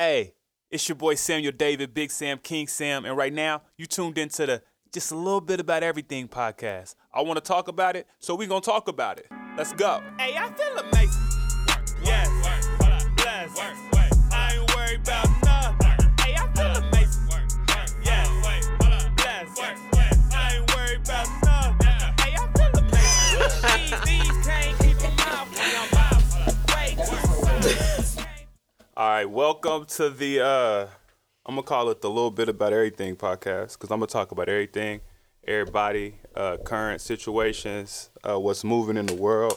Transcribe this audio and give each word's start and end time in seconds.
Hey, 0.00 0.34
it's 0.70 0.88
your 0.88 0.94
boy 0.94 1.16
Samuel 1.16 1.50
David, 1.50 1.92
Big 1.92 2.12
Sam, 2.12 2.38
King 2.38 2.68
Sam, 2.68 3.04
and 3.04 3.16
right 3.16 3.32
now 3.32 3.62
you 3.76 3.84
tuned 3.84 4.16
into 4.16 4.46
the 4.46 4.62
Just 4.92 5.10
a 5.10 5.16
Little 5.16 5.40
Bit 5.40 5.58
About 5.58 5.82
Everything 5.82 6.28
podcast. 6.28 6.94
I 7.12 7.22
want 7.22 7.36
to 7.36 7.40
talk 7.40 7.66
about 7.66 7.96
it, 7.96 8.06
so 8.20 8.36
we're 8.36 8.46
gonna 8.46 8.60
talk 8.60 8.86
about 8.86 9.18
it. 9.18 9.26
Let's 9.56 9.72
go. 9.72 10.00
Hey, 10.16 10.36
I 10.36 10.52
feel 10.52 10.78
amazing. 10.78 11.27
All 28.98 29.08
right, 29.08 29.30
welcome 29.30 29.84
to 29.90 30.10
the 30.10 30.40
uh 30.40 30.86
I'm 31.46 31.54
gonna 31.54 31.62
call 31.62 31.88
it 31.90 32.00
the 32.00 32.10
little 32.10 32.32
bit 32.32 32.48
about 32.48 32.72
everything 32.72 33.14
podcast 33.14 33.74
because 33.74 33.92
I'm 33.92 34.00
gonna 34.00 34.08
talk 34.08 34.32
about 34.32 34.48
everything, 34.48 35.02
everybody, 35.46 36.16
uh, 36.34 36.56
current 36.64 37.00
situations, 37.00 38.10
uh, 38.28 38.40
what's 38.40 38.64
moving 38.64 38.96
in 38.96 39.06
the 39.06 39.14
world, 39.14 39.56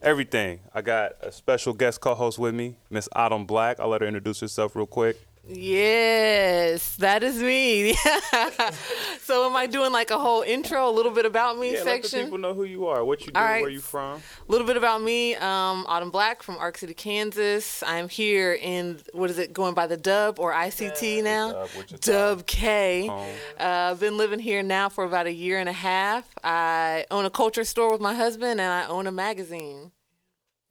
everything. 0.00 0.60
I 0.72 0.82
got 0.82 1.14
a 1.20 1.32
special 1.32 1.72
guest 1.72 2.00
co-host 2.00 2.38
with 2.38 2.54
me, 2.54 2.78
Miss 2.88 3.08
Autumn 3.16 3.44
Black. 3.44 3.80
I'll 3.80 3.88
let 3.88 4.02
her 4.02 4.06
introduce 4.06 4.38
herself 4.38 4.76
real 4.76 4.86
quick. 4.86 5.18
Yes, 5.48 6.96
that 6.96 7.22
is 7.22 7.40
me. 7.40 7.92
so 9.20 9.46
am 9.48 9.54
I 9.54 9.66
doing 9.70 9.92
like 9.92 10.10
a 10.10 10.18
whole 10.18 10.42
intro, 10.42 10.88
a 10.88 10.90
little 10.90 11.12
bit 11.12 11.24
about 11.24 11.56
me 11.56 11.74
Yeah, 11.74 11.82
let 11.84 12.02
the 12.02 12.08
people 12.24 12.38
know 12.38 12.52
who 12.52 12.64
you 12.64 12.86
are, 12.88 13.04
what 13.04 13.20
you 13.20 13.32
do, 13.32 13.38
All 13.38 13.44
right. 13.46 13.62
where 13.62 13.70
you 13.70 13.80
from. 13.80 14.20
A 14.48 14.50
little 14.52 14.66
bit 14.66 14.76
about 14.76 15.02
me. 15.02 15.36
Um, 15.36 15.86
Autumn 15.88 16.10
Black 16.10 16.42
from 16.42 16.56
Ark 16.56 16.78
City, 16.78 16.94
Kansas. 16.94 17.84
I'm 17.86 18.08
here 18.08 18.54
in 18.54 18.98
what 19.12 19.30
is 19.30 19.38
it 19.38 19.52
going 19.52 19.74
by 19.74 19.86
the 19.86 19.96
Dub 19.96 20.40
or 20.40 20.52
ICT 20.52 21.22
now? 21.22 21.52
Dub, 21.52 21.68
Wichita. 21.76 22.12
Dub 22.12 22.46
K. 22.46 23.06
Home. 23.06 23.28
Uh, 23.58 23.62
I've 23.92 24.00
been 24.00 24.16
living 24.16 24.40
here 24.40 24.64
now 24.64 24.88
for 24.88 25.04
about 25.04 25.26
a 25.26 25.32
year 25.32 25.60
and 25.60 25.68
a 25.68 25.72
half. 25.72 26.28
I 26.42 27.06
own 27.10 27.24
a 27.24 27.30
culture 27.30 27.64
store 27.64 27.92
with 27.92 28.00
my 28.00 28.14
husband, 28.14 28.60
and 28.60 28.72
I 28.72 28.86
own 28.86 29.06
a 29.06 29.12
magazine. 29.12 29.92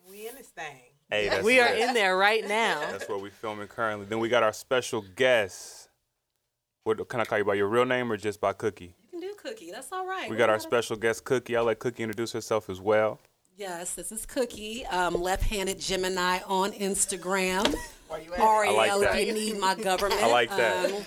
We 0.09 0.27
in 0.27 0.35
this 0.35 0.47
thing. 0.47 0.84
Hey, 1.15 1.29
that's 1.29 1.43
We 1.45 1.59
are 1.59 1.65
right. 1.65 1.79
in 1.79 1.93
there 1.93 2.17
right 2.17 2.45
now. 2.47 2.79
That's 2.91 3.07
where 3.07 3.17
we're 3.17 3.31
filming 3.31 3.67
currently. 3.67 4.05
Then 4.05 4.19
we 4.19 4.27
got 4.27 4.43
our 4.43 4.51
special 4.53 5.03
guest. 5.15 5.89
What 6.83 7.07
can 7.07 7.21
I 7.21 7.25
call 7.25 7.37
you 7.37 7.45
by 7.45 7.53
your 7.53 7.67
real 7.67 7.85
name 7.85 8.11
or 8.11 8.17
just 8.17 8.41
by 8.41 8.53
Cookie? 8.53 8.95
You 9.01 9.09
can 9.09 9.19
do 9.21 9.33
Cookie. 9.37 9.71
That's 9.71 9.91
all 9.91 10.05
right. 10.05 10.29
We 10.29 10.35
got 10.35 10.49
our 10.49 10.59
special 10.59 10.97
guest 10.97 11.23
Cookie. 11.23 11.55
I'll 11.55 11.63
let 11.63 11.79
Cookie 11.79 12.03
introduce 12.03 12.33
herself 12.33 12.69
as 12.69 12.81
well. 12.81 13.19
Yes, 13.57 13.93
this 13.93 14.11
is 14.11 14.25
Cookie, 14.25 14.85
um, 14.87 15.13
left-handed 15.13 15.79
Gemini 15.79 16.39
on 16.45 16.73
Instagram. 16.73 17.73
I 18.11 18.71
like 18.71 18.99
that. 18.99 19.15
if 19.17 19.27
you 19.27 19.33
need 19.33 19.57
my 19.57 19.73
government. 19.81 20.21
I 20.21 20.27
like 20.29 20.49
that. 20.49 20.91
Um, 20.91 21.03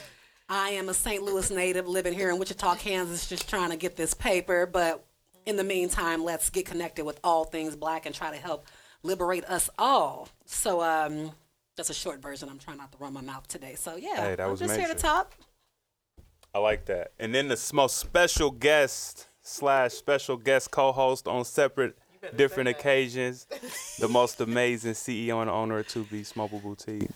I 0.48 0.70
am 0.70 0.88
a 0.88 0.94
St. 0.94 1.22
Louis 1.22 1.50
native 1.50 1.86
living 1.86 2.14
here 2.14 2.30
in 2.30 2.38
Wichita, 2.38 2.76
Kansas, 2.76 3.28
just 3.28 3.50
trying 3.50 3.68
to 3.70 3.76
get 3.76 3.96
this 3.96 4.14
paper. 4.14 4.64
But 4.64 5.04
in 5.44 5.56
the 5.56 5.64
meantime, 5.64 6.24
let's 6.24 6.48
get 6.48 6.64
connected 6.64 7.04
with 7.04 7.20
all 7.22 7.44
things 7.44 7.76
black 7.76 8.06
and 8.06 8.14
try 8.14 8.30
to 8.30 8.38
help 8.38 8.66
liberate 9.02 9.44
us 9.44 9.70
all. 9.78 10.28
So 10.44 10.82
um, 10.82 11.32
that's 11.76 11.90
a 11.90 11.94
short 11.94 12.20
version. 12.20 12.48
I'm 12.48 12.58
trying 12.58 12.78
not 12.78 12.92
to 12.92 12.98
run 12.98 13.12
my 13.12 13.20
mouth 13.20 13.46
today. 13.48 13.74
So 13.76 13.96
yeah, 13.96 14.16
Hey, 14.16 14.34
that 14.36 14.40
I'm 14.40 14.50
was 14.50 14.60
just 14.60 14.76
here 14.76 14.88
to 14.88 14.94
talk. 14.94 15.34
I 16.54 16.58
like 16.58 16.86
that. 16.86 17.12
And 17.18 17.34
then 17.34 17.48
the 17.48 17.70
most 17.74 17.98
special 17.98 18.50
guest 18.50 19.28
slash 19.42 19.92
special 19.92 20.36
guest 20.36 20.70
co-host 20.70 21.28
on 21.28 21.44
separate 21.44 21.96
different 22.36 22.68
occasions, 22.68 23.46
the 23.98 24.08
most 24.08 24.40
amazing 24.40 24.92
CEO 24.92 25.40
and 25.40 25.50
owner 25.50 25.78
of 25.78 25.88
Two 25.88 26.04
Beats 26.04 26.34
Mobile 26.36 26.58
Boutique. 26.58 27.10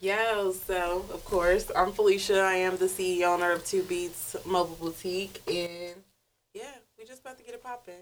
Yeah, 0.00 0.50
so 0.66 1.04
of 1.12 1.24
course, 1.24 1.70
I'm 1.76 1.92
Phylicia. 1.92 2.42
I 2.42 2.56
am 2.56 2.76
the 2.76 2.86
CEO 2.86 3.34
and 3.34 3.42
owner 3.42 3.52
of 3.52 3.64
Two 3.64 3.82
Beats 3.84 4.36
Mobile 4.44 4.76
Boutique, 4.80 5.40
and 5.46 5.94
yeah, 6.54 6.72
we 6.98 7.04
just 7.04 7.20
about 7.20 7.38
to 7.38 7.44
get 7.44 7.54
it 7.54 7.62
popping. 7.62 7.94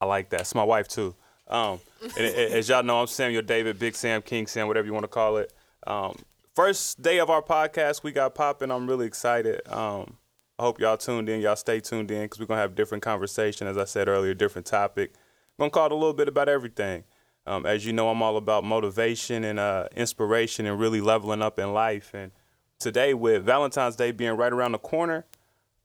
I 0.00 0.04
like 0.04 0.28
that. 0.30 0.42
It's 0.42 0.54
my 0.54 0.64
wife 0.64 0.88
too. 0.88 1.14
Um, 1.48 1.80
and, 2.02 2.26
as 2.34 2.68
y'all 2.68 2.82
know, 2.82 3.00
I'm 3.00 3.06
Samuel 3.06 3.42
David, 3.42 3.78
Big 3.78 3.94
Sam, 3.94 4.22
King 4.22 4.46
Sam, 4.46 4.68
whatever 4.68 4.86
you 4.86 4.92
want 4.92 5.04
to 5.04 5.08
call 5.08 5.36
it. 5.36 5.52
Um, 5.86 6.16
first 6.54 7.02
day 7.02 7.18
of 7.18 7.30
our 7.30 7.42
podcast, 7.42 8.02
we 8.02 8.12
got 8.12 8.34
popping. 8.34 8.70
I'm 8.70 8.86
really 8.86 9.06
excited. 9.06 9.60
Um, 9.72 10.16
I 10.58 10.64
hope 10.64 10.80
y'all 10.80 10.96
tuned 10.96 11.28
in. 11.28 11.40
Y'all 11.40 11.56
stay 11.56 11.80
tuned 11.80 12.10
in 12.10 12.22
because 12.22 12.38
we're 12.38 12.46
gonna 12.46 12.60
have 12.60 12.74
different 12.74 13.02
conversation. 13.02 13.66
As 13.66 13.76
I 13.76 13.84
said 13.84 14.08
earlier, 14.08 14.34
different 14.34 14.66
topic. 14.66 15.12
We're 15.58 15.64
gonna 15.64 15.70
call 15.70 15.86
it 15.86 15.92
a 15.92 15.96
little 15.96 16.12
bit 16.12 16.28
about 16.28 16.48
everything. 16.48 17.04
Um, 17.46 17.66
as 17.66 17.84
you 17.84 17.92
know, 17.92 18.08
I'm 18.08 18.22
all 18.22 18.36
about 18.36 18.62
motivation 18.62 19.42
and 19.42 19.58
uh, 19.58 19.88
inspiration 19.96 20.66
and 20.66 20.78
really 20.78 21.00
leveling 21.00 21.42
up 21.42 21.58
in 21.58 21.72
life. 21.72 22.14
And 22.14 22.30
today, 22.78 23.14
with 23.14 23.44
Valentine's 23.44 23.96
Day 23.96 24.12
being 24.12 24.36
right 24.36 24.52
around 24.52 24.72
the 24.72 24.78
corner, 24.78 25.24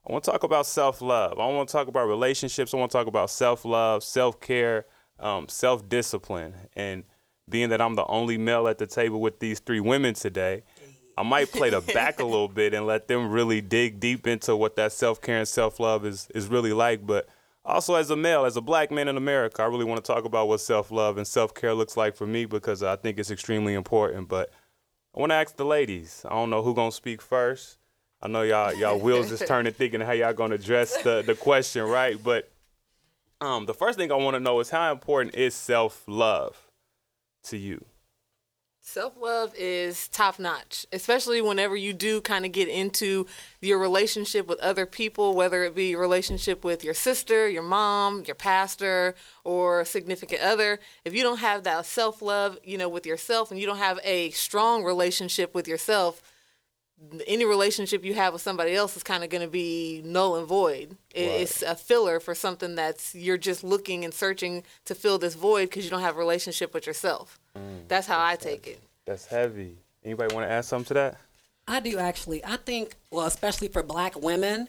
I 0.08 0.12
want 0.12 0.24
to 0.26 0.32
talk 0.32 0.44
about 0.44 0.66
self 0.68 1.02
love. 1.02 1.40
I 1.40 1.48
want 1.48 1.68
to 1.70 1.74
talk 1.74 1.88
about 1.88 2.08
relationships. 2.08 2.74
I 2.74 2.78
want 2.78 2.92
to 2.92 2.98
talk 2.98 3.08
about 3.08 3.30
self 3.30 3.66
love, 3.66 4.04
self 4.04 4.40
care, 4.40 4.86
um, 5.20 5.48
self 5.48 5.88
discipline. 5.88 6.54
And 6.76 7.04
being 7.50 7.70
that 7.70 7.82
I'm 7.82 7.96
the 7.96 8.06
only 8.06 8.38
male 8.38 8.68
at 8.68 8.78
the 8.78 8.88
table 8.88 9.22
with 9.22 9.40
these 9.40 9.60
three 9.60 9.80
women 9.80 10.14
today, 10.14 10.64
I 11.18 11.24
might 11.24 11.52
play 11.52 11.70
the 11.70 11.82
back 11.82 12.20
a 12.20 12.26
little 12.26 12.48
bit 12.48 12.74
and 12.74 12.86
let 12.86 13.08
them 13.08 13.32
really 13.32 13.62
dig 13.62 14.00
deep 14.00 14.28
into 14.28 14.56
what 14.56 14.76
that 14.76 14.92
self 14.92 15.22
care 15.22 15.40
and 15.40 15.48
self 15.48 15.80
love 15.80 16.06
is, 16.06 16.28
is 16.36 16.48
really 16.48 16.74
like. 16.74 17.06
But 17.06 17.28
also, 17.66 17.96
as 17.96 18.10
a 18.10 18.16
male, 18.16 18.46
as 18.46 18.56
a 18.56 18.62
black 18.62 18.92
man 18.92 19.08
in 19.08 19.18
America, 19.18 19.62
I 19.62 19.66
really 19.66 19.86
want 19.86 20.04
to 20.04 20.14
talk 20.14 20.26
about 20.26 20.48
what 20.48 20.60
self 20.60 20.92
love 20.92 21.18
and 21.18 21.28
self 21.28 21.54
care 21.54 21.74
looks 21.74 21.98
like 21.98 22.16
for 22.16 22.28
me 22.28 22.46
because 22.46 22.84
I 22.84 22.96
think 22.96 23.18
it's 23.18 23.32
extremely 23.32 23.74
important. 23.74 24.30
But 24.30 24.52
I 25.16 25.20
want 25.20 25.32
to 25.32 25.36
ask 25.36 25.56
the 25.56 25.66
ladies. 25.66 26.24
I 26.26 26.34
don't 26.34 26.50
know 26.50 26.62
who 26.62 26.76
gonna 26.76 26.92
speak 26.92 27.22
first. 27.22 27.78
I 28.22 28.28
know 28.28 28.44
y'all 28.44 28.74
y'all 28.74 29.00
wheels 29.00 29.32
is 29.32 29.42
turning 29.48 29.74
thinking 29.74 30.02
how 30.02 30.12
y'all 30.12 30.34
gonna 30.34 30.56
address 30.56 31.02
the 31.02 31.24
the 31.26 31.36
question, 31.36 31.84
right? 31.84 32.22
But 32.24 32.52
um, 33.42 33.66
the 33.66 33.74
first 33.74 33.98
thing 33.98 34.12
I 34.12 34.16
want 34.16 34.36
to 34.36 34.40
know 34.40 34.60
is 34.60 34.70
how 34.70 34.92
important 34.92 35.36
is 35.36 35.54
self 35.54 36.04
love 36.08 36.68
to 37.44 37.58
you? 37.58 37.86
Self 38.82 39.18
love 39.20 39.54
is 39.58 40.08
top 40.08 40.40
notch, 40.40 40.86
especially 40.94 41.42
whenever 41.42 41.76
you 41.76 41.92
do 41.92 42.22
kind 42.22 42.46
of 42.46 42.54
get 42.54 42.70
into 42.70 43.28
your 43.60 43.80
relationship 43.80 44.48
with 44.48 44.60
other 44.62 44.86
people, 44.86 45.36
whether 45.36 45.66
it 45.66 45.76
be 45.76 45.90
your 45.90 46.00
relationship 46.00 46.64
with 46.64 46.86
your 46.86 46.94
sister, 46.94 47.50
your 47.50 47.64
mom, 47.64 48.24
your 48.26 48.36
pastor, 48.36 49.14
or 49.44 49.84
significant 49.84 50.42
other. 50.42 50.80
If 51.04 51.14
you 51.14 51.22
don't 51.22 51.40
have 51.40 51.64
that 51.64 51.86
self 51.86 52.22
love, 52.22 52.58
you 52.64 52.78
know, 52.78 52.88
with 52.88 53.06
yourself, 53.06 53.52
and 53.52 53.60
you 53.60 53.68
don't 53.68 53.78
have 53.78 54.00
a 54.06 54.32
strong 54.32 54.86
relationship 54.86 55.54
with 55.54 55.68
yourself, 55.68 56.22
any 57.28 57.46
relationship 57.46 58.04
you 58.04 58.14
have 58.16 58.34
with 58.34 58.42
somebody 58.42 58.76
else 58.76 58.98
is 58.98 59.04
kind 59.04 59.24
of 59.24 59.30
going 59.30 59.44
to 59.44 59.48
be 59.48 60.02
null 60.04 60.36
and 60.36 60.48
void. 60.48 60.98
It, 61.14 61.28
Right. 61.28 61.42
It's 61.42 61.62
a 61.62 61.76
filler 61.76 62.20
for 62.20 62.34
something 62.34 62.76
that's 62.76 63.14
you're 63.14 63.38
just 63.38 63.64
looking 63.64 64.04
and 64.04 64.14
searching 64.14 64.64
to 64.86 64.96
fill 64.96 65.18
this 65.18 65.36
void 65.36 65.70
because 65.70 65.84
you 65.84 65.92
don't 65.92 66.02
have 66.02 66.16
a 66.16 66.20
relationship 66.20 66.74
with 66.74 66.88
yourself. 66.88 67.40
Mm, 67.56 67.88
that's 67.88 68.08
how 68.08 68.24
I 68.24 68.36
take 68.36 68.68
it. 68.68 68.82
That's 69.06 69.26
heavy. 69.26 69.78
Anybody 70.04 70.34
want 70.34 70.48
to 70.48 70.52
add 70.52 70.66
something 70.66 70.88
to 70.88 70.94
that? 70.96 71.18
I 71.68 71.80
do 71.80 71.98
actually. 71.98 72.44
I 72.46 72.58
think, 72.58 72.96
well, 73.12 73.26
especially 73.26 73.68
for 73.68 73.84
black 73.84 74.20
women, 74.20 74.68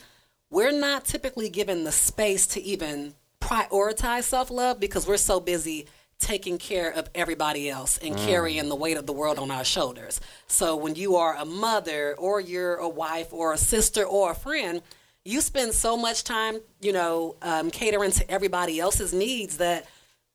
we're 0.50 0.72
not 0.72 1.04
typically 1.04 1.48
given 1.48 1.84
the 1.84 1.92
space 1.92 2.46
to 2.48 2.60
even 2.60 3.14
prioritize 3.40 4.24
self 4.24 4.50
love 4.50 4.80
because 4.80 5.06
we're 5.06 5.16
so 5.16 5.40
busy 5.40 5.86
taking 6.18 6.58
care 6.58 6.90
of 6.90 7.08
everybody 7.14 7.70
else 7.70 7.98
and 7.98 8.16
carrying 8.16 8.68
the 8.68 8.74
weight 8.74 8.96
of 8.96 9.06
the 9.06 9.12
world 9.12 9.38
on 9.38 9.50
our 9.50 9.64
shoulders. 9.64 10.20
So 10.46 10.76
when 10.76 10.94
you 10.94 11.16
are 11.16 11.36
a 11.36 11.44
mother 11.44 12.14
or 12.18 12.40
you're 12.40 12.76
a 12.76 12.88
wife 12.88 13.32
or 13.32 13.52
a 13.52 13.58
sister 13.58 14.04
or 14.04 14.32
a 14.32 14.34
friend, 14.34 14.82
you 15.24 15.40
spend 15.40 15.74
so 15.74 15.96
much 15.96 16.24
time, 16.24 16.58
you 16.80 16.92
know, 16.92 17.36
um, 17.42 17.70
catering 17.70 18.10
to 18.12 18.30
everybody 18.30 18.80
else's 18.80 19.12
needs 19.12 19.58
that 19.58 19.86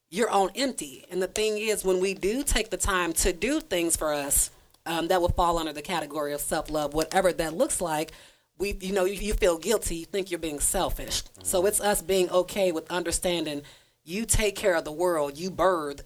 you're 0.10 0.30
on 0.30 0.52
empty. 0.56 1.06
And 1.10 1.22
the 1.22 1.28
thing 1.28 1.58
is, 1.58 1.84
when 1.84 2.00
we 2.00 2.14
do 2.14 2.44
take 2.44 2.70
the 2.70 2.78
time 2.78 3.14
to 3.14 3.34
do 3.34 3.60
things 3.60 3.98
for 3.98 4.14
us, 4.14 4.52
um, 4.86 5.08
that 5.08 5.22
will 5.22 5.30
fall 5.30 5.58
under 5.58 5.74
the 5.74 5.82
category 5.82 6.34
of 6.34 6.42
self 6.42 6.70
love, 6.70 6.94
whatever 6.94 7.34
that 7.34 7.56
looks 7.56 7.82
like. 7.82 8.12
We, 8.60 8.78
you 8.82 8.94
know, 8.94 9.06
you, 9.06 9.16
you 9.16 9.34
feel 9.34 9.58
guilty. 9.58 9.96
You 9.96 10.06
think 10.06 10.30
you're 10.30 10.40
being 10.40 10.60
selfish. 10.60 11.24
So 11.42 11.66
it's 11.66 11.82
us 11.82 12.02
being 12.02 12.30
okay 12.30 12.72
with 12.72 12.90
understanding. 12.92 13.64
You 14.04 14.26
take 14.26 14.56
care 14.56 14.76
of 14.76 14.84
the 14.86 14.92
world. 14.92 15.38
You 15.38 15.50
birth 15.52 16.04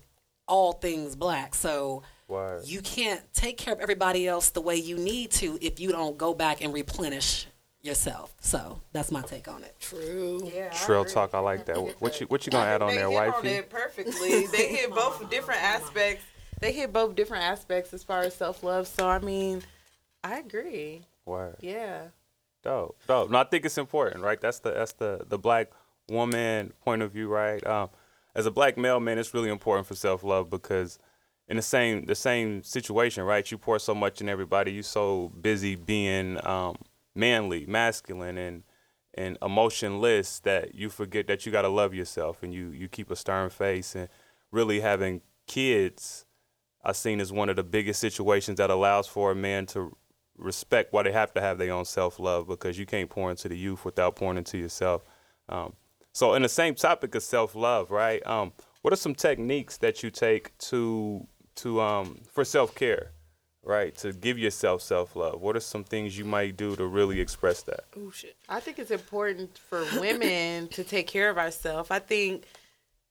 all 0.48 0.74
things 0.74 1.16
black. 1.16 1.56
So 1.56 2.04
Word. 2.28 2.66
you 2.66 2.82
can't 2.82 3.22
take 3.34 3.58
care 3.58 3.74
of 3.74 3.80
everybody 3.80 4.28
else 4.28 4.50
the 4.50 4.62
way 4.62 4.76
you 4.76 4.98
need 4.98 5.32
to 5.32 5.58
if 5.62 5.80
you 5.80 5.92
don't 5.92 6.18
go 6.18 6.34
back 6.34 6.64
and 6.64 6.74
replenish 6.74 7.48
yourself. 7.82 8.36
So 8.42 8.82
that's 8.92 9.12
my 9.12 9.22
take 9.22 9.48
on 9.48 9.64
it. 9.64 9.76
True. 9.80 10.50
Yeah, 10.54 10.70
Trill 10.70 11.06
talk, 11.06 11.34
I 11.34 11.40
like 11.40 11.66
that. 11.66 12.02
What 12.02 12.20
you 12.20 12.28
what 12.28 12.46
you 12.46 12.52
gonna 12.52 12.70
add 12.70 12.82
on 12.82 12.90
they 12.90 12.98
there, 12.98 13.10
hit 13.10 13.18
on 13.18 13.34
wifey? 13.34 13.48
it 13.50 13.70
perfectly. 13.70 14.46
They 14.48 14.68
hit 14.76 14.90
both 14.92 15.30
different 15.30 15.64
aspects. 15.64 16.24
They 16.60 16.72
hit 16.72 16.92
both 16.92 17.16
different 17.16 17.44
aspects 17.44 17.94
as 17.94 18.04
far 18.04 18.22
as 18.22 18.34
self 18.36 18.64
love. 18.64 18.88
So 18.88 19.08
I 19.08 19.20
mean, 19.20 19.62
I 20.24 20.40
agree. 20.40 21.06
Word. 21.26 21.58
Yeah. 21.62 22.08
Dope, 22.64 22.98
dope. 23.08 23.30
No, 23.30 23.38
I 23.40 23.44
think 23.46 23.64
it's 23.66 23.78
important, 23.78 24.24
right? 24.24 24.42
That's 24.42 24.60
the 24.60 24.72
that's 24.72 24.94
the 24.94 25.26
the 25.28 25.38
black 25.38 25.72
woman 26.10 26.74
point 26.84 27.02
of 27.02 27.12
view, 27.12 27.28
right? 27.28 27.66
Um, 27.66 27.90
as 28.36 28.46
a 28.46 28.52
black 28.52 28.78
male, 28.78 29.00
man, 29.00 29.18
it's 29.18 29.34
really 29.34 29.50
important 29.50 29.88
for 29.88 29.96
self 29.96 30.24
love 30.24 30.50
because 30.50 31.00
in 31.48 31.56
the 31.56 31.62
same 31.62 32.06
the 32.06 32.16
same 32.16 32.64
situation, 32.64 33.24
right? 33.24 33.50
You 33.50 33.58
pour 33.58 33.80
so 33.80 33.96
much 33.96 34.22
in 34.22 34.30
everybody. 34.30 34.72
You 34.72 34.84
so 34.84 35.32
busy 35.42 35.76
being 35.76 36.46
um, 36.46 36.78
manly, 37.16 37.66
masculine, 37.66 38.38
and 38.38 38.64
and 39.14 39.38
emotionless 39.42 40.40
that 40.42 40.76
you 40.76 40.90
forget 40.90 41.28
that 41.28 41.46
you 41.46 41.52
got 41.52 41.64
to 41.64 41.70
love 41.70 41.94
yourself 41.94 42.44
and 42.44 42.54
you 42.54 42.70
you 42.70 42.88
keep 42.88 43.10
a 43.10 43.16
stern 43.16 43.50
face 43.50 43.96
and 43.96 44.10
really 44.52 44.80
having 44.82 45.22
kids. 45.48 46.26
I 46.84 46.92
seen 46.92 47.20
as 47.20 47.34
one 47.34 47.50
of 47.50 47.56
the 47.56 47.64
biggest 47.64 48.00
situations 48.00 48.58
that 48.60 48.70
allows 48.70 49.08
for 49.08 49.32
a 49.32 49.36
man 49.36 49.66
to 49.68 49.98
respect 50.38 50.94
why 50.94 51.04
they 51.04 51.12
have 51.12 51.34
to 51.34 51.42
have 51.42 51.58
their 51.58 51.74
own 51.74 51.86
self 51.86 52.20
love 52.20 52.48
because 52.48 52.78
you 52.78 52.86
can't 52.86 53.10
pour 53.10 53.32
into 53.32 53.50
the 53.50 53.58
youth 53.58 53.84
without 53.84 54.16
pouring 54.16 54.38
into 54.38 54.58
yourself. 54.58 55.04
Um, 55.50 55.74
so, 56.18 56.34
in 56.34 56.42
the 56.42 56.50
same 56.50 56.74
topic 56.74 57.14
of 57.14 57.22
self 57.22 57.54
love, 57.54 57.92
right? 57.92 58.26
Um, 58.26 58.52
what 58.82 58.92
are 58.92 58.98
some 58.98 59.14
techniques 59.14 59.78
that 59.78 60.02
you 60.02 60.10
take 60.10 60.58
to 60.70 61.28
to 61.58 61.80
um, 61.80 62.22
for 62.34 62.44
self 62.44 62.74
care, 62.74 63.12
right? 63.64 63.94
To 63.98 64.12
give 64.12 64.40
yourself 64.40 64.82
self 64.82 65.16
love. 65.16 65.42
What 65.42 65.56
are 65.56 65.60
some 65.60 65.84
things 65.84 66.18
you 66.18 66.26
might 66.26 66.58
do 66.58 66.76
to 66.76 66.88
really 66.88 67.22
express 67.22 67.62
that? 67.64 67.82
Oh 67.96 68.10
shit. 68.10 68.36
I 68.50 68.60
think 68.62 68.80
it's 68.80 68.90
important 68.90 69.60
for 69.60 69.86
women 70.00 70.70
to 70.70 70.84
take 70.84 71.06
care 71.06 71.30
of 71.30 71.38
ourselves. 71.38 71.92
I 71.92 72.00
think 72.00 72.46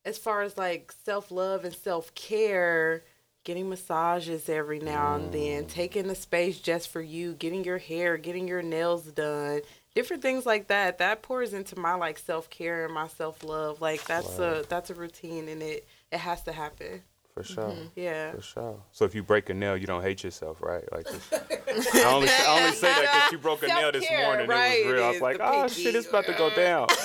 as 0.04 0.18
far 0.18 0.42
as 0.42 0.58
like 0.58 0.92
self 1.04 1.30
love 1.30 1.64
and 1.64 1.76
self 1.76 2.12
care, 2.16 3.04
getting 3.44 3.68
massages 3.68 4.48
every 4.48 4.80
now 4.80 5.14
and 5.14 5.30
then, 5.30 5.66
taking 5.66 6.10
a 6.10 6.16
space 6.16 6.58
just 6.58 6.88
for 6.88 7.02
you, 7.02 7.34
getting 7.34 7.62
your 7.62 7.78
hair, 7.78 8.16
getting 8.16 8.48
your 8.48 8.62
nails 8.62 9.04
done, 9.04 9.60
different 9.96 10.22
things 10.22 10.46
like 10.46 10.68
that. 10.68 10.98
That 10.98 11.22
pours 11.22 11.54
into 11.54 11.76
my 11.76 11.94
like 11.94 12.18
self 12.18 12.48
care 12.50 12.84
and 12.84 12.94
my 12.94 13.08
self 13.08 13.42
love. 13.42 13.80
Like 13.80 14.04
that's 14.04 14.38
a 14.38 14.64
that's 14.68 14.90
a 14.90 14.94
routine 14.94 15.48
and 15.48 15.60
it 15.60 15.88
it 16.12 16.18
has 16.18 16.42
to 16.42 16.52
happen. 16.52 17.02
For 17.34 17.42
sure. 17.42 17.64
Mm-hmm. 17.64 17.86
Yeah. 17.96 18.32
For 18.32 18.40
sure. 18.40 18.80
So 18.92 19.04
if 19.04 19.14
you 19.14 19.22
break 19.22 19.50
a 19.50 19.54
nail, 19.54 19.76
you 19.76 19.86
don't 19.86 20.00
hate 20.00 20.24
yourself, 20.24 20.62
right? 20.62 20.84
Like, 20.90 21.04
just, 21.04 21.34
I 21.94 22.04
only, 22.04 22.30
I 22.30 22.58
only 22.60 22.72
say 22.72 22.88
that 22.88 23.12
because 23.12 23.32
you 23.32 23.36
broke 23.36 23.62
a 23.62 23.66
nail 23.66 23.92
this 23.92 24.10
morning. 24.10 24.48
right, 24.48 24.80
It 24.80 24.86
was 24.86 24.94
real. 24.94 25.04
I 25.04 25.10
was 25.10 25.20
like, 25.20 25.36
oh 25.42 25.60
pinky. 25.66 25.82
shit, 25.82 25.94
it's 25.96 26.08
about 26.08 26.24
to 26.24 26.32
go 26.32 26.48
down. 26.48 26.86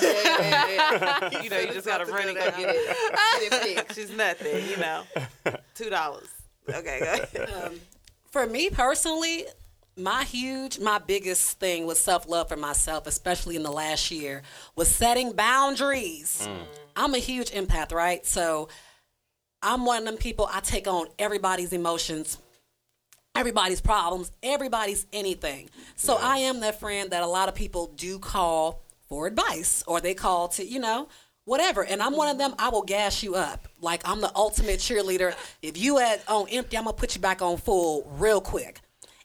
you 1.42 1.50
know, 1.50 1.58
you 1.58 1.74
just 1.74 1.86
gotta 1.86 2.06
run 2.06 2.28
and 2.28 2.38
go 2.38 2.50
get 2.50 2.60
it, 2.60 2.96
get 3.40 3.52
it 3.52 3.76
fixed. 3.76 3.98
It's 3.98 4.10
nothing, 4.10 4.70
you 4.70 4.78
know. 4.78 5.02
Two 5.74 5.90
dollars. 5.90 6.28
Okay, 6.66 7.00
go 7.00 7.12
ahead. 7.12 7.50
Um, 7.64 7.80
for 8.30 8.46
me 8.46 8.70
personally, 8.70 9.44
my 9.96 10.24
huge, 10.24 10.78
my 10.78 10.98
biggest 10.98 11.58
thing 11.58 11.86
with 11.86 11.98
self 11.98 12.28
love 12.28 12.48
for 12.48 12.56
myself, 12.56 13.06
especially 13.06 13.56
in 13.56 13.62
the 13.62 13.72
last 13.72 14.10
year, 14.10 14.42
was 14.76 14.88
setting 14.88 15.32
boundaries. 15.32 16.46
Mm. 16.48 16.64
I'm 16.96 17.14
a 17.14 17.18
huge 17.18 17.50
empath, 17.50 17.92
right? 17.92 18.24
So 18.26 18.68
I'm 19.62 19.84
one 19.84 19.98
of 19.98 20.04
them 20.04 20.16
people, 20.16 20.48
I 20.52 20.60
take 20.60 20.88
on 20.88 21.06
everybody's 21.18 21.72
emotions, 21.72 22.38
everybody's 23.36 23.80
problems, 23.80 24.32
everybody's 24.42 25.06
anything. 25.12 25.70
So 25.96 26.18
I 26.20 26.38
am 26.38 26.60
that 26.60 26.80
friend 26.80 27.10
that 27.10 27.22
a 27.22 27.26
lot 27.26 27.48
of 27.48 27.54
people 27.54 27.92
do 27.96 28.18
call 28.18 28.82
for 29.08 29.26
advice 29.26 29.84
or 29.86 30.00
they 30.00 30.14
call 30.14 30.48
to, 30.48 30.64
you 30.64 30.80
know, 30.80 31.08
whatever. 31.44 31.84
And 31.84 32.02
I'm 32.02 32.16
one 32.16 32.28
of 32.28 32.38
them, 32.38 32.54
I 32.58 32.70
will 32.70 32.82
gas 32.82 33.22
you 33.22 33.34
up. 33.36 33.68
Like 33.80 34.02
I'm 34.04 34.20
the 34.20 34.32
ultimate 34.34 34.80
cheerleader. 34.80 35.34
If 35.62 35.78
you 35.78 35.98
at 35.98 36.28
on 36.28 36.48
empty, 36.48 36.76
I'm 36.76 36.84
gonna 36.84 36.96
put 36.96 37.14
you 37.14 37.20
back 37.20 37.40
on 37.40 37.56
full 37.56 38.04
real 38.16 38.40
quick. 38.40 38.80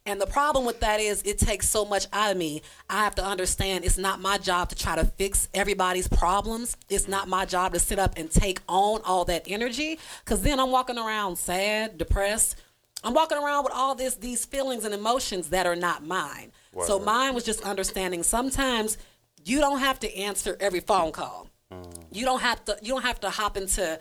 And 0.07 0.21
the 0.21 0.25
problem 0.25 0.63
with 0.63 0.79
that 0.79 1.01
is 1.01 1.21
it 1.23 1.37
takes 1.37 1.69
so 1.69 1.83
much 1.83 2.07
out 2.13 2.31
of 2.31 2.37
me. 2.37 2.61
I 2.89 3.03
have 3.03 3.15
to 3.15 3.25
understand 3.25 3.83
it's 3.83 3.97
not 3.97 4.21
my 4.21 4.37
job 4.37 4.69
to 4.69 4.75
try 4.75 4.95
to 4.95 5.03
fix 5.03 5.49
everybody's 5.53 6.07
problems. 6.07 6.77
It's 6.87 7.09
not 7.09 7.27
my 7.27 7.43
job 7.43 7.73
to 7.73 7.79
sit 7.79 7.99
up 7.99 8.13
and 8.15 8.31
take 8.31 8.61
on 8.69 9.01
all 9.03 9.25
that 9.25 9.43
energy 9.47 9.99
cuz 10.23 10.41
then 10.41 10.61
I'm 10.61 10.71
walking 10.71 10.97
around 10.97 11.35
sad, 11.35 11.97
depressed. 11.97 12.55
I'm 13.03 13.13
walking 13.13 13.37
around 13.37 13.65
with 13.65 13.73
all 13.73 13.95
this 13.95 14.15
these 14.15 14.45
feelings 14.45 14.85
and 14.85 14.93
emotions 14.93 15.49
that 15.49 15.67
are 15.67 15.75
not 15.75 16.05
mine. 16.05 16.53
So 16.85 16.99
mine 16.99 17.33
was 17.33 17.43
just 17.43 17.61
understanding 17.61 18.23
sometimes 18.23 18.97
you 19.43 19.59
don't 19.59 19.79
have 19.79 19.99
to 19.99 20.17
answer 20.17 20.55
every 20.61 20.79
phone 20.79 21.11
call. 21.11 21.49
Mm. 21.69 22.05
You 22.13 22.23
don't 22.23 22.41
have 22.41 22.63
to 22.65 22.77
you 22.81 22.93
don't 22.93 23.03
have 23.03 23.19
to 23.21 23.29
hop 23.29 23.57
into 23.57 23.99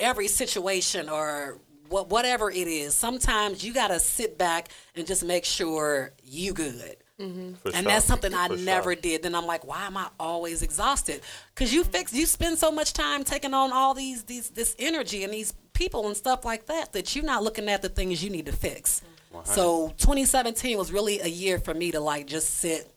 every 0.00 0.26
situation 0.26 1.08
or 1.08 1.58
what 1.88 2.08
whatever 2.10 2.50
it 2.50 2.68
is. 2.68 2.94
Sometimes 2.94 3.64
you 3.64 3.72
got 3.74 3.88
to 3.88 4.00
sit 4.00 4.38
back 4.38 4.68
and 4.94 5.06
just 5.06 5.24
make 5.24 5.44
sure 5.44 6.12
you 6.24 6.52
good. 6.52 6.96
Mm-hmm. 7.20 7.54
For 7.54 7.68
And 7.68 7.76
sure. 7.76 7.82
that's 7.84 8.04
something 8.04 8.34
I 8.34 8.48
For 8.48 8.56
sure. 8.56 8.64
never 8.66 8.94
did. 8.94 9.22
Then 9.22 9.34
I'm 9.34 9.46
like, 9.46 9.66
why 9.66 9.86
am 9.86 9.96
I 9.96 10.08
always 10.20 10.62
exhausted? 10.62 11.22
Because 11.54 11.72
you 11.72 11.82
fix, 11.84 12.12
you 12.12 12.26
spend 12.26 12.58
so 12.58 12.70
much 12.70 12.92
time 12.92 13.24
taking 13.24 13.54
on 13.54 13.72
all 13.72 13.94
these, 13.94 14.24
these, 14.24 14.50
this 14.50 14.76
energy 14.78 15.24
and 15.24 15.32
these 15.32 15.54
people 15.72 16.06
and 16.06 16.16
stuff 16.16 16.44
like 16.44 16.66
that 16.66 16.92
that 16.92 17.16
you're 17.16 17.24
not 17.24 17.42
looking 17.42 17.68
at 17.68 17.80
the 17.82 17.88
things 17.88 18.22
you 18.22 18.28
need 18.30 18.46
to 18.46 18.52
fix. 18.52 19.00
Mm-hmm. 19.32 19.50
So 19.50 19.88
2017 19.98 20.76
was 20.76 20.92
really 20.92 21.20
a 21.20 21.26
year 21.26 21.58
for 21.58 21.72
me 21.74 21.90
to 21.92 22.00
like 22.00 22.26
just 22.26 22.50
sit 22.58 22.90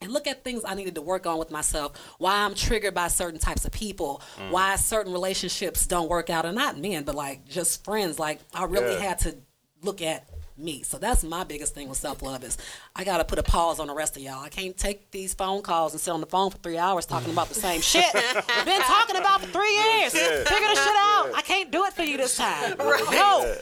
and 0.00 0.12
look 0.12 0.26
at 0.26 0.44
things 0.44 0.62
I 0.64 0.74
needed 0.74 0.94
to 0.94 1.02
work 1.02 1.26
on 1.26 1.38
with 1.38 1.50
myself. 1.50 1.92
Why 2.18 2.36
I'm 2.44 2.54
triggered 2.54 2.94
by 2.94 3.08
certain 3.08 3.38
types 3.38 3.64
of 3.64 3.72
people. 3.72 4.22
Mm. 4.38 4.50
Why 4.50 4.76
certain 4.76 5.12
relationships 5.12 5.86
don't 5.86 6.08
work 6.08 6.30
out, 6.30 6.46
and 6.46 6.54
not 6.56 6.78
men, 6.78 7.04
but 7.04 7.14
like 7.14 7.46
just 7.46 7.84
friends. 7.84 8.18
Like 8.18 8.40
I 8.54 8.64
really 8.64 8.94
Yeah. 8.94 9.00
had 9.00 9.18
to 9.20 9.36
look 9.82 10.00
at 10.02 10.28
me. 10.60 10.82
So 10.82 10.98
that's 10.98 11.24
my 11.24 11.44
biggest 11.44 11.74
thing 11.74 11.88
with 11.88 11.98
self 11.98 12.22
love 12.22 12.44
is 12.44 12.56
I 12.94 13.04
got 13.04 13.18
to 13.18 13.24
put 13.24 13.38
a 13.38 13.42
pause 13.42 13.80
on 13.80 13.86
the 13.88 13.94
rest 13.94 14.16
of 14.16 14.22
y'all. 14.22 14.42
I 14.42 14.48
can't 14.48 14.76
take 14.76 15.10
these 15.10 15.34
phone 15.34 15.62
calls 15.62 15.92
and 15.92 16.00
sit 16.00 16.10
on 16.10 16.20
the 16.20 16.26
phone 16.26 16.50
for 16.50 16.58
three 16.58 16.78
hours 16.78 17.06
talking 17.06 17.32
about 17.32 17.48
the 17.48 17.54
same 17.54 17.80
shit 17.80 18.04
we've 18.14 18.64
been 18.64 18.80
talking 18.82 19.16
about 19.16 19.40
for 19.40 19.46
three 19.48 19.74
years. 19.74 20.12
shit. 20.12 20.48
Figure 20.48 20.68
this 20.68 20.78
shit 20.84 20.96
out. 20.96 21.30
I 21.34 21.42
can't 21.44 21.70
do 21.70 21.84
it 21.84 21.92
for 21.92 22.02
you 22.02 22.16
this 22.16 22.36
time. 22.36 22.74
No 23.10 23.54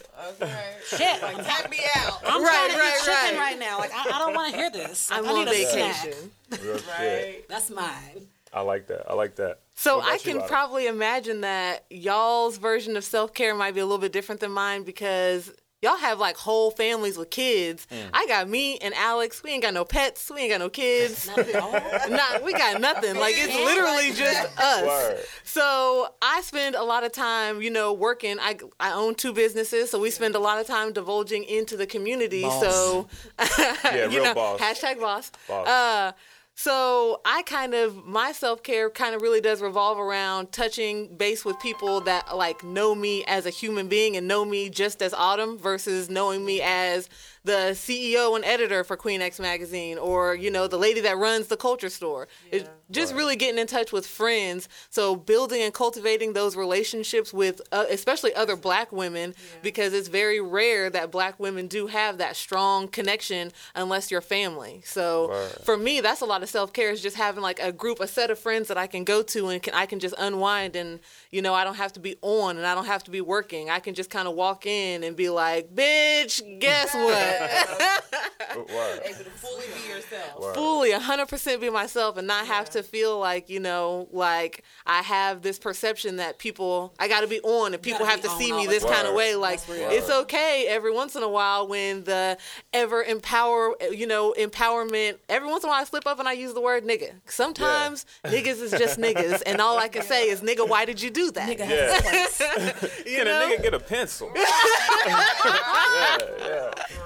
Okay. 0.43 0.75
shit. 0.87 1.23
I'm, 1.23 1.45
Tap 1.45 1.71
me 1.71 1.79
out. 1.97 2.21
I'm 2.27 2.43
Right, 2.43 2.50
trying 2.50 2.71
to 2.73 2.77
right, 2.79 2.95
eat 2.97 3.05
chicken 3.05 3.39
right. 3.39 3.50
right 3.53 3.59
now. 3.59 3.79
Like 3.79 3.93
I, 3.95 4.17
I 4.17 4.19
don't 4.19 4.35
want 4.35 4.53
to 4.53 4.59
hear 4.59 4.71
this. 4.71 5.11
I'm 5.12 5.25
I 5.27 5.29
on 5.31 5.35
need 5.45 5.49
a 5.49 5.50
vacation. 5.67 6.31
Real. 6.62 6.79
Right. 6.99 7.45
That's 7.49 7.71
mine. 7.71 8.27
I 8.53 8.62
like 8.62 8.87
that. 8.89 9.11
I 9.11 9.15
like 9.15 9.37
that. 9.37 9.61
So 9.75 10.00
I 10.00 10.15
about 10.15 10.25
you, 10.27 10.33
can 10.33 10.49
probably 10.49 10.87
imagine 10.87 11.43
that 11.43 11.85
y'all's 11.91 12.56
version 12.59 12.97
of 12.97 13.05
self 13.05 13.33
care 13.35 13.55
might 13.55 13.75
be 13.75 13.81
a 13.81 13.85
little 13.85 13.99
bit 13.99 14.12
different 14.12 14.41
than 14.41 14.50
mine 14.53 14.83
because 14.83 15.53
y'all 15.83 15.97
have 15.97 16.19
like 16.19 16.37
whole 16.37 16.71
families 16.71 17.17
with 17.17 17.31
kids. 17.31 17.87
Mm. 17.91 18.11
I 18.13 18.27
got 18.27 18.49
me 18.49 18.79
and 18.79 18.95
Alex. 18.95 19.43
We 19.43 19.51
ain't 19.51 19.63
got 19.63 19.75
no 19.75 19.85
pets. 19.85 20.31
We 20.35 20.43
ain't 20.43 20.51
got 20.51 20.61
no 20.61 20.69
kids. 20.69 21.27
Not 21.27 21.39
at 21.39 21.57
all. 21.57 21.73
Not 22.11 22.45
we 22.45 22.53
got 22.53 22.81
nothing. 22.81 23.17
Like 23.17 23.35
it's 23.37 23.55
literally 23.55 24.13
just 24.13 24.59
us. 24.59 24.87
Word. 24.87 25.21
So 25.45 26.09
I 26.23 26.41
spend 26.43 26.75
a 26.75 26.83
lot 26.83 27.05
of 27.05 27.13
time, 27.13 27.63
you 27.63 27.71
know, 27.71 27.93
working. 27.93 28.39
I 28.41 28.59
I 28.81 28.93
own 28.93 29.15
two 29.15 29.33
businesses, 29.33 29.91
so 29.91 29.99
we 30.01 30.11
spend 30.11 30.35
a 30.35 30.41
lot 30.41 30.59
of 30.59 30.67
time 30.67 30.93
divulging 30.93 31.45
into 31.45 31.77
the 31.77 31.87
community. 31.87 32.43
Boss. 32.43 32.61
So 32.61 33.09
Yeah, 33.85 34.05
you 34.05 34.09
real 34.11 34.25
know, 34.25 34.35
boss. 34.35 34.61
hashtag 34.61 35.00
boss. 35.00 35.31
Boss. 35.47 35.67
Uh, 35.69 36.12
so 36.61 37.21
I 37.25 37.43
kind 37.43 37.73
of 37.73 38.05
my 38.05 38.33
self 38.33 38.65
care 38.65 38.91
kind 38.91 39.15
of 39.15 39.23
really 39.23 39.41
does 39.41 39.62
revolve 39.62 39.97
around 39.97 40.50
touching 40.50 41.17
base 41.17 41.45
with 41.45 41.57
people 41.61 42.00
that 42.00 42.37
like 42.37 42.65
know 42.65 42.97
me 42.97 43.25
as 43.27 43.47
a 43.47 43.50
human 43.50 43.87
being 43.87 44.17
and 44.17 44.27
know 44.27 44.45
me 44.45 44.69
just 44.69 45.00
as 45.00 45.15
Autumn 45.15 45.57
versus 45.57 46.11
knowing 46.11 46.45
me 46.45 46.61
as 46.61 47.09
the 47.49 47.73
CEO 47.73 48.37
and 48.37 48.45
editor 48.45 48.85
for 48.85 48.95
Queen 48.95 49.23
X 49.23 49.40
magazine 49.40 49.97
or 49.97 50.35
you 50.35 50.50
know 50.50 50.69
the 50.69 50.76
lady 50.76 51.00
that 51.00 51.17
runs 51.17 51.47
the 51.47 51.57
culture 51.57 51.88
store. 51.88 52.28
It's 52.52 52.69
just 52.90 53.14
really 53.14 53.37
getting 53.37 53.59
in 53.59 53.67
touch 53.67 53.90
with 53.90 54.07
friends. 54.07 54.69
So 54.90 55.17
building 55.17 55.62
and 55.62 55.73
cultivating 55.73 56.35
those 56.35 56.57
relationships 56.57 57.33
with 57.33 57.62
uh, 57.73 57.87
especially 57.88 58.35
other 58.35 58.55
black 58.55 58.93
women 58.93 59.35
because 59.62 59.95
it's 59.95 60.09
very 60.09 60.40
rare 60.40 60.90
that 60.90 61.11
black 61.11 61.40
women 61.40 61.69
do 61.69 61.87
have 61.87 62.19
that 62.19 62.37
strong 62.37 62.87
connection 62.87 63.50
unless 63.75 64.11
you're 64.11 64.21
family. 64.21 64.83
So 64.85 65.28
Word. 65.28 65.50
for 65.62 65.78
me 65.78 66.02
that's 66.02 66.21
a 66.21 66.26
lot 66.26 66.43
of 66.43 66.50
self-care 66.50 66.90
is 66.90 67.00
just 67.00 67.17
having 67.17 67.43
like 67.43 67.61
a 67.61 67.73
group 67.73 67.99
a 68.00 68.07
set 68.07 68.31
of 68.31 68.38
friends 68.38 68.69
that 68.69 68.76
I 68.76 68.87
can 68.87 69.05
go 69.05 69.23
to 69.23 69.49
and 69.49 69.62
can, 69.62 69.73
I 69.73 69.87
can 69.87 70.00
just 70.00 70.14
unwind 70.19 70.76
and 70.76 71.00
you 71.31 71.40
know 71.40 71.55
I 71.55 71.64
don't 71.64 71.76
have 71.76 71.95
to 71.95 72.00
be 72.00 72.17
on 72.21 72.59
and 72.59 72.67
I 72.67 72.75
don't 72.75 72.87
have 72.87 73.05
to 73.05 73.11
be 73.11 73.23
working. 73.23 73.71
I 73.71 73.81
can 73.81 73.95
just 73.95 74.11
kind 74.11 74.28
of 74.28 74.35
walk 74.35 74.67
in 74.67 75.02
and 75.02 75.17
be 75.17 75.31
like, 75.31 75.75
"Bitch, 75.75 76.61
guess 76.61 76.93
what?" 76.93 77.38
Word. 77.38 79.00
Able 79.04 79.18
to 79.25 79.30
fully 79.30 79.64
be 79.66 79.88
yourself. 79.88 80.40
Word. 80.40 80.54
fully 80.54 80.90
100% 80.92 81.61
be 81.61 81.71
myself 81.71 82.16
and 82.16 82.26
not 82.26 82.47
have 82.47 82.71
to 82.71 82.83
feel 82.83 83.18
like 83.18 83.49
you 83.50 83.61
know 83.61 84.09
like 84.12 84.64
i 84.87 85.02
have 85.02 85.42
this 85.42 85.59
perception 85.59 86.16
that 86.16 86.38
people 86.38 86.92
i 86.99 87.09
got 87.09 87.21
to 87.21 87.26
be 87.26 87.40
on 87.40 87.75
and 87.75 87.83
people 87.83 88.07
have 88.07 88.21
to 88.23 88.28
see 88.30 88.52
me 88.52 88.66
this 88.66 88.83
time. 88.85 88.92
kind 88.95 89.09
of 89.09 89.14
way 89.14 89.35
like 89.35 89.61
it's 89.68 90.09
okay 90.11 90.66
every 90.68 90.92
once 90.92 91.14
in 91.16 91.23
a 91.23 91.28
while 91.28 91.66
when 91.68 92.04
the 92.04 92.37
ever 92.73 93.02
empower 93.02 93.75
you 93.90 94.07
know 94.07 94.35
empowerment 94.38 95.18
every 95.28 95.49
once 95.49 95.62
in 95.64 95.68
a 95.68 95.73
while 95.73 95.80
i 95.80 95.85
slip 95.85 96.07
up 96.07 96.18
and 96.18 96.28
i 96.28 96.33
use 96.33 96.54
the 96.54 96.61
word 96.61 96.85
nigga 96.85 97.12
sometimes 97.26 98.07
niggas 98.25 98.61
is 98.62 98.71
just 98.73 98.99
niggas 98.99 99.42
and 99.47 99.61
all 99.61 99.78
i 99.78 99.88
can 99.88 100.02
say 100.02 100.28
is 100.28 100.40
nigga 100.40 100.66
why 100.68 100.85
did 100.85 101.00
you 101.00 101.11
do 101.11 101.30
that 101.33 101.49
Nigga 101.49 101.68
Yeah. 101.68 101.92
has 102.00 102.00
a 102.00 102.02
place. 102.45 102.97
you 103.07 103.16
Can 103.18 103.25
know? 103.26 103.47
a 103.47 103.50
nigga 103.57 103.62
get 103.62 103.75
a 103.75 103.80
pencil? 103.80 104.30
yeah, 104.37 106.18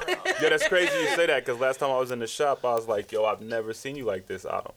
yeah. 0.08 0.16
Yeah, 0.24 0.48
that's 0.50 0.68
crazy 0.68 0.92
you 0.98 1.08
say 1.08 1.26
that 1.26 1.44
because 1.44 1.60
last 1.60 1.78
time 1.80 1.90
I 1.90 1.98
was 1.98 2.10
in 2.10 2.18
the 2.18 2.26
shop, 2.26 2.64
I 2.64 2.74
was 2.74 2.86
like, 2.88 3.10
yo, 3.12 3.24
I've 3.24 3.40
never 3.40 3.72
seen 3.72 3.96
you 3.96 4.04
like 4.04 4.26
this, 4.26 4.44
Autumn. 4.44 4.72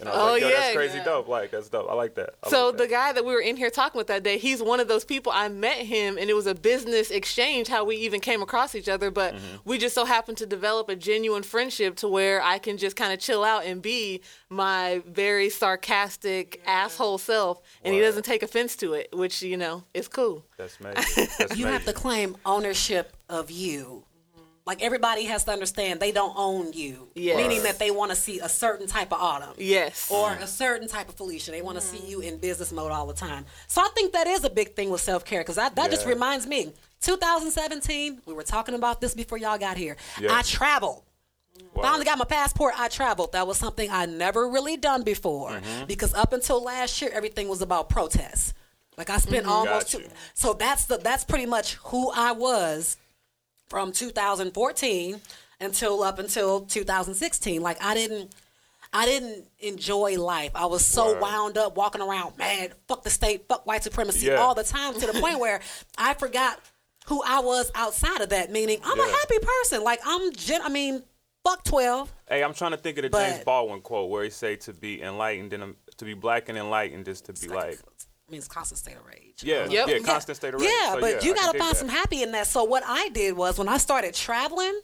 And 0.00 0.08
I 0.08 0.12
was 0.12 0.20
Oh, 0.20 0.32
like, 0.32 0.42
yo, 0.42 0.48
yeah. 0.48 0.54
that's 0.58 0.74
crazy 0.74 0.98
dope. 1.04 1.28
Like, 1.28 1.52
that's 1.52 1.68
dope. 1.68 1.88
I 1.88 1.94
like 1.94 2.16
that. 2.16 2.30
I 2.42 2.48
So 2.50 2.70
like 2.70 2.78
the 2.78 2.88
guy 2.88 3.12
that 3.12 3.24
we 3.24 3.32
were 3.32 3.40
in 3.40 3.56
here 3.56 3.70
talking 3.70 3.96
with 3.96 4.08
that 4.08 4.24
day, 4.24 4.38
he's 4.38 4.60
one 4.60 4.80
of 4.80 4.88
those 4.88 5.04
people. 5.04 5.30
I 5.32 5.46
met 5.48 5.76
him, 5.76 6.18
and 6.18 6.28
it 6.28 6.34
was 6.34 6.48
a 6.48 6.54
business 6.56 7.12
exchange 7.12 7.68
how 7.68 7.84
we 7.84 7.94
even 7.98 8.18
came 8.18 8.42
across 8.42 8.74
each 8.74 8.88
other. 8.88 9.12
But 9.12 9.34
Mm-hmm. 9.34 9.56
we 9.64 9.78
just 9.78 9.94
so 9.94 10.04
happened 10.04 10.36
to 10.38 10.46
develop 10.46 10.88
a 10.88 10.96
genuine 10.96 11.44
friendship 11.44 11.94
to 11.98 12.08
where 12.08 12.42
I 12.42 12.58
can 12.58 12.76
just 12.76 12.96
kind 12.96 13.12
of 13.12 13.20
chill 13.20 13.44
out 13.44 13.66
and 13.66 13.80
be 13.80 14.20
my 14.50 15.00
very 15.06 15.48
sarcastic 15.48 16.60
asshole 16.66 17.18
self, 17.18 17.62
and 17.84 17.94
he 17.94 18.00
doesn't 18.00 18.24
take 18.24 18.42
offense 18.42 18.74
to 18.76 18.94
it, 18.94 19.10
which 19.12 19.42
you 19.42 19.56
know 19.56 19.84
is 19.94 20.08
cool. 20.08 20.44
That's 20.56 20.80
major. 20.80 21.02
That's 21.38 21.56
You 21.56 21.66
have 21.66 21.84
to 21.84 21.92
claim 21.92 22.36
ownership 22.44 23.12
of 23.28 23.48
you. 23.52 24.02
Like 24.66 24.82
everybody 24.82 25.24
has 25.24 25.44
to 25.44 25.50
understand 25.52 26.00
they 26.00 26.10
don't 26.12 26.32
own 26.36 26.72
you. 26.72 27.08
Yes. 27.14 27.36
Meaning 27.36 27.64
that 27.64 27.78
they 27.78 27.90
want 27.90 28.10
to 28.12 28.16
see 28.16 28.40
a 28.40 28.48
certain 28.48 28.86
type 28.86 29.12
of 29.12 29.20
autumn. 29.20 29.54
Yes. 29.58 30.10
Or 30.10 30.32
a 30.32 30.46
certain 30.46 30.88
type 30.88 31.08
of 31.10 31.16
Phylicia. 31.16 31.50
They 31.50 31.60
want 31.60 31.76
to 31.78 31.82
see 31.84 31.98
you 31.98 32.20
in 32.20 32.38
business 32.38 32.72
mode 32.72 32.90
all 32.90 33.06
the 33.06 33.12
time. 33.12 33.44
So 33.68 33.82
I 33.82 33.88
think 33.94 34.14
that 34.14 34.26
is 34.26 34.42
a 34.44 34.48
big 34.50 34.74
thing 34.74 34.88
with 34.88 35.02
self 35.02 35.24
care 35.24 35.40
because 35.40 35.56
that, 35.56 35.76
that 35.76 35.90
just 35.90 36.06
reminds 36.06 36.46
me 36.46 36.72
2017, 37.02 38.22
we 38.26 38.32
were 38.32 38.42
talking 38.42 38.74
about 38.74 39.00
this 39.00 39.14
before 39.14 39.36
y'all 39.38 39.58
got 39.58 39.76
here. 39.76 39.96
Yeah. 40.18 40.34
I 40.34 40.42
traveled. 40.42 41.02
Wow. 41.74 41.82
Finally 41.82 42.04
got 42.06 42.18
my 42.18 42.24
passport. 42.24 42.74
I 42.76 42.88
traveled. 42.88 43.32
That 43.32 43.46
was 43.46 43.58
something 43.58 43.88
I 43.90 44.06
never 44.06 44.48
really 44.48 44.76
done 44.76 45.02
before 45.02 45.50
Mm-hmm. 45.50 45.84
because 45.86 46.14
up 46.14 46.32
until 46.32 46.62
last 46.62 47.00
year, 47.02 47.10
everything 47.12 47.48
was 47.48 47.60
about 47.62 47.88
protests. 47.90 48.54
Like 48.96 49.10
I 49.10 49.18
spent 49.18 49.46
almost 49.46 49.90
two, 49.90 50.04
so 50.34 50.52
that's 50.54 50.84
the 50.86 50.98
that's 50.98 51.24
pretty 51.24 51.46
much 51.46 51.74
who 51.84 52.10
I 52.14 52.30
was 52.32 52.96
from 53.68 53.92
2014 53.92 55.20
until 55.60 56.02
up 56.02 56.18
until 56.18 56.60
2016. 56.62 57.62
Like 57.62 57.82
I 57.82 57.94
didn't 57.94 58.34
I 58.92 59.06
didn't 59.06 59.46
enjoy 59.58 60.20
life. 60.22 60.52
I 60.54 60.66
was 60.66 60.84
so 60.86 61.14
Word. 61.14 61.20
wound 61.20 61.58
up 61.58 61.76
walking 61.76 62.00
around 62.00 62.38
mad, 62.38 62.74
fuck 62.86 63.02
the 63.02 63.10
state, 63.10 63.46
fuck 63.48 63.66
white 63.66 63.82
supremacy 63.82 64.26
Yeah. 64.26 64.34
all 64.36 64.54
the 64.54 64.62
time 64.64 64.94
to 64.94 65.06
the 65.06 65.18
point 65.20 65.40
where 65.40 65.60
I 65.98 66.14
forgot 66.14 66.60
who 67.06 67.22
I 67.26 67.40
was 67.40 67.72
outside 67.74 68.20
of 68.20 68.28
that. 68.30 68.50
Meaning 68.52 68.78
I'm 68.84 69.00
a 69.00 69.08
happy 69.08 69.38
person. 69.40 69.82
Like 69.82 70.00
I'm 70.04 70.32
gen- 70.32 70.62
I 70.62 70.68
mean, 70.68 71.02
fuck 71.44 71.64
12. 71.64 72.12
Hey, 72.28 72.42
I'm 72.44 72.54
trying 72.54 72.70
to 72.70 72.76
think 72.76 72.98
of 72.98 73.02
the 73.02 73.10
But- 73.10 73.28
James 73.30 73.44
Baldwin 73.44 73.80
quote 73.80 74.10
where 74.10 74.22
he 74.24 74.30
say 74.30 74.56
to 74.56 74.72
be 74.72 75.02
enlightened 75.02 75.52
and 75.52 75.62
um, 75.62 75.76
to 75.96 76.04
be 76.04 76.14
black 76.14 76.48
and 76.48 76.56
enlightened 76.56 77.06
is 77.08 77.20
to 77.22 77.32
be 77.32 77.48
like, 77.48 77.78
I 78.28 78.30
mean, 78.30 78.38
it's 78.38 78.48
constant 78.48 78.78
state 78.78 78.96
of 78.96 79.04
rage. 79.06 79.23
Yeah, 79.42 79.66
Yep. 79.68 79.88
yeah, 79.88 79.98
constant 80.00 80.36
state 80.36 80.54
of 80.54 80.60
rage. 80.60 80.70
Yeah, 80.70 80.94
So, 80.94 81.00
but 81.00 81.10
yeah, 81.22 81.28
you 81.28 81.34
got 81.34 81.52
to 81.52 81.58
find 81.58 81.72
that. 81.72 81.76
some 81.76 81.88
happy 81.88 82.22
in 82.22 82.32
that. 82.32 82.46
So 82.46 82.64
what 82.64 82.82
I 82.86 83.08
did 83.10 83.36
was 83.36 83.58
when 83.58 83.68
I 83.68 83.78
started 83.78 84.14
traveling. 84.14 84.80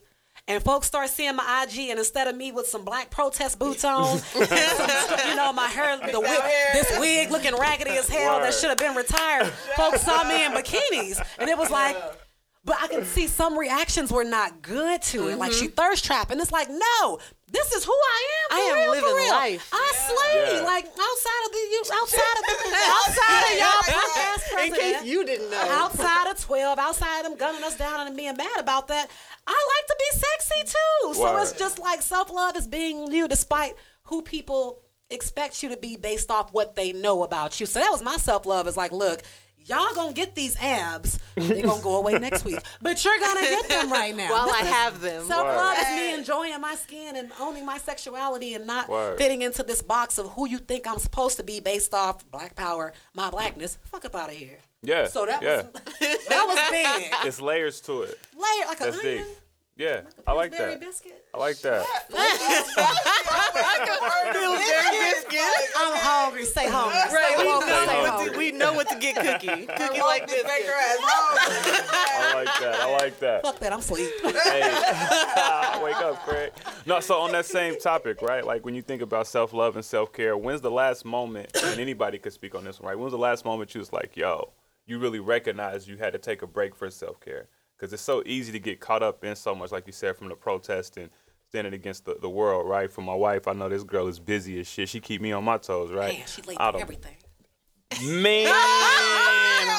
And 0.49 0.61
folks 0.61 0.87
start 0.89 1.11
seeing 1.11 1.37
my 1.37 1.63
IG, 1.63 1.91
and 1.91 1.99
instead 1.99 2.27
of 2.27 2.35
me 2.35 2.51
with 2.51 2.67
some 2.67 2.85
black 2.85 3.11
protest 3.11 3.59
boots 3.59 3.85
on, 3.85 4.19
some, 4.29 5.29
you 5.29 5.37
know, 5.37 5.53
my 5.53 5.67
hair, 5.69 5.97
the 5.99 6.19
wig, 6.19 6.41
this 6.73 6.99
wig 6.99 7.31
looking 7.31 7.55
raggedy 7.55 7.93
as 7.93 8.09
hell 8.09 8.41
that 8.41 8.53
should 8.55 8.71
have 8.71 8.79
been 8.79 8.97
retired. 8.97 9.47
folks 9.77 10.01
saw 10.01 10.25
me 10.25 10.45
in 10.45 10.53
bikinis, 10.53 11.25
and 11.39 11.49
it 11.49 11.57
was 11.57 11.71
like, 11.71 11.97
but 12.65 12.77
I 12.81 12.89
can 12.89 13.05
see 13.05 13.27
some 13.27 13.59
reactions 13.59 14.13
were 14.13 14.25
not 14.25 14.61
good 14.61 15.03
to 15.03 15.29
it. 15.29 15.39
Like 15.39 15.53
she 15.53 15.67
mm-hmm. 15.67 15.75
thirst 15.75 16.05
trap, 16.05 16.31
and 16.31 16.41
it's 16.41 16.53
like, 16.53 16.69
no, 16.69 17.19
this 17.51 17.73
is 17.73 17.85
who 17.85 17.93
I 17.93 18.21
am. 18.39 18.47
I 18.51 18.61
for 18.61 18.71
am 18.71 18.83
real, 18.83 18.91
living 18.93 19.11
for 19.11 19.17
real. 19.17 19.33
life. 19.33 19.71
I 19.73 19.93
slay. 19.95 20.57
Yeah. 20.57 20.63
Like 20.63 20.87
outside 20.87 21.43
of 21.47 21.53
the, 21.53 21.95
outside 21.95 22.37
of 22.39 22.45
the, 22.47 22.79
outside 22.99 23.43
of 23.53 23.59
y'all 23.59 23.83
punk 23.95 24.17
ass 24.17 24.67
In 24.67 24.73
case 24.75 25.05
you 25.05 25.25
didn't 25.25 25.51
know. 25.51 25.67
outside 25.71 26.31
of 26.31 26.41
12, 26.41 26.79
outside 26.79 27.19
of 27.21 27.25
them 27.25 27.37
gunning 27.37 27.65
us 27.65 27.77
down 27.77 28.07
and 28.07 28.17
being 28.17 28.37
mad 28.37 28.59
about 28.59 28.89
that, 28.89 29.09
I 29.47 29.53
like 29.79 29.87
to 29.89 29.97
be 29.99 30.19
sexy 30.19 30.65
too. 30.65 31.15
So 31.15 31.23
Word. 31.23 31.43
it's 31.43 31.53
just 31.53 31.79
like 31.79 32.03
self 32.03 32.31
love 32.31 32.57
is 32.57 32.67
being 32.69 33.11
you 33.13 33.27
despite 33.29 33.75
who 34.05 34.23
people 34.23 34.83
expect 35.11 35.63
you 35.63 35.71
to 35.71 35.77
be 35.77 35.97
based 35.97 36.31
off 36.31 36.53
what 36.53 36.77
they 36.77 36.93
know 36.93 37.23
about 37.25 37.59
you. 37.59 37.67
So 37.67 37.81
that 37.81 37.91
was 37.91 38.03
my 38.03 38.17
self 38.17 38.47
love 38.47 38.69
is 38.69 38.77
like, 38.77 38.93
look, 38.93 39.23
y'all 39.67 39.95
gonna 39.95 40.13
get 40.13 40.35
these 40.35 40.57
abs. 40.61 41.19
They're 41.37 41.63
gonna 41.63 41.83
go 41.83 41.97
away 41.97 42.13
next 42.19 42.45
week. 42.45 42.59
But 42.83 43.05
you're 43.05 43.19
gonna 43.19 43.41
get 43.41 43.69
them 43.69 43.91
right 43.91 44.15
now. 44.17 44.31
While 44.31 44.51
I 44.51 44.59
have 44.65 45.01
them. 45.01 45.25
Self 45.25 45.47
love 45.47 45.77
Word. 45.77 45.83
is 45.83 45.97
me 45.97 46.15
enjoying 46.15 46.61
my 46.61 46.75
skin 46.75 47.17
and 47.17 47.31
owning 47.41 47.65
my 47.65 47.79
sexuality 47.79 48.55
and 48.55 48.67
not 48.67 48.89
Word. 48.89 49.19
fitting 49.19 49.43
into 49.43 49.63
this 49.63 49.83
box 49.83 50.19
of 50.19 50.31
who 50.33 50.49
you 50.49 50.59
think 50.59 50.87
I'm 50.87 50.99
supposed 50.99 51.37
to 51.39 51.43
be 51.43 51.61
based 51.61 51.95
off 51.95 52.29
black 52.31 52.55
power, 52.57 52.93
my 53.15 53.31
blackness. 53.31 53.79
Fuck 53.85 54.05
up 54.05 54.15
out 54.17 54.29
of 54.31 54.35
here. 54.35 54.59
Yeah, 54.83 55.09
So 55.09 55.27
that 55.27 55.43
yeah. 55.43 55.57
was 55.63 55.67
that 56.29 56.45
was 56.47 56.71
big. 56.71 57.27
it's 57.27 57.41
layers 57.41 57.81
to 57.83 58.03
it. 58.03 58.19
Layer 58.35 58.67
like 58.67 58.81
a 58.81 58.85
That's 58.85 58.99
onion. 58.99 59.25
deep. 59.25 59.27
Yeah, 59.81 60.03
I 60.27 60.33
like 60.35 60.53
that. 60.59 60.79
biscuit. 60.79 61.25
I 61.33 61.39
like 61.39 61.57
that. 61.61 61.87
I'm 65.75 65.97
hungry. 65.97 66.45
Stay 66.45 66.69
hungry. 66.69 66.99
Right, 66.99 67.33
Stay 67.35 67.39
we 67.39 67.45
know, 67.45 67.61
Stay 67.63 67.87
what 67.87 68.11
hungry. 68.11 68.31
to, 68.31 68.39
we 68.39 68.53
know 68.53 68.73
what 68.75 68.91
to 68.91 68.99
get 68.99 69.17
Cookie. 69.17 69.65
Cookie 69.79 70.01
like 70.03 70.27
this. 70.29 70.45
I 70.45 72.33
like 72.35 72.61
that. 72.61 72.75
I 72.75 72.93
like 72.93 73.19
that. 73.21 73.43
Fuck 73.43 73.59
that. 73.61 73.73
I'm 73.73 73.81
sleep. 73.81 74.11
Hey, 74.23 74.61
wake 75.83 75.97
up, 75.97 76.27
Craig. 76.27 76.53
No, 76.85 77.01
so 77.01 77.19
on 77.19 77.33
that 77.33 77.47
same 77.47 77.81
topic, 77.81 78.21
right? 78.21 78.45
Like 78.45 78.67
when 78.67 78.75
you 78.75 78.83
think 78.83 79.01
about 79.01 79.29
self 79.29 79.55
love 79.55 79.77
and 79.77 79.85
self 79.85 80.13
care, 80.13 80.37
when's 80.37 80.61
the 80.61 80.71
last 80.71 81.07
moment? 81.07 81.57
And 81.65 81.81
anybody 81.81 82.19
could 82.19 82.35
speak 82.35 82.55
on 82.55 82.65
this 82.65 82.81
one, 82.81 82.91
right? 82.91 82.99
When's 82.99 83.13
the 83.13 83.19
last 83.19 83.47
moment 83.47 83.75
you 83.75 83.79
was 83.79 83.95
like, 83.95 84.15
yo, 84.15 84.51
you 84.85 84.99
really 84.99 85.21
recognized 85.21 85.89
you 85.89 85.97
had 85.97 86.13
to 86.13 86.19
take 86.19 86.43
a 86.43 86.47
break 86.47 86.77
for 86.77 86.91
self 86.91 87.19
care? 87.19 87.49
Because 87.81 87.95
it's 87.95 88.03
so 88.03 88.23
easy 88.27 88.53
to 88.53 88.59
get 88.59 88.79
caught 88.79 89.03
up 89.03 89.25
in 89.25 89.35
so 89.35 89.55
much, 89.55 89.73
like 89.73 89.87
you 89.87 89.93
said, 89.95 90.15
from 90.15 90.29
the 90.29 90.35
protest 90.35 90.99
and 90.99 91.09
standing 91.49 91.73
against 91.73 92.05
the, 92.05 92.15
the 92.21 92.29
world, 92.29 92.69
right? 92.69 92.93
For 92.93 93.01
my 93.01 93.15
wife, 93.15 93.49
I 93.49 93.55
know 93.55 93.71
this 93.71 93.85
girl 93.85 94.07
is 94.07 94.19
busy 94.19 94.61
as 94.61 94.67
shit. 94.69 94.91
She 94.91 95.01
keep 95.01 95.23
me 95.23 95.33
on 95.33 95.45
my 95.45 95.57
toes, 95.57 95.91
right? 95.91 96.13
Man, 96.19 96.27
she 96.27 96.43
late 96.43 96.59
I 96.61 96.73
for 96.73 96.79
everything. 96.79 97.17
Man, 98.05 98.53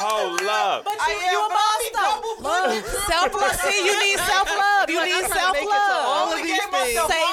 hold 0.02 0.42
up. 0.50 0.84
you, 0.84 1.14
you 1.14 1.46
a 1.46 1.50
boss 1.50 1.82
though. 1.94 2.82
Self 3.06 3.34
love. 3.36 3.56
See, 3.56 3.86
you 3.86 3.94
need 4.00 4.18
self 4.18 4.50
love. 4.50 4.90
You 4.90 5.06
need 5.06 5.14
I'm 5.14 5.30
trying 5.30 5.30
to 5.30 5.38
self 5.38 5.54
make 5.54 5.64
it 5.64 5.68
to 5.70 5.94
all 6.02 6.26
love. 6.26 6.40
of 6.40 6.44
these 6.44 6.58
things. 6.58 7.00
Say 7.06 7.22
no 7.22 7.31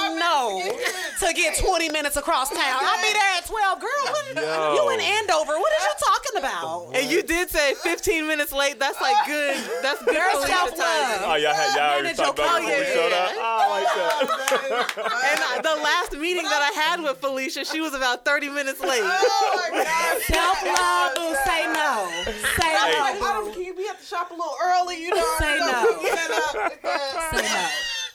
to 1.20 1.32
get 1.34 1.58
20 1.58 1.90
minutes 1.90 2.16
across 2.16 2.50
town. 2.50 2.78
I'll 2.80 3.02
be 3.02 3.12
there 3.12 3.32
at 3.38 3.46
12. 3.46 3.80
Girl, 3.80 3.88
what, 4.04 4.36
Yo. 4.36 4.74
you 4.74 4.90
in 4.94 5.00
Andover. 5.00 5.58
What 5.58 5.72
are 5.72 5.84
you 5.88 5.94
talking 5.98 6.38
about? 6.38 6.90
And 6.94 7.10
you 7.10 7.22
did 7.22 7.50
say 7.50 7.74
15 7.74 8.26
minutes 8.26 8.52
late. 8.52 8.78
That's 8.78 9.00
like 9.00 9.16
good. 9.26 9.56
That's 9.82 10.02
good 10.04 10.14
There's 10.14 10.34
Phylicia 10.34 10.46
self-love. 10.46 11.22
Oh, 11.24 11.34
y'all 11.36 11.54
had 11.54 11.76
y'all 11.76 11.98
already 11.98 12.14
talked 12.16 12.38
about 12.38 12.62
it 12.62 12.66
before 12.66 12.76
we 12.76 12.82
Yeah, 12.82 12.94
showed 12.94 13.10
yeah, 13.10 13.24
up. 13.24 13.32
Oh, 13.36 13.58
I 13.58 13.68
like 13.68 13.94
that. 13.94 14.94
Oh, 14.98 15.30
and 15.30 15.40
I, 15.42 15.60
the 15.62 15.82
last 15.82 16.12
meeting 16.16 16.44
that 16.44 16.62
I 16.62 16.72
had 16.80 17.02
with 17.02 17.20
Phylicia, 17.20 17.70
she 17.70 17.80
was 17.80 17.94
about 17.94 18.24
30 18.24 18.48
minutes 18.50 18.80
late. 18.80 19.02
Self 19.02 20.62
love, 20.64 21.14
boo. 21.14 21.34
Say 21.44 21.66
no. 21.72 22.08
Say 22.56 22.68
Hey. 22.68 23.18
no, 23.20 23.26
I 23.26 23.32
don't 23.42 23.54
care. 23.54 23.74
We 23.74 23.86
have 23.86 23.98
to 24.00 24.06
shop 24.06 24.30
a 24.30 24.34
little 24.34 24.54
early, 24.62 25.02
you 25.02 25.10
know. 25.10 25.34
Say 25.38 25.58
no. 25.58 25.98
set 26.02 26.30
up 26.30 26.72
because- 26.72 27.30
Say 27.30 27.42
no. 27.42 27.68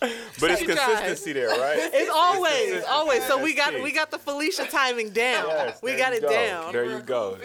But 0.39 0.51
it's 0.51 0.63
consistency 0.63 1.31
there, 1.33 1.49
right? 1.49 1.77
It's 1.77 2.11
always, 2.13 2.51
consistency. 2.51 2.87
always. 2.89 3.23
So 3.25 3.41
we 3.41 3.53
got 3.53 3.81
we 3.81 3.91
got 3.91 4.11
the 4.11 4.17
Phylicia 4.17 4.69
timing 4.69 5.11
down. 5.11 5.47
Yes, 5.47 5.79
we 5.81 5.95
got 5.95 6.11
it 6.11 6.21
go. 6.21 6.29
down. 6.29 6.73
There 6.73 6.85
you 6.85 6.99
go. 6.99 7.37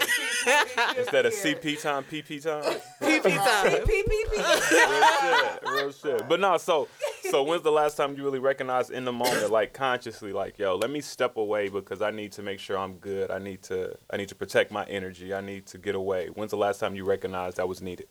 Instead 0.99 1.27
of 1.27 1.33
CP 1.33 1.81
time, 1.81 2.03
PP 2.05 2.43
time. 2.43 2.63
PP 3.03 3.37
time. 3.37 3.73
Real 3.87 4.61
shit. 4.61 5.73
Real 5.73 5.93
shit. 5.93 6.29
But 6.29 6.41
no, 6.41 6.57
so 6.57 6.89
so 7.31 7.43
when's 7.45 7.63
the 7.63 7.71
last 7.71 7.97
time 7.97 8.17
you 8.17 8.25
really 8.25 8.39
recognized 8.41 8.91
in 8.91 9.05
the 9.05 9.13
moment, 9.13 9.51
like 9.51 9.73
consciously, 9.73 10.33
like, 10.33 10.59
yo, 10.59 10.77
let 10.77 10.91
me 10.91 11.01
step 11.01 11.37
away 11.37 11.69
because 11.69 12.03
I 12.03 12.11
need 12.11 12.33
to 12.33 12.43
make 12.43 12.59
sure 12.59 12.79
I'm 12.79 12.95
good. 12.95 13.31
I 13.31 13.39
need 13.39 13.63
to 13.65 13.97
I 14.11 14.17
need 14.17 14.31
to 14.31 14.35
protect 14.35 14.73
my 14.73 14.85
energy. 14.87 15.33
I 15.33 15.41
need 15.41 15.67
to 15.67 15.79
get 15.79 15.95
away. 15.95 16.29
When's 16.29 16.51
the 16.51 16.57
last 16.57 16.81
time 16.81 16.97
you 16.97 17.05
recognized 17.05 17.59
that 17.59 17.69
was 17.69 17.81
needed? 17.81 18.09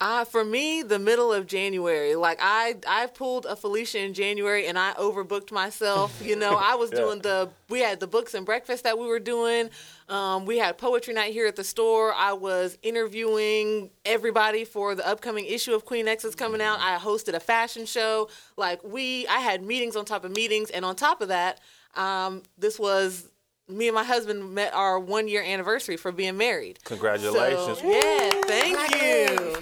Uh, 0.00 0.24
for 0.24 0.44
me, 0.44 0.82
the 0.82 0.98
middle 0.98 1.32
of 1.32 1.46
January. 1.46 2.14
Like 2.14 2.38
I, 2.40 2.76
I 2.86 3.06
pulled 3.06 3.46
a 3.46 3.54
Phylicia 3.56 4.04
in 4.04 4.14
January, 4.14 4.66
and 4.66 4.78
I 4.78 4.92
overbooked 4.94 5.52
myself. 5.52 6.20
You 6.24 6.36
know, 6.36 6.56
I 6.56 6.74
was 6.76 6.90
Yeah. 6.92 6.98
doing 7.00 7.18
the. 7.20 7.50
We 7.68 7.80
had 7.80 8.00
the 8.00 8.06
books 8.06 8.34
and 8.34 8.46
breakfast 8.46 8.84
that 8.84 8.98
we 8.98 9.06
were 9.06 9.18
doing. 9.18 9.70
Um, 10.08 10.46
we 10.46 10.58
had 10.58 10.78
poetry 10.78 11.14
night 11.14 11.32
here 11.32 11.46
at 11.46 11.56
the 11.56 11.64
store. 11.64 12.12
I 12.14 12.32
was 12.32 12.78
interviewing 12.82 13.90
everybody 14.04 14.64
for 14.64 14.94
the 14.94 15.06
upcoming 15.06 15.46
issue 15.46 15.74
of 15.74 15.84
Queen 15.84 16.06
X 16.06 16.24
is 16.24 16.34
coming 16.34 16.60
out. 16.60 16.78
I 16.80 16.96
hosted 16.98 17.34
a 17.34 17.40
fashion 17.40 17.86
show. 17.86 18.28
Like 18.56 18.82
we, 18.84 19.26
I 19.26 19.38
had 19.40 19.62
meetings 19.62 19.96
on 19.96 20.04
top 20.04 20.24
of 20.24 20.30
meetings, 20.34 20.70
and 20.70 20.84
on 20.84 20.94
top 20.96 21.20
of 21.20 21.28
that, 21.28 21.60
um, 21.94 22.42
this 22.58 22.78
was. 22.78 23.28
Me 23.68 23.88
and 23.88 23.94
my 23.94 24.04
husband 24.04 24.54
met 24.54 24.72
our 24.74 24.98
one 24.98 25.26
year 25.26 25.42
anniversary 25.42 25.96
for 25.96 26.12
being 26.12 26.36
married. 26.36 26.78
Congratulations. 26.84 27.80
So, 27.80 27.90
yeah, 27.90 28.30
thank 28.46 28.78
you. 29.02 29.56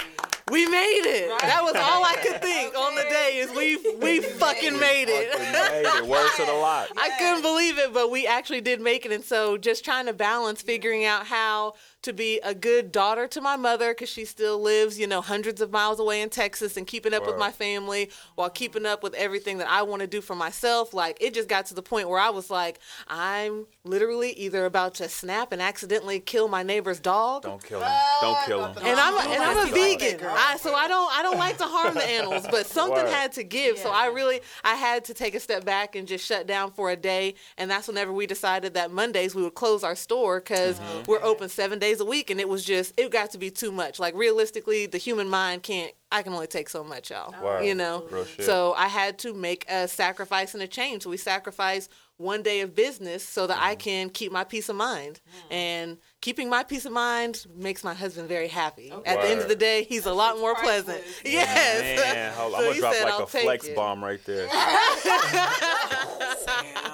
We 0.51 0.67
made 0.67 1.05
it. 1.07 1.41
That 1.41 1.63
was 1.63 1.75
all 1.75 2.05
I 2.05 2.17
could 2.23 2.43
think 2.43 2.77
on 2.77 2.95
the 2.97 3.03
day 3.03 3.39
is 3.39 3.51
we 3.53 3.77
we 3.97 4.21
fucking 4.21 4.79
made 4.79 5.09
it. 5.09 5.33
Fucking 5.33 5.53
made 5.53 5.87
it. 5.87 6.07
Words 6.07 6.37
to 6.37 6.45
the 6.45 6.53
lot. 6.53 6.89
I 6.99 7.11
couldn't 7.19 7.41
believe 7.41 7.79
it, 7.79 7.95
but 7.95 8.11
we 8.11 8.27
actually 8.27 8.61
did 8.61 8.83
make 8.83 9.07
it. 9.07 9.13
And 9.13 9.25
so 9.25 9.57
just 9.57 9.87
trying 9.87 10.05
to 10.05 10.13
balance 10.13 10.61
figuring 10.61 11.07
out 11.07 11.27
how 11.27 11.75
to 12.05 12.13
be 12.13 12.41
a 12.45 12.55
good 12.55 12.91
daughter 12.93 13.27
to 13.29 13.41
my 13.41 13.57
mother 13.57 13.93
because 13.93 14.09
she 14.09 14.25
still 14.25 14.59
lives, 14.61 14.99
you 14.99 15.07
know, 15.07 15.21
hundreds 15.21 15.61
of 15.61 15.71
miles 15.71 15.99
away 16.01 16.23
in 16.23 16.31
Texas 16.31 16.77
and 16.77 16.87
keeping 16.87 17.13
up 17.13 17.27
with 17.27 17.37
my 17.37 17.51
family 17.51 18.11
while 18.37 18.49
keeping 18.51 18.87
up 18.87 19.03
with 19.03 19.15
everything 19.15 19.59
that 19.59 19.69
I 19.69 19.83
want 19.83 20.01
to 20.01 20.07
do 20.07 20.21
for 20.21 20.35
myself. 20.35 20.95
Like 20.95 21.19
it 21.21 21.35
just 21.35 21.49
got 21.49 21.67
to 21.67 21.75
the 21.75 21.83
point 21.83 22.09
where 22.09 22.21
I 22.21 22.31
was 22.31 22.51
like, 22.51 22.79
I'm 23.09 23.67
literally 23.85 24.31
either 24.33 24.65
about 24.65 24.95
to 24.97 25.09
snap 25.09 25.53
and 25.53 25.61
accidentally 25.61 26.21
kill 26.21 26.49
my 26.49 26.63
neighbor's 26.63 27.01
dog. 27.01 27.43
Don't 27.43 27.63
kill 27.63 27.81
him. 27.81 27.91
Don't 28.21 28.47
kill 28.47 28.67
him. 28.67 28.77
and 28.83 28.99
I'm 29.01 29.15
a, 29.15 29.31
and 29.33 29.43
I'm 29.43 29.69
a 29.69 29.71
vegan. 29.71 30.21
I, 30.25 30.57
so 30.59 30.75
I 30.75 30.89
don't 30.89 31.13
I 31.13 31.23
don't 31.23 31.39
like 31.39 31.59
to 31.59 31.65
harm 31.65 31.95
the 31.95 32.05
animals, 32.05 32.47
but 32.51 32.67
something 32.67 33.05
Word. 33.05 33.13
had 33.13 33.33
to 33.33 33.43
give. 33.45 33.79
So 33.79 33.91
I 33.91 34.07
really 34.07 34.41
I 34.63 34.75
had 34.75 35.05
to 35.07 35.15
take 35.15 35.35
a 35.35 35.41
step 35.41 35.65
back 35.65 35.97
and 35.97 36.07
just 36.09 36.25
shut 36.25 36.47
down 36.47 36.71
for 36.73 36.91
a 36.91 36.97
day, 36.97 37.35
and 37.59 37.71
that's 37.71 37.89
whenever 37.89 38.13
we 38.13 38.27
decided 38.27 38.75
that 38.75 38.91
Mondays 38.91 39.35
we 39.35 39.43
would 39.43 39.55
close 39.55 39.83
our 39.83 39.97
store 39.97 40.41
because 40.41 40.75
Mm-hmm. 40.75 41.11
we're 41.11 41.23
open 41.23 41.49
seven 41.49 41.79
days 41.79 41.94
a 42.01 42.05
week, 42.05 42.31
and 42.31 42.41
it 42.41 42.49
was 42.49 42.65
just 42.65 42.93
it 42.97 43.11
got 43.11 43.31
to 43.33 43.39
be 43.39 43.51
too 43.51 43.73
much. 43.73 43.99
Like 43.99 44.15
realistically, 44.15 44.87
the 44.87 44.99
human 44.99 45.29
mind 45.29 45.63
can't. 45.63 45.93
I 46.13 46.23
can 46.23 46.33
only 46.33 46.47
take 46.47 46.69
so 46.69 46.85
much, 46.85 47.11
y'all. 47.11 47.35
Word. 47.43 47.65
You 47.65 47.75
know. 47.75 48.07
So 48.41 48.73
I 48.75 48.87
had 48.87 49.19
to 49.21 49.35
make 49.35 49.65
a 49.69 49.89
sacrifice 49.89 50.55
and 50.55 50.63
a 50.63 50.69
change. 50.69 51.03
So 51.03 51.11
we 51.11 51.17
sacrificed 51.17 51.91
one 52.17 52.43
day 52.43 52.61
of 52.61 52.75
business 52.77 53.27
so 53.27 53.47
that 53.49 53.57
Mm-hmm. 53.57 53.67
I 53.67 53.75
can 53.75 54.11
keep 54.11 54.31
my 54.31 54.45
peace 54.45 54.69
of 54.69 54.77
mind. 54.77 55.21
And 55.51 55.99
keeping 56.25 56.49
my 56.49 56.63
peace 56.63 56.87
of 56.87 56.93
mind 56.93 57.45
makes 57.55 57.85
my 57.85 57.93
husband 57.93 58.27
very 58.31 58.49
happy. 58.49 58.91
At 59.05 59.21
the 59.21 59.29
end 59.29 59.43
of 59.43 59.49
the 59.49 59.55
day, 59.55 59.85
he's 59.85 60.07
a 60.07 60.13
lot 60.15 60.39
more 60.39 60.55
pleasant. 60.55 61.03
priceless. 61.03 61.21
Yes. 61.25 62.01
Man, 62.15 62.33
hold, 62.33 62.53
So 62.53 62.59
I'm 62.59 62.65
gonna 62.65 62.79
drop 62.81 62.95
said, 62.95 63.05
like 63.05 63.13
"I'll 63.13 63.23
a 63.25 63.27
flex 63.27 63.67
it." 63.67 63.77
bomb 63.77 64.03
right 64.03 64.25
there. 64.25 64.49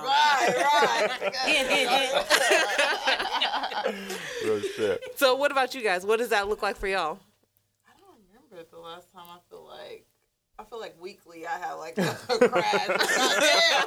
Right, 0.02 0.54
right. 0.56 2.24
Real 4.44 4.60
shit. 4.60 5.02
So 5.16 5.36
what 5.36 5.52
about 5.52 5.74
you 5.74 5.82
guys? 5.82 6.04
What 6.04 6.18
does 6.18 6.30
that 6.30 6.48
look 6.48 6.62
like 6.62 6.76
for 6.76 6.88
y'all? 6.88 7.20
I 7.86 7.92
don't 8.00 8.18
remember 8.26 8.68
the 8.70 8.78
last 8.78 9.12
time 9.12 9.26
I 9.28 9.38
feel 9.48 9.64
like 9.66 10.06
I 10.58 10.64
feel 10.64 10.80
like 10.80 11.00
weekly 11.00 11.46
I 11.46 11.58
had 11.58 11.74
like 11.74 11.98
a 11.98 12.14
crash. 12.48 12.86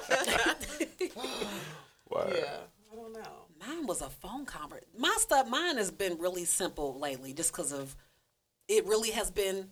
Goddamn. 0.10 0.56
Word. 2.10 2.34
Yeah, 2.38 2.42
I 2.42 2.42
don't 2.42 2.42
know. 2.42 2.73
Mine 3.67 3.86
was 3.88 4.01
a 4.01 4.10
phone 4.10 4.46
conversation. 4.46 4.88
My 4.98 5.15
stuff, 5.20 5.48
mine 5.48 5.77
has 5.77 5.91
been 5.91 6.17
really 6.17 6.46
simple 6.46 7.00
lately, 7.00 7.34
just 7.34 7.51
because 7.51 7.72
of 7.72 7.96
it. 8.67 8.86
Really 8.86 9.12
has 9.12 9.32
been 9.32 9.70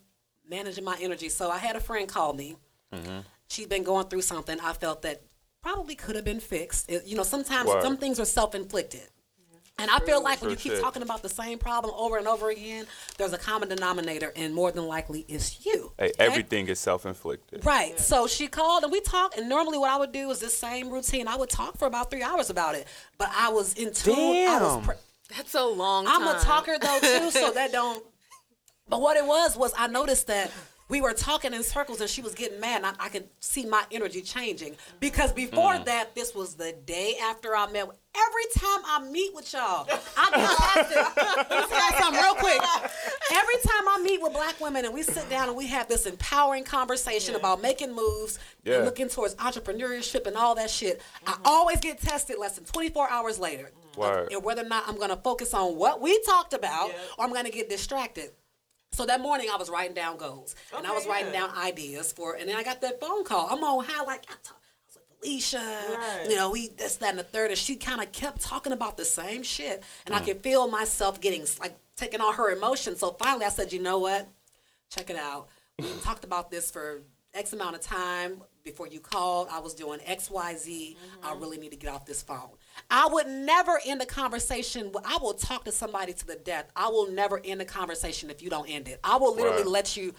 managing 0.47 0.83
my 0.83 0.97
energy. 0.99 1.29
So 1.29 1.49
I 1.49 1.57
had 1.57 1.75
a 1.75 1.79
friend 1.79 2.07
call 2.07 2.33
me. 2.33 2.55
Mm-hmm. 2.93 3.19
She'd 3.49 3.69
been 3.69 3.83
going 3.83 4.07
through 4.07 4.21
something. 4.21 4.59
I 4.59 4.73
felt 4.73 5.01
that 5.01 5.21
probably 5.61 5.95
could 5.95 6.15
have 6.15 6.25
been 6.25 6.39
fixed. 6.39 6.89
It- 6.89 7.05
you 7.05 7.15
know, 7.15 7.23
sometimes 7.23 7.67
Word. 7.69 7.83
some 7.83 7.97
things 7.97 8.19
are 8.19 8.25
self-inflicted. 8.25 9.07
And 9.77 9.89
I 9.89 9.97
feel 9.99 10.21
like 10.21 10.41
when 10.41 10.51
you 10.51 10.55
keep 10.55 10.79
talking 10.79 11.01
about 11.01 11.23
the 11.23 11.29
same 11.29 11.57
problem 11.57 11.93
over 11.97 12.17
and 12.17 12.27
over 12.27 12.49
again, 12.51 12.85
there's 13.17 13.33
a 13.33 13.37
common 13.37 13.67
denominator, 13.69 14.31
and 14.35 14.53
more 14.53 14.71
than 14.71 14.85
likely 14.85 15.25
it's 15.27 15.65
you. 15.65 15.91
Hey, 15.97 16.05
okay? 16.09 16.13
everything 16.19 16.67
is 16.67 16.79
self-inflicted. 16.79 17.65
Right. 17.65 17.99
So 17.99 18.27
she 18.27 18.47
called 18.47 18.83
and 18.83 18.91
we 18.91 19.01
talked. 19.01 19.37
And 19.37 19.49
normally, 19.49 19.79
what 19.79 19.89
I 19.89 19.97
would 19.97 20.11
do 20.11 20.29
is 20.29 20.39
this 20.39 20.55
same 20.55 20.91
routine. 20.91 21.27
I 21.27 21.35
would 21.35 21.49
talk 21.49 21.77
for 21.77 21.87
about 21.87 22.11
three 22.11 22.21
hours 22.21 22.49
about 22.51 22.75
it. 22.75 22.85
But 23.17 23.29
I 23.35 23.49
was 23.49 23.73
in 23.73 23.91
tune. 23.93 24.13
I 24.15 24.59
was 24.61 24.75
Damn. 24.75 24.83
pre- 24.83 24.95
That's 25.35 25.55
a 25.55 25.63
long 25.63 26.05
time. 26.05 26.21
I'm 26.27 26.35
a 26.35 26.39
talker 26.41 26.77
though 26.79 26.99
too, 26.99 27.31
so 27.31 27.51
that 27.51 27.71
don't. 27.79 28.03
But 28.87 29.01
what 29.01 29.17
it 29.17 29.25
was 29.25 29.57
was 29.57 29.73
I 29.77 29.87
noticed 29.87 30.27
that 30.27 30.51
we 30.91 30.99
were 31.01 31.13
talking 31.13 31.53
in 31.53 31.63
circles 31.63 32.01
and 32.01 32.09
she 32.09 32.21
was 32.21 32.35
getting 32.35 32.59
mad. 32.59 32.83
And 32.83 32.85
I, 32.85 33.05
I 33.05 33.09
could 33.09 33.27
see 33.39 33.65
my 33.65 33.83
energy 33.91 34.21
changing 34.21 34.75
because 34.99 35.31
before 35.31 35.73
Mm. 35.75 35.85
that, 35.85 36.13
this 36.15 36.35
was 36.35 36.55
the 36.55 36.73
day 36.85 37.15
after 37.23 37.55
I 37.55 37.71
met. 37.71 37.87
Every 38.13 38.43
time 38.59 38.81
I 38.85 39.07
meet 39.09 39.33
with 39.33 39.51
y'all, 39.53 39.87
I 40.17 40.75
tested. 40.75 40.97
Let 41.49 41.49
me 41.49 41.75
you 41.77 42.01
something 42.01 42.21
real 42.21 42.33
quick. 42.35 42.61
Every 43.31 43.55
time 43.63 43.87
I 43.87 44.01
meet 44.03 44.21
with 44.21 44.33
black 44.33 44.59
women 44.59 44.83
and 44.83 44.93
we 44.93 45.01
sit 45.01 45.29
down 45.29 45.47
and 45.47 45.55
we 45.57 45.65
have 45.67 45.87
this 45.87 46.05
empowering 46.05 46.65
conversation 46.65 47.35
about 47.35 47.61
making 47.61 47.95
moves 47.95 48.37
Yeah. 48.65 48.75
and 48.75 48.85
looking 48.85 49.07
towards 49.07 49.35
entrepreneurship 49.35 50.27
and 50.27 50.35
all 50.35 50.55
that 50.55 50.69
shit, 50.69 51.01
I 51.25 51.37
always 51.45 51.79
get 51.79 52.01
tested 52.01 52.37
less 52.37 52.55
than 52.55 52.65
24 52.65 53.09
hours 53.09 53.39
later. 53.39 53.71
Word. 53.95 54.31
And 54.33 54.43
whether 54.43 54.61
or 54.65 54.67
not 54.67 54.83
I'm 54.87 54.97
going 54.97 55.09
to 55.09 55.15
focus 55.17 55.53
on 55.53 55.77
what 55.77 56.01
we 56.01 56.21
talked 56.23 56.53
about 56.53 56.89
or 57.17 57.23
I'm 57.25 57.31
going 57.31 57.45
to 57.45 57.51
get 57.51 57.69
distracted. 57.69 58.31
So 58.93 59.05
that 59.05 59.21
morning 59.21 59.47
I 59.51 59.55
was 59.55 59.69
writing 59.69 59.93
down 59.93 60.17
goals 60.17 60.53
and 60.75 60.85
I 60.85 60.91
was 60.91 61.07
writing 61.07 61.33
yeah. 61.33 61.47
down 61.47 61.57
ideas 61.57 62.11
for, 62.11 62.35
and 62.35 62.47
then 62.47 62.57
I 62.57 62.63
got 62.63 62.81
that 62.81 62.99
phone 62.99 63.23
call. 63.23 63.47
I'm 63.49 63.63
on 63.63 63.85
high, 63.85 64.03
like 64.03 64.25
I, 64.29 64.33
talk, 64.43 64.57
I 64.61 64.85
was 64.85 64.97
with 64.97 65.53
Phylicia, 65.53 65.95
Right. 65.95 66.27
you 66.29 66.35
know, 66.35 66.51
we 66.51 66.67
this, 66.69 66.97
that, 66.97 67.11
and 67.11 67.19
the 67.19 67.23
third, 67.23 67.51
and 67.51 67.57
she 67.57 67.77
kind 67.77 68.01
of 68.01 68.11
kept 68.11 68.41
talking 68.41 68.73
about 68.73 68.97
the 68.97 69.05
same 69.05 69.43
shit, 69.43 69.81
and 70.05 70.13
I 70.13 70.19
mm. 70.19 70.25
could 70.25 70.41
feel 70.41 70.67
myself 70.67 71.21
getting 71.21 71.45
like 71.61 71.77
taking 71.95 72.19
on 72.19 72.33
her 72.33 72.51
emotions. 72.51 72.99
So 72.99 73.11
finally, 73.11 73.45
I 73.45 73.49
said, 73.49 73.71
you 73.71 73.81
know 73.81 73.99
what? 73.99 74.27
Check 74.89 75.09
it 75.09 75.15
out. 75.15 75.47
We 75.79 75.85
talked 76.03 76.25
about 76.25 76.51
this 76.51 76.69
for 76.69 77.01
X 77.33 77.53
amount 77.53 77.75
of 77.75 77.81
time 77.81 78.41
before 78.63 78.87
you 78.87 78.99
called. 78.99 79.47
I 79.49 79.59
was 79.59 79.73
doing 79.73 79.99
X, 80.05 80.29
Y, 80.29 80.55
Z. 80.57 80.97
I 81.23 81.27
mm-hmm. 81.29 81.41
really 81.41 81.57
need 81.57 81.71
to 81.71 81.77
get 81.77 81.91
off 81.91 82.05
this 82.05 82.21
phone. 82.21 82.49
I 82.89 83.07
would 83.07 83.27
never 83.27 83.79
end 83.85 84.01
a 84.01 84.05
conversation. 84.05 84.91
I 85.05 85.17
will 85.21 85.33
talk 85.33 85.65
to 85.65 85.71
somebody 85.71 86.13
to 86.13 86.27
the 86.27 86.35
death. 86.35 86.71
I 86.75 86.87
will 86.89 87.11
never 87.11 87.39
end 87.43 87.61
a 87.61 87.65
conversation 87.65 88.29
if 88.29 88.41
you 88.41 88.49
don't 88.49 88.69
end 88.69 88.87
it. 88.87 88.99
I 89.03 89.17
will 89.17 89.35
literally 89.35 89.63
Right. 89.63 89.67
let 89.67 89.97
you 89.97 90.13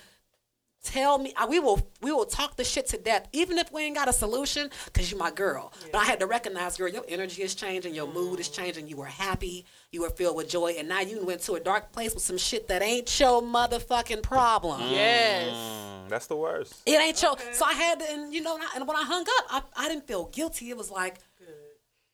tell 0.84 1.16
me 1.16 1.32
we 1.48 1.60
will 1.60 1.80
we 2.00 2.10
will 2.10 2.24
talk 2.24 2.56
the 2.56 2.64
shit 2.64 2.88
to 2.88 2.98
death 2.98 3.28
even 3.32 3.56
if 3.56 3.70
we 3.70 3.82
ain't 3.82 3.94
got 3.94 4.08
a 4.08 4.12
solution 4.12 4.68
because 4.86 5.12
you're 5.12 5.18
my 5.18 5.30
girl 5.30 5.72
but 5.92 5.98
i 5.98 6.04
had 6.04 6.18
to 6.18 6.26
recognize 6.26 6.76
girl 6.76 6.88
your 6.88 7.04
energy 7.06 7.40
is 7.40 7.54
changing 7.54 7.94
your 7.94 8.08
mood 8.12 8.40
is 8.40 8.48
changing 8.48 8.88
you 8.88 8.96
were 8.96 9.04
happy 9.06 9.64
you 9.92 10.02
were 10.02 10.10
filled 10.10 10.34
with 10.34 10.48
joy 10.48 10.74
and 10.76 10.88
now 10.88 10.98
you 10.98 11.24
went 11.24 11.40
to 11.40 11.52
a 11.52 11.60
dark 11.60 11.92
place 11.92 12.12
with 12.14 12.22
some 12.24 12.36
shit 12.36 12.66
that 12.66 12.82
ain't 12.82 13.20
your 13.20 13.40
motherfucking 13.40 14.22
problem 14.24 14.80
Yes. 14.90 15.54
Mm, 15.54 16.08
that's 16.08 16.26
the 16.26 16.34
worst. 16.34 16.74
it 16.84 17.00
ain't 17.00 17.22
your 17.22 17.36
so 17.52 17.64
i 17.64 17.74
had 17.74 18.00
to 18.00 18.10
and 18.10 18.34
you 18.34 18.40
know 18.42 18.56
and 18.56 18.64
and 18.74 18.88
when 18.88 18.96
i 18.96 19.04
hung 19.04 19.22
up 19.22 19.46
I, 19.76 19.84
I 19.84 19.88
didn't 19.88 20.08
feel 20.08 20.24
guilty 20.32 20.70
it 20.70 20.76
was 20.76 20.90
like 20.90 21.20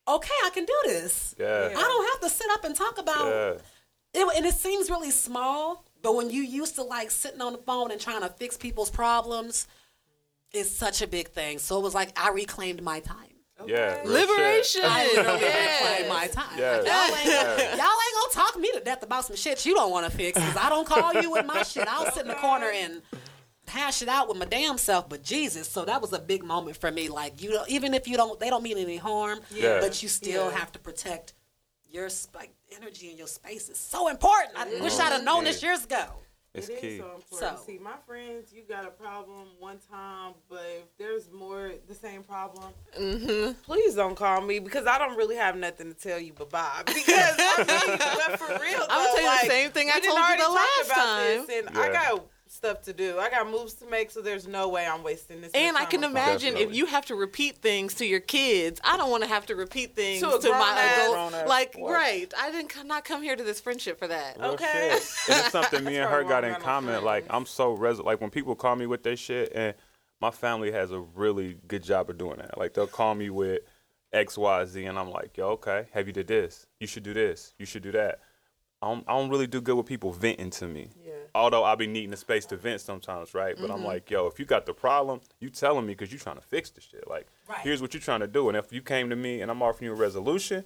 okay 0.09 0.33
i 0.45 0.49
can 0.51 0.65
do 0.65 0.73
this 0.85 1.35
Yeah. 1.39 1.69
i 1.69 1.81
don't 1.81 2.05
have 2.11 2.21
to 2.21 2.29
sit 2.29 2.47
up 2.51 2.63
and 2.65 2.75
talk 2.75 2.97
about 2.97 3.27
Yeah. 3.27 4.21
it, 4.21 4.37
and 4.37 4.45
it 4.45 4.55
seems 4.55 4.89
really 4.89 5.11
small, 5.11 5.85
but 6.01 6.15
when 6.15 6.29
you 6.29 6.41
used 6.41 6.75
to 6.75 6.83
like 6.83 7.11
sitting 7.11 7.41
on 7.41 7.51
the 7.53 7.59
phone 7.59 7.91
and 7.91 8.01
trying 8.01 8.21
to 8.21 8.29
fix 8.29 8.57
people's 8.57 8.89
problems, 8.89 9.67
it's 10.51 10.71
such 10.71 11.01
a 11.03 11.07
big 11.07 11.29
thing. 11.29 11.59
So 11.59 11.77
it 11.77 11.83
was 11.83 11.93
like 11.93 12.17
I 12.19 12.29
reclaimed 12.31 12.81
my 12.81 13.01
time. 13.01 13.35
Yeah. 13.67 14.01
Liberation. 14.05 14.81
shit. 14.81 14.83
I 14.85 15.05
literally 15.15 15.41
Yes. 15.41 15.81
reclaimed 15.83 16.09
my 16.09 16.27
time. 16.27 16.57
Yes. 16.57 16.85
Like, 16.87 17.25
y'all, 17.25 17.51
ain't, 17.69 17.77
y'all 17.77 17.99
ain't 18.05 18.33
gonna 18.33 18.33
talk 18.45 18.57
me 18.59 18.71
to 18.71 18.79
death 18.79 19.03
about 19.03 19.25
some 19.25 19.35
shit 19.35 19.65
you 19.65 19.75
don't 19.75 19.91
want 19.91 20.09
to 20.09 20.17
fix 20.17 20.39
because 20.39 20.55
I 20.57 20.69
don't 20.69 20.87
call 20.87 21.13
you 21.21 21.29
with 21.31 21.45
my 21.45 21.61
shit. 21.63 21.87
I'll 21.87 22.09
sit 22.11 22.23
in 22.23 22.29
the 22.29 22.35
corner 22.35 22.71
and 22.73 23.01
hash 23.69 24.01
it 24.01 24.07
out 24.09 24.27
with 24.27 24.37
my 24.37 24.45
damn 24.45 24.77
self. 24.77 25.07
But 25.09 25.23
Jesus, 25.23 25.69
so 25.69 25.85
that 25.85 26.01
was 26.01 26.11
a 26.13 26.19
big 26.19 26.43
moment 26.43 26.77
for 26.77 26.91
me. 26.91 27.07
Like 27.09 27.41
you, 27.41 27.51
don't, 27.51 27.69
even 27.69 27.93
if 27.93 28.07
you 28.07 28.17
don't, 28.17 28.39
they 28.39 28.49
don't 28.49 28.63
mean 28.63 28.77
any 28.77 28.97
harm, 28.97 29.39
Yeah. 29.51 29.79
but 29.79 30.01
you 30.03 30.09
still 30.09 30.49
Yeah. 30.51 30.57
have 30.57 30.71
to 30.73 30.79
protect 30.79 31.33
your 31.89 32.09
sp- 32.11 32.35
like, 32.35 32.51
energy 32.79 33.09
and 33.09 33.17
your 33.17 33.27
space 33.27 33.67
is 33.69 33.77
so 33.79 34.09
important. 34.09 34.55
I 34.57 34.65
wish 34.81 34.99
I'd 34.99 35.11
have 35.13 35.23
known 35.23 35.43
this 35.43 35.63
years 35.63 35.85
ago. 35.85 36.05
It's 36.53 36.67
It 36.67 36.73
is 36.73 36.79
key. 36.81 36.97
so 36.97 37.05
important. 37.15 37.59
So- 37.59 37.63
See, 37.65 37.77
my 37.79 37.93
friends, 38.07 38.51
you 38.51 38.63
got 38.67 38.83
a 38.85 38.89
problem 38.89 39.47
one 39.59 39.77
time, 39.91 40.33
but 40.49 40.63
if 40.77 40.97
there's 40.97 41.29
more 41.31 41.71
the 41.87 41.93
same 41.95 42.23
problem, 42.23 42.73
Mm-hmm. 42.99 43.51
please 43.63 43.93
don't 43.95 44.15
call 44.15 44.41
me 44.41 44.57
because 44.59 44.85
I 44.87 44.97
don't 44.97 45.15
really 45.15 45.35
have 45.35 45.55
nothing 45.55 45.93
to 45.93 45.99
tell 45.99 46.19
you 46.19 46.33
but 46.33 46.49
bye. 46.49 46.81
Because 46.85 47.35
I 47.37 47.63
mean, 47.87 47.97
but 47.97 48.39
for 48.39 48.47
real, 48.63 48.81
I'm 48.89 49.05
gonna 49.05 49.21
tell 49.21 49.33
you 49.35 49.41
the 49.43 49.47
same 49.49 49.71
thing 49.71 49.89
I 49.93 49.99
told 49.99 50.17
you 50.17 50.37
the 50.37 50.51
last 50.51 50.89
time. 50.89 51.45
This, 51.47 51.67
and 51.67 51.77
I 51.77 51.87
Yeah. 51.87 51.93
got 51.93 52.25
stuff 52.51 52.81
to 52.81 52.93
do. 52.93 53.19
I 53.19 53.29
got 53.29 53.49
moves 53.49 53.75
to 53.75 53.85
make, 53.85 54.09
so 54.11 54.21
there's 54.21 54.47
no 54.47 54.69
way 54.69 54.85
I'm 54.85 55.03
wasting 55.03 55.39
this. 55.39 55.51
And 55.53 55.77
I 55.77 55.85
can 55.85 56.01
time 56.01 56.09
on 56.09 56.17
imagine 56.17 56.57
if 56.57 56.73
you 56.73 56.87
have 56.87 57.05
to 57.05 57.15
repeat 57.15 57.57
things 57.57 57.93
to 57.95 58.05
your 58.05 58.19
kids, 58.19 58.81
I 58.83 58.97
don't 58.97 59.11
want 59.11 59.23
to 59.23 59.29
have 59.29 59.45
to 59.47 59.55
repeat 59.55 59.95
things 59.95 60.21
To 60.21 60.27
to, 60.31 60.35
a 60.35 60.39
grown 60.41 60.59
my 60.59 60.81
adult. 60.81 61.13
Grown 61.13 61.33
ass 61.35 61.47
Like, 61.47 61.73
boy. 61.73 61.91
right? 61.93 62.33
I 62.37 62.51
didn't 62.51 62.71
c- 62.71 62.83
not 62.83 63.05
come 63.05 63.21
here 63.21 63.35
to 63.35 63.43
this 63.43 63.61
friendship 63.61 63.99
for 63.99 64.07
that. 64.07 64.37
Real 64.39 64.51
Okay. 64.53 64.89
shit. 64.99 65.29
And 65.29 65.39
it's 65.39 65.51
something 65.51 65.83
me 65.83 65.97
and 65.97 66.09
her 66.09 66.23
got 66.23 66.43
in 66.43 66.53
don't 66.53 66.61
common. 66.63 67.03
Like. 67.03 67.25
I'm 67.29 67.45
so 67.45 67.73
res 67.73 67.99
like 67.99 68.19
when 68.19 68.31
people 68.31 68.55
call 68.55 68.75
me 68.75 68.87
with 68.87 69.03
their 69.03 69.15
shit 69.15 69.51
and 69.53 69.75
my 70.19 70.31
family 70.31 70.71
has 70.71 70.91
a 70.91 70.99
really 70.99 71.57
good 71.67 71.83
job 71.83 72.09
of 72.09 72.17
doing 72.17 72.37
that. 72.39 72.57
Like 72.57 72.73
they'll 72.73 72.87
call 72.87 73.13
me 73.15 73.29
with 73.29 73.61
X, 74.11 74.37
Y, 74.39 74.65
Z 74.65 74.83
and 74.85 74.97
I'm 74.97 75.11
like, 75.11 75.37
yo, 75.37 75.49
okay, 75.51 75.85
have 75.93 76.07
you 76.07 76.13
did 76.13 76.25
this? 76.27 76.65
You 76.79 76.87
should 76.87 77.03
do 77.03 77.13
this. 77.13 77.53
You 77.59 77.65
should 77.67 77.83
do 77.83 77.91
that. 77.91 78.19
I 78.81 78.87
don't, 78.87 79.03
I 79.07 79.11
don't 79.17 79.29
really 79.29 79.45
do 79.45 79.61
good 79.61 79.75
with 79.75 79.85
people 79.85 80.11
venting 80.13 80.49
to 80.51 80.65
me. 80.67 80.89
Yeah. 81.33 81.41
Although 81.41 81.63
I 81.63 81.75
be 81.75 81.87
needing 81.87 82.13
a 82.13 82.17
space 82.17 82.45
to 82.47 82.57
vent 82.57 82.81
sometimes, 82.81 83.33
right? 83.33 83.55
But 83.59 83.71
I'm 83.71 83.83
like, 83.83 84.09
yo, 84.09 84.27
if 84.27 84.39
you 84.39 84.45
got 84.45 84.65
the 84.65 84.73
problem, 84.73 85.21
you 85.39 85.49
telling 85.49 85.85
me 85.85 85.93
because 85.93 86.11
you 86.11 86.19
trying 86.19 86.35
to 86.37 86.41
fix 86.41 86.69
the 86.71 86.81
shit. 86.81 87.07
Like, 87.09 87.27
Right. 87.47 87.59
here's 87.59 87.81
what 87.81 87.93
you're 87.93 88.01
trying 88.01 88.19
to 88.21 88.27
do. 88.27 88.47
And 88.49 88.57
if 88.57 88.71
you 88.71 88.81
came 88.81 89.09
to 89.09 89.15
me 89.15 89.41
and 89.41 89.49
I'm 89.51 89.61
offering 89.61 89.87
you 89.87 89.93
a 89.93 89.95
resolution, 89.95 90.65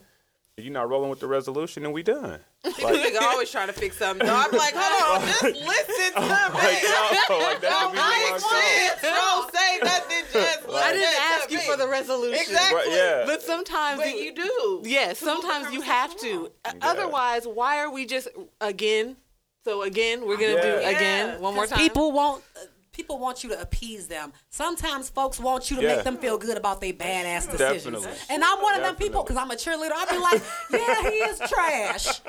You're 0.56 0.72
not 0.72 0.88
rolling 0.88 1.10
with 1.10 1.20
the 1.20 1.26
resolution, 1.26 1.84
and 1.84 1.92
we 1.96 2.04
done. 2.04 2.40
Like, 2.64 2.76
nigga 2.78 3.20
always 3.24 3.50
trying 3.50 3.68
to 3.68 3.74
fix 3.74 3.98
something. 3.98 4.28
No, 4.28 4.36
I'm 4.36 4.52
like, 4.52 4.76
hold 4.78 5.24
on, 5.24 5.28
just 5.28 5.44
listen 5.44 6.14
to 6.14 6.22
me. 6.22 6.28
Like, 6.28 6.84
yo, 6.84 7.40
like 7.40 7.62
that 7.62 7.70
Don't 7.72 7.90
could 7.90 7.92
be 7.92 7.98
the 7.98 8.02
wrong 8.04 8.30
fix 8.30 8.44
song. 8.44 8.62
shit. 8.62 9.02
Don't 9.02 9.56
say 9.56 9.80
nothing. 9.84 10.24
Just 10.32 10.68
listen 10.68 10.76
I 10.76 10.94
didn't 10.94 11.22
ask 11.22 11.52
you 11.52 11.58
me. 11.58 11.64
for 11.64 11.76
the 11.76 11.88
resolution. 11.88 12.40
Exactly. 12.40 12.78
Right, 12.78 12.88
yeah. 12.92 13.24
But 13.26 13.42
sometimes 13.42 14.00
But 14.00 14.16
you 14.16 14.32
do. 14.36 14.82
Yes, 14.86 15.20
To 15.20 15.26
move 15.26 15.36
the 15.38 15.42
sometimes 15.42 15.74
you 15.74 15.82
have 15.82 16.16
to. 16.20 16.30
along. 16.32 16.50
Uh, 16.66 16.72
Otherwise, 16.84 17.48
why 17.48 17.80
are 17.80 17.90
we 17.92 18.06
just 18.06 18.28
again? 18.62 19.16
So 19.64 19.84
again, 19.84 20.26
we're 20.26 20.38
gonna 20.38 20.62
do 20.62 20.68
Yeah. 20.82 20.90
again 20.90 21.28
Yeah. 21.28 21.38
one 21.38 21.56
more 21.56 21.68
time. 21.68 21.80
People 21.80 22.12
want 22.12 22.44
uh, 22.56 22.60
people 22.92 23.18
want 23.18 23.44
you 23.44 23.50
to 23.50 23.60
appease 23.60 24.08
them. 24.08 24.32
Sometimes 24.50 25.10
folks 25.10 25.40
want 25.40 25.72
you 25.72 25.78
to 25.78 25.84
Yeah. 25.84 25.96
make 25.96 26.04
them 26.04 26.18
feel 26.18 26.38
good 26.38 26.58
about 26.58 26.80
their 26.82 26.94
badass 26.94 27.50
decisions. 27.50 28.04
Definitely. 28.04 28.12
And 28.30 28.44
I'm 28.44 28.62
one 28.62 28.76
of 28.76 28.82
them 28.82 28.96
people 28.96 29.24
because 29.24 29.38
I'm 29.38 29.50
a 29.52 29.56
cheerleader. 29.56 29.92
I'd 29.96 30.10
be 30.10 30.18
like, 30.18 30.42
yeah, 30.70 31.10
he 31.10 31.18
is 31.18 31.40
trash. 31.50 32.20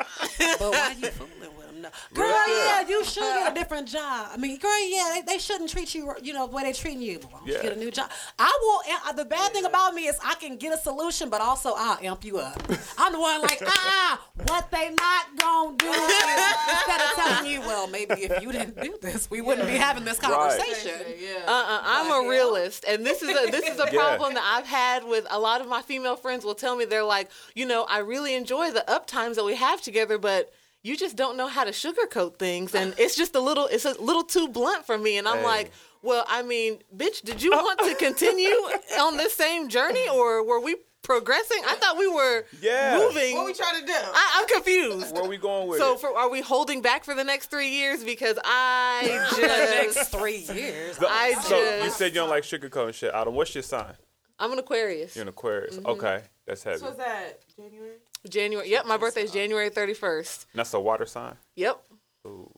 but 0.59 0.71
why 0.73 0.79
are 0.79 0.93
you 0.93 1.09
fooling 1.09 1.33
with 1.57 1.64
him? 1.85 1.93
Girl, 2.13 2.27
Real 2.27 2.57
yeah, 2.67 2.89
you 2.89 3.05
should 3.05 3.23
get 3.23 3.53
a 3.53 3.55
different 3.55 3.89
job. 3.89 4.29
I 4.33 4.37
mean, 4.37 4.59
girl, 4.59 4.71
yeah, 4.89 5.11
they, 5.15 5.23
they 5.35 5.39
shouldn't 5.39 5.71
treat 5.71 5.95
you, 5.95 6.13
you 6.23 6.33
know, 6.33 6.47
the 6.47 6.55
way 6.55 6.63
they 6.65 6.73
treating 6.73 7.03
you. 7.03 7.19
Why 7.31 7.39
don't 7.39 7.47
you 7.49 7.55
Yeah. 7.55 7.63
get 7.63 7.73
a 7.73 7.77
new 7.79 7.91
job? 7.91 8.11
I 8.39 8.53
will. 8.61 8.81
uh, 9.09 9.13
The 9.13 9.25
bad 9.25 9.53
thing 9.53 9.65
about 9.65 9.95
me 9.95 10.07
is 10.07 10.19
I 10.25 10.35
can 10.35 10.57
get 10.57 10.73
a 10.73 10.79
solution, 10.79 11.29
but 11.31 11.41
also 11.41 11.75
I'll 11.77 11.99
amp 12.03 12.25
you 12.25 12.39
up. 12.39 12.61
I'm 12.99 13.13
the 13.13 13.21
one 13.21 13.41
like, 13.43 13.63
uh-uh, 13.63 14.17
what 14.47 14.71
they 14.71 14.91
not 14.91 15.27
gonna 15.39 15.77
do 15.77 15.87
instead 16.69 17.01
of 17.01 17.11
telling 17.17 17.51
you, 17.51 17.61
well, 17.61 17.87
maybe 17.89 18.15
if 18.15 18.43
you 18.43 18.53
didn't 18.53 18.81
do 18.81 18.97
this, 19.01 19.31
we 19.31 19.41
wouldn't 19.41 19.67
be 19.69 19.75
having 19.75 20.05
this 20.05 20.19
conversation. 20.19 20.93
Yeah. 21.21 21.45
Uh-uh, 21.47 21.81
I'm 21.85 22.25
a 22.25 22.29
realist, 22.29 22.85
and 22.89 23.05
this 23.05 23.23
is 23.23 23.31
a 23.31 23.51
this 23.51 23.69
is 23.69 23.79
a 23.79 23.85
Yeah. 23.93 24.01
problem 24.01 24.35
that 24.35 24.43
I've 24.57 24.67
had 24.67 25.05
with 25.05 25.27
a 25.31 25.39
lot 25.39 25.61
of 25.61 25.69
my 25.69 25.83
female 25.83 26.17
friends. 26.17 26.45
Will 26.45 26.55
tell 26.55 26.75
me 26.77 26.85
they're 26.85 27.05
like, 27.05 27.31
you 27.55 27.67
know, 27.67 27.85
I 27.89 27.99
really 27.99 28.35
enjoy 28.35 28.71
the 28.71 28.89
up 28.91 29.07
times 29.07 29.37
that 29.37 29.45
we 29.45 29.55
have 29.57 29.81
together, 29.83 30.19
but 30.19 30.53
you 30.85 30.97
just 30.97 31.17
don't 31.17 31.37
know 31.37 31.49
how 31.49 31.65
to 31.65 31.73
sugarcoat 31.73 32.37
things, 32.39 32.75
and 32.75 32.95
it's 32.99 33.17
just 33.17 33.35
a 33.35 33.41
little 33.41 33.67
it's 33.67 33.85
a 33.87 34.01
little 34.01 34.23
too 34.23 34.47
blunt 34.49 34.87
for 34.87 34.97
me. 34.97 35.19
And 35.19 35.27
I'm 35.27 35.39
Hey. 35.39 35.45
like, 35.45 35.73
well, 36.03 36.25
I 36.29 36.43
mean, 36.43 36.79
bitch, 36.97 37.23
did 37.23 37.43
you 37.43 37.51
want 37.51 37.81
to 37.81 37.95
continue 37.97 38.49
on 39.01 39.17
this 39.17 39.35
same 39.35 39.69
journey, 39.69 40.09
or 40.09 40.45
were 40.47 40.61
we 40.61 40.77
progressing? 41.03 41.63
I 41.67 41.75
thought 41.77 41.97
we 41.99 42.07
were 42.09 42.45
Yeah. 42.61 42.99
moving. 42.99 43.35
What 43.37 43.47
we 43.47 43.55
trying 43.55 43.81
to 43.81 43.87
do? 43.87 43.93
I, 43.93 44.33
I'm 44.37 44.47
confused. 44.49 45.15
Where 45.15 45.25
are 45.25 45.29
we 45.29 45.37
going 45.39 45.69
with 45.69 45.79
So, 45.79 45.95
it? 45.95 46.01
for, 46.01 46.17
are 46.17 46.31
we 46.31 46.41
holding 46.41 46.81
back 46.83 47.05
for 47.05 47.15
the 47.15 47.25
next 47.25 47.51
three 47.51 47.71
years? 47.71 48.03
Because 48.05 48.39
I 48.45 49.27
The 49.37 49.43
next 49.83 49.95
just, 49.95 50.13
three 50.13 50.39
years. 50.39 50.97
So- 50.99 51.07
I 51.09 51.35
so 51.35 51.85
you 51.85 51.91
said 51.91 52.07
you 52.15 52.21
don't 52.21 52.31
like 52.31 52.45
sugarcoating 52.45 52.95
shit. 52.95 53.15
Autumn, 53.15 53.35
what's 53.35 53.55
your 53.55 53.63
sign? 53.63 53.95
I'm 54.39 54.53
an 54.53 54.59
Aquarius. 54.59 55.15
You're 55.17 55.23
an 55.23 55.29
Aquarius. 55.29 55.77
Mm-hmm. 55.77 55.87
Okay, 55.87 56.23
that's 56.47 56.63
heavy. 56.63 56.79
So 56.79 56.89
is 56.89 56.97
that 56.97 57.39
January? 57.57 57.97
January. 58.29 58.71
Yep, 58.71 58.87
my 58.87 58.97
birthday 58.97 59.23
is 59.23 59.33
January 59.33 59.71
31st. 59.71 60.47
That's 60.55 60.75
a 60.75 60.81
water 60.81 61.07
sign. 61.07 61.35
Yep. 61.57 61.81
Ooh. 62.27 62.51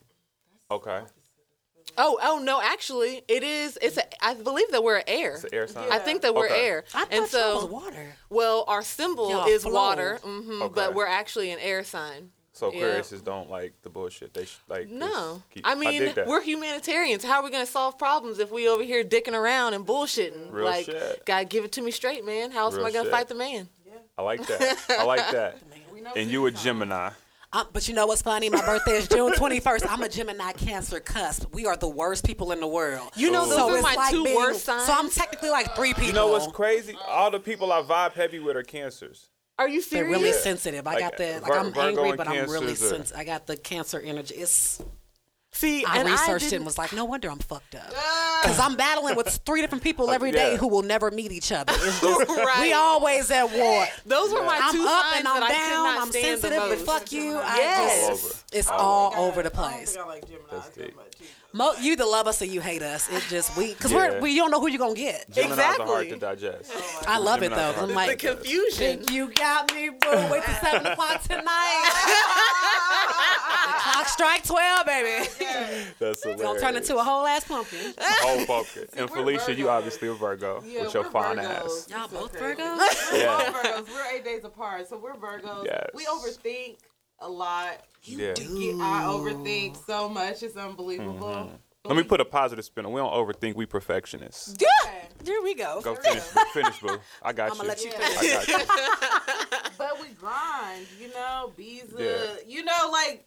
Okay, 0.71 1.01
Oh, 1.99 2.19
oh 2.23 2.41
no, 2.43 2.61
actually, 2.61 3.23
it 3.29 3.43
is. 3.43 3.79
It's 3.81 3.97
a. 3.97 4.03
I 4.25 4.35
believe 4.35 4.71
that 4.73 4.83
we're 4.85 5.03
air. 5.07 5.35
it's 5.35 5.45
an 5.45 5.51
air 5.55 5.67
sign. 5.67 5.91
I 5.91 5.99
think 5.99 6.23
that 6.23 6.35
we're 6.35 6.47
Okay. 6.47 6.67
air. 6.67 6.85
I 6.93 7.05
thought 7.05 7.09
and 7.15 7.27
so, 7.27 7.55
was 7.63 7.65
water. 7.71 8.17
well, 8.29 8.65
our 8.69 8.83
symbol 8.83 9.31
Y'all 9.31 9.47
is 9.49 9.63
flow. 9.63 9.73
water, 9.73 10.19
hmm 10.23 10.63
Okay. 10.63 10.73
but 10.75 10.95
we're 10.95 11.07
actually 11.07 11.53
an 11.53 11.59
air 11.61 11.85
sign. 11.85 12.33
So 12.53 12.73
Yeah. 12.73 13.03
Don't 13.25 13.49
like 13.51 13.75
the 13.83 13.89
bullshit. 13.91 14.35
They 14.35 14.47
sh- 14.47 14.59
like 14.69 14.89
No, 14.89 15.43
keep- 15.51 15.67
I 15.67 15.75
mean 15.75 16.01
dig 16.01 16.15
that. 16.17 16.27
we're 16.27 16.41
humanitarians. 16.43 17.23
How 17.23 17.39
are 17.41 17.45
we 17.45 17.51
gonna 17.51 17.67
solve 17.67 17.99
problems 17.99 18.39
if 18.41 18.51
we 18.51 18.67
over 18.69 18.83
here 18.83 19.05
dicking 19.05 19.35
around 19.35 19.75
and 19.75 19.87
bullshitting? 19.87 20.51
Real 20.53 20.65
like, 20.65 20.87
shit. 20.87 21.25
gotta 21.27 21.45
give 21.45 21.65
it 21.65 21.73
to 21.73 21.83
me 21.83 21.91
straight, 21.91 22.25
man. 22.25 22.51
How 22.51 22.61
else 22.65 22.77
am 22.77 22.85
I 22.85 22.91
gonna 22.91 23.05
shit. 23.05 23.13
fight 23.13 23.29
the 23.29 23.35
man? 23.35 23.69
I 24.19 24.23
like 24.23 24.47
that. 24.47 24.79
I 24.91 25.05
like 25.05 25.31
that. 25.33 25.59
And 26.15 26.31
you 26.31 26.47
a 26.47 26.53
Gemini. 26.53 27.11
Uh, 27.53 27.65
but 27.73 27.89
you 27.89 27.95
know 27.95 28.07
what's 28.07 28.23
funny? 28.23 28.49
My 28.49 28.61
birthday 28.65 28.93
is 28.93 29.09
June 29.09 29.33
21st. 29.33 29.87
I'm 29.91 30.03
a 30.05 30.09
Gemini 30.09 30.53
Cancer 30.53 31.01
cusp. 31.01 31.53
We 31.53 31.67
are 31.67 31.77
the 31.77 31.89
worst 31.89 32.25
people 32.25 32.53
in 32.53 32.61
the 32.61 32.67
world. 32.67 33.11
You 33.17 33.33
know, 33.33 33.45
those 33.45 33.57
So 33.57 33.75
are 33.77 33.83
my 33.83 33.95
like 33.97 34.11
two 34.13 34.23
being- 34.23 34.37
worst 34.37 34.65
signs. 34.65 34.87
So 34.87 34.93
I'm 34.97 35.11
technically 35.11 35.51
like 35.51 35.75
three 35.75 35.95
people. 35.95 36.05
You 36.05 36.13
know 36.13 36.29
what's 36.29 36.47
crazy? 36.47 36.95
All 37.09 37.31
the 37.33 37.41
people 37.41 37.73
I 37.73 37.83
vibe 37.83 38.13
heavy 38.13 38.39
with 38.39 38.57
are 38.57 38.63
cancers. 38.63 39.31
Are 39.59 39.69
you 39.69 39.81
They're 39.81 40.05
serious? 40.05 40.17
really 40.19 40.33
sensitive. 40.33 40.87
I 40.87 40.93
Like, 40.93 41.01
got 41.01 41.17
the 41.17 41.41
like 41.43 41.47
Vir- 41.47 41.59
I'm 41.59 41.73
Virgo 41.73 42.03
angry, 42.05 42.17
but 42.17 42.29
I'm 42.29 42.49
really 42.49 42.75
sensitive. 42.77 43.19
I 43.19 43.25
got 43.25 43.47
the 43.49 43.57
cancer 43.57 43.99
energy. 43.99 44.35
It's 44.37 44.81
See, 45.57 45.85
I 45.87 45.99
and 46.01 46.09
researched 46.09 46.45
I 46.45 46.49
it 46.49 46.53
and 46.57 46.67
was 46.67 46.77
like, 46.77 46.93
no 46.93 47.07
wonder 47.07 47.31
I'm 47.31 47.39
fucked 47.39 47.77
up. 47.77 47.91
Ah. 47.97 48.41
Because 48.43 48.59
I'm 48.59 48.77
battling 48.77 49.17
with 49.17 49.27
three 49.47 49.63
different 49.63 49.83
people 49.83 50.11
every 50.11 50.31
day 50.31 50.53
yeah. 50.53 50.57
who 50.59 50.69
will 50.69 50.83
never 50.83 51.11
meet 51.11 51.33
each 51.33 51.51
other. 51.51 51.73
Right. 52.37 52.61
We 52.61 52.73
always 52.75 53.31
at 53.31 53.51
war. 53.53 53.87
Those 54.05 54.33
were 54.33 54.43
my 54.43 54.59
I'm 54.63 54.73
two 54.75 54.85
up 54.87 55.05
signs 55.07 55.19
and 55.19 55.29
I'm 55.29 55.41
that 55.41 55.43
I 55.43 55.49
could 55.49 55.71
down. 55.71 55.99
I'm 55.99 56.13
sensitive, 56.13 56.63
but 56.69 56.79
fuck 56.81 57.11
you. 57.13 57.37
I 57.39 57.57
Yes. 57.57 58.09
just- 58.09 58.45
It's 58.55 58.69
All 58.69 58.79
all 58.79 59.15
I- 59.15 59.19
over 59.29 59.43
the 59.43 59.51
I 59.53 59.57
don't 59.63 59.73
place. 59.73 59.93
think 59.95 60.05
I 60.05 60.09
like 60.09 60.27
Gemini 60.29 60.45
That's 60.53 60.69
that 60.69 60.87
deep. 60.87 60.97
much 60.97 61.07
either. 61.21 61.31
Mo, 61.53 61.73
you 61.81 61.93
either 61.93 62.05
love 62.05 62.27
us 62.27 62.43
or 62.43 62.45
you 62.45 62.61
hate 62.61 62.83
us. 62.83 63.09
It 63.11 63.23
just 63.31 63.57
we 63.57 63.73
because 63.73 63.91
Yeah. 63.93 64.13
we're 64.15 64.21
we 64.21 64.37
don't 64.37 64.51
know 64.51 64.61
who 64.61 64.69
you're 64.69 64.79
gonna 64.79 64.95
get. 64.95 65.31
Geminis 65.31 65.53
are 65.53 65.63
hard 65.87 66.07
Exactly. 66.07 66.11
to 66.11 66.17
digest. 66.19 66.73
Oh, 66.75 67.01
I 67.07 67.19
love 67.19 67.43
it 67.43 67.51
though. 67.51 67.57
are 67.57 67.73
'cause 67.73 67.77
hard 67.77 67.91
I'm 67.91 67.95
like, 67.97 68.21
the 68.21 68.29
confusion. 68.35 69.05
you 69.11 69.33
got 69.33 69.73
me, 69.75 69.89
boo. 69.89 69.97
Wait 70.31 70.45
till 70.45 70.55
seven 70.57 70.87
o'clock 70.93 71.23
tonight. 71.23 71.91
the 73.67 73.73
clock 73.93 74.09
strike 74.09 74.45
twelve, 74.45 74.85
baby. 74.87 75.27
That's 75.99 76.23
hilarious. 76.23 76.43
Gonna 76.43 76.61
turn 76.61 76.77
into 76.77 76.97
a 76.99 77.03
whole 77.05 77.27
ass 77.27 77.45
pumpkin. 77.45 77.95
whole 77.99 78.45
pumpkin. 78.47 78.87
And 78.97 79.09
we're 79.11 79.17
Phylicia, 79.39 79.57
you 79.57 79.69
obviously 79.71 80.09
a 80.09 80.15
Virgo 80.15 80.63
Yeah, 80.67 80.83
with 80.83 80.95
your 80.95 81.05
we're 81.05 81.11
fine 81.11 81.37
Virgos. 81.39 81.65
ass. 81.65 81.87
Y'all 81.89 82.09
both 82.09 82.35
okay. 82.37 82.55
Virgos. 82.55 83.13
We're 83.13 83.19
Yeah. 83.19 83.27
all 83.33 83.41
Virgos. 83.41 83.89
We're 83.89 84.17
eight 84.17 84.25
days 84.25 84.45
apart, 84.45 84.89
so 84.89 84.99
we're 84.99 85.15
Virgos. 85.15 85.65
Yes. 85.65 85.87
We 85.95 86.05
overthink 86.07 86.79
a 87.21 87.29
lot. 87.29 87.81
Yeah. 88.03 88.35
Yeah, 88.39 88.73
I 88.81 89.05
overthink 89.09 89.85
so 89.87 90.09
much. 90.09 90.43
It's 90.43 90.57
unbelievable. 90.57 91.29
Mm-hmm. 91.29 91.55
Let 91.85 91.97
me 91.97 92.03
put 92.03 92.21
a 92.21 92.25
positive 92.25 92.65
spin 92.65 92.85
on. 92.85 92.93
We 92.93 93.01
don't 93.01 93.13
overthink. 93.13 93.55
We 93.55 93.65
perfectionists. 93.67 94.57
Yeah. 94.61 94.91
Here 95.25 95.41
we 95.43 95.55
go. 95.55 95.81
Go 95.83 95.95
finish, 95.95 96.25
boo. 96.29 96.41
finish, 96.53 96.81
boo. 96.81 96.99
I 97.23 97.33
got 97.33 97.53
I'ma 97.53 97.63
you. 97.63 97.69
let 97.69 97.85
you 97.85 97.91
Yeah. 97.93 98.09
finish. 98.09 98.49
I 98.49 98.57
got 98.57 98.69
you. 98.69 99.71
But 99.79 100.01
we 100.01 100.09
grind, 100.15 100.87
you 101.01 101.09
know. 101.09 101.53
Bees, 101.57 101.85
uh, 101.95 102.03
Yeah. 102.03 102.35
you 102.47 102.65
know, 102.65 102.91
like 102.91 103.27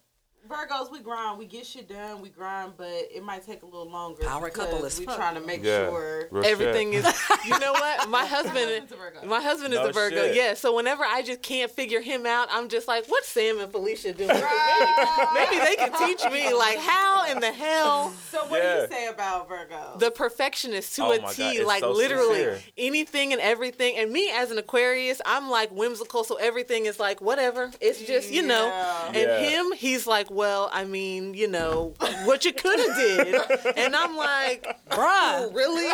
Virgos, 0.49 0.91
we 0.91 0.99
grind. 0.99 1.37
We 1.37 1.45
get 1.45 1.65
shit 1.65 1.87
done. 1.87 2.21
We 2.21 2.29
grind, 2.29 2.73
but 2.75 2.87
it 2.87 3.23
might 3.23 3.45
take 3.45 3.61
a 3.61 3.65
little 3.65 3.89
longer. 3.89 4.23
Power 4.23 4.49
couple 4.49 4.77
because 4.77 4.99
we 4.99 5.05
fuck. 5.05 5.15
trying 5.17 5.35
to 5.35 5.41
make 5.41 5.63
Yeah. 5.63 5.89
sure. 5.89 6.27
Real 6.31 6.45
Everything 6.45 6.91
shit. 6.93 7.05
is. 7.05 7.13
You 7.45 7.59
know 7.59 7.71
what? 7.73 8.09
My 8.09 8.25
husband. 8.25 8.57
husband's 8.57 8.91
a 8.91 8.95
Virgo. 8.95 9.25
My 9.27 9.41
husband 9.41 9.73
is 9.75 9.79
No 9.79 9.87
a 9.87 9.93
Virgo. 9.93 10.15
shit. 10.27 10.35
Yeah. 10.35 10.53
So 10.55 10.75
whenever 10.75 11.03
I 11.05 11.21
just 11.21 11.41
can't 11.43 11.69
figure 11.69 12.01
him 12.01 12.25
out, 12.25 12.47
I'm 12.51 12.67
just 12.67 12.87
like, 12.87 13.05
what's 13.07 13.27
Sam 13.29 13.59
and 13.59 13.71
Phylicia 13.71 14.17
doing? 14.17 14.29
Right. 14.29 15.29
Maybe, 15.35 15.57
maybe 15.59 15.65
they 15.65 15.75
can 15.75 16.07
teach 16.07 16.23
me. 16.31 16.51
Like, 16.53 16.79
how 16.79 17.29
in 17.31 17.39
the 17.39 17.51
hell 17.51 18.11
So 18.31 18.39
what 18.47 18.61
Yeah. 18.63 18.75
do 18.75 18.81
you 18.81 18.87
say 18.87 19.07
about 19.07 19.47
Virgo? 19.47 19.97
the 19.97 20.09
perfectionist 20.11 20.95
to 20.95 21.03
Oh 21.03 21.11
a 21.13 21.21
my 21.21 21.31
T, 21.31 21.43
God, 21.43 21.55
it's 21.57 21.65
like 21.65 21.79
so 21.81 21.91
literally 21.91 22.35
sincere. 22.43 22.59
anything 22.77 23.33
and 23.33 23.41
everything. 23.41 23.97
And 23.97 24.11
me 24.11 24.31
as 24.31 24.49
an 24.51 24.57
Aquarius, 24.57 25.21
I'm 25.25 25.49
like 25.49 25.69
whimsical, 25.69 26.23
so 26.23 26.35
everything 26.35 26.85
is 26.87 26.99
like 26.99 27.21
whatever. 27.21 27.71
It's 27.79 28.01
just 28.01 28.31
you 28.31 28.41
know. 28.41 28.67
And 29.07 29.15
Yeah. 29.15 29.39
him, 29.39 29.71
he's 29.73 30.07
like, 30.07 30.29
well, 30.39 30.69
I 30.71 30.85
mean, 30.85 31.33
you 31.33 31.49
know, 31.49 31.93
what 32.23 32.45
you 32.45 32.53
could 32.53 32.79
have 32.79 32.95
did. 32.95 33.35
And 33.77 33.93
I'm 33.93 34.15
like, 34.15 34.65
Bruh. 34.89 35.53
really, 35.53 35.91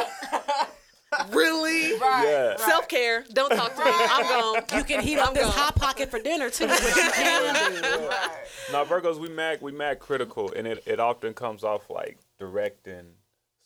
really. 1.31 1.93
right, 1.99 2.23
Yeah. 2.27 2.47
right. 2.49 2.59
Self 2.59 2.87
care. 2.87 3.23
Don't 3.33 3.49
talk 3.51 3.73
to 3.75 3.83
me. 3.83 3.91
I'm 3.91 4.23
gone. 4.23 4.63
You 4.77 4.83
can 4.83 5.01
heat 5.01 5.17
up 5.17 5.29
I'm 5.29 5.33
this 5.33 5.43
gone. 5.43 5.51
hot 5.53 5.75
pocket 5.75 6.11
for 6.11 6.19
dinner 6.19 6.49
too. 6.49 6.67
Which 6.67 6.79
you 6.95 7.11
can 7.11 7.73
do. 7.81 8.07
Right. 8.07 8.29
No, 8.71 8.85
Virgos, 8.85 9.19
we 9.19 9.29
mad, 9.29 9.61
we 9.61 9.71
mad 9.71 9.99
critical, 9.99 10.51
and 10.55 10.67
it, 10.67 10.83
it 10.85 10.99
often 10.99 11.33
comes 11.33 11.63
off 11.63 11.89
like 11.89 12.19
direct 12.39 12.87
and. 12.87 13.07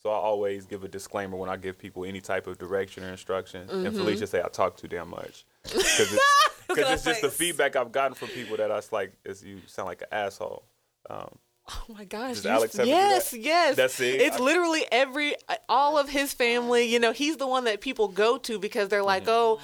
So 0.02 0.10
I 0.10 0.16
always 0.16 0.66
give 0.66 0.84
a 0.86 0.88
disclaimer 0.88 1.36
when 1.36 1.50
I 1.50 1.58
give 1.58 1.78
people 1.78 2.06
any 2.06 2.22
type 2.22 2.48
of 2.48 2.58
direction 2.58 3.04
or 3.04 3.10
instruction. 3.10 3.68
Mm-hmm. 3.68 3.86
And 3.86 3.96
Phylicia 3.96 4.28
say 4.28 4.42
I 4.42 4.48
talk 4.48 4.78
too 4.78 4.88
damn 4.88 5.10
much 5.10 5.46
because 5.64 6.14
it's, 6.14 6.24
'cause 6.68 6.78
it's 6.80 7.04
just 7.04 7.22
the 7.22 7.30
feedback 7.30 7.76
I've 7.76 7.92
gotten 7.92 8.16
from 8.16 8.30
people 8.30 8.56
that 8.58 8.72
I 8.72 8.82
like, 8.92 9.12
is 9.26 9.44
you 9.44 9.60
sound 9.68 9.88
like 9.88 10.02
an 10.04 10.08
asshole. 10.12 10.64
Um, 11.10 11.38
Oh 11.72 11.84
my 11.94 12.06
gosh! 12.06 12.36
Does 12.36 12.46
you- 12.46 12.52
Alex 12.52 12.76
ever 12.76 12.86
do 12.86 12.90
yes, 12.90 13.32
that? 13.32 13.40
yes. 13.40 13.76
That's 13.76 14.00
it? 14.00 14.22
It's 14.22 14.38
I- 14.38 14.44
literally 14.44 14.86
every 14.92 15.36
all 15.68 15.98
of 16.00 16.10
his 16.10 16.34
family. 16.34 16.86
You 16.86 17.00
know, 17.00 17.12
he's 17.12 17.38
the 17.38 17.46
one 17.48 17.66
that 17.66 17.80
people 17.82 18.08
go 18.08 18.38
to 18.40 18.58
because 18.58 18.90
they're 18.90 19.04
like, 19.04 19.24
Mm-hmm. 19.26 19.32
"Oh, 19.32 19.60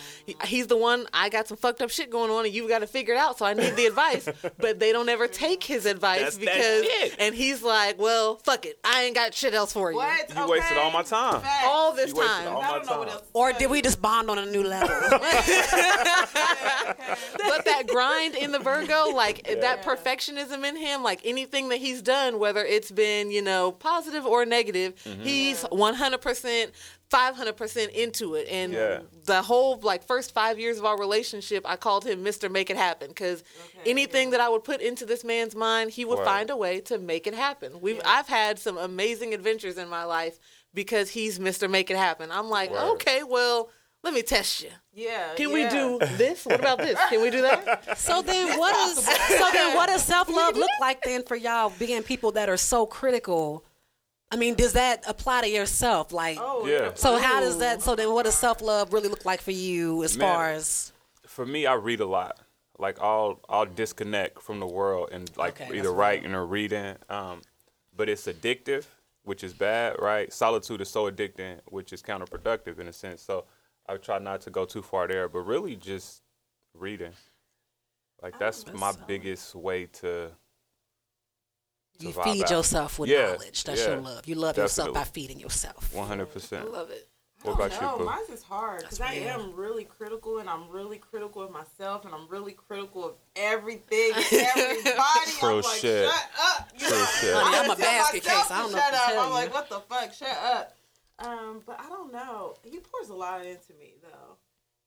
he's 0.46 0.68
the 0.68 0.78
one. 0.78 1.08
I 1.14 1.30
got 1.30 1.48
some 1.48 1.58
fucked 1.58 1.82
up 1.82 1.90
shit 1.90 2.12
going 2.12 2.30
on, 2.30 2.46
and 2.46 2.54
you've 2.54 2.70
got 2.70 2.80
to 2.80 2.88
figure 2.88 3.14
it 3.16 3.18
out. 3.18 3.40
So 3.40 3.46
I 3.46 3.54
need 3.54 3.76
the 3.76 3.86
advice." 3.88 4.28
But 4.60 4.80
they 4.80 4.92
don't 4.92 5.10
ever 5.10 5.28
take 5.28 5.64
his 5.64 5.86
advice 5.88 6.22
That's 6.22 6.38
that 6.38 6.46
because, 6.46 6.86
shit. 6.86 7.16
and 7.20 7.34
he's 7.34 7.64
like, 7.64 7.98
"Well, 8.00 8.36
fuck 8.38 8.66
it. 8.66 8.78
I 8.84 9.04
ain't 9.04 9.16
got 9.16 9.34
shit 9.34 9.54
else 9.56 9.72
for 9.74 9.90
you." 9.92 9.98
What? 9.98 10.36
you 10.36 10.48
wasted 10.48 10.78
all 10.78 10.92
my 10.92 11.02
time. 11.04 11.42
Facts. 11.42 11.64
All 11.66 11.94
this 11.96 12.10
You 12.14 12.22
time. 12.24 12.48
all 12.50 12.62
I 12.62 12.68
my 12.68 12.72
don't 12.78 12.86
know 12.86 12.98
what 13.00 13.08
time. 13.08 13.18
else 13.18 13.28
Or 13.34 13.52
did 13.54 13.70
we 13.72 13.82
just 13.82 14.00
bond 14.02 14.30
on 14.30 14.38
a 14.38 14.46
new 14.46 14.64
level? 14.64 14.90
but 15.10 15.22
that 17.66 17.84
grind 17.88 18.36
in 18.36 18.52
the 18.52 18.60
Virgo, 18.60 19.10
like 19.14 19.44
that 19.62 19.84
perfectionism 19.84 20.64
in 20.68 20.76
him, 20.76 21.02
like 21.04 21.22
anything 21.24 21.70
that 21.70 21.78
he's 21.80 21.95
done, 22.02 22.40
whether 22.40 22.64
it's 22.64 22.92
been, 22.92 23.32
you 23.32 23.42
know, 23.42 23.72
positive 23.72 24.26
or 24.26 24.46
negative, 24.46 24.96
mm-hmm. 25.04 25.22
he's 25.24 25.64
100%, 25.64 26.72
500% 27.12 27.90
into 27.94 28.36
it. 28.36 28.48
And 28.50 28.74
Yeah. 28.74 29.00
the 29.26 29.42
whole, 29.42 29.80
like, 29.82 30.04
first 30.04 30.34
five 30.34 30.60
years 30.60 30.78
of 30.78 30.86
our 30.86 30.98
relationship, 30.98 31.64
I 31.68 31.76
called 31.76 32.06
him 32.06 32.24
Mr. 32.24 32.50
Make 32.52 32.70
It 32.70 32.78
Happen 32.78 33.10
because 33.10 33.44
anything 33.86 34.32
that 34.32 34.42
I 34.42 34.50
would 34.50 34.64
put 34.64 34.82
into 34.82 35.06
this 35.06 35.24
man's 35.24 35.56
mind, 35.56 35.92
he 35.92 36.06
would 36.06 36.20
Right. 36.20 36.26
find 36.26 36.50
a 36.50 36.56
way 36.56 36.80
to 36.82 36.98
make 36.98 37.28
it 37.28 37.34
happen. 37.36 37.80
We've, 37.82 38.02
I've 38.06 38.28
had 38.28 38.60
some 38.60 38.78
amazing 38.78 39.34
adventures 39.34 39.78
in 39.78 39.88
my 39.90 40.04
life 40.04 40.40
because 40.74 41.12
he's 41.12 41.40
Mr. 41.40 41.70
Make 41.70 41.90
It 41.90 41.98
Happen. 41.98 42.32
I'm 42.32 42.50
like, 42.50 42.72
Word. 42.72 42.96
okay, 42.96 43.24
well, 43.24 43.70
let 44.06 44.14
me 44.14 44.22
test 44.22 44.62
you. 44.62 44.70
Yeah. 44.94 45.34
Can 45.36 45.52
we 45.52 45.68
do 45.68 45.98
this? 46.16 46.46
What 46.46 46.60
about 46.60 46.78
this? 46.78 46.98
Can 47.10 47.22
we 47.22 47.32
do 47.32 47.42
that? 47.42 47.98
so 47.98 48.22
then 48.22 48.58
what 48.58 48.76
is 48.90 49.04
so 49.04 49.50
then 49.52 49.76
what 49.76 49.88
does 49.88 50.04
self 50.04 50.30
love 50.30 50.56
look 50.56 50.70
like 50.80 51.02
then 51.02 51.24
for 51.24 51.36
y'all 51.36 51.74
being 51.80 52.04
people 52.04 52.32
that 52.34 52.48
are 52.48 52.56
so 52.56 52.86
critical? 52.86 53.66
I 54.32 54.36
mean, 54.36 54.54
does 54.54 54.74
that 54.74 55.04
apply 55.08 55.42
to 55.42 55.50
yourself? 55.50 56.14
Like 56.14 56.38
Oh 56.40 56.68
Yeah. 56.68 56.92
so 56.94 57.18
how 57.18 57.40
does 57.40 57.58
that 57.58 57.82
so 57.82 57.96
then 57.96 58.14
what 58.14 58.26
does 58.26 58.36
self 58.36 58.62
love 58.62 58.94
really 58.94 59.10
look 59.10 59.26
like 59.26 59.42
for 59.42 59.52
you 59.52 60.04
as 60.04 60.16
Man. 60.16 60.28
far 60.28 60.52
as 60.52 60.94
For 61.26 61.46
me, 61.46 61.66
I 61.66 61.74
read 61.74 62.00
a 62.00 62.06
lot. 62.06 62.40
Like 62.78 63.02
I'll 63.02 63.40
I'll 63.50 63.66
disconnect 63.66 64.40
from 64.42 64.60
the 64.60 64.68
world 64.68 65.10
and 65.12 65.36
like 65.36 65.60
Okay, 65.60 65.76
either 65.80 65.92
writing 65.92 66.36
or 66.36 66.46
reading. 66.46 66.96
Um, 67.10 67.42
but 67.98 68.08
it's 68.08 68.28
addictive, 68.28 68.86
which 69.24 69.44
is 69.44 69.54
bad, 69.54 69.96
right? 70.00 70.32
Solitude 70.32 70.82
is 70.82 70.90
so 70.90 71.10
addicting, 71.10 71.60
which 71.66 71.92
is 71.92 72.04
counterproductive 72.04 72.78
in 72.78 72.88
a 72.88 72.94
sense. 72.94 73.24
So 73.24 73.46
I 73.88 73.98
try 73.98 74.20
not 74.20 74.42
to 74.42 74.50
go 74.50 74.66
too 74.66 74.82
far 74.82 75.08
there, 75.08 75.28
but 75.30 75.40
really 75.40 75.76
just 75.76 76.22
reading. 76.74 77.14
Like 78.22 78.36
oh, 78.36 78.40
that's 78.40 78.66
my 78.74 78.94
biggest 79.08 79.56
way 79.56 79.86
to. 80.02 80.32
you 82.00 82.12
to 82.12 82.18
vibe 82.18 82.24
feed 82.24 82.44
out. 82.44 82.50
yourself 82.50 83.00
with 83.00 83.10
Yeah, 83.10 83.34
knowledge. 83.34 83.64
That's 83.64 83.82
yeah, 83.82 83.94
your 83.94 84.02
love. 84.02 84.28
You 84.28 84.36
love 84.36 84.58
yourself 84.58 84.94
by 84.94 85.04
feeding 85.04 85.40
yourself. 85.40 85.94
One 85.94 86.08
hundred 86.08 86.32
percent. 86.32 86.66
I 86.66 86.70
love 86.70 86.90
it. 86.92 87.08
What 87.46 87.56
about 87.56 87.72
don't 87.72 87.82
you, 87.82 87.88
know. 87.88 87.98
Pooh? 87.98 88.06
Mine's 88.06 88.30
is 88.30 88.42
hard 88.44 88.82
because 88.82 89.02
I 89.02 89.14
am 89.14 89.56
really 89.56 89.84
critical 89.84 90.40
and 90.40 90.50
I'm 90.50 90.68
really 90.70 90.98
critical 90.98 91.44
of 91.44 91.52
myself 91.52 92.04
and 92.06 92.14
I'm 92.14 92.28
really 92.28 92.54
critical 92.54 93.06
of 93.06 93.14
everything, 93.36 94.14
and 94.16 94.26
everybody. 94.58 95.32
True 95.38 95.50
I'm 95.50 95.62
like, 95.62 95.80
shit. 95.80 96.10
shut 96.10 96.30
up. 96.42 96.70
You 96.74 96.88
True 96.88 96.98
know? 96.98 97.06
shit. 97.22 97.36
I 97.36 97.42
Honey, 97.44 97.58
I'm 97.58 97.70
a 97.70 97.76
basket 97.76 98.24
case. 98.24 98.52
I 98.52 98.62
don't 98.62 98.72
know 98.72 98.78
shut 98.80 98.94
up. 98.94 99.26
I'm 99.26 99.32
like, 99.32 99.54
what 99.54 99.70
the 99.70 99.80
fuck? 99.82 100.14
Shut 100.14 100.30
up. 100.30 100.75
Um, 101.20 101.62
but 101.66 101.80
I 101.80 101.88
don't 101.90 102.12
know. 102.12 102.56
He 102.64 102.80
pours 102.80 103.10
a 103.10 103.14
lot 103.14 103.46
into 103.46 103.74
me 103.80 103.96
though. 104.02 104.36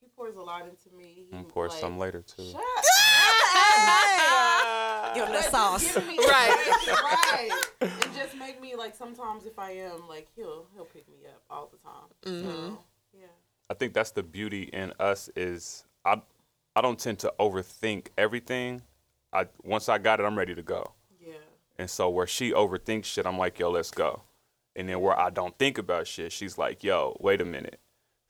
He 0.00 0.08
pours 0.14 0.36
a 0.36 0.42
lot 0.42 0.62
into 0.62 0.94
me. 0.96 1.26
He, 1.30 1.36
I'm 1.36 1.46
like, 1.54 1.72
some 1.72 1.98
later 1.98 2.22
too. 2.22 2.50
Shut 2.50 2.60
up. 2.60 2.84
Give 5.14 5.24
them 5.24 5.32
But 5.32 5.44
the 5.44 5.50
sauce. 5.50 5.94
just 5.94 6.06
me- 6.06 6.18
Right. 6.28 6.74
right. 6.88 7.50
And 7.80 7.92
just 8.14 8.36
make 8.36 8.60
me 8.60 8.74
like 8.76 8.94
sometimes 8.94 9.46
if 9.46 9.58
I 9.58 9.70
am 9.72 10.06
like 10.08 10.28
he'll 10.36 10.66
he'll 10.74 10.84
pick 10.84 11.08
me 11.08 11.16
up 11.26 11.42
all 11.50 11.70
the 11.72 11.78
time. 11.78 12.08
So 12.24 12.78
yeah. 13.18 13.26
I 13.70 13.74
think 13.74 13.94
that's 13.94 14.10
the 14.10 14.22
beauty 14.22 14.64
in 14.64 14.92
us 15.00 15.30
is 15.34 15.84
I 16.04 16.20
I 16.76 16.82
don't 16.82 16.98
tend 16.98 17.18
to 17.20 17.32
overthink 17.40 18.08
everything. 18.18 18.82
I 19.32 19.46
once 19.64 19.88
I 19.88 19.96
got 19.98 20.20
it, 20.20 20.24
I'm 20.24 20.36
ready 20.38 20.54
to 20.54 20.62
go. 20.62 20.92
Yeah. 21.20 21.32
And 21.78 21.88
so 21.88 22.10
where 22.10 22.26
she 22.26 22.52
overthinks 22.52 23.06
shit, 23.06 23.24
I'm 23.26 23.38
like, 23.38 23.58
yo, 23.58 23.70
let's 23.70 23.90
go. 23.90 24.22
And 24.78 24.88
then 24.88 25.00
where 25.00 25.18
I 25.18 25.30
don't 25.30 25.58
think 25.58 25.76
about 25.76 26.06
shit, 26.06 26.30
she's 26.30 26.56
like, 26.56 26.84
yo, 26.84 27.16
wait 27.20 27.40
a 27.40 27.44
minute. 27.44 27.80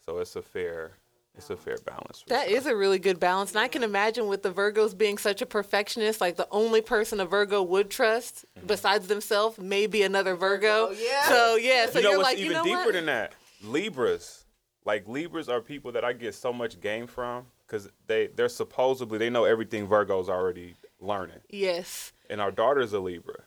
So 0.06 0.18
it's 0.18 0.34
a 0.34 0.40
fair 0.42 0.92
it's 1.36 1.50
a 1.50 1.56
fair 1.56 1.76
balance. 1.84 2.22
for 2.22 2.30
That 2.30 2.48
sure. 2.48 2.56
is 2.56 2.66
a 2.66 2.74
really 2.74 2.98
good 2.98 3.20
balance. 3.20 3.50
And 3.52 3.60
I 3.60 3.68
can 3.68 3.84
imagine 3.84 4.26
with 4.26 4.42
the 4.42 4.50
Virgos 4.50 4.96
being 4.96 5.18
such 5.18 5.40
a 5.40 5.46
perfectionist, 5.46 6.20
like 6.20 6.36
the 6.36 6.48
only 6.50 6.80
person 6.80 7.20
a 7.20 7.26
Virgo 7.26 7.62
would 7.62 7.90
trust 7.90 8.44
mm-hmm. 8.56 8.66
besides 8.66 9.06
themselves 9.06 9.58
may 9.58 9.86
be 9.86 10.02
another 10.02 10.34
Virgo. 10.34 10.88
Oh, 10.90 10.96
yeah. 10.98 11.28
So 11.28 11.56
yeah, 11.56 11.86
so 11.86 11.98
you 11.98 12.04
know 12.04 12.14
are 12.14 12.16
what's 12.16 12.30
like, 12.30 12.38
even 12.38 12.50
you 12.50 12.52
know 12.54 12.64
deeper 12.64 12.84
what? 12.86 12.94
than 12.94 13.06
that? 13.06 13.34
Libras. 13.62 14.46
Like 14.86 15.06
Libras 15.06 15.50
are 15.50 15.60
people 15.60 15.92
that 15.92 16.04
I 16.04 16.14
get 16.14 16.34
so 16.34 16.52
much 16.52 16.80
game 16.80 17.06
from 17.06 17.44
because 17.66 17.88
they 18.06 18.28
they're 18.28 18.48
supposedly 18.48 19.18
they 19.18 19.28
know 19.28 19.44
everything 19.44 19.86
Virgo's 19.86 20.30
already 20.30 20.76
learning. 20.98 21.40
Yes. 21.50 22.12
and 22.30 22.40
our 22.40 22.50
daughter's 22.50 22.94
a 22.94 23.00
Libra. 23.00 23.44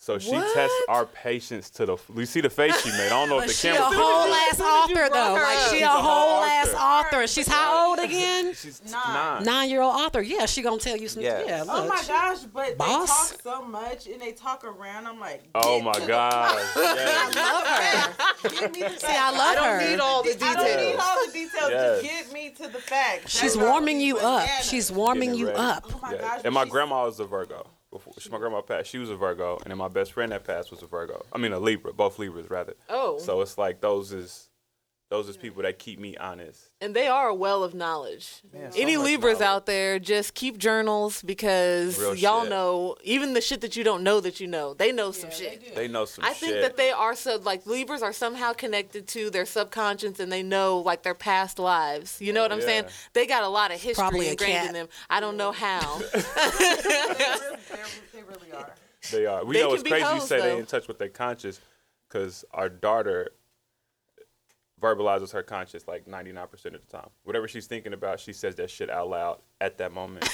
So 0.00 0.16
she 0.16 0.30
What? 0.30 0.54
tests 0.54 0.76
our 0.88 1.04
patience 1.06 1.70
to 1.70 1.84
the. 1.84 1.96
You 2.14 2.24
see 2.24 2.40
the 2.40 2.48
face 2.48 2.80
she 2.82 2.90
made. 2.92 3.06
I 3.06 3.08
don't 3.08 3.28
know 3.28 3.40
if 3.40 3.48
the 3.48 3.52
camera. 3.52 3.88
she 3.90 3.96
a 3.96 3.98
whole 4.00 4.32
ass 4.32 4.60
author 4.60 5.08
though. 5.12 5.34
her 5.34 5.42
Like 5.42 5.58
she 5.58 5.74
She's 5.78 5.82
a 5.82 5.86
a 5.86 5.88
whole 5.88 6.02
whole 6.02 6.44
ass 6.44 6.68
author. 6.74 7.16
author. 7.16 7.26
She's 7.26 7.48
how 7.48 7.90
old 7.90 7.98
again? 7.98 8.54
She's 8.54 8.80
Nine. 8.84 8.92
nine. 9.12 9.42
Nine 9.42 9.68
year 9.70 9.82
old 9.82 9.96
author. 9.96 10.22
Yeah, 10.22 10.46
she 10.46 10.62
gonna 10.62 10.78
tell 10.78 10.96
you 10.96 11.08
some. 11.08 11.24
Yes. 11.24 11.44
Yeah, 11.48 11.64
Oh 11.68 11.88
my 11.88 12.00
gosh, 12.06 12.38
but 12.44 12.78
Boss. 12.78 13.30
they 13.32 13.36
talk 13.38 13.42
so 13.42 13.62
much 13.64 14.06
and 14.06 14.22
they 14.22 14.30
talk 14.32 14.62
around. 14.64 15.06
I'm 15.08 15.18
like, 15.18 15.42
Oh 15.56 15.80
my 15.80 15.92
to 15.92 16.00
the 16.00 16.06
God. 16.06 16.56
point. 16.74 16.86
Yes. 16.96 17.34
love 17.34 17.66
her. 17.66 18.48
Get 18.60 18.72
me 18.72 18.80
the 18.82 18.88
See, 19.00 19.06
I 19.08 19.30
love 19.32 19.40
I 19.40 19.54
don't 19.78 19.90
need 19.90 20.00
all 20.00 20.22
the 20.22 20.32
details. 20.32 20.56
I 20.56 20.64
don't 20.76 20.86
need 20.86 20.96
all 20.96 21.26
the 21.26 21.32
details. 21.32 21.70
Yes. 21.70 22.02
Just 22.02 22.24
get 22.24 22.32
me 22.32 22.50
to 22.50 22.68
the 22.72 22.78
facts. 22.78 23.30
She's 23.32 23.54
That's 23.54 23.66
warming 23.68 24.00
you 24.00 24.18
up. 24.18 24.48
She's 24.62 24.92
warming 24.92 25.34
you 25.34 25.48
up. 25.48 25.84
Oh 25.92 25.98
my 26.02 26.14
gosh. 26.16 26.42
And 26.44 26.54
my 26.54 26.64
grandma 26.66 27.04
was 27.04 27.18
a 27.18 27.24
Virgo. 27.24 27.66
She, 28.18 28.30
my 28.30 28.38
grandma 28.38 28.60
passed, 28.60 28.90
she 28.90 28.98
was 28.98 29.10
a 29.10 29.16
Virgo, 29.16 29.58
and 29.58 29.70
then 29.70 29.78
my 29.78 29.88
best 29.88 30.12
friend 30.12 30.32
that 30.32 30.44
passed 30.44 30.70
was 30.70 30.82
a 30.82 30.86
Virgo. 30.86 31.24
I 31.32 31.38
mean, 31.38 31.52
a 31.52 31.58
Libra. 31.58 31.92
Both 31.92 32.18
Libras, 32.18 32.50
rather. 32.50 32.74
Oh. 32.88 33.18
So 33.18 33.40
it's 33.40 33.58
like 33.58 33.80
those 33.80 34.12
is 34.12 34.48
those 35.10 35.28
are 35.30 35.32
people 35.38 35.62
that 35.62 35.78
keep 35.78 35.98
me 35.98 36.16
honest. 36.18 36.60
And 36.82 36.94
they 36.94 37.06
are 37.08 37.28
a 37.28 37.34
well 37.34 37.64
of 37.64 37.72
knowledge. 37.72 38.42
Man, 38.52 38.70
Any 38.76 38.96
much 38.98 39.06
Libras 39.06 39.40
knowledge. 39.40 39.46
out 39.46 39.66
there, 39.66 39.98
just 39.98 40.34
keep 40.34 40.58
journals 40.58 41.22
because 41.22 41.98
Real 41.98 42.14
y'all 42.14 42.42
shit. 42.42 42.50
know 42.50 42.94
even 43.02 43.32
the 43.32 43.40
shit 43.40 43.62
that 43.62 43.74
you 43.74 43.84
don't 43.84 44.02
know 44.02 44.20
that 44.20 44.38
you 44.38 44.46
know. 44.46 44.74
They 44.74 44.92
know 44.92 45.10
some 45.12 45.30
shit. 45.30 45.74
They 45.74 45.88
know 45.88 46.04
some 46.04 46.24
shit. 46.24 46.30
I 46.30 46.34
shit. 46.34 46.40
think 46.50 46.60
that 46.60 46.76
they 46.76 46.90
are 46.90 47.14
so 47.16 47.36
like 47.42 47.64
Libras 47.66 48.02
are 48.02 48.12
somehow 48.12 48.52
connected 48.52 49.08
to 49.08 49.30
their 49.30 49.46
subconscious 49.46 50.20
and 50.20 50.30
they 50.30 50.42
know 50.42 50.78
like 50.80 51.02
their 51.04 51.14
past 51.14 51.58
lives. 51.58 52.20
You 52.20 52.34
know 52.34 52.42
what 52.42 52.52
I'm 52.52 52.60
Yeah. 52.60 52.64
saying? 52.66 52.84
They 53.14 53.26
got 53.26 53.44
a 53.44 53.48
lot 53.48 53.70
of 53.72 53.80
history 53.80 53.94
Probably 53.94 54.28
ingrained 54.28 54.66
in 54.68 54.72
them. 54.74 54.88
I 55.08 55.20
don't 55.20 55.36
know 55.38 55.52
how. 55.52 56.00
They 56.12 57.04
really, 57.04 57.56
they 58.12 58.22
really 58.22 58.52
are. 58.52 58.74
They 59.10 59.26
are. 59.26 59.44
We 59.44 59.54
They 59.54 59.60
know 59.62 59.68
can 59.68 59.74
it's 59.76 59.82
be 59.84 59.90
crazy 59.90 60.04
you 60.04 60.10
hoes, 60.20 60.28
say 60.28 60.40
they 60.40 60.50
though. 60.50 60.58
in 60.58 60.66
touch 60.66 60.88
with 60.88 60.98
their 60.98 61.08
conscious 61.08 61.60
because 62.08 62.44
our 62.52 62.68
daughter 62.68 63.30
verbalizes 64.80 65.32
her 65.32 65.42
conscious 65.42 65.86
like 65.88 66.06
99% 66.06 66.52
of 66.66 66.72
the 66.72 66.78
time. 66.90 67.08
Whatever 67.24 67.48
she's 67.48 67.66
thinking 67.66 67.92
about, 67.92 68.20
she 68.20 68.32
says 68.32 68.54
that 68.56 68.70
shit 68.70 68.90
out 68.90 69.08
loud 69.10 69.38
at 69.60 69.78
that 69.78 69.92
moment. 69.92 70.28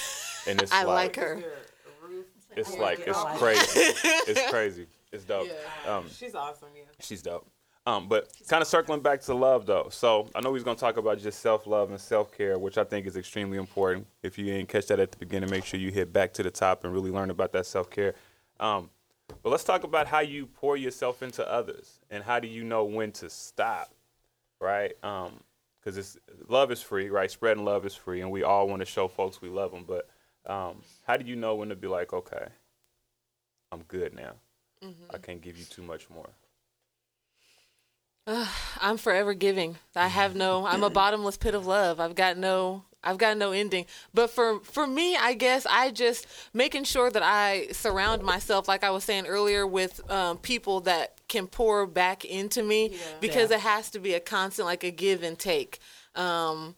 And 0.47 0.61
it's 0.61 0.71
I 0.73 0.83
like, 0.83 0.87
like 0.87 1.15
her. 1.17 1.35
Good. 1.35 1.45
A 1.45 2.07
roof. 2.07 2.25
it's 2.55 2.75
I 2.75 2.79
like, 2.79 2.99
it's 2.99 3.23
like 3.23 3.35
it. 3.35 3.39
crazy. 3.39 3.79
it's 4.31 4.49
crazy. 4.49 4.87
It's 5.11 5.23
dope. 5.23 5.47
Yeah. 5.47 5.95
Um, 5.95 6.05
She's 6.09 6.35
awesome. 6.35 6.69
Yeah. 6.75 6.83
she's 6.99 7.21
dope. 7.21 7.47
Um, 7.87 8.07
but 8.07 8.31
kind 8.47 8.63
of 8.63 8.67
circling 8.67 9.01
back 9.01 9.21
to 9.21 9.35
love 9.35 9.67
though. 9.67 9.89
So 9.91 10.27
I 10.33 10.41
know 10.41 10.53
he's 10.55 10.63
gonna 10.63 10.75
talk 10.75 10.97
about 10.97 11.19
just 11.19 11.39
self 11.39 11.67
love 11.67 11.91
and 11.91 11.99
self 12.01 12.31
care, 12.35 12.57
which 12.57 12.79
I 12.79 12.83
think 12.83 13.05
is 13.05 13.15
extremely 13.15 13.59
important. 13.59 14.07
If 14.23 14.39
you 14.39 14.45
didn't 14.45 14.69
catch 14.69 14.87
that 14.87 14.99
at 14.99 15.11
the 15.11 15.17
beginning, 15.19 15.51
make 15.51 15.65
sure 15.65 15.79
you 15.79 15.91
hit 15.91 16.11
back 16.11 16.33
to 16.33 16.43
the 16.43 16.49
top 16.49 16.83
and 16.83 16.91
really 16.91 17.11
learn 17.11 17.29
about 17.29 17.51
that 17.53 17.67
self 17.67 17.91
care. 17.91 18.15
Um, 18.59 18.89
but 19.43 19.49
let's 19.51 19.63
talk 19.63 19.83
about 19.83 20.07
how 20.07 20.19
you 20.19 20.47
pour 20.47 20.77
yourself 20.77 21.21
into 21.21 21.47
others 21.47 21.99
and 22.09 22.23
how 22.23 22.39
do 22.39 22.47
you 22.47 22.63
know 22.63 22.83
when 22.85 23.11
to 23.13 23.29
stop, 23.29 23.93
right? 24.59 24.93
Because 25.01 25.97
it's 25.97 26.17
love 26.47 26.71
is 26.71 26.81
free, 26.81 27.09
right? 27.09 27.29
Spreading 27.29 27.65
love 27.65 27.85
is 27.85 27.95
free, 27.95 28.21
and 28.21 28.31
we 28.31 28.43
all 28.43 28.67
want 28.67 28.81
to 28.81 28.85
show 28.85 29.07
folks 29.07 29.41
we 29.41 29.49
love 29.49 29.71
them. 29.71 29.85
But 29.87 30.09
um, 30.45 30.81
how 31.05 31.17
do 31.17 31.25
you 31.25 31.35
know 31.35 31.55
when 31.55 31.69
to 31.69 31.75
be 31.75 31.87
like, 31.87 32.13
okay, 32.13 32.47
I'm 33.71 33.83
good 33.83 34.15
now. 34.15 34.33
I 35.13 35.17
can't 35.17 35.41
give 35.41 35.57
you 35.57 35.65
too 35.65 35.81
much 35.83 36.09
more. 36.09 36.29
I'm 38.81 38.97
forever 38.97 39.33
giving. 39.33 39.77
I 39.95 40.07
have 40.07 40.35
no. 40.35 40.65
I'm 40.65 40.83
a 40.83 40.89
bottomless 40.89 41.37
pit 41.37 41.53
of 41.55 41.67
love. 41.67 41.99
I've 41.99 42.15
got 42.15 42.37
no. 42.37 42.83
I've 43.05 43.17
got 43.17 43.37
no 43.37 43.51
ending. 43.51 43.85
But 44.13 44.29
for 44.29 44.59
for 44.61 44.87
me, 44.87 45.15
I 45.15 45.33
guess 45.33 45.65
I 45.69 45.91
just 45.91 46.27
making 46.53 46.85
sure 46.85 47.09
that 47.11 47.23
I 47.23 47.67
surround 47.71 48.23
myself, 48.23 48.67
like 48.67 48.83
I 48.83 48.89
was 48.89 49.03
saying 49.03 49.27
earlier, 49.27 49.65
with 49.67 50.09
um, 50.11 50.37
people 50.37 50.81
that 50.81 51.13
can 51.27 51.47
pour 51.47 51.85
back 51.85 52.25
into 52.25 52.63
me 52.63 52.97
because 53.21 53.51
it 53.51 53.59
has 53.61 53.89
to 53.91 53.99
be 53.99 54.13
a 54.13 54.19
constant, 54.19 54.65
like 54.65 54.83
a 54.83 54.91
give 54.91 55.23
and 55.23 55.37
take. 55.37 55.79
Um, 56.15 56.75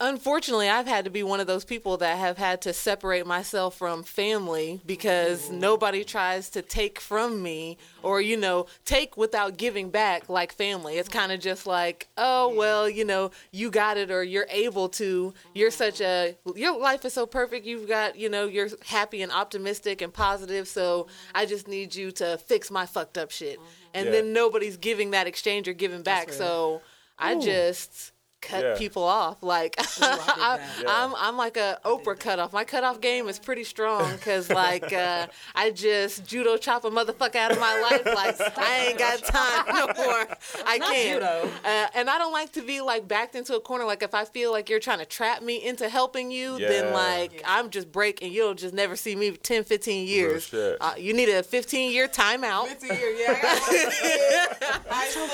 unfortunately 0.00 0.68
i've 0.68 0.86
had 0.86 1.04
to 1.04 1.10
be 1.10 1.22
one 1.22 1.40
of 1.40 1.46
those 1.46 1.64
people 1.64 1.96
that 1.96 2.16
have 2.18 2.38
had 2.38 2.60
to 2.62 2.72
separate 2.72 3.26
myself 3.26 3.76
from 3.76 4.02
family 4.02 4.80
because 4.86 5.50
nobody 5.50 6.04
tries 6.04 6.50
to 6.50 6.62
take 6.62 7.00
from 7.00 7.42
me 7.42 7.76
or 8.02 8.20
you 8.20 8.36
know 8.36 8.66
take 8.84 9.16
without 9.16 9.56
giving 9.56 9.90
back 9.90 10.28
like 10.28 10.52
family. 10.52 10.96
It's 10.98 11.08
kind 11.08 11.32
of 11.32 11.40
just 11.40 11.66
like 11.66 12.08
oh 12.16 12.54
well 12.54 12.88
you 12.88 13.04
know 13.04 13.30
you 13.50 13.70
got 13.70 13.96
it 13.96 14.10
or 14.10 14.22
you're 14.22 14.46
able 14.50 14.88
to. 14.90 15.34
You're 15.54 15.70
such 15.70 16.00
a 16.00 16.36
your 16.54 16.78
life 16.78 17.04
is 17.04 17.12
so 17.14 17.26
perfect. 17.26 17.66
You've 17.66 17.88
got 17.88 18.16
you 18.16 18.28
know 18.28 18.46
you're 18.46 18.68
happy 18.86 19.22
and 19.22 19.32
optimistic 19.32 20.00
and 20.02 20.12
positive. 20.12 20.68
So 20.68 21.08
i 21.34 21.44
just 21.46 21.66
need 21.68 21.94
you 21.94 22.10
to 22.12 22.38
fix 22.38 22.70
my 22.70 22.86
fucked 22.86 23.18
up 23.18 23.30
shit. 23.30 23.58
And 23.94 24.06
Yeah. 24.06 24.12
then 24.12 24.32
nobody's 24.32 24.76
giving 24.76 25.10
that 25.12 25.26
exchange 25.26 25.66
or 25.68 25.72
giving 25.72 26.02
back. 26.02 26.32
so 26.32 26.82
I 27.18 27.34
just 27.40 28.12
cut 28.40 28.62
Yeah. 28.64 28.78
people 28.78 29.02
off. 29.04 29.42
Like 29.42 29.74
I, 30.00 30.58
that. 30.58 30.84
I'm, 30.88 31.14
I'm 31.16 31.36
like 31.36 31.56
a 31.56 31.78
Oprah 31.84 32.18
cutoff. 32.18 32.52
My 32.52 32.64
cutoff 32.64 33.00
game 33.00 33.28
is 33.28 33.38
pretty 33.38 33.64
strong 33.64 34.10
because 34.12 34.48
like 34.64 34.92
uh, 34.92 35.26
I 35.54 35.70
just 35.70 36.26
judo 36.26 36.56
chop 36.56 36.84
a 36.84 36.90
motherfucker 36.90 37.36
out 37.36 37.52
of 37.52 37.60
my 37.60 37.80
life. 37.80 38.06
Like 38.06 38.40
I 38.58 38.86
ain't 38.88 38.98
got 38.98 39.18
time 39.24 39.64
no 39.68 39.86
more. 40.04 40.26
I 40.66 40.78
can't. 40.78 41.14
judo. 41.20 41.50
Uh, 41.64 41.86
and 41.94 42.08
I 42.10 42.18
don't 42.18 42.32
like 42.32 42.52
to 42.52 42.62
be 42.62 42.80
like 42.80 43.06
backed 43.08 43.34
into 43.34 43.54
a 43.56 43.60
corner. 43.60 43.84
Like 43.84 44.02
if 44.02 44.14
I 44.14 44.24
feel 44.24 44.52
like 44.52 44.68
you're 44.68 44.80
trying 44.80 44.98
to 45.00 45.06
trap 45.06 45.42
me 45.42 45.64
into 45.64 45.88
helping 45.88 46.30
you, 46.30 46.58
Yeah. 46.58 46.68
then 46.68 46.92
like 46.92 47.42
I'm 47.46 47.70
just 47.70 47.90
break 47.92 48.22
and 48.22 48.32
you'll 48.32 48.54
just 48.54 48.74
never 48.74 48.96
see 48.96 49.16
me 49.16 49.32
10, 49.32 49.64
15 49.64 50.06
years. 50.06 50.52
Uh, 50.54 50.94
you 50.96 51.12
need 51.12 51.28
a 51.28 51.42
15 51.42 51.92
year 51.92 52.08
timeout. 52.08 52.66
Fifty 52.68 52.86
years, 52.88 53.18
yeah. 53.20 53.32
I 53.32 53.42
got 53.42 53.60
one 53.60 53.90
kid. 53.90 54.82
High 54.88 55.08
school. 55.08 55.28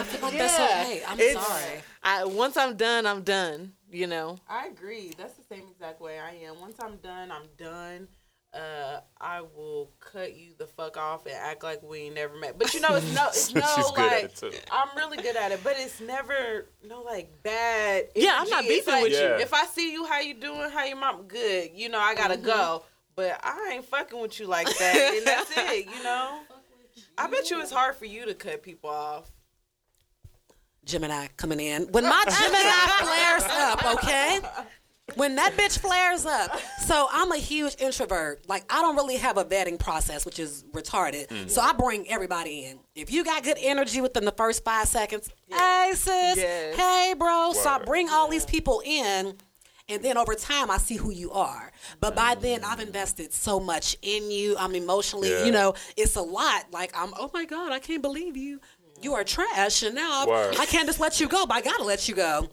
I 0.00 0.02
feel 0.04 0.20
like 0.28 0.38
that's 0.38 0.58
Yeah. 0.58 0.82
okay. 0.82 1.02
I'm 1.06 1.20
It's- 1.20 1.46
sorry. 1.46 1.82
I 2.06 2.24
once 2.24 2.56
I'm 2.56 2.76
done, 2.76 3.04
I'm 3.04 3.22
done. 3.22 3.72
You 3.90 4.06
know. 4.06 4.38
I 4.48 4.66
agree. 4.66 5.12
That's 5.18 5.34
the 5.34 5.42
same 5.42 5.64
exact 5.70 6.00
way 6.00 6.18
I 6.18 6.46
am. 6.46 6.60
Once 6.60 6.76
I'm 6.80 6.96
done, 6.96 7.30
I'm 7.32 7.46
done. 7.58 8.08
Uh, 8.54 9.00
I 9.20 9.42
will 9.42 9.90
cut 10.00 10.36
you 10.36 10.52
the 10.56 10.66
fuck 10.66 10.96
off 10.96 11.26
and 11.26 11.34
act 11.34 11.62
like 11.62 11.82
we 11.82 11.98
ain't 11.98 12.14
never 12.14 12.36
met. 12.36 12.58
But 12.58 12.72
you 12.74 12.80
know, 12.80 12.94
it's 12.94 13.12
no, 13.14 13.26
it's 13.28 13.52
no 13.52 13.60
She's 13.74 13.90
good 13.90 14.12
at 14.12 14.22
like 14.22 14.24
it, 14.24 14.36
too. 14.36 14.52
I'm 14.70 14.96
really 14.96 15.16
good 15.16 15.36
at 15.36 15.50
it. 15.50 15.62
But 15.64 15.74
it's 15.78 16.00
never 16.00 16.66
no 16.86 17.02
like 17.02 17.42
bad. 17.42 18.06
Yeah, 18.14 18.38
I'm 18.38 18.48
not 18.48 18.60
energy. 18.64 18.74
It's 18.74 18.86
beefing 18.86 19.02
with 19.02 19.12
you. 19.12 19.42
If 19.42 19.52
I 19.52 19.66
see 19.66 19.92
you, 19.92 20.06
how 20.06 20.20
you 20.20 20.34
doing? 20.34 20.70
How 20.70 20.84
your 20.84 20.96
mom? 20.96 21.24
Good. 21.24 21.70
You 21.74 21.88
know, 21.88 21.98
I 21.98 22.14
gotta 22.14 22.36
go. 22.36 22.84
But 23.16 23.40
I 23.42 23.72
ain't 23.74 23.84
fucking 23.84 24.20
with 24.20 24.38
you 24.38 24.46
like 24.46 24.68
that. 24.78 25.14
and 25.16 25.26
that's 25.26 25.50
it. 25.56 25.86
You 25.86 26.02
know. 26.04 26.40
I 27.18 27.28
bet 27.28 27.50
you 27.50 27.60
it's 27.60 27.72
hard 27.72 27.96
for 27.96 28.04
you 28.04 28.26
to 28.26 28.34
cut 28.34 28.62
people 28.62 28.90
off. 28.90 29.30
Gemini 30.86 31.26
coming 31.36 31.60
in. 31.60 31.82
When 31.90 32.04
my 32.04 32.24
Gemini 32.24 32.86
flares 33.02 33.44
up, 33.50 33.94
okay? 33.96 34.40
When 35.14 35.36
that 35.36 35.56
bitch 35.56 35.78
flares 35.78 36.26
up. 36.26 36.58
So 36.84 37.08
I'm 37.10 37.30
a 37.32 37.36
huge 37.36 37.76
introvert. 37.78 38.48
Like 38.48 38.64
I 38.70 38.80
don't 38.80 38.96
really 38.96 39.16
have 39.16 39.36
a 39.36 39.44
vetting 39.44 39.78
process, 39.78 40.24
which 40.24 40.38
is 40.38 40.64
retarded. 40.72 41.28
Mm. 41.28 41.50
So 41.50 41.60
I 41.60 41.72
bring 41.72 42.08
everybody 42.08 42.64
in. 42.64 42.78
If 42.94 43.12
you 43.12 43.24
got 43.24 43.42
good 43.42 43.58
energy 43.60 44.00
within 44.00 44.24
the 44.24 44.32
first 44.32 44.64
five 44.64 44.88
seconds, 44.88 45.28
hey 45.48 45.90
sis, 45.94 46.36
Yes. 46.36 46.76
hey 46.76 47.14
bro. 47.18 47.52
So 47.52 47.68
I 47.68 47.82
bring 47.84 48.08
all 48.08 48.28
these 48.28 48.46
people 48.46 48.82
in. 48.84 49.34
And 49.88 50.02
then 50.02 50.18
over 50.18 50.34
time, 50.34 50.68
I 50.68 50.78
see 50.78 50.96
who 50.96 51.12
you 51.12 51.30
are. 51.30 51.70
But 52.00 52.16
by 52.16 52.34
mm. 52.34 52.40
then, 52.40 52.64
I've 52.64 52.80
invested 52.80 53.32
so 53.32 53.60
much 53.60 53.96
in 54.02 54.32
you. 54.32 54.56
I'm 54.58 54.74
emotionally, 54.74 55.30
Yeah. 55.30 55.44
you 55.44 55.52
know, 55.52 55.74
it's 55.96 56.16
a 56.16 56.22
lot. 56.22 56.64
Like, 56.72 56.90
I'm, 56.92 57.14
oh 57.16 57.30
my 57.32 57.44
God, 57.44 57.70
I 57.70 57.78
can't 57.78 58.02
believe 58.02 58.36
you. 58.36 58.60
You 59.02 59.14
are 59.14 59.24
trash. 59.24 59.82
And 59.82 59.94
now 59.94 60.22
I- 60.22 60.26
Word. 60.26 60.56
I 60.58 60.66
can't 60.66 60.86
just 60.86 61.00
let 61.00 61.20
you 61.20 61.28
go, 61.28 61.46
but 61.46 61.54
I 61.56 61.60
got 61.60 61.78
to 61.78 61.84
let 61.84 62.08
you 62.08 62.14
go. 62.14 62.48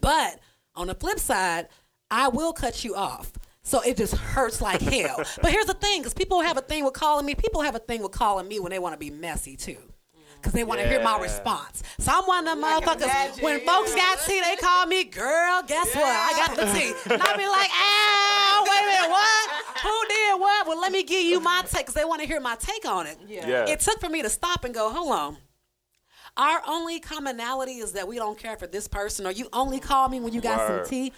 But 0.00 0.38
on 0.74 0.86
the 0.88 0.94
flip 0.94 1.18
side, 1.18 1.68
I 2.10 2.28
will 2.28 2.52
cut 2.52 2.84
you 2.84 2.94
off. 2.94 3.32
So 3.62 3.80
it 3.82 3.96
just 3.96 4.14
hurts 4.14 4.60
like 4.62 4.80
hell. 4.94 5.22
but 5.42 5.50
here's 5.50 5.66
the 5.66 5.74
thing, 5.74 6.00
because 6.00 6.14
people 6.14 6.40
have 6.40 6.56
a 6.56 6.62
thing 6.62 6.84
with 6.84 6.94
calling 6.94 7.26
me. 7.26 7.34
People 7.34 7.60
have 7.62 7.74
a 7.74 7.78
thing 7.80 8.02
with 8.02 8.12
calling 8.12 8.48
me 8.48 8.60
when 8.60 8.70
they 8.70 8.78
want 8.78 8.94
to 8.94 8.98
be 8.98 9.10
messy 9.10 9.56
too. 9.56 9.76
Because 10.36 10.52
they 10.52 10.62
want 10.62 10.80
to 10.80 10.88
hear 10.88 11.02
my 11.02 11.18
response. 11.18 11.82
So 11.98 12.12
I'm 12.14 12.22
one 12.24 12.46
of 12.46 12.54
them 12.54 12.64
I 12.64 12.80
motherfuckers. 12.80 13.02
imagine, 13.02 13.44
When 13.44 13.60
folks 13.66 13.90
yeah. 13.90 13.96
got 14.14 14.18
tea, 14.24 14.40
they 14.40 14.54
call 14.54 14.86
me 14.86 15.02
girl. 15.02 15.62
Guess 15.66 15.96
what? 15.96 16.04
I 16.04 16.46
got 16.46 16.56
the 16.56 16.72
tea. 16.78 16.92
And 17.12 17.20
I 17.20 17.36
be 17.36 17.46
like, 17.48 17.70
ow, 17.74 18.64
wait 18.68 18.82
a 18.84 18.86
minute, 18.86 19.10
what? 19.10 19.50
Who 19.82 20.08
did 20.08 20.40
what? 20.40 20.68
Well, 20.68 20.80
let 20.80 20.92
me 20.92 21.02
give 21.02 21.24
you 21.24 21.40
my 21.40 21.62
take, 21.66 21.80
because 21.82 21.94
they 21.94 22.04
want 22.04 22.20
to 22.22 22.26
hear 22.28 22.38
my 22.40 22.54
take 22.54 22.86
on 22.86 23.08
it. 23.08 23.18
Yeah. 23.26 23.66
It 23.66 23.80
took 23.80 23.98
for 24.00 24.08
me 24.08 24.22
to 24.22 24.28
stop 24.30 24.64
and 24.64 24.72
go, 24.72 24.90
hold 24.90 25.10
on. 25.10 25.36
Our 26.38 26.62
only 26.68 27.00
commonality 27.00 27.78
is 27.78 27.92
that 27.92 28.06
we 28.06 28.16
don't 28.16 28.38
care 28.38 28.56
for 28.56 28.68
this 28.68 28.86
person, 28.86 29.26
or 29.26 29.32
you 29.32 29.48
only 29.52 29.80
call 29.80 30.08
me 30.08 30.20
when 30.20 30.32
you 30.32 30.40
got 30.40 30.58
Word. 30.58 30.86
some 30.86 30.90
tea. 30.90 31.12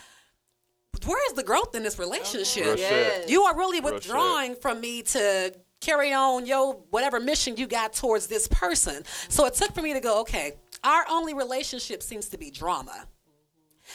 Where 1.04 1.30
is 1.30 1.35
the 1.35 1.44
growth 1.44 1.74
in 1.74 1.83
this 1.83 1.98
relationship? 1.98 2.64
Real 2.64 2.76
shit. 2.76 3.28
You 3.30 3.42
are 3.42 3.56
really 3.56 3.80
withdrawing 3.80 4.56
from 4.56 4.80
me 4.80 5.02
to 5.02 5.54
carry 5.80 6.12
on 6.12 6.46
your 6.46 6.74
whatever 6.90 7.20
mission 7.20 7.56
you 7.56 7.66
got 7.66 7.92
towards 7.92 8.26
this 8.26 8.48
person. 8.48 9.02
So 9.28 9.46
it 9.46 9.54
took 9.54 9.72
for 9.72 9.83
me 9.83 9.92
to 9.94 10.00
go, 10.00 10.20
okay, 10.22 10.52
our 10.83 11.04
only 11.11 11.35
relationship 11.35 12.02
seems 12.02 12.28
to 12.30 12.38
be 12.38 12.50
drama. 12.50 13.06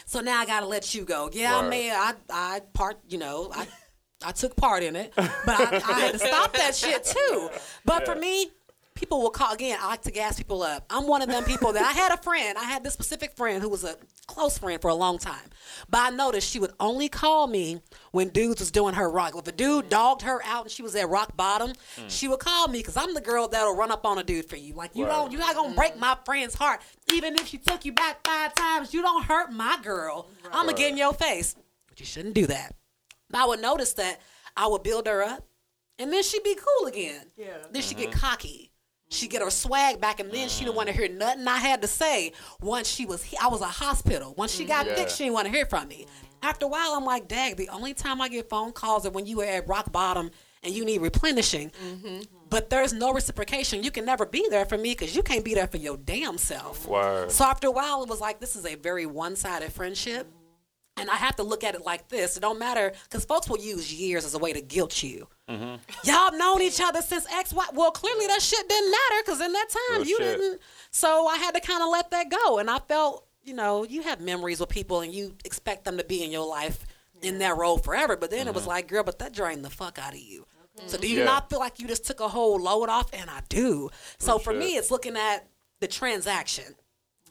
So 0.05 0.19
now 0.19 0.39
I 0.39 0.45
gotta 0.45 0.65
let 0.65 0.93
you 0.93 1.05
go. 1.05 1.29
Yeah, 1.31 1.57
I 1.57 1.69
may 1.69 1.91
I 1.91 2.13
I 2.29 2.61
part 2.73 2.97
you 3.07 3.17
know, 3.17 3.51
I 3.53 3.67
I 4.23 4.31
took 4.31 4.55
part 4.55 4.83
in 4.83 4.95
it, 4.95 5.13
but 5.15 5.29
I, 5.47 5.81
I 5.87 5.99
had 5.99 6.11
to 6.13 6.19
stop 6.19 6.53
that 6.53 6.75
shit 6.75 7.03
too. 7.03 7.49
But 7.85 8.05
for 8.05 8.15
me, 8.15 8.47
people 8.95 9.21
will 9.21 9.29
call 9.29 9.53
again. 9.53 9.77
I 9.79 9.87
like 9.87 10.01
to 10.03 10.11
gas 10.11 10.37
people 10.37 10.63
up. 10.63 10.85
I'm 10.89 11.05
one 11.05 11.21
of 11.21 11.27
them 11.27 11.43
people 11.43 11.73
that 11.73 11.83
I 11.83 11.91
had 11.91 12.11
a 12.13 12.17
friend. 12.17 12.57
I 12.57 12.63
had 12.63 12.83
this 12.83 12.93
specific 12.93 13.35
friend 13.35 13.61
who 13.61 13.69
was 13.69 13.83
a 13.83 13.97
close 14.25 14.57
friend 14.57 14.81
for 14.81 14.87
a 14.89 14.95
long 14.95 15.19
time. 15.19 15.49
But 15.89 15.99
I 16.01 16.09
noticed 16.15 16.49
she 16.49 16.59
would 16.59 16.71
only 16.79 17.09
call 17.09 17.47
me 17.47 17.81
when 18.11 18.29
dudes 18.29 18.61
was 18.61 18.71
doing 18.71 18.95
her 18.95 19.09
rock. 19.09 19.33
If 19.35 19.47
a 19.47 19.51
dude 19.51 19.89
dogged 19.89 20.21
her 20.23 20.41
out 20.45 20.63
and 20.63 20.71
she 20.71 20.81
was 20.81 20.95
at 20.95 21.09
rock 21.09 21.35
bottom, 21.35 21.73
hmm. 21.97 22.07
she 22.07 22.27
would 22.27 22.39
call 22.39 22.67
me 22.69 22.79
because 22.79 22.97
I'm 22.97 23.13
the 23.13 23.21
girl 23.21 23.47
that'll 23.47 23.75
run 23.75 23.91
up 23.91 24.05
on 24.05 24.17
a 24.17 24.23
dude 24.23 24.49
for 24.49 24.55
you. 24.55 24.73
Like 24.73 24.95
you 24.95 25.05
Right. 25.05 25.11
don't, 25.11 25.31
you're 25.31 25.41
not 25.41 25.55
gonna 25.55 25.75
break 25.75 25.97
my 25.99 26.17
friend's 26.25 26.55
heart. 26.55 26.81
Even 27.11 27.35
if 27.35 27.47
she 27.47 27.57
took 27.57 27.85
you 27.85 27.91
back 27.91 28.25
five 28.25 28.55
times, 28.55 28.93
you 28.93 29.01
don't 29.01 29.25
hurt 29.25 29.51
my 29.51 29.77
girl. 29.83 30.29
I'm 30.51 30.65
gonna 30.65 30.77
get 30.77 30.91
in 30.91 30.97
your 30.97 31.13
face. 31.13 31.55
But 31.89 31.99
you 31.99 32.05
shouldn't 32.05 32.33
do 32.33 32.47
that. 32.47 32.75
But 33.29 33.41
I 33.41 33.45
would 33.45 33.61
notice 33.61 33.93
that 33.93 34.21
I 34.55 34.67
would 34.67 34.83
build 34.83 35.07
her 35.07 35.21
up, 35.21 35.45
and 35.99 36.11
then 36.13 36.23
she'd 36.23 36.43
be 36.43 36.55
cool 36.55 36.87
again. 36.87 37.25
Yeah. 37.35 37.57
Then 37.71 37.81
she'd 37.81 37.97
get 37.97 38.11
mm-hmm. 38.11 38.19
cocky. 38.19 38.64
She'd 39.15 39.29
get 39.29 39.41
her 39.41 39.49
swag 39.49 39.99
back, 39.99 40.19
and 40.19 40.31
then 40.31 40.49
she 40.49 40.65
didn't 40.65 40.75
want 40.75 40.89
to 40.89 40.93
mm. 40.93 40.97
hear 40.99 41.09
nothing 41.09 41.47
I 41.47 41.57
had 41.57 41.81
to 41.81 41.87
say. 41.87 42.33
Once 42.61 42.87
she 42.87 43.05
was, 43.05 43.25
I 43.41 43.47
was 43.47 43.61
a 43.61 43.65
hospital. 43.65 44.33
Once 44.37 44.53
she 44.53 44.65
mm, 44.65 44.69
got 44.69 44.85
Yeah. 44.85 45.07
she 45.07 45.23
didn't 45.23 45.33
want 45.33 45.47
to 45.47 45.53
hear 45.53 45.65
from 45.65 45.87
me. 45.87 46.05
Mm. 46.05 46.25
After 46.43 46.65
a 46.65 46.69
while, 46.69 46.93
I'm 46.93 47.05
like, 47.05 47.27
Dag, 47.27 47.57
the 47.57 47.69
only 47.69 47.93
time 47.93 48.21
I 48.21 48.29
get 48.29 48.49
phone 48.49 48.71
calls 48.71 49.05
are 49.05 49.09
when 49.09 49.25
you 49.25 49.37
were 49.37 49.45
at 49.45 49.67
rock 49.67 49.91
bottom 49.91 50.29
and 50.61 50.73
you 50.73 50.83
need 50.85 51.01
replenishing. 51.01 51.71
Mm-hmm. 51.83 52.21
But 52.49 52.69
there's 52.69 52.93
no 52.93 53.13
reciprocation. 53.13 53.83
You 53.83 53.91
can 53.91 54.05
never 54.05 54.25
be 54.25 54.45
there 54.49 54.65
for 54.65 54.77
me 54.77 54.91
because 54.91 55.15
you 55.15 55.23
can't 55.23 55.43
be 55.43 55.53
there 55.53 55.67
for 55.67 55.77
your 55.77 55.97
damn 55.97 56.37
self. 56.37 56.87
Word. 56.87 57.31
So 57.31 57.45
after 57.45 57.67
a 57.67 57.71
while, 57.71 58.03
it 58.03 58.09
was 58.09 58.21
like 58.21 58.39
this 58.39 58.55
is 58.55 58.65
a 58.65 58.75
very 58.75 59.05
one-sided 59.05 59.73
friendship, 59.73 60.27
and 60.97 61.09
I 61.09 61.15
have 61.15 61.35
to 61.37 61.43
look 61.43 61.63
at 61.63 61.75
it 61.75 61.83
like 61.85 62.07
this. 62.07 62.37
It 62.37 62.39
don't 62.39 62.59
matter 62.59 62.93
because 63.03 63.25
folks 63.25 63.49
will 63.49 63.59
use 63.59 63.93
years 63.93 64.25
as 64.25 64.33
a 64.33 64.39
way 64.39 64.53
to 64.53 64.61
guilt 64.61 65.03
you. 65.03 65.27
Mm-hmm. 65.49 65.75
Y'all 66.03 66.15
have 66.15 66.35
known 66.35 66.61
each 66.61 66.79
other 66.81 67.01
since 67.01 67.25
X, 67.31 67.53
Y. 67.53 67.65
Well, 67.73 67.91
clearly 67.91 68.27
that 68.27 68.41
shit 68.41 68.67
didn't 68.67 68.91
matter 68.91 69.21
because 69.25 69.41
in 69.41 69.51
that 69.53 69.67
time 69.69 69.99
Real 69.99 70.07
you 70.07 70.17
shit. 70.17 70.39
didn't. 70.39 70.61
So 70.91 71.27
I 71.27 71.37
had 71.37 71.53
to 71.55 71.61
kind 71.61 71.83
of 71.83 71.89
let 71.89 72.11
that 72.11 72.29
go, 72.29 72.59
and 72.59 72.69
I 72.69 72.79
felt, 72.79 73.27
you 73.43 73.53
know, 73.53 73.83
you 73.83 74.03
have 74.03 74.21
memories 74.21 74.59
with 74.59 74.69
people, 74.69 75.01
and 75.01 75.13
you 75.13 75.35
expect 75.43 75.83
them 75.85 75.97
to 75.97 76.03
be 76.03 76.23
in 76.23 76.31
your 76.31 76.47
life 76.47 76.85
in 77.21 77.39
that 77.39 77.57
role 77.57 77.77
forever. 77.77 78.15
But 78.17 78.31
then 78.31 78.47
it 78.47 78.53
was 78.53 78.63
mm-hmm. 78.63 78.71
like, 78.71 78.87
girl, 78.87 79.03
but 79.03 79.19
that 79.19 79.33
drained 79.33 79.65
the 79.65 79.69
fuck 79.69 79.99
out 79.99 80.13
of 80.13 80.19
you. 80.19 80.45
So 80.87 80.97
do 80.97 81.07
you 81.09 81.19
Yeah. 81.19 81.25
not 81.25 81.49
feel 81.49 81.59
like 81.59 81.79
you 81.79 81.87
just 81.87 82.05
took 82.05 82.19
a 82.19 82.27
whole 82.27 82.59
load 82.59 82.89
off? 82.89 83.09
And 83.13 83.29
I 83.29 83.41
do. 83.47 83.89
So 84.17 84.33
Real 84.33 84.39
for 84.39 84.51
shit. 84.51 84.59
me, 84.59 84.75
it's 84.75 84.91
looking 84.91 85.15
at 85.15 85.47
the 85.79 85.87
transaction. 85.87 86.75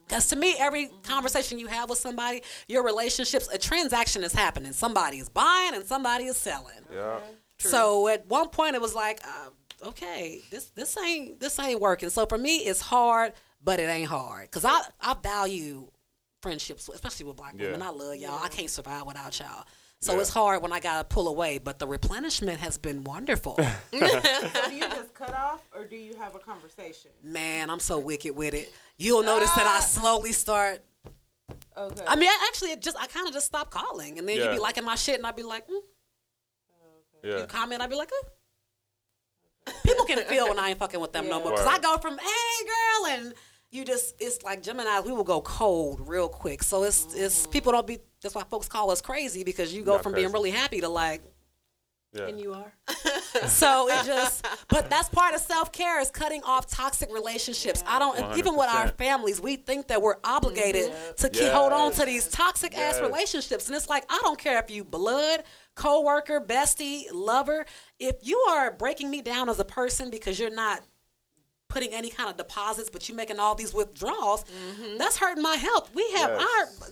Because 0.07 0.27
to 0.29 0.37
me, 0.37 0.55
every 0.59 0.91
conversation 1.03 1.59
you 1.59 1.67
have 1.67 1.89
with 1.89 1.99
somebody, 1.99 2.43
your 2.69 2.85
relationships, 2.85 3.49
a 3.53 3.59
transaction 3.59 4.23
is 4.23 4.33
happening. 4.33 4.73
Somebody 4.73 5.19
is 5.19 5.29
buying 5.29 5.75
and 5.75 5.85
somebody 5.85 6.25
is 6.27 6.37
selling. 6.37 6.85
Yeah. 6.93 7.21
So 7.59 8.09
at 8.09 8.27
one 8.27 8.49
point, 8.51 8.75
it 8.75 8.81
was 8.83 8.95
like, 8.95 9.21
uh, 9.27 9.89
okay, 9.89 10.43
this 10.51 10.67
this 10.71 10.97
ain't 10.99 11.41
this 11.41 11.59
ain't 11.59 11.81
working. 11.81 12.11
So 12.11 12.27
for 12.27 12.37
me, 12.39 12.59
it's 12.59 12.81
hard, 12.81 13.33
but 13.63 13.81
it 13.81 13.85
ain't 13.85 14.09
hard 14.09 14.51
because 14.51 14.65
I 14.65 14.81
I 15.01 15.15
value 15.23 15.89
friendships, 16.43 16.89
especially 16.93 17.27
with 17.27 17.37
black 17.37 17.55
women. 17.59 17.83
I 17.83 17.89
love 17.89 18.17
y'all. 18.17 18.39
I 18.43 18.49
can't 18.49 18.69
survive 18.71 19.07
without 19.07 19.39
y'all. 19.39 19.65
So 20.05 20.13
Yeah. 20.13 20.21
it's 20.21 20.29
hard 20.29 20.61
when 20.61 20.71
I 20.71 20.81
gotta 20.81 21.05
pull 21.05 21.29
away, 21.29 21.57
but 21.57 21.79
the 21.79 21.87
replenishment 21.87 22.61
has 22.61 22.77
been 22.77 23.05
wonderful. 23.05 23.59
So 23.91 24.69
do 24.69 24.75
you 24.75 24.81
just 24.89 25.15
cut 25.15 25.33
off, 25.35 25.63
or 25.75 25.85
do 25.87 25.97
you 25.97 26.15
have 26.17 26.35
a 26.35 26.39
conversation? 26.39 27.11
Man, 27.23 27.71
I'm 27.71 27.81
so 27.81 27.99
wicked 27.99 28.37
with 28.37 28.53
it. 28.53 28.71
You'll 28.99 29.23
notice 29.23 29.51
that 29.53 29.67
I 29.67 29.81
slowly 29.81 30.33
start. 30.33 30.85
Okay. 31.77 32.05
I 32.07 32.17
mean, 32.17 32.29
I 32.29 32.47
actually 32.49 32.73
it 32.73 32.83
just 32.83 32.99
I 33.01 33.07
kind 33.07 33.27
of 33.27 33.33
just 33.33 33.47
stop 33.47 33.71
calling, 33.71 34.19
and 34.19 34.29
then 34.29 34.37
Yeah. 34.37 34.45
you 34.45 34.51
be 34.51 34.59
liking 34.59 34.85
my 34.85 34.95
shit, 34.95 35.17
and 35.17 35.27
I'd 35.27 35.37
be 35.37 35.43
like, 35.43 35.67
mm. 35.69 35.81
Yeah. 37.23 37.39
you 37.39 37.47
comment, 37.47 37.81
I'd 37.81 37.89
be 37.89 37.97
like, 37.97 38.11
eh. 39.67 39.73
People 39.85 40.05
can 40.05 40.19
feel 40.27 40.49
when 40.51 40.59
I 40.59 40.71
ain't 40.71 40.79
fucking 40.79 41.01
with 41.01 41.13
them 41.15 41.29
no 41.31 41.41
more. 41.41 41.53
Because 41.53 41.67
I 41.67 41.79
go 41.79 41.97
from, 41.97 42.19
hey, 42.19 42.67
girl, 42.67 43.07
and 43.13 43.35
you 43.71 43.87
just, 43.87 44.15
it's 44.19 44.43
like 44.43 44.63
Gemini, 44.63 45.01
we 45.01 45.13
will 45.13 45.25
go 45.25 45.41
cold 45.41 46.07
real 46.07 46.29
quick. 46.29 46.63
So 46.63 46.83
it's, 46.83 47.15
it's 47.15 47.47
people 47.47 47.73
don't 47.73 47.87
be, 47.87 47.99
that's 48.25 48.35
why 48.35 48.43
folks 48.43 48.69
call 48.69 48.91
us 48.91 49.01
crazy 49.01 49.45
because 49.45 49.73
you 49.73 49.85
go 49.85 49.93
Not 49.93 50.03
from 50.03 50.15
being 50.15 50.33
really 50.33 50.51
happy 50.51 50.81
to 50.81 50.89
like, 50.89 51.23
Yeah. 52.13 52.27
and 52.27 52.41
you 52.41 52.55
are. 52.55 52.73
so 53.47 53.89
it 53.89 54.05
just, 54.07 54.47
but 54.69 54.89
that's 54.91 55.09
part 55.09 55.35
of 55.35 55.41
self 55.41 55.73
care 55.73 56.01
is 56.01 56.11
cutting 56.11 56.43
off 56.45 56.67
toxic 56.67 57.13
relationships. 57.13 57.85
I 57.87 57.99
don't, 57.99 58.37
even 58.39 58.57
with 58.57 58.69
our 58.69 58.89
families, 58.89 59.41
we 59.41 59.57
think 59.57 59.89
that 59.89 60.01
we're 60.03 60.17
obligated 60.25 60.91
mm-hmm. 60.91 61.15
to 61.17 61.29
keep 61.31 61.53
hold 61.53 61.73
on 61.73 61.93
to 61.93 62.05
these 62.05 62.27
toxic 62.29 62.77
ass 62.77 63.01
relationships, 63.01 63.69
and 63.69 63.77
it's 63.77 63.89
like 63.89 64.05
I 64.09 64.19
don't 64.23 64.39
care 64.39 64.59
if 64.59 64.71
you 64.71 64.85
blood, 64.85 65.45
coworker, 65.75 66.41
bestie, 66.41 67.05
lover. 67.13 67.67
If 67.99 68.17
you 68.23 68.39
are 68.51 68.73
breaking 68.73 69.11
me 69.11 69.23
down 69.23 69.49
as 69.49 69.61
a 69.61 69.65
person 69.65 70.11
because 70.11 70.39
you're 70.39 70.51
not 70.51 70.81
putting 71.75 71.93
any 71.93 72.09
kind 72.09 72.31
of 72.31 72.37
deposits, 72.37 72.89
but 72.89 73.09
you 73.09 73.15
making 73.15 73.39
all 73.39 73.55
these 73.55 73.75
withdrawals. 73.75 74.45
That's 74.97 75.17
hurting 75.19 75.43
my 75.43 75.57
health. 75.57 75.91
We 75.95 76.09
have 76.13 76.31
Yes. 76.31 76.47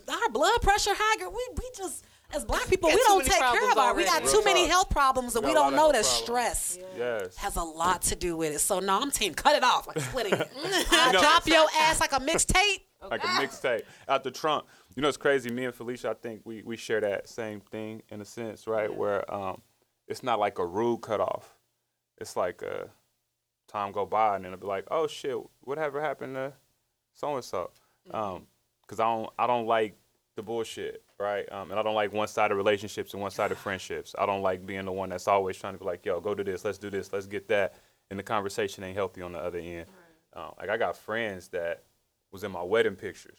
our 0.08 0.14
our 0.16 0.28
blood 0.30 0.60
pressure 0.60 0.90
high. 0.94 1.16
girl. 1.18 1.30
We 1.30 1.44
we 1.56 1.70
just 1.76 2.04
as 2.34 2.44
black 2.46 2.66
people, 2.68 2.88
we 2.88 2.96
don't 2.96 3.24
take 3.24 3.38
care 3.38 3.70
of 3.70 3.76
our. 3.78 3.94
We 3.94 4.04
got 4.04 4.22
already. 4.22 4.26
too 4.32 4.38
Real 4.38 4.44
many 4.44 4.66
health 4.66 4.88
problems, 4.90 5.36
and 5.36 5.44
We 5.44 5.50
we 5.50 5.54
got 5.54 5.60
a 5.60 5.62
lot 5.64 5.70
don't 5.70 5.76
know 5.76 5.92
that 5.92 6.04
stress 6.06 6.78
Yes. 6.98 7.36
has 7.36 7.56
a 7.56 7.62
lot 7.62 8.02
to 8.10 8.14
do 8.16 8.36
with 8.36 8.54
it. 8.54 8.58
So 8.60 8.80
no, 8.80 9.00
I'm 9.00 9.10
team 9.10 9.34
cut 9.34 9.54
it 9.54 9.62
off. 9.62 9.86
Like 9.86 10.00
splitting 10.00 10.34
it. 10.34 10.50
I 10.90 11.06
You 11.06 11.12
know- 11.12 11.20
drop 11.20 11.46
your 11.46 11.66
ass 11.78 12.00
like 12.00 12.12
a 12.12 12.20
mixtape. 12.20 12.80
like 13.10 13.22
a 13.22 13.26
mixtape 13.28 13.82
out 14.08 14.24
the 14.24 14.30
trunk. 14.30 14.64
You 14.96 15.02
know, 15.02 15.08
it's 15.08 15.16
crazy. 15.18 15.50
Me 15.50 15.64
and 15.66 15.74
Phylicia, 15.74 16.08
I 16.10 16.14
think 16.14 16.42
we, 16.44 16.62
we 16.62 16.76
share 16.76 17.00
that 17.00 17.28
same 17.28 17.60
thing 17.60 18.02
in 18.10 18.20
a 18.20 18.24
sense, 18.24 18.66
right? 18.66 18.92
Where 18.94 19.22
um, 19.32 19.60
it's 20.08 20.22
not 20.22 20.38
like 20.38 20.58
a 20.58 20.64
rude 20.66 21.02
cutoff. 21.02 21.54
It's 22.18 22.34
like 22.36 22.62
a 22.62 22.88
time 23.72 23.92
go 23.92 24.06
by 24.06 24.36
and 24.36 24.44
then 24.44 24.52
I'll 24.52 24.58
be 24.58 24.66
like, 24.66 24.84
oh 24.90 25.06
shit, 25.06 25.36
whatever 25.62 26.00
happened 26.00 26.34
to 26.34 26.52
so 27.14 27.34
and 27.34 27.44
so? 27.44 27.70
Because 28.04 29.00
I 29.00 29.04
don't 29.04 29.30
I 29.38 29.46
don't 29.46 29.66
like 29.66 29.96
the 30.36 30.42
bullshit, 30.42 31.02
right? 31.18 31.50
Um, 31.52 31.70
and 31.70 31.78
I 31.78 31.82
don't 31.82 31.94
like 31.94 32.12
one 32.12 32.28
sided 32.28 32.54
relationships 32.54 33.12
and 33.12 33.22
one 33.22 33.30
sided 33.30 33.58
friendships. 33.58 34.14
I 34.18 34.26
don't 34.26 34.42
like 34.42 34.64
being 34.66 34.84
the 34.84 34.92
one 34.92 35.10
that's 35.10 35.28
always 35.28 35.56
trying 35.56 35.74
to 35.74 35.78
be 35.78 35.84
like, 35.84 36.04
yo, 36.04 36.20
go 36.20 36.34
do 36.34 36.44
this, 36.44 36.64
let's 36.64 36.78
do 36.78 36.90
this, 36.90 37.12
let's 37.12 37.26
get 37.26 37.48
that, 37.48 37.74
and 38.10 38.18
the 38.18 38.22
conversation 38.22 38.84
ain't 38.84 38.96
healthy 38.96 39.22
on 39.22 39.32
the 39.32 39.38
other 39.38 39.58
end. 39.58 39.86
Um, 40.34 40.52
like 40.58 40.70
I 40.70 40.76
got 40.76 40.96
friends 40.96 41.48
that 41.48 41.84
was 42.30 42.44
in 42.44 42.50
my 42.50 42.62
wedding 42.62 42.96
pictures. 42.96 43.38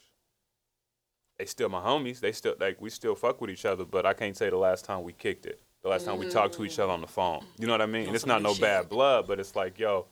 They 1.40 1.46
still 1.46 1.70
my 1.70 1.82
homies. 1.82 2.20
They 2.20 2.32
still 2.32 2.56
like 2.60 2.80
we 2.80 2.90
still 2.90 3.16
fuck 3.16 3.42
with 3.42 3.50
each 3.50 3.66
other, 3.66 3.86
but 3.86 4.06
I 4.06 4.14
can't 4.14 4.38
say 4.38 4.50
the 4.50 4.58
last 4.58 4.86
time 4.86 5.04
we 5.04 5.14
kicked 5.14 5.46
it. 5.46 5.62
The 5.82 5.90
last 5.90 6.06
time 6.06 6.18
we 6.18 6.30
talked 6.30 6.54
to 6.56 6.64
each 6.64 6.80
other 6.80 6.94
on 6.94 7.02
the 7.02 7.08
phone. 7.08 7.44
You 7.58 7.68
know 7.68 7.74
what 7.74 7.82
I 7.82 7.88
mean? 7.88 8.06
And 8.08 8.16
it's 8.16 8.26
not 8.26 8.42
no 8.42 8.54
shit. 8.54 8.62
bad 8.62 8.88
blood, 8.88 9.28
but 9.28 9.38
it's 9.38 9.54
like, 9.54 9.78
yo, 9.80 10.06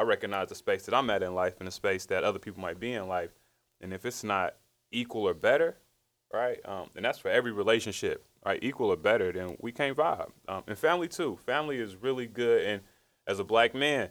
I 0.00 0.02
recognize 0.02 0.48
the 0.48 0.54
space 0.54 0.84
that 0.86 0.94
I'm 0.94 1.10
at 1.10 1.22
in 1.22 1.34
life 1.34 1.56
and 1.58 1.66
the 1.66 1.72
space 1.72 2.06
that 2.06 2.24
other 2.24 2.38
people 2.38 2.62
might 2.62 2.80
be 2.80 2.94
in 2.94 3.06
life. 3.06 3.30
And 3.82 3.92
if 3.92 4.06
it's 4.06 4.24
not 4.24 4.54
equal 4.90 5.28
or 5.28 5.34
better, 5.34 5.76
right? 6.32 6.58
Um, 6.64 6.88
and 6.96 7.04
that's 7.04 7.18
for 7.18 7.28
every 7.28 7.52
relationship, 7.52 8.24
right? 8.46 8.58
Equal 8.62 8.88
or 8.88 8.96
better, 8.96 9.30
then 9.30 9.56
we 9.60 9.72
can't 9.72 9.94
vibe. 9.94 10.30
Um, 10.48 10.62
and 10.66 10.78
family 10.78 11.06
too. 11.06 11.38
Family 11.44 11.78
is 11.78 11.96
really 11.96 12.26
good. 12.26 12.64
And 12.64 12.80
as 13.26 13.40
a 13.40 13.44
black 13.44 13.74
man, 13.74 14.08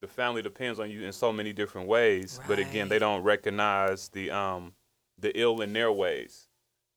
the 0.00 0.08
family 0.08 0.42
depends 0.42 0.80
on 0.80 0.90
you 0.90 1.02
in 1.02 1.12
so 1.12 1.32
many 1.32 1.52
different 1.52 1.86
ways. 1.86 2.40
But 2.48 2.58
again, 2.58 2.88
they 2.88 2.98
don't 2.98 3.22
recognize 3.22 4.08
the 4.08 4.32
um 4.32 4.72
the 5.20 5.38
ill 5.38 5.60
in 5.60 5.72
their 5.72 5.92
ways, 5.92 6.48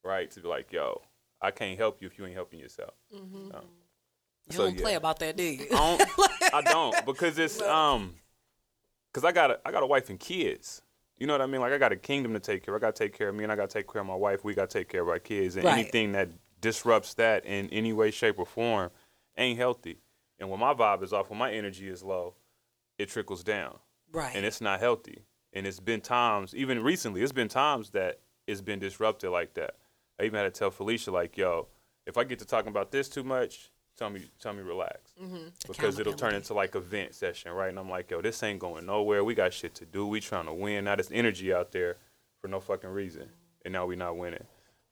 right? 0.02 0.28
To 0.32 0.40
be 0.40 0.48
like, 0.48 0.72
yo, 0.72 1.00
I 1.40 1.52
can't 1.52 1.78
help 1.78 2.02
you 2.02 2.08
if 2.08 2.18
you 2.18 2.26
ain't 2.26 2.34
helping 2.34 2.58
yourself. 2.58 2.94
Um, 3.14 3.52
You 4.48 4.56
so, 4.56 4.64
don't 4.64 4.74
yeah. 4.74 4.82
play 4.82 4.94
about 4.94 5.20
that, 5.20 5.36
do 5.36 5.44
you? 5.44 5.66
I 5.70 5.96
don't, 5.96 6.10
I 6.52 6.62
don't 6.62 7.04
because 7.06 7.38
it's 7.38 7.60
um, 7.62 8.14
because 9.12 9.24
I 9.24 9.32
got 9.32 9.50
a 9.50 9.60
I 9.64 9.72
got 9.72 9.82
a 9.82 9.86
wife 9.86 10.10
and 10.10 10.18
kids. 10.18 10.82
You 11.18 11.26
know 11.26 11.32
what 11.32 11.40
I 11.40 11.46
mean? 11.46 11.60
Like 11.60 11.72
I 11.72 11.78
got 11.78 11.92
a 11.92 11.96
kingdom 11.96 12.34
to 12.34 12.40
take 12.40 12.64
care. 12.64 12.74
of. 12.74 12.82
I 12.82 12.86
got 12.86 12.94
to 12.94 13.04
take 13.04 13.16
care 13.16 13.28
of 13.30 13.34
me, 13.34 13.42
and 13.44 13.52
I 13.52 13.56
got 13.56 13.70
to 13.70 13.78
take 13.78 13.90
care 13.90 14.00
of 14.02 14.06
my 14.06 14.14
wife. 14.14 14.44
We 14.44 14.54
got 14.54 14.68
to 14.70 14.78
take 14.78 14.88
care 14.88 15.02
of 15.02 15.08
our 15.08 15.18
kids, 15.18 15.56
and 15.56 15.64
Right. 15.64 15.78
anything 15.78 16.12
that 16.12 16.28
disrupts 16.60 17.14
that 17.14 17.44
in 17.46 17.70
any 17.70 17.92
way, 17.92 18.10
shape, 18.10 18.38
or 18.38 18.46
form 18.46 18.90
ain't 19.36 19.58
healthy. 19.58 19.98
And 20.38 20.50
when 20.50 20.60
my 20.60 20.74
vibe 20.74 21.02
is 21.02 21.12
off, 21.12 21.30
when 21.30 21.38
my 21.38 21.52
energy 21.52 21.88
is 21.88 22.02
low, 22.02 22.34
it 22.98 23.08
trickles 23.08 23.42
down, 23.42 23.78
right. 24.12 24.34
and 24.34 24.44
it's 24.44 24.60
not 24.60 24.80
healthy. 24.80 25.24
And 25.54 25.66
it's 25.66 25.80
been 25.80 26.02
times, 26.02 26.54
even 26.54 26.82
recently, 26.82 27.22
it's 27.22 27.32
been 27.32 27.48
times 27.48 27.90
that 27.90 28.20
it's 28.46 28.60
been 28.60 28.78
disrupted 28.78 29.30
like 29.30 29.54
that. 29.54 29.76
I 30.20 30.24
even 30.24 30.36
had 30.42 30.52
to 30.52 30.58
tell 30.58 30.70
Phylicia, 30.70 31.12
like, 31.12 31.38
yo, 31.38 31.68
if 32.06 32.18
I 32.18 32.24
get 32.24 32.38
to 32.40 32.44
talking 32.44 32.68
about 32.68 32.90
this 32.90 33.08
too 33.08 33.24
much, 33.24 33.70
tell 33.96 34.10
me, 34.10 34.22
tell 34.40 34.52
me, 34.52 34.62
relax, 34.62 35.12
because 35.66 35.98
it'll 35.98 36.12
turn 36.12 36.34
into 36.34 36.54
like 36.54 36.74
a 36.74 36.80
vent 36.80 37.14
session, 37.14 37.52
right? 37.52 37.68
And 37.68 37.78
I'm 37.78 37.90
like, 37.90 38.10
yo, 38.10 38.20
this 38.20 38.42
ain't 38.42 38.58
going 38.60 38.86
nowhere. 38.86 39.24
We 39.24 39.34
got 39.34 39.52
shit 39.52 39.74
to 39.76 39.86
do. 39.86 40.06
We 40.06 40.20
trying 40.20 40.46
to 40.46 40.52
win. 40.52 40.84
Now 40.84 40.96
there's 40.96 41.10
energy 41.12 41.52
out 41.52 41.72
there 41.72 41.96
for 42.40 42.48
no 42.48 42.60
fucking 42.60 42.90
reason, 42.90 43.28
and 43.64 43.72
now 43.72 43.86
we 43.86 43.96
not 43.96 44.16
winning. 44.16 44.44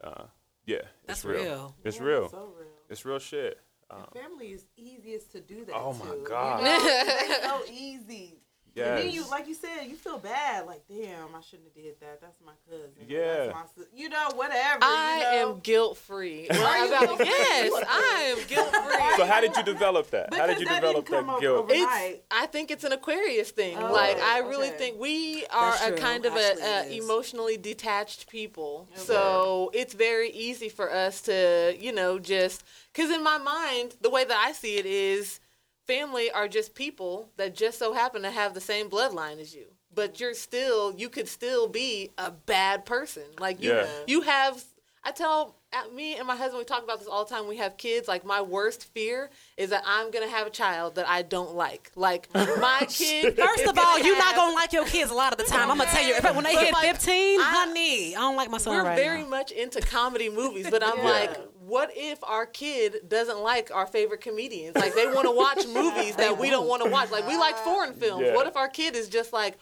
Uh, 0.03 0.25
yeah, 0.67 0.79
it's 1.09 1.25
real. 1.25 1.43
real. 1.43 1.75
It's 1.85 1.99
Yeah, 1.99 2.05
real. 2.05 2.29
So 2.29 2.39
real. 2.59 2.69
It's 2.89 3.05
real 3.05 3.19
shit. 3.19 3.61
And 3.91 4.07
family 4.13 4.49
is 4.53 4.65
easiest 4.77 5.33
to 5.33 5.41
do 5.41 5.65
that. 5.67 5.75
Oh 5.75 5.93
my 5.93 6.07
to, 6.07 6.17
you 6.17 6.27
God. 6.27 6.65
know? 6.65 6.79
It's 6.83 7.45
so 7.45 7.61
easy. 7.73 8.39
And 8.77 8.99
then 8.99 9.11
you, 9.11 9.29
like 9.31 9.47
you 9.47 9.55
said, 9.55 9.85
you 9.87 9.95
feel 9.95 10.19
bad. 10.19 10.67
Like, 10.67 10.83
damn, 10.89 11.35
I 11.35 11.41
shouldn't 11.41 11.69
have 11.69 11.75
did 11.75 12.01
that. 12.01 12.21
That's 12.21 12.41
my 12.45 12.53
cousin. 12.69 12.91
Yeah. 13.09 13.47
That's 13.47 13.77
my, 13.77 13.85
you 13.95 14.09
know, 14.09 14.31
whatever. 14.35 14.79
I 14.83 15.17
you 15.39 15.47
know? 15.47 15.53
am 15.53 15.61
guilt 15.61 15.97
free. 15.97 16.49
Are 16.49 16.85
you 16.85 16.89
guilt-free? 16.89 17.27
yes, 17.27 17.85
I 17.89 18.35
am 18.37 18.47
guilt 18.49 18.75
free. 18.75 19.17
So 19.17 19.27
how 19.27 19.41
did 19.41 19.57
you 19.57 19.63
develop 19.63 20.11
that? 20.11 20.35
How 20.35 20.47
did 20.47 20.59
you 20.59 20.67
that 20.67 20.81
develop 20.81 21.07
didn't 21.07 21.19
come 21.19 21.27
that 21.27 21.33
over 21.35 21.41
guilt? 21.41 21.67
It's. 21.71 22.21
I 22.31 22.47
think 22.47 22.71
it's 22.71 22.85
an 22.85 22.93
Aquarius 22.93 23.51
thing. 23.51 23.77
Oh, 23.79 23.93
like 23.93 24.19
I 24.21 24.41
really 24.41 24.69
okay. 24.69 24.79
think 24.79 25.01
we 25.01 25.47
are 25.47 25.75
a 25.87 25.93
kind 25.93 26.27
of 26.27 26.35
Actually, 26.35 26.63
a, 26.63 26.83
a 26.83 27.03
emotionally 27.05 27.57
detached 27.57 28.29
people. 28.29 28.89
So 28.95 29.71
it's 29.73 29.95
very 29.95 30.31
easy 30.31 30.69
for 30.69 30.93
us 30.93 31.21
to, 31.23 31.77
you 31.79 31.93
know, 31.93 32.19
just 32.19 32.65
because 32.93 33.11
in 33.11 33.23
my 33.23 33.39
mind, 33.39 33.97
the 34.01 34.11
way 34.11 34.25
that 34.25 34.37
I 34.37 34.53
see 34.53 34.77
it 34.77 34.87
is, 34.87 35.41
family 35.87 36.31
are 36.31 36.49
just 36.49 36.75
people 36.75 37.29
that 37.37 37.55
just 37.55 37.79
so 37.79 37.93
happen 37.93 38.23
to 38.23 38.31
have 38.31 38.55
the 38.55 38.61
same 38.61 38.89
bloodline 38.91 39.39
as 39.41 39.55
you. 39.55 39.67
But 39.95 40.19
you're 40.21 40.35
still, 40.35 40.93
you 40.97 41.09
could 41.09 41.29
still 41.29 41.69
be 41.69 42.11
a 42.19 42.31
bad 42.31 42.85
person. 42.85 43.23
Like 43.39 43.63
you, 43.63 43.71
Yeah. 43.73 43.87
you 44.07 44.23
have. 44.23 44.63
I 45.07 45.11
tell 45.13 45.57
uh, 45.71 45.83
me 45.95 46.17
and 46.17 46.27
my 46.27 46.35
husband 46.35 46.59
we 46.61 46.65
talk 46.65 46.83
about 46.83 46.99
this 46.99 47.07
all 47.07 47.27
the 47.27 47.35
time. 47.35 47.47
We 47.47 47.59
have 47.59 47.77
kids. 47.77 48.09
Like 48.09 48.25
my 48.25 48.41
worst 48.41 48.87
fear 48.95 49.29
is 49.59 49.69
that 49.71 49.83
I'm 49.87 50.11
gonna 50.11 50.29
have 50.29 50.47
a 50.47 50.51
child 50.51 50.95
that 50.95 51.07
I 51.07 51.21
don't 51.21 51.55
like. 51.55 51.93
Like 51.95 52.33
my 52.35 52.87
kid. 52.89 53.37
First 53.37 53.67
of 53.67 53.79
all, 53.79 53.99
you're 54.01 54.17
not 54.17 54.35
gonna 54.35 54.55
like 54.55 54.73
your 54.73 54.87
kids 54.87 55.11
a 55.11 55.15
lot 55.15 55.33
of 55.33 55.39
the 55.39 55.45
time. 55.45 55.71
I'm 55.71 55.77
gonna 55.77 55.91
tell 55.91 56.03
you. 56.09 56.15
If, 56.15 56.25
when 56.25 56.43
they 56.45 56.55
But, 56.55 56.65
hit 56.65 56.73
like, 56.73 56.87
15, 56.97 57.39
I- 57.41 57.45
honey, 57.45 58.17
I 58.17 58.21
don't 58.21 58.35
like 58.37 58.51
my 58.51 58.57
son 58.59 58.75
We're 58.77 58.85
right 58.85 58.97
very 58.97 59.23
now. 59.25 59.29
much 59.29 59.53
into 59.53 59.81
comedy 59.83 60.31
movies, 60.31 60.69
but 60.71 60.83
I'm 60.83 60.97
Yeah. 61.05 61.05
like, 61.05 61.39
what 61.67 61.91
if 61.95 62.23
our 62.25 62.47
kid 62.47 62.97
doesn't 63.09 63.39
like 63.41 63.71
our 63.75 63.87
favorite 63.87 64.21
comedians? 64.21 64.77
Like 64.77 64.95
they 64.95 65.07
want 65.07 65.25
to 65.27 65.31
watch 65.31 65.67
movies 65.75 66.17
that 66.17 66.39
we 66.39 66.51
don't 66.51 66.69
want 66.69 66.83
to 66.85 66.91
watch. 66.91 67.11
Like 67.11 67.27
we 67.27 67.37
like 67.37 67.57
foreign 67.59 67.95
films. 68.01 68.25
Yeah. 68.27 68.35
What 68.35 68.47
if 68.47 68.57
our 68.57 68.69
kid 68.69 68.95
is 68.97 69.09
just 69.09 69.33
like, 69.33 69.57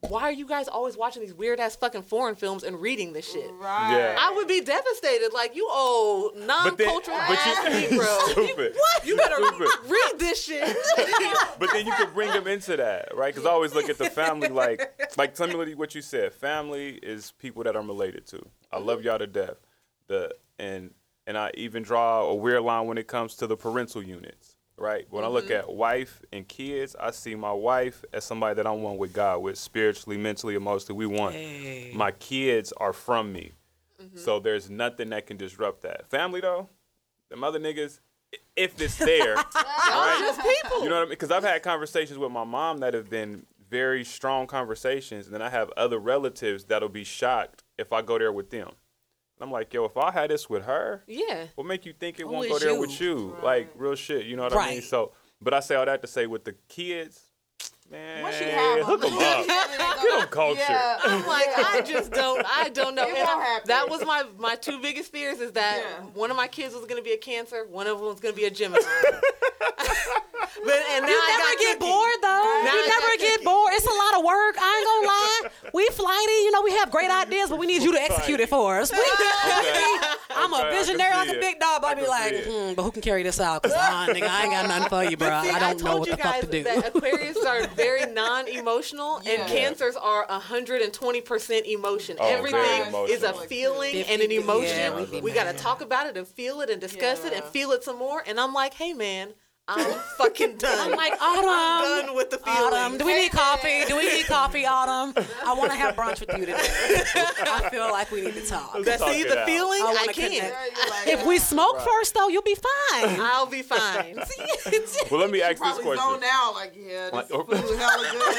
why 0.00 0.22
are 0.24 0.32
you 0.32 0.46
guys 0.46 0.68
always 0.68 0.96
watching 0.96 1.22
these 1.22 1.32
weird 1.32 1.58
ass 1.58 1.74
fucking 1.74 2.02
foreign 2.02 2.34
films 2.34 2.62
and 2.64 2.80
reading 2.80 3.14
this 3.14 3.30
shit? 3.32 3.50
Right. 3.54 3.96
Yeah. 3.96 4.16
I 4.18 4.34
would 4.36 4.46
be 4.46 4.60
devastated. 4.60 5.32
Like 5.32 5.56
you 5.56 5.66
old 5.72 6.36
non-cultural 6.36 7.16
ass 7.16 7.58
Negro. 7.66 8.18
stupid. 8.30 8.74
What? 8.76 9.06
You 9.06 9.16
better 9.16 9.36
Stupid. 9.36 9.68
read 9.88 10.12
this 10.18 10.44
shit. 10.44 10.76
But 11.58 11.70
then 11.72 11.86
you 11.86 11.92
could 11.94 12.12
bring 12.12 12.30
them 12.30 12.46
into 12.46 12.76
that, 12.76 13.16
right? 13.16 13.34
Because 13.34 13.46
I 13.46 13.50
always 13.50 13.74
look 13.74 13.88
at 13.88 13.96
the 13.98 14.10
family 14.10 14.48
like, 14.48 14.92
like 15.16 15.34
tell 15.34 15.46
me 15.48 15.74
what 15.74 15.94
you 15.94 16.02
said. 16.02 16.34
Family 16.34 16.90
is 17.02 17.32
people 17.38 17.64
that 17.64 17.74
I'm 17.76 17.86
related 17.86 18.26
to. 18.28 18.46
I 18.70 18.78
love 18.78 19.02
y'all 19.02 19.18
to 19.18 19.26
death. 19.26 19.56
The 20.08 20.34
and 20.58 20.90
and 21.26 21.36
I 21.36 21.50
even 21.54 21.82
draw 21.82 22.22
a 22.22 22.34
weird 22.34 22.62
line 22.62 22.86
when 22.86 22.98
it 22.98 23.06
comes 23.06 23.34
to 23.36 23.46
the 23.46 23.56
parental 23.56 24.02
units, 24.02 24.56
right? 24.76 25.06
When 25.10 25.24
I 25.24 25.28
look 25.28 25.46
mm-hmm. 25.46 25.70
at 25.70 25.72
wife 25.72 26.22
and 26.32 26.46
kids, 26.46 26.94
I 26.98 27.10
see 27.10 27.34
my 27.34 27.52
wife 27.52 28.04
as 28.12 28.24
somebody 28.24 28.54
that 28.54 28.66
I'm 28.66 28.82
one 28.82 28.96
with 28.96 29.12
God, 29.12 29.38
with 29.38 29.58
spiritually, 29.58 30.16
mentally, 30.16 30.54
emotionally. 30.54 31.06
We 31.06 31.16
one. 31.16 31.32
Hey. 31.32 31.92
My 31.94 32.12
kids 32.12 32.72
are 32.76 32.92
from 32.92 33.32
me, 33.32 33.52
mm-hmm. 34.00 34.16
so 34.16 34.38
there's 34.38 34.70
nothing 34.70 35.10
that 35.10 35.26
can 35.26 35.36
disrupt 35.36 35.82
that. 35.82 36.08
Family 36.08 36.40
though, 36.40 36.68
the 37.28 37.36
mother 37.36 37.58
niggas, 37.58 38.00
if 38.54 38.80
it's 38.80 38.96
there, 38.96 39.34
right? 39.54 40.16
Just 40.20 40.40
people. 40.40 40.82
You 40.82 40.88
know 40.88 40.96
what 40.96 41.00
I 41.00 41.04
mean? 41.04 41.10
Because 41.10 41.30
I've 41.30 41.44
had 41.44 41.62
conversations 41.62 42.18
with 42.18 42.30
my 42.30 42.44
mom 42.44 42.78
that 42.78 42.94
have 42.94 43.10
been 43.10 43.46
very 43.68 44.04
strong 44.04 44.46
conversations, 44.46 45.26
and 45.26 45.34
then 45.34 45.42
I 45.42 45.50
have 45.50 45.70
other 45.76 45.98
relatives 45.98 46.64
that'll 46.64 46.88
be 46.88 47.04
shocked 47.04 47.64
if 47.78 47.92
I 47.92 48.02
go 48.02 48.18
there 48.18 48.32
with 48.32 48.50
them. 48.50 48.72
And 49.38 49.46
I'm 49.46 49.52
like, 49.52 49.72
yo, 49.74 49.84
if 49.84 49.96
I 49.96 50.10
had 50.10 50.30
this 50.30 50.48
with 50.48 50.64
her, 50.64 51.02
Yeah. 51.06 51.46
what 51.56 51.66
make 51.66 51.84
you 51.84 51.92
think 51.92 52.18
it 52.18 52.22
Who 52.22 52.28
won't 52.32 52.48
go 52.48 52.58
there 52.58 52.72
you? 52.72 52.80
with 52.80 53.00
you? 53.00 53.36
Like 53.42 53.70
real 53.76 53.94
shit, 53.94 54.24
you 54.26 54.34
know 54.36 54.44
what 54.44 54.56
I 54.56 54.70
mean? 54.70 54.82
So, 54.82 55.12
but 55.42 55.52
I 55.52 55.60
say 55.60 55.74
all 55.74 55.84
that 55.84 56.00
to 56.02 56.08
say 56.08 56.26
with 56.26 56.44
the 56.44 56.54
kids, 56.68 57.20
man, 57.90 58.22
Once 58.22 58.40
you 58.40 58.46
have 58.46 58.86
hook 58.86 59.02
them 59.02 59.12
up, 59.12 59.46
get 59.46 60.20
them 60.20 60.28
culture. 60.28 60.60
Yeah. 60.66 60.98
I'm 61.04 61.26
like, 61.26 61.48
I 61.54 61.82
just 61.86 62.12
don't, 62.12 62.44
I 62.46 62.70
don't 62.70 62.94
know. 62.94 63.06
It 63.06 63.12
won't 63.14 63.28
I- 63.28 63.60
that 63.66 63.90
was 63.90 64.04
my 64.06 64.24
my 64.38 64.54
two 64.56 64.80
biggest 64.80 65.12
fears 65.12 65.38
is 65.40 65.52
that 65.52 65.82
Yeah. 65.84 66.04
one 66.14 66.30
of 66.30 66.36
my 66.38 66.48
kids 66.48 66.74
was 66.74 66.86
gonna 66.86 67.02
be 67.02 67.12
a 67.12 67.18
Cancer, 67.18 67.66
one 67.68 67.86
of 67.86 67.98
them 67.98 68.06
was 68.06 68.20
gonna 68.20 68.32
be 68.34 68.46
a 68.46 68.50
Gemini. 68.50 68.80
but 70.64 70.80
and 70.96 71.04
now 71.04 71.12
You 71.12 71.20
I 71.20 71.28
never 71.36 71.44
got 71.44 71.58
get 71.60 71.78
cookie. 71.78 71.90
bored 71.92 72.18
though. 72.22 72.46
Now 72.64 72.72
you 72.74 72.80
I 72.80 72.88
never 72.88 73.12
get 73.20 73.32
cookie. 73.38 73.44
bored. 73.44 73.72
It's 73.76 73.86
a 73.86 73.92
lot 73.92 74.12
of 74.18 74.24
work. 74.24 74.54
I 74.58 74.68
ain't 74.72 74.86
gonna 74.88 75.06
lie. 75.06 75.15
We 75.76 75.86
flighty, 75.88 76.32
you 76.44 76.50
know, 76.52 76.62
we 76.62 76.70
have 76.72 76.90
great 76.90 77.10
ideas, 77.10 77.50
but 77.50 77.58
we 77.58 77.66
need 77.66 77.82
you 77.82 77.92
to 77.92 78.00
execute 78.00 78.40
it 78.40 78.48
for 78.48 78.80
us. 78.80 78.90
We, 78.90 78.98
I'm 78.98 80.54
Okay, 80.54 80.62
I 80.62 80.68
a 80.68 80.72
visionary 80.72 81.14
like 81.14 81.28
a 81.28 81.38
big 81.38 81.60
dog, 81.60 81.82
but 81.82 81.88
I 81.88 81.90
I 81.90 81.94
be 81.94 82.06
like, 82.06 82.44
hmm, 82.44 82.72
but 82.74 82.82
who 82.82 82.90
can 82.90 83.02
carry 83.02 83.22
this 83.22 83.38
out? 83.40 83.62
Cause 83.62 83.72
uh, 83.72 84.06
nigga, 84.08 84.26
I 84.26 84.44
ain't 84.44 84.52
got 84.52 84.68
nothing 84.68 84.88
for 84.88 85.04
you, 85.04 85.18
bro. 85.18 85.42
See, 85.42 85.50
I 85.50 85.58
don't 85.74 85.82
know 85.84 85.98
what 85.98 86.08
the 86.08 86.16
fuck 86.16 86.40
to 86.40 86.46
do. 86.46 86.62
That 86.62 86.86
Aquarius 86.96 87.36
are 87.44 87.66
very 87.68 88.10
non-emotional, 88.10 89.20
Yeah. 89.22 89.32
and 89.32 89.50
Cancers 89.52 89.96
are 89.96 90.26
120% 90.28 91.66
emotion. 91.66 92.16
Oh, 92.18 92.24
very 92.24 92.38
Everything 92.38 93.04
is 93.10 93.22
a 93.22 93.28
emotional. 93.28 93.46
feeling 93.48 93.96
and 93.96 94.22
an 94.22 94.32
emotion. 94.32 94.76
yeah, 94.78 94.96
we 94.96 95.20
we 95.20 95.32
got 95.32 95.44
to 95.44 95.58
talk 95.62 95.82
about 95.82 96.06
it 96.06 96.16
and 96.16 96.26
feel 96.26 96.62
it 96.62 96.70
and 96.70 96.80
discuss 96.80 97.24
it 97.24 97.34
and 97.34 97.44
feel 97.44 97.72
it 97.72 97.84
some 97.84 97.98
more. 97.98 98.22
And 98.26 98.40
I'm 98.40 98.54
like, 98.54 98.72
hey 98.74 98.94
man, 98.94 99.34
I'm 99.68 99.98
fucking 100.18 100.56
done. 100.58 100.92
I'm 100.92 100.96
like 100.96 101.12
Autumn. 101.20 101.44
I'm 101.48 102.06
done 102.06 102.14
with 102.16 102.30
the 102.30 102.38
feeling. 102.38 102.58
Autumn, 102.58 102.98
do 102.98 103.04
we 103.06 103.14
need 103.16 103.32
coffee? 103.32 103.84
Do 103.86 103.96
we 103.96 104.06
need 104.06 104.26
coffee, 104.26 104.64
Autumn? 104.64 105.12
I 105.44 105.52
want 105.54 105.72
to 105.72 105.76
have 105.76 105.96
brunch 105.96 106.20
with 106.20 106.30
you 106.38 106.46
today. 106.46 106.54
I 106.56 107.68
feel 107.70 107.90
like 107.90 108.10
we 108.12 108.20
need 108.22 108.34
to 108.34 108.46
talk. 108.46 108.76
That's 108.84 109.02
Talk 109.02 109.12
see 109.12 109.22
it 109.22 109.28
the 109.28 109.40
out. 109.40 109.46
feeling. 109.46 109.80
I 109.82 110.06
I, 110.08 110.12
can't. 110.12 110.32
connect. 110.32 111.08
If 111.08 111.26
we 111.26 111.38
smoke 111.38 111.80
first, 111.80 112.14
though, 112.14 112.28
you'll 112.28 112.42
be 112.42 112.54
fine. 112.54 113.18
I'll 113.20 113.46
be 113.46 113.62
fine. 113.62 114.20
Well, 115.10 115.20
let 115.20 115.30
me 115.30 115.42
ask 115.42 115.52
this 115.52 115.58
Probably 115.58 115.82
question. 115.82 116.04
zoned 116.10 116.24
out 116.30 116.54
like, 116.54 116.74
yeah, 116.76 117.04
this 117.04 117.12
Like, 117.12 117.26
oh. 117.32 117.42
food 117.44 117.78
hella 117.78 118.06
good. 118.12 118.36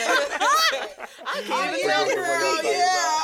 I 1.26 1.42
can't 1.46 1.78
yeah, 1.84 2.04
even 2.04 2.16
girl, 2.16 2.64
yeah. 2.64 3.22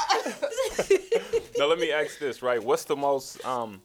Now 1.58 1.66
let 1.68 1.80
me 1.80 1.92
ask 1.92 2.18
this, 2.20 2.42
right? 2.42 2.62
What's 2.64 2.84
the 2.86 2.96
most 2.96 3.44
um 3.46 3.82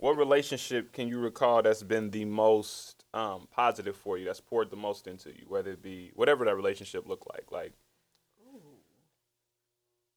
what 0.00 0.16
relationship 0.18 0.92
can 0.92 1.08
you 1.08 1.18
recall 1.18 1.62
that's 1.62 1.82
been 1.82 2.10
the 2.10 2.24
most 2.24 2.95
um 3.16 3.48
positive 3.50 3.96
for 3.96 4.18
you, 4.18 4.26
that's 4.26 4.40
poured 4.40 4.70
the 4.70 4.76
most 4.76 5.06
into 5.06 5.30
you, 5.30 5.46
whether 5.48 5.70
it 5.72 5.82
be 5.82 6.12
whatever 6.14 6.44
that 6.44 6.54
relationship 6.54 7.08
look 7.08 7.26
like. 7.32 7.50
Like 7.50 7.72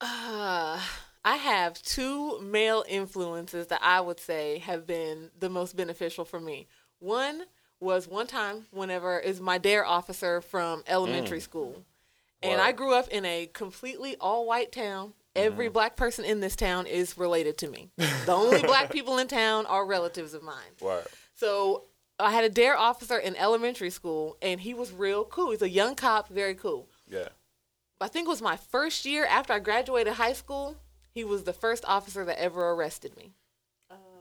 Uh, 0.01 0.79
I 1.25 1.35
have 1.35 1.81
two 1.81 2.39
male 2.41 2.83
influences 2.87 3.67
that 3.67 3.81
I 3.83 4.01
would 4.01 4.19
say 4.19 4.59
have 4.59 4.87
been 4.87 5.31
the 5.37 5.49
most 5.49 5.75
beneficial 5.75 6.25
for 6.25 6.39
me. 6.39 6.67
One 6.99 7.43
was 7.79 8.07
one 8.07 8.27
time 8.27 8.67
whenever 8.71 9.19
is 9.19 9.39
my 9.41 9.57
DARE 9.57 9.85
officer 9.85 10.41
from 10.41 10.83
elementary 10.87 11.39
school. 11.39 11.83
And. 12.41 12.61
I 12.61 12.71
grew 12.71 12.93
up 12.93 13.09
in 13.09 13.25
a 13.25 13.47
completely 13.47 14.15
all 14.19 14.45
white 14.45 14.71
town. 14.71 15.13
Every 15.35 15.69
black 15.69 15.95
person 15.95 16.25
in 16.25 16.39
this 16.39 16.55
town 16.55 16.85
is 16.85 17.17
related 17.17 17.57
to 17.59 17.69
me. 17.69 17.91
The 17.97 18.31
only 18.33 18.61
black 18.61 18.91
people 18.91 19.17
in 19.19 19.27
town 19.27 19.65
are 19.65 19.85
relatives 19.85 20.33
of 20.33 20.43
mine. 20.43 20.71
what? 20.79 21.07
So 21.35 21.85
I 22.19 22.31
had 22.31 22.43
a 22.43 22.49
DARE 22.49 22.77
officer 22.77 23.17
in 23.17 23.35
elementary 23.37 23.89
school, 23.89 24.37
and 24.41 24.59
he 24.59 24.73
was 24.73 24.91
real 24.91 25.23
cool. 25.23 25.51
He's 25.51 25.61
a 25.61 25.69
young 25.69 25.95
cop, 25.95 26.27
very 26.27 26.53
cool. 26.53 26.89
Yeah. 27.07 27.29
I 28.01 28.07
think 28.07 28.27
it 28.27 28.29
was 28.29 28.41
my 28.41 28.57
first 28.57 29.05
year 29.05 29.25
after 29.25 29.53
I 29.53 29.59
graduated 29.59 30.13
high 30.13 30.33
school. 30.33 30.77
He 31.11 31.23
was 31.23 31.43
the 31.43 31.53
first 31.53 31.83
officer 31.85 32.25
that 32.25 32.41
ever 32.41 32.71
arrested 32.71 33.15
me. 33.17 33.33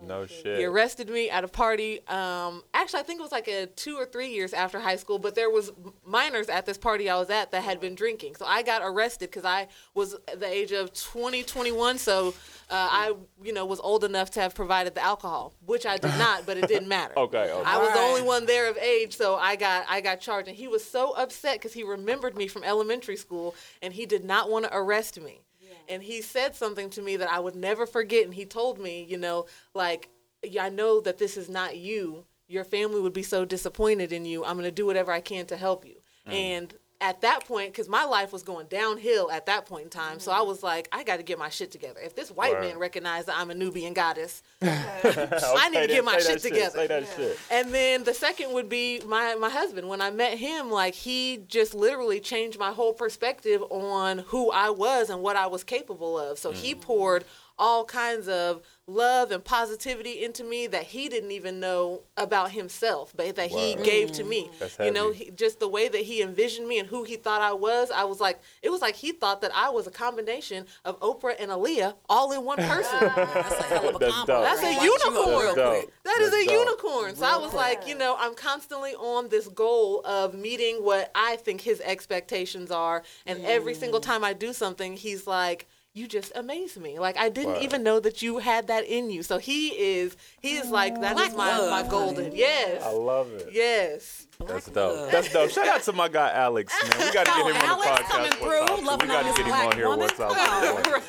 No 0.03 0.27
shit. 0.27 0.59
He 0.59 0.65
arrested 0.65 1.09
me 1.09 1.31
at 1.31 1.45
a 1.45 1.49
party. 1.49 2.07
Um, 2.09 2.63
actually, 2.75 3.01
I 3.01 3.03
think 3.03 3.21
it 3.21 3.23
was 3.23 3.33
like 3.33 3.49
a 3.49 3.67
two 3.67 3.97
or 3.97 4.07
three 4.07 4.29
years 4.29 4.53
after 4.53 4.79
high 4.79 4.97
school. 4.97 5.19
But 5.19 5.35
there 5.35 5.51
was 5.51 5.73
minors 6.07 6.49
at 6.49 6.67
this 6.67 6.79
party 6.79 7.11
I 7.11 7.17
was 7.17 7.31
at 7.31 7.51
that 7.53 7.63
had 7.63 7.81
been 7.81 7.95
drinking, 7.95 8.37
so 8.37 8.47
I 8.47 8.63
got 8.63 8.83
arrested 8.85 9.31
because 9.31 9.45
I 9.45 9.69
was 9.95 10.17
the 10.37 10.47
age 10.47 10.73
of 10.73 10.93
20, 10.93 11.43
21. 11.43 11.99
So 11.99 12.29
uh, 12.29 12.33
I, 12.71 13.15
you 13.43 13.53
know, 13.53 13.67
was 13.67 13.81
old 13.81 14.05
enough 14.05 14.31
to 14.33 14.41
have 14.41 14.55
provided 14.55 14.95
the 14.95 15.03
alcohol, 15.03 15.53
which 15.67 15.87
I 15.87 15.97
did 15.97 16.17
not, 16.19 16.47
but 16.47 16.57
it 16.57 16.69
didn't 16.69 16.89
matter. 16.99 17.19
Okay, 17.19 17.51
okay. 17.51 17.63
I 17.65 17.79
was 17.79 17.93
the 17.93 18.01
only 18.01 18.23
one 18.23 18.47
there 18.47 18.69
of 18.71 18.77
age, 18.79 19.17
so 19.17 19.37
I 19.37 19.57
got 19.57 19.87
I 19.89 20.01
got 20.01 20.21
charged, 20.21 20.49
and 20.49 20.57
he 20.57 20.69
was 20.69 20.85
so 20.85 21.13
upset 21.13 21.57
because 21.57 21.73
he 21.73 21.83
remembered 21.83 22.37
me 22.37 22.47
from 22.47 22.65
elementary 22.65 23.17
school, 23.17 23.55
and 23.83 23.93
he 23.93 24.07
did 24.07 24.25
not 24.25 24.51
want 24.51 24.65
to 24.67 24.77
arrest 24.77 25.21
me. 25.21 25.41
And 25.89 26.03
he 26.03 26.21
said 26.23 26.55
something 26.55 26.91
to 26.91 27.03
me 27.03 27.17
that 27.17 27.31
I 27.31 27.41
would 27.41 27.57
never 27.57 27.87
forget, 27.87 28.25
and 28.25 28.35
he 28.35 28.45
told 28.45 28.79
me, 28.79 29.05
you 29.09 29.17
know, 29.17 29.47
like, 29.75 30.11
yeah, 30.43 30.65
I 30.65 30.69
know 30.69 31.01
that 31.01 31.19
this 31.19 31.37
is 31.37 31.49
not 31.49 31.77
you. 31.77 32.25
Your 32.47 32.65
family 32.65 33.01
would 33.01 33.13
be 33.13 33.23
so 33.23 33.45
disappointed 33.45 34.13
in 34.13 34.25
you. 34.25 34.45
I'm 34.45 34.55
going 34.55 34.65
to 34.65 34.71
do 34.71 34.87
whatever 34.87 35.13
I 35.13 35.21
can 35.21 35.47
to 35.47 35.57
help 35.57 35.87
you. 35.87 35.97
Mm. 36.27 36.33
And 36.33 36.75
at 37.01 37.21
that 37.21 37.45
point, 37.47 37.73
because 37.73 37.89
my 37.89 38.05
life 38.05 38.33
was 38.33 38.43
going 38.43 38.67
downhill 38.67 39.31
at 39.31 39.47
that 39.47 39.67
point 39.67 39.85
in 39.85 39.91
time, 39.91 40.19
so 40.19 40.33
I 40.33 40.39
mm-hmm. 40.39 40.49
was 40.49 40.63
like, 40.65 40.89
I 40.91 41.05
got 41.05 41.19
to 41.19 41.23
get 41.23 41.39
my 41.39 41.49
shit 41.49 41.71
together. 41.71 42.01
If 42.01 42.17
this 42.17 42.31
white 42.31 42.55
Word. 42.55 42.63
man 42.63 42.79
recognized 42.79 43.29
that 43.29 43.37
I'm 43.37 43.51
a 43.51 43.55
Nubian 43.55 43.95
goddess, 43.95 44.43
I 44.63 45.69
need 45.71 45.83
to 45.83 45.87
then 45.87 45.89
get 45.89 46.05
my 46.05 46.19
shit 46.19 46.41
together. 46.41 46.77
Say 46.77 46.87
that 46.89 47.05
shit. 47.17 47.39
And 47.51 47.73
then 47.73 48.03
the 48.03 48.15
second 48.15 48.53
would 48.53 48.69
be 48.69 49.01
my 49.07 49.37
my 49.37 49.49
husband. 49.49 49.89
When 49.89 50.01
I 50.01 50.11
met 50.11 50.39
him, 50.39 50.71
like 50.71 50.95
he 50.95 51.45
just 51.47 51.73
literally 51.73 52.19
changed 52.19 52.59
my 52.59 52.73
whole 52.73 52.93
perspective 52.93 53.63
on 53.71 54.19
who 54.19 54.51
I 54.51 54.71
was 54.71 55.09
and 55.09 55.23
what 55.23 55.37
I 55.37 55.47
was 55.47 55.63
capable 55.63 56.19
of. 56.19 56.39
So 56.39 56.51
he 56.51 56.75
mm. 56.75 56.81
poured 56.81 57.25
all 57.59 57.85
kinds 57.85 58.29
of 58.29 58.63
love 58.89 59.31
and 59.31 59.45
positivity 59.45 60.25
into 60.25 60.43
me 60.43 60.67
that 60.67 60.83
he 60.83 61.09
didn't 61.09 61.31
even 61.31 61.61
know 61.61 62.01
about 62.17 62.53
himself, 62.53 63.13
but 63.15 63.37
that 63.37 63.51
he 63.51 63.77
Wow. 63.77 63.83
gave 63.83 64.11
to 64.13 64.23
mm-hmm. 64.23 64.31
me. 64.31 64.51
That's 64.59 64.79
you 64.79 64.91
know, 64.91 65.13
he, 65.13 65.31
just 65.31 65.61
the 65.61 65.69
way 65.69 65.89
that 65.89 66.01
he 66.01 66.23
envisioned 66.23 66.67
me 66.67 66.79
and 66.79 66.89
who 66.89 67.05
he 67.05 67.17
thought 67.17 67.43
I 67.43 67.53
was. 67.53 67.91
I 67.91 68.05
was 68.05 68.19
like, 68.19 68.41
it 68.63 68.71
was 68.71 68.81
like 68.81 68.97
he 68.97 69.13
thought 69.13 69.43
that 69.43 69.55
I 69.55 69.69
was 69.69 69.87
a 69.87 69.91
combination 69.91 70.65
of 70.85 70.99
Oprah 71.01 71.35
and 71.39 71.51
Aaliyah 71.51 71.95
all 72.09 72.33
in 72.33 72.45
one 72.45 72.59
person. 72.59 72.99
That's 73.01 73.61
a 73.61 73.63
hell 73.65 73.89
of 73.91 73.97
a 73.97 73.99
That's 73.99 74.15
combo. 74.15 74.43
That's 74.43 74.63
a 74.63 74.65
Light 74.65 74.83
you 74.83 74.95
up 74.95 75.13
unicorn. 75.13 75.55
That's 75.57 75.87
That 76.05 76.19
is 76.21 76.33
a 76.33 76.45
dope. 76.47 76.53
unicorn. 76.53 77.17
So 77.17 77.27
I 77.27 77.37
was 77.37 77.53
like, 77.53 77.87
you 77.87 77.95
know, 77.95 78.17
I'm 78.19 78.35
constantly 78.35 78.95
on 78.95 79.29
this 79.29 79.49
goal 79.49 80.01
of 80.07 80.35
meeting 80.35 80.77
what 80.77 81.11
I 81.15 81.37
think 81.37 81.61
his 81.61 81.81
expectations 81.83 82.71
are. 82.71 83.03
And 83.27 83.45
every 83.45 83.75
single 83.75 84.01
mm. 84.01 84.05
time 84.05 84.25
I 84.25 84.33
do 84.33 84.53
something, 84.55 84.97
he's 84.97 85.27
like, 85.27 85.69
you 85.95 86.07
just 86.07 86.31
amaze 86.37 86.77
me. 86.79 86.99
Like 86.99 87.17
I 87.17 87.29
didn't 87.29 87.55
Wow. 87.55 87.61
even 87.63 87.83
know 87.83 87.99
that 87.99 88.23
you 88.23 88.39
had 88.39 88.69
that 88.69 88.85
in 88.85 89.11
you. 89.11 89.23
So 89.25 89.39
he 89.39 89.69
is 89.71 90.17
he 90.41 90.57
is 90.57 90.71
like 90.71 91.01
that 91.01 91.19
is 91.19 91.33
Black 91.33 91.37
my, 91.37 91.59
love, 91.59 91.71
my 91.85 91.91
golden. 91.91 92.35
Yes. 92.37 92.83
I 92.85 92.91
love 92.93 93.33
it. 93.33 93.49
Yes. 93.53 94.27
That's 94.47 94.67
dope. 94.67 94.97
love. 94.97 95.11
That's 95.11 95.33
dope. 95.33 95.51
Shout 95.51 95.67
out 95.67 95.83
to 95.83 95.93
my 95.93 96.09
guy 96.09 96.31
Alex, 96.31 96.73
man. 96.83 97.07
We 97.07 97.13
got 97.13 97.27
to 97.27 97.33
get 97.33 97.39
him 97.39 97.47
on 97.47 97.53
the 97.53 97.59
Alex 97.67 97.87
podcast. 97.89 98.09
coming 98.11 98.31
through, 98.33 98.67
time, 98.67 98.79
too. 98.79 98.85
loving 98.87 99.09
we 99.09 99.15
got 99.15 99.25
on 99.27 99.35
to 99.35 99.37
get 99.43 99.47
him 99.47 99.53
black 99.53 99.67
on 99.67 99.73
here 99.73 99.89
woman. 99.89 100.09
one 100.17 100.35
time. 100.35 100.85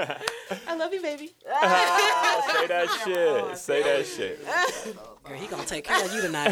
Right. 0.00 0.16
I 0.66 0.74
love 0.76 0.92
you, 0.94 1.02
baby. 1.02 1.26
Say 1.26 2.66
that 2.66 3.00
shit. 3.04 3.58
Say 3.58 3.82
that 3.82 4.06
shit. 4.06 4.44
Girl, 5.24 5.36
he 5.36 5.46
gonna 5.46 5.64
take 5.64 5.84
care 5.84 6.04
of 6.04 6.12
you 6.12 6.20
tonight. 6.22 6.50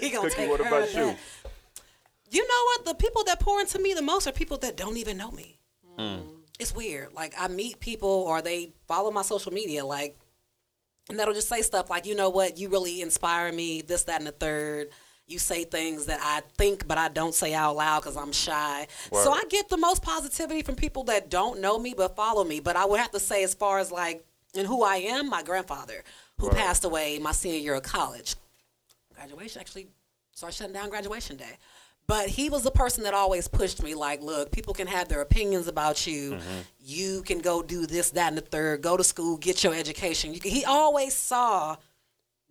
he 0.00 0.10
gonna 0.10 0.28
Cookie, 0.28 0.42
take 0.42 0.50
what 0.50 0.60
care 0.60 0.68
about 0.68 0.88
of 0.88 0.94
you? 0.94 1.06
that. 1.06 1.18
You 2.30 2.46
know 2.46 2.64
what? 2.66 2.84
The 2.84 2.94
people 2.94 3.24
that 3.24 3.40
pour 3.40 3.60
into 3.60 3.78
me 3.78 3.94
the 3.94 4.02
most 4.02 4.26
are 4.28 4.32
people 4.32 4.58
that 4.58 4.76
don't 4.76 4.96
even 4.98 5.16
know 5.16 5.30
me. 5.30 5.58
Hmm. 5.98 6.18
It's 6.58 6.74
weird. 6.74 7.14
Like 7.14 7.34
I 7.38 7.48
meet 7.48 7.80
people 7.80 8.08
or 8.08 8.42
they 8.42 8.72
follow 8.86 9.10
my 9.10 9.22
social 9.22 9.52
media, 9.52 9.84
like, 9.84 10.16
and 11.08 11.18
that'll 11.18 11.34
just 11.34 11.48
say 11.48 11.62
stuff 11.62 11.90
like, 11.90 12.06
you 12.06 12.14
know 12.14 12.30
what? 12.30 12.58
You 12.58 12.68
really 12.68 13.02
inspire 13.02 13.52
me. 13.52 13.82
This, 13.82 14.04
that, 14.04 14.18
and 14.18 14.26
the 14.26 14.32
third. 14.32 14.88
You 15.26 15.38
say 15.38 15.64
things 15.64 16.06
that 16.06 16.20
I 16.22 16.42
think, 16.58 16.86
but 16.86 16.98
I 16.98 17.08
don't 17.08 17.34
say 17.34 17.54
out 17.54 17.76
loud 17.76 18.00
because 18.00 18.14
I'm 18.14 18.30
shy. 18.30 18.86
So 19.10 19.32
I 19.32 19.42
get 19.48 19.70
the 19.70 19.78
most 19.78 20.02
positivity 20.02 20.60
from 20.60 20.74
people 20.76 21.04
that 21.04 21.30
don't 21.30 21.62
know 21.62 21.78
me 21.78 21.94
but 21.96 22.14
follow 22.14 22.44
me. 22.44 22.60
But 22.60 22.76
I 22.76 22.84
would 22.84 23.00
have 23.00 23.10
to 23.12 23.20
say, 23.20 23.42
as 23.42 23.54
far 23.54 23.78
as 23.78 23.90
like, 23.90 24.26
and 24.54 24.66
who 24.66 24.82
I 24.84 24.96
am, 24.96 25.30
my 25.30 25.42
grandfather, 25.42 26.04
who 26.38 26.50
passed 26.50 26.84
away 26.84 27.18
my 27.18 27.32
senior 27.32 27.58
year 27.58 27.74
of 27.74 27.84
college 27.84 28.36
graduation 29.14 29.60
actually 29.60 29.88
started 30.32 30.56
shutting 30.56 30.74
down 30.74 30.90
graduation 30.90 31.36
day. 31.36 31.56
But 32.06 32.28
he 32.28 32.50
was 32.50 32.62
the 32.62 32.70
person 32.70 33.04
that 33.04 33.14
always 33.14 33.48
pushed 33.48 33.82
me 33.82 33.94
like, 33.94 34.22
look, 34.22 34.52
people 34.52 34.74
can 34.74 34.86
have 34.86 35.08
their 35.08 35.22
opinions 35.22 35.68
about 35.68 36.06
you. 36.06 36.32
Mm-hmm. 36.32 36.60
You 36.80 37.22
can 37.22 37.38
go 37.38 37.62
do 37.62 37.86
this, 37.86 38.10
that, 38.10 38.28
and 38.28 38.36
the 38.36 38.42
third. 38.42 38.82
Go 38.82 38.96
to 38.96 39.04
school, 39.04 39.38
get 39.38 39.64
your 39.64 39.74
education. 39.74 40.34
You 40.34 40.40
can, 40.40 40.50
he 40.50 40.64
always 40.66 41.14
saw 41.14 41.76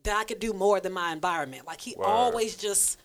that 0.03 0.17
I 0.17 0.23
could 0.23 0.39
do 0.39 0.53
more 0.53 0.79
than 0.79 0.91
my 0.91 1.11
environment. 1.11 1.67
Like 1.67 1.81
he 1.81 1.93
Word. 1.95 2.05
always 2.05 2.55
just, 2.55 2.99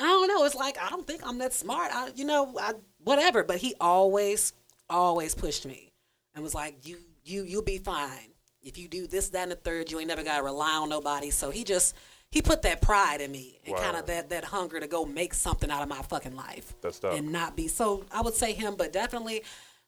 I 0.00 0.04
don't 0.04 0.28
know. 0.28 0.44
It's 0.44 0.54
like 0.54 0.78
I 0.82 0.88
don't 0.88 1.06
think 1.06 1.26
I'm 1.26 1.38
that 1.38 1.52
smart. 1.52 1.90
I, 1.92 2.10
you 2.16 2.24
know, 2.24 2.54
I, 2.58 2.72
whatever. 3.04 3.44
But 3.44 3.58
he 3.58 3.74
always, 3.78 4.54
always 4.88 5.34
pushed 5.34 5.66
me 5.66 5.92
and 6.34 6.42
was 6.42 6.54
like, 6.54 6.86
you, 6.86 6.96
you, 7.22 7.44
you'll 7.44 7.62
be 7.62 7.78
fine. 7.78 8.30
If 8.62 8.78
you 8.78 8.88
do 8.88 9.06
this, 9.06 9.28
that, 9.30 9.42
and 9.42 9.52
the 9.52 9.56
third, 9.56 9.90
you 9.90 9.98
ain't 9.98 10.08
never 10.08 10.22
gotta 10.22 10.42
rely 10.42 10.72
on 10.72 10.88
nobody. 10.88 11.30
So 11.30 11.50
he 11.50 11.64
just 11.64 11.94
he 12.32 12.40
put 12.40 12.62
that 12.62 12.80
pride 12.80 13.20
in 13.20 13.30
me 13.30 13.60
and 13.66 13.76
kind 13.76 13.96
of 13.96 14.06
that 14.06 14.30
that 14.30 14.44
hunger 14.44 14.80
to 14.80 14.86
go 14.86 15.04
make 15.04 15.34
something 15.34 15.70
out 15.70 15.82
of 15.82 15.88
my 15.88 16.00
fucking 16.00 16.34
life. 16.34 16.74
That's 16.80 16.98
dope. 16.98 17.14
And 17.14 17.30
not 17.30 17.56
be 17.56 17.68
so. 17.68 18.04
I 18.10 18.22
would 18.22 18.34
say 18.34 18.54
him, 18.54 18.74
but 18.76 18.92
definitely 18.92 19.44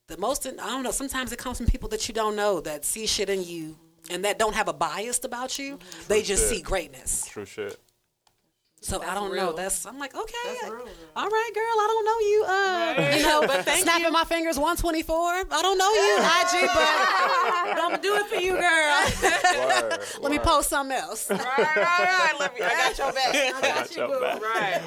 the 0.09 0.19
most. 0.19 0.47
I 0.47 0.51
don't 0.53 0.83
know. 0.83 0.91
Sometimes 0.91 1.33
it 1.33 1.39
comes 1.39 1.57
from 1.57 1.67
people 1.67 1.89
that 1.89 2.07
you 2.07 2.15
don't 2.15 2.37
know 2.37 2.61
that 2.61 2.85
see 2.85 3.07
shit 3.07 3.31
in 3.31 3.43
you 3.43 3.79
and 4.11 4.27
that 4.27 4.39
don't 4.39 4.55
have 4.55 4.69
a 4.69 4.75
bias 4.75 5.25
about 5.25 5.59
you. 5.59 5.79
They 6.07 6.23
just 6.23 6.49
shit. 6.49 6.59
see 6.59 6.63
greatness. 6.63 7.27
True 7.27 7.47
shit. 7.47 7.81
So 8.85 9.01
I 9.03 9.15
don't 9.15 9.35
know. 9.35 9.53
That's 9.53 9.87
I'm 9.87 9.99
like 9.99 10.15
okay. 10.15 10.33
That's 10.45 10.65
all 11.17 11.27
right, 11.27 11.51
girl. 11.55 11.65
I 11.65 11.87
don't 11.89 12.05
know 12.05 12.19
you. 12.21 12.45
Uh, 12.47 13.17
you 13.17 13.23
know, 13.23 13.41
But 13.47 13.65
thank 13.65 13.83
snapping 13.83 14.13
my 14.13 14.25
fingers 14.25 14.59
124. 14.59 15.17
I 15.17 15.63
don't 15.63 15.79
know 15.79 15.91
you, 15.91 16.17
IG, 16.21 16.69
but, 16.69 17.75
but 17.75 17.83
I'm 17.83 17.91
gonna 17.93 18.03
do 18.03 18.15
it 18.17 18.27
for 18.27 18.37
you, 18.37 18.53
girl. 18.53 19.91
Word, 19.91 20.01
Let 20.21 20.31
me 20.31 20.39
post 20.39 20.69
something 20.69 20.95
else. 20.97 21.31
Right, 21.31 21.41
right, 21.41 21.77
right. 21.77 22.35
Let 22.39 22.55
me, 22.55 22.61
I 22.63 22.69
got 22.75 22.99
your 22.99 23.13
back. 23.13 23.35
I 23.35 23.61
Got 23.63 23.97
your 23.97 24.21
back. 24.21 24.43
Right. 24.43 24.83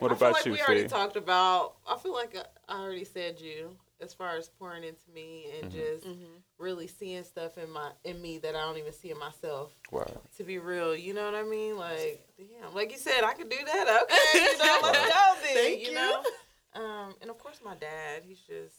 What 0.00 0.12
I 0.12 0.14
feel 0.14 0.28
about 0.28 0.32
like 0.34 0.44
you, 0.44 0.52
we 0.52 0.60
already 0.60 0.86
talked 0.86 1.16
about. 1.16 1.76
I 1.88 1.96
feel 1.96 2.12
like 2.12 2.36
I 2.68 2.82
already 2.82 3.04
said 3.04 3.40
you 3.40 3.76
as 4.02 4.12
far 4.12 4.36
as 4.36 4.48
pouring 4.50 4.84
into 4.84 5.10
me 5.14 5.46
and 5.62 5.72
Mm-hmm. 5.72 5.80
just 5.80 6.06
really 6.58 6.86
seeing 6.86 7.24
stuff 7.24 7.56
in 7.58 7.70
my 7.70 7.90
in 8.04 8.20
me 8.20 8.38
that 8.38 8.54
I 8.56 8.60
don't 8.62 8.78
even 8.78 8.92
see 8.92 9.10
in 9.10 9.18
myself. 9.18 9.72
Word. 9.90 10.10
To 10.36 10.44
be 10.44 10.58
real, 10.58 10.94
you 10.96 11.14
know 11.14 11.24
what 11.24 11.34
I 11.34 11.44
mean? 11.44 11.76
Like, 11.76 12.26
damn, 12.36 12.74
like 12.74 12.90
you 12.92 12.98
said, 12.98 13.22
I 13.24 13.32
could 13.34 13.48
do 13.48 13.56
that. 13.64 14.02
Okay, 14.02 14.40
you 14.44 14.58
know, 14.58 14.78
let's 14.82 14.98
go 14.98 15.34
then. 15.42 15.54
Thank 15.54 15.80
you 15.82 15.88
you. 15.88 15.94
know. 15.94 16.22
Um, 16.74 17.14
and 17.20 17.30
of 17.30 17.38
course, 17.38 17.60
my 17.64 17.74
dad. 17.74 18.22
He's 18.26 18.38
just. 18.40 18.74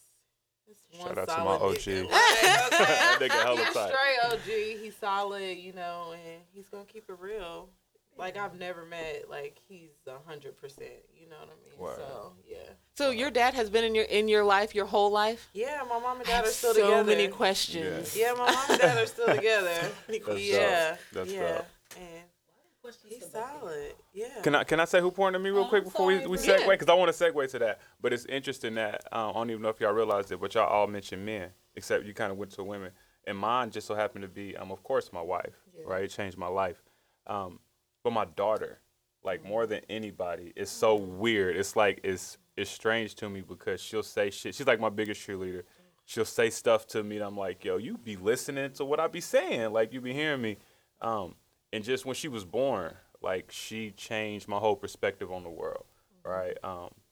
just 0.66 0.80
one 0.98 1.08
Shout 1.14 1.18
out 1.18 1.28
to 1.28 1.44
my 1.44 1.50
OG. 1.52 1.74
nigga. 1.76 2.10
Right, 2.10 2.60
okay. 2.72 2.84
That 2.84 3.18
nigga 3.20 3.42
hella 3.42 3.56
He's 3.64 3.74
tight. 3.74 3.92
straight 3.92 4.32
OG. 4.32 4.80
He's 4.82 4.96
solid, 4.96 5.58
you 5.58 5.72
know, 5.72 6.12
and 6.12 6.42
he's 6.52 6.68
gonna 6.68 6.84
keep 6.84 7.08
it 7.08 7.16
real. 7.20 7.68
Like 8.16 8.36
I've 8.36 8.58
never 8.58 8.84
met 8.84 9.24
like 9.30 9.60
he's 9.68 9.90
a 10.06 10.18
hundred 10.28 10.56
percent. 10.58 10.90
You 11.18 11.28
know 11.28 11.36
what 11.40 11.48
I 11.48 11.86
mean? 11.88 11.96
So 11.96 12.32
yeah, 12.46 12.58
So 13.00 13.08
your 13.08 13.30
dad 13.30 13.54
has 13.54 13.70
been 13.70 13.82
in 13.82 13.94
your 13.94 14.04
in 14.04 14.28
your 14.28 14.44
life 14.44 14.74
your 14.74 14.84
whole 14.84 15.10
life. 15.10 15.48
yeah. 15.54 15.80
My 15.88 15.98
mom 15.98 16.18
and 16.18 16.26
dad 16.26 16.44
are 16.44 16.48
still 16.48 16.74
so 16.74 16.82
together. 16.82 17.04
many 17.04 17.28
questions. 17.28 18.14
Yeah, 18.14 18.34
my 18.34 18.52
mom 18.52 18.64
and 18.68 18.78
dad 18.78 19.02
are 19.02 19.06
still 19.06 19.26
together. 19.34 19.90
That's 20.06 20.28
yeah, 20.38 20.90
dope. 20.90 20.98
That's 21.14 21.32
yeah. 21.32 21.48
dope. 21.48 21.66
And 21.96 22.94
he's 23.08 23.30
solid. 23.30 23.94
Yeah. 24.12 24.42
Can 24.42 24.54
I 24.54 24.64
can 24.64 24.80
I 24.80 24.84
say 24.84 25.00
who 25.00 25.10
pointed 25.10 25.38
to 25.38 25.42
me 25.42 25.48
real 25.48 25.64
quick 25.64 25.84
before 25.84 26.08
we, 26.08 26.26
we 26.26 26.36
segue? 26.36 26.60
Yeah. 26.60 26.68
Because 26.68 26.90
I 26.90 26.92
want 26.92 27.10
to 27.10 27.24
segue 27.24 27.50
to 27.52 27.58
that. 27.60 27.80
But 28.02 28.12
it's 28.12 28.26
interesting 28.26 28.74
that 28.74 29.02
um, 29.12 29.30
I 29.30 29.32
don't 29.32 29.48
even 29.48 29.62
know 29.62 29.70
if 29.70 29.80
y'all 29.80 29.94
realized 29.94 30.30
it, 30.30 30.38
but 30.38 30.52
y'all 30.52 30.68
all 30.68 30.86
mentioned 30.86 31.24
men, 31.24 31.48
except 31.76 32.04
you 32.04 32.12
kind 32.12 32.30
of 32.30 32.36
went 32.36 32.50
to 32.52 32.64
women. 32.64 32.90
And 33.26 33.38
mine 33.38 33.70
just 33.70 33.86
so 33.86 33.94
happened 33.94 34.24
to 34.24 34.28
be, 34.28 34.58
um, 34.58 34.70
of 34.70 34.82
course, 34.82 35.10
my 35.10 35.22
wife. 35.22 35.54
Right, 35.86 36.04
it 36.04 36.08
changed 36.08 36.36
my 36.36 36.48
life. 36.48 36.82
Um, 37.26 37.60
but 38.04 38.12
my 38.12 38.26
daughter, 38.26 38.80
like 39.24 39.42
more 39.42 39.66
than 39.66 39.80
anybody, 39.88 40.52
is 40.54 40.68
so 40.68 40.96
weird. 40.96 41.56
It's 41.56 41.76
like 41.76 42.00
it's 42.04 42.36
it's 42.60 42.70
strange 42.70 43.14
to 43.16 43.28
me 43.28 43.40
because 43.40 43.80
she'll 43.80 44.02
say 44.02 44.30
shit. 44.30 44.54
She's 44.54 44.66
like 44.66 44.80
my 44.80 44.90
biggest 44.90 45.26
cheerleader. 45.26 45.62
She'll 46.04 46.24
say 46.24 46.50
stuff 46.50 46.86
to 46.88 47.02
me, 47.02 47.16
and 47.16 47.24
I'm 47.24 47.36
like, 47.36 47.64
yo, 47.64 47.78
you 47.78 47.96
be 47.96 48.16
listening 48.16 48.72
to 48.72 48.84
what 48.84 49.00
I 49.00 49.06
be 49.06 49.20
saying, 49.20 49.72
like 49.72 49.92
you 49.92 50.00
be 50.00 50.12
hearing 50.12 50.42
me. 50.42 50.58
Um, 51.00 51.36
and 51.72 51.82
just 51.82 52.04
when 52.04 52.14
she 52.14 52.28
was 52.28 52.44
born, 52.44 52.94
like 53.22 53.50
she 53.50 53.92
changed 53.92 54.46
my 54.46 54.58
whole 54.58 54.76
perspective 54.76 55.32
on 55.32 55.42
the 55.42 55.50
world, 55.50 55.84
right? 56.24 56.54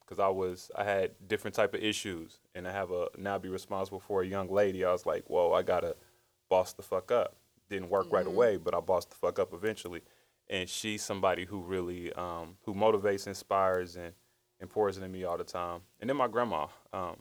Because 0.01 0.19
I 0.19 0.29
was 0.29 0.71
I 0.77 0.85
had 0.85 1.13
different 1.27 1.55
type 1.55 1.75
of 1.75 1.83
issues, 1.83 2.41
and 2.55 2.69
I 2.69 2.73
have 2.73 2.91
a 2.91 3.07
now 3.17 3.39
be 3.39 3.49
responsible 3.49 4.01
for 4.01 4.23
a 4.23 4.27
young 4.27 4.51
lady. 4.51 4.85
I 4.85 4.93
was 4.93 5.07
like, 5.07 5.25
whoa, 5.29 5.53
I 5.53 5.63
gotta 5.63 5.97
boss 6.51 6.75
the 6.75 6.83
fuck 6.83 7.11
up. 7.11 7.37
Didn't 7.71 7.89
work 7.89 8.13
right 8.13 8.27
away, 8.27 8.57
but 8.57 8.75
I 8.75 8.81
bossed 8.81 9.11
the 9.11 9.17
fuck 9.17 9.39
up 9.39 9.55
eventually. 9.55 10.03
And 10.51 10.69
she's 10.69 11.03
somebody 11.03 11.45
who 11.45 11.61
really 11.61 12.13
um, 12.15 12.57
who 12.65 12.75
motivates, 12.75 13.27
inspires, 13.27 13.97
and 13.97 14.13
and 14.61 14.69
pours 14.69 14.99
me 14.99 15.25
all 15.25 15.39
the 15.39 15.45
time. 15.45 15.81
And 16.01 16.09
then 16.09 16.17
my 16.17 16.29
grandma, 16.29 16.67
um, 16.93 17.17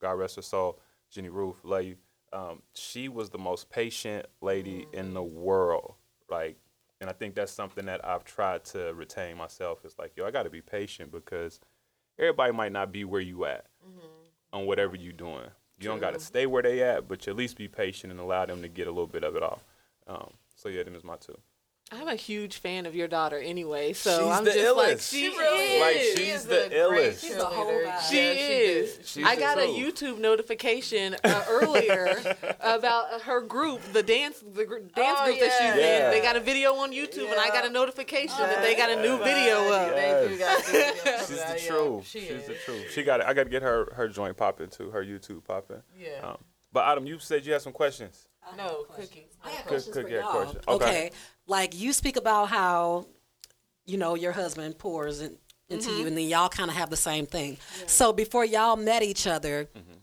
God 0.00 0.12
rest 0.12 0.36
her 0.36 0.42
soul, 0.42 0.80
Jenny 1.10 1.28
Ruth, 1.28 1.56
love 1.64 1.84
you. 1.84 1.96
Um, 2.32 2.62
she 2.74 3.08
was 3.08 3.30
the 3.30 3.38
most 3.38 3.70
patient 3.70 4.26
lady 4.40 4.86
in 4.92 5.14
the 5.14 5.22
world. 5.22 5.94
Like, 6.30 6.56
and 7.00 7.08
I 7.08 7.12
think 7.12 7.34
that's 7.34 7.52
something 7.52 7.86
that 7.86 8.04
I've 8.04 8.24
tried 8.24 8.64
to 8.66 8.92
retain 8.94 9.36
myself. 9.36 9.80
It's 9.84 9.98
like, 9.98 10.12
yo, 10.16 10.26
I 10.26 10.30
got 10.30 10.42
to 10.42 10.50
be 10.50 10.60
patient 10.60 11.10
because 11.10 11.60
everybody 12.18 12.52
might 12.52 12.72
not 12.72 12.92
be 12.92 13.04
where 13.04 13.20
you 13.20 13.44
at 13.44 13.66
on 14.52 14.66
whatever 14.66 14.96
you're 14.96 15.12
doing. 15.12 15.46
You 15.80 15.88
don't 15.88 16.00
got 16.00 16.14
to 16.14 16.20
stay 16.20 16.46
where 16.46 16.62
they 16.62 16.82
at, 16.82 17.06
but 17.06 17.26
you 17.26 17.32
at 17.32 17.36
least 17.36 17.56
be 17.56 17.68
patient 17.68 18.10
and 18.10 18.20
allow 18.20 18.44
them 18.46 18.62
to 18.62 18.68
get 18.68 18.88
a 18.88 18.90
little 18.90 19.06
bit 19.06 19.22
of 19.22 19.36
it 19.36 19.42
off. 19.42 19.64
Um, 20.08 20.32
so 20.56 20.68
yeah, 20.68 20.82
them 20.82 20.96
is 20.96 21.04
my 21.04 21.16
two. 21.16 21.38
I'm 21.90 22.06
a 22.08 22.16
huge 22.16 22.58
fan 22.58 22.84
of 22.84 22.94
your 22.94 23.08
daughter 23.08 23.38
anyway, 23.38 23.94
so 23.94 24.10
She's 24.18 24.28
I'm 24.28 24.44
the 24.44 24.52
just 24.52 24.76
like 24.76 24.96
illest. 24.98 25.10
she, 25.10 25.30
She 25.30 25.38
really 25.38 25.64
is. 25.64 25.80
Like, 25.80 25.96
She 25.96 26.16
she's 26.26 26.34
is 26.34 26.44
the 26.44 26.68
illest. 26.74 27.20
She's 27.22 27.36
a 27.36 27.44
whole 27.46 27.64
vibe. 27.72 28.10
She 28.10 28.16
Yeah, 28.16 28.32
is. 28.32 28.98
She's 29.06 29.24
I 29.24 29.36
got 29.36 29.56
a. 29.56 29.62
YouTube 29.62 30.18
notification 30.18 31.16
uh, 31.24 31.44
earlier 31.48 32.36
about 32.60 33.22
her 33.22 33.40
group, 33.40 33.80
the 33.94 34.02
dance, 34.02 34.44
the 34.52 34.66
gr- 34.66 34.80
dance 34.94 35.18
Oh, 35.22 35.24
group 35.24 35.40
that 35.40 35.52
she's 35.52 35.60
yeah. 35.60 35.76
Yeah. 35.76 36.04
in. 36.06 36.10
They 36.10 36.20
got 36.20 36.36
a 36.36 36.40
video 36.40 36.74
on 36.74 36.92
YouTube, 36.92 37.30
and 37.30 37.40
I 37.40 37.48
got 37.48 37.64
a 37.64 37.68
Yeah. 37.68 37.72
notification 37.72 38.36
that 38.38 38.60
they 38.62 38.74
got 38.74 38.90
a 38.90 39.00
new 39.00 39.16
video 39.24 39.70
up. 39.72 39.94
They 39.94 40.26
do 40.28 40.38
got 40.38 40.60
a 40.60 40.62
She's 40.64 40.72
the 40.74 41.46
out, 41.48 41.62
yeah. 41.62 41.68
truth. 41.70 42.06
She 42.06 42.20
She's 42.20 42.30
is. 42.32 42.46
the 42.48 42.54
truth. 42.54 42.90
She 42.92 43.02
got. 43.02 43.20
It. 43.20 43.26
I 43.26 43.32
got 43.32 43.44
to 43.44 43.50
get 43.50 43.62
her 43.62 43.88
her 43.94 44.08
joint 44.08 44.36
popping 44.36 44.68
too. 44.68 44.90
Her 44.90 45.02
YouTube 45.02 45.42
popping. 45.44 45.80
Yeah. 45.98 46.20
Um, 46.22 46.38
but 46.70 46.84
Autumn, 46.84 47.06
you 47.06 47.18
said 47.18 47.46
you 47.46 47.54
had 47.54 47.62
some 47.62 47.72
questions. 47.72 48.27
No, 48.56 48.84
cookies. 48.90 49.24
I 49.44 49.48
got 49.48 49.56
Cook- 49.58 49.66
questions 49.68 49.94
cook 49.96 50.04
for 50.06 50.10
your 50.10 50.20
y'all. 50.22 50.32
question. 50.32 50.60
Okay. 50.68 50.84
Okay. 50.84 51.10
like 51.46 51.74
you 51.78 51.92
speak 51.92 52.16
about 52.16 52.48
how, 52.48 53.06
you 53.86 53.96
know, 53.98 54.14
your 54.14 54.32
husband 54.32 54.78
pours 54.78 55.20
in, 55.20 55.36
into 55.68 55.90
you, 55.92 56.06
and 56.06 56.16
then 56.16 56.26
y'all 56.28 56.48
kind 56.48 56.70
of 56.70 56.76
have 56.76 56.90
the 56.90 56.96
same 56.96 57.26
thing. 57.26 57.58
So 57.86 58.12
before 58.12 58.44
y'all 58.44 58.76
met 58.76 59.02
each 59.02 59.26
other, 59.26 59.64
Mm-hmm. 59.76 59.98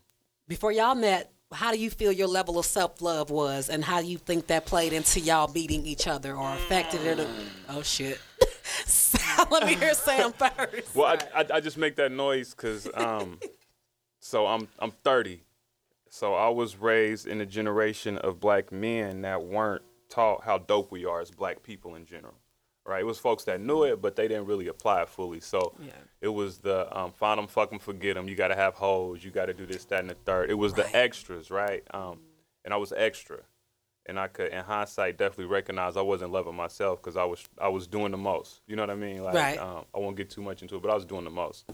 before 0.47 0.71
y'all 0.71 0.95
met, 0.95 1.31
how 1.51 1.71
do 1.71 1.79
you 1.79 1.89
feel 1.89 2.11
your 2.11 2.27
level 2.27 2.57
of 2.59 2.65
self 2.65 3.01
love 3.01 3.29
was, 3.29 3.69
and 3.69 3.83
how 3.83 4.01
do 4.01 4.07
you 4.07 4.17
think 4.17 4.47
that 4.47 4.65
played 4.65 4.93
into 4.93 5.19
y'all 5.19 5.51
meeting 5.53 5.85
each 5.85 6.07
other 6.07 6.35
or 6.35 6.51
affected 6.53 7.01
it? 7.05 7.27
Oh 7.69 7.81
shit! 7.81 8.19
So, 8.85 9.19
Let 9.51 9.65
me 9.67 9.75
hear 9.75 9.93
Sam 9.93 10.33
first. 10.57 10.95
Well, 10.95 11.15
I, 11.35 11.41
I, 11.41 11.45
I 11.55 11.59
just 11.59 11.77
make 11.77 11.95
that 11.97 12.11
noise 12.11 12.53
because 12.55 12.87
um, 12.95 13.39
so 14.19 14.47
I'm 14.47 14.67
I'm 14.79 14.89
30, 14.91 15.41
so 16.15 16.33
I 16.33 16.47
was 16.47 16.77
raised 16.77 17.27
in 17.27 17.41
a 17.41 17.45
generation 17.45 18.17
of 18.19 18.39
black 18.39 18.71
men 18.71 19.21
that 19.23 19.43
weren't 19.43 19.81
taught 20.09 20.45
how 20.45 20.57
dope 20.57 20.89
we 20.89 21.03
are 21.03 21.19
as 21.19 21.29
black 21.29 21.61
people 21.61 21.95
in 21.95 22.05
general. 22.05 22.35
Right? 22.85 23.01
It 23.01 23.05
was 23.05 23.17
folks 23.19 23.43
that 23.45 23.59
knew 23.59 23.83
it, 23.83 24.01
but 24.01 24.15
they 24.15 24.27
didn't 24.29 24.45
really 24.45 24.67
apply 24.67 25.01
it 25.01 25.09
fully. 25.09 25.41
So 25.41 25.73
Yeah. 25.79 25.91
it 26.21 26.27
was 26.29 26.59
the 26.59 26.87
um, 26.97 27.11
find 27.11 27.37
them, 27.37 27.47
fuck 27.47 27.69
them, 27.69 27.79
forget 27.79 28.15
them. 28.15 28.29
You 28.29 28.35
got 28.35 28.47
to 28.49 28.55
have 28.55 28.75
hoes. 28.75 29.25
You 29.25 29.31
got 29.31 29.47
to 29.47 29.53
do 29.53 29.65
this, 29.65 29.83
that, 29.85 29.99
and 29.99 30.09
the 30.09 30.13
third. 30.13 30.49
It 30.49 30.53
was 30.53 30.71
Right. 30.71 30.89
the 30.89 30.95
extras, 30.97 31.51
right? 31.51 31.83
Um, 31.93 32.21
and 32.63 32.73
I 32.73 32.77
was 32.77 32.93
extra, 32.95 33.39
and 34.05 34.17
I 34.19 34.27
could, 34.29 34.51
in 34.53 34.63
hindsight, 34.63 35.17
definitely 35.17 35.45
recognize 35.53 35.97
I 35.97 36.01
wasn't 36.01 36.31
loving 36.31 36.55
myself 36.55 37.01
because 37.01 37.17
I 37.17 37.25
was 37.25 37.43
I 37.57 37.67
was 37.67 37.87
doing 37.87 38.11
the 38.11 38.17
most. 38.17 38.61
You 38.67 38.75
know 38.77 38.83
what 38.83 38.91
I 38.91 38.95
mean? 38.95 39.21
Like, 39.23 39.33
Right. 39.35 39.57
um, 39.57 39.85
I 39.93 39.97
won't 39.99 40.15
get 40.15 40.29
too 40.29 40.41
much 40.43 40.61
into 40.61 40.75
it, 40.75 40.81
but 40.81 40.91
I 40.91 40.95
was 40.95 41.05
doing 41.05 41.23
the 41.25 41.29
most, 41.31 41.65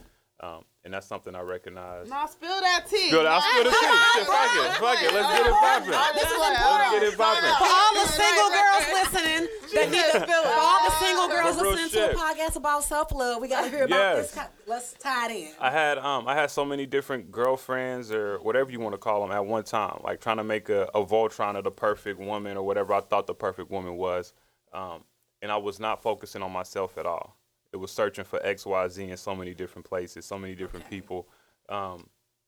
um, 0.41 0.63
and 0.83 0.93
that's 0.93 1.05
something 1.05 1.35
I 1.35 1.41
recognize. 1.41 2.09
Nah, 2.09 2.25
spill 2.25 2.59
that 2.59 2.85
tea. 2.89 3.11
Good, 3.11 3.25
I'll 3.25 3.41
spill 3.41 3.63
the 3.63 3.69
tea. 3.69 3.75
Shit, 3.77 4.25
Fuck 4.27 4.51
it, 4.55 4.71
fuck 4.81 5.03
it. 5.03 5.13
Let's 5.13 5.37
get 5.37 5.45
it 5.45 5.53
popping. 5.53 5.91
This 5.91 6.31
is 6.31 6.39
Let's 6.39 6.91
get 6.91 7.03
it 7.03 7.17
popping. 7.17 7.41
For 7.41 7.55
popping. 7.57 7.69
all 7.69 7.93
the 7.93 8.07
single 8.09 8.49
girls 8.49 8.85
listening, 8.91 9.49
that 9.75 9.91
need 9.91 10.11
to 10.11 10.19
feel 10.25 10.41
for 10.43 10.49
all 10.57 10.79
the 10.89 10.91
single 11.05 11.27
girls 11.27 11.55
For 11.57 11.63
real 11.63 11.71
listening 11.73 11.89
to 11.89 11.95
shit. 11.95 12.11
the 12.13 12.17
podcast 12.17 12.55
about 12.55 12.83
self 12.83 13.11
love, 13.11 13.41
we 13.41 13.47
got 13.47 13.63
to 13.65 13.69
hear 13.69 13.83
about 13.83 13.95
Yes. 14.17 14.31
this. 14.31 14.43
Let's 14.67 14.93
tie 14.93 15.31
it 15.31 15.35
in. 15.35 15.51
I 15.59 15.69
had 15.69 15.97
um 15.99 16.27
I 16.27 16.33
had 16.35 16.49
so 16.49 16.65
many 16.65 16.85
different 16.87 17.31
girlfriends 17.31 18.11
or 18.11 18.39
whatever 18.39 18.71
you 18.71 18.79
want 18.79 18.93
to 18.95 18.99
call 18.99 19.21
them 19.21 19.31
at 19.31 19.45
one 19.45 19.63
time, 19.63 19.99
like 20.03 20.19
trying 20.21 20.37
to 20.37 20.43
make 20.43 20.69
a, 20.69 20.83
a 20.95 21.05
Voltron 21.05 21.55
of 21.55 21.63
the 21.63 21.71
perfect 21.71 22.19
woman 22.19 22.57
or 22.57 22.63
whatever 22.63 22.93
I 22.93 23.01
thought 23.01 23.27
the 23.27 23.35
perfect 23.35 23.69
woman 23.69 23.95
was, 23.95 24.33
um, 24.73 25.03
and 25.41 25.51
I 25.51 25.57
was 25.57 25.79
not 25.79 26.01
focusing 26.01 26.41
on 26.41 26.51
myself 26.51 26.97
at 26.97 27.05
all. 27.05 27.35
It 27.73 27.77
was 27.77 27.91
searching 27.91 28.25
for 28.25 28.45
X, 28.45 28.65
Y, 28.65 28.87
Z 28.89 29.09
in 29.09 29.17
so 29.17 29.35
many 29.35 29.53
different 29.53 29.87
places, 29.87 30.25
so 30.25 30.37
many 30.37 30.55
different 30.55 30.89
people. 30.89 31.27
Um, 31.69 32.07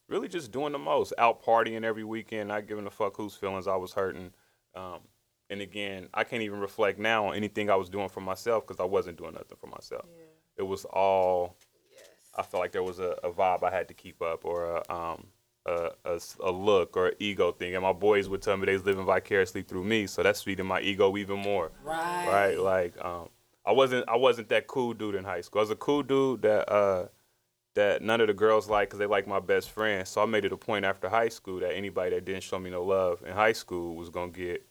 really 0.09 0.28
just 0.28 0.51
doing 0.51 0.74
the 0.74 0.80
most, 0.80 1.13
out 1.17 1.41
partying 1.43 1.84
every 1.84 2.03
weekend, 2.03 2.49
not 2.49 2.67
giving 2.67 2.86
a 2.86 2.91
fuck 2.91 3.15
whose 3.15 3.36
feelings 3.36 3.67
I 3.67 3.76
was 3.76 3.93
hurting. 3.93 4.32
Um, 4.76 4.99
and 5.49 5.61
again, 5.61 6.09
I 6.13 6.24
can't 6.24 6.43
even 6.43 6.59
reflect 6.59 6.99
now 6.99 7.28
on 7.28 7.36
anything 7.36 7.69
I 7.69 7.76
was 7.76 7.89
doing 7.89 8.09
for 8.09 8.21
myself 8.21 8.67
because 8.67 8.80
I 8.82 8.86
wasn't 8.86 9.17
doing 9.17 9.34
nothing 9.34 9.57
for 9.59 9.67
myself. 9.67 10.05
It 10.57 10.63
was 10.63 10.86
all 10.86 11.55
I 12.36 12.41
felt 12.41 12.61
like 12.61 12.71
there 12.71 12.84
was 12.84 12.99
a, 12.99 13.15
a 13.24 13.32
vibe 13.32 13.63
I 13.63 13.71
had 13.71 13.88
to 13.89 13.93
keep 13.93 14.21
up 14.21 14.45
or 14.45 14.78
a, 14.78 14.93
um, 14.93 15.28
a, 15.65 15.91
a 16.05 16.19
a 16.39 16.51
look 16.51 16.97
or 16.97 17.07
an 17.07 17.13
ego 17.19 17.51
thing. 17.51 17.76
And 17.76 17.84
my 17.84 17.93
boys 17.93 18.28
would 18.30 18.41
tell 18.41 18.57
me 18.57 18.65
they 18.65 18.74
was 18.74 18.86
living 18.86 19.05
vicariously 19.05 19.61
through 19.61 19.84
me, 19.84 20.07
so 20.07 20.24
that's 20.24 20.41
feeding 20.41 20.65
my 20.65 20.82
ego 20.82 21.15
even 21.17 21.39
more. 21.39 21.71
Right. 21.84 22.28
Right? 22.28 22.59
Like 22.59 23.03
um, 23.03 23.30
I 23.66 23.72
wasn't 23.72 24.07
I 24.09 24.18
wasn't 24.18 24.49
that 24.49 24.68
cool 24.68 24.93
dude 24.93 25.16
in 25.16 25.24
high 25.24 25.41
school. 25.41 25.59
I 25.59 25.64
was 25.64 25.72
a 25.72 25.76
cool 25.76 26.03
dude 26.03 26.41
that 26.41 26.70
uh, 26.72 27.07
that 27.76 28.01
none 28.01 28.22
of 28.22 28.28
the 28.28 28.34
girls 28.34 28.70
like 28.70 28.89
because 28.89 28.99
they 28.99 29.05
like 29.05 29.28
my 29.28 29.39
best 29.39 29.70
friend. 29.70 30.07
So 30.07 30.22
I 30.22 30.26
made 30.26 30.45
it 30.45 30.51
a 30.51 30.57
point 30.57 30.86
after 30.86 31.09
high 31.09 31.30
school 31.30 31.59
that 31.61 31.74
anybody 31.74 32.11
that 32.11 32.26
didn't 32.26 32.43
show 32.43 32.59
me 32.59 32.70
no 32.70 32.84
love 32.84 33.24
in 33.26 33.34
high 33.34 33.53
school 33.53 33.95
was 33.95 34.09
gonna 34.09 34.32
get 34.32 34.66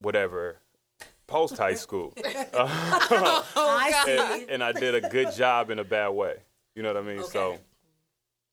whatever 0.00 0.58
post 1.26 1.56
high 1.56 1.74
school. 1.74 2.12
I 2.54 4.02
see. 4.04 4.42
and, 4.42 4.50
and 4.50 4.64
I 4.64 4.72
did 4.72 4.94
a 4.94 5.08
good 5.08 5.32
job 5.32 5.70
in 5.70 5.78
a 5.78 5.84
bad 5.84 6.08
way. 6.08 6.36
You 6.74 6.82
know 6.82 6.92
what 6.92 7.02
I 7.02 7.06
mean? 7.06 7.24
So 7.24 7.58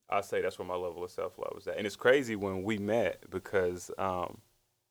I 0.09 0.21
say 0.21 0.41
that's 0.41 0.59
where 0.59 0.67
my 0.67 0.75
level 0.75 1.03
of 1.03 1.11
self 1.11 1.37
love 1.37 1.51
was 1.55 1.67
at. 1.67 1.77
And 1.77 1.85
it's 1.85 1.95
crazy 1.95 2.35
when 2.35 2.63
we 2.63 2.77
met 2.77 3.23
because 3.29 3.91
um, 3.97 4.39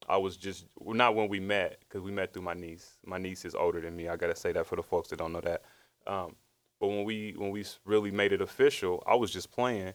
I 0.09 0.17
was 0.17 0.37
just 0.37 0.67
not 0.81 1.15
when 1.15 1.29
we 1.29 1.41
met 1.41 1.81
because 1.81 2.03
we 2.03 2.11
met 2.11 2.33
through 2.33 2.43
my 2.43 2.55
niece. 2.55 2.99
My 3.05 3.19
niece 3.19 3.45
is 3.45 3.55
older 3.55 3.81
than 3.81 3.97
me. 3.97 4.09
I 4.09 4.17
gotta 4.17 4.37
say 4.37 4.53
that 4.53 4.67
for 4.67 4.77
the 4.77 4.83
folks 4.83 5.09
that 5.09 5.19
don't 5.19 5.33
know 5.33 5.41
that. 5.41 5.63
Um, 6.07 6.37
but 6.81 6.89
when 6.89 7.05
we 7.05 7.35
when 7.37 7.51
we 7.51 7.65
really 7.85 8.11
made 8.11 8.33
it 8.33 8.41
official, 8.41 9.03
I 9.07 9.15
was 9.15 9.31
just 9.31 9.51
playing 9.51 9.93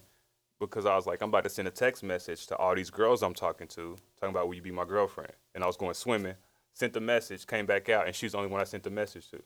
because 0.60 0.86
I 0.86 0.94
was 0.96 1.06
like, 1.06 1.20
I'm 1.20 1.28
about 1.28 1.44
to 1.44 1.50
send 1.50 1.68
a 1.68 1.70
text 1.70 2.02
message 2.02 2.46
to 2.46 2.56
all 2.56 2.74
these 2.74 2.90
girls 2.90 3.22
I'm 3.22 3.34
talking 3.34 3.66
to, 3.68 3.96
talking 4.20 4.34
about 4.34 4.46
will 4.46 4.54
you 4.54 4.62
be 4.62 4.70
my 4.70 4.84
girlfriend? 4.84 5.32
And 5.54 5.64
I 5.64 5.66
was 5.66 5.76
going 5.76 5.94
swimming. 5.94 6.34
Sent 6.74 6.92
the 6.92 7.00
message, 7.00 7.46
came 7.46 7.66
back 7.66 7.88
out, 7.88 8.06
and 8.06 8.16
she's 8.16 8.32
the 8.32 8.38
only 8.38 8.50
one 8.50 8.60
I 8.60 8.64
sent 8.64 8.82
the 8.82 8.90
message 8.90 9.30
to 9.30 9.42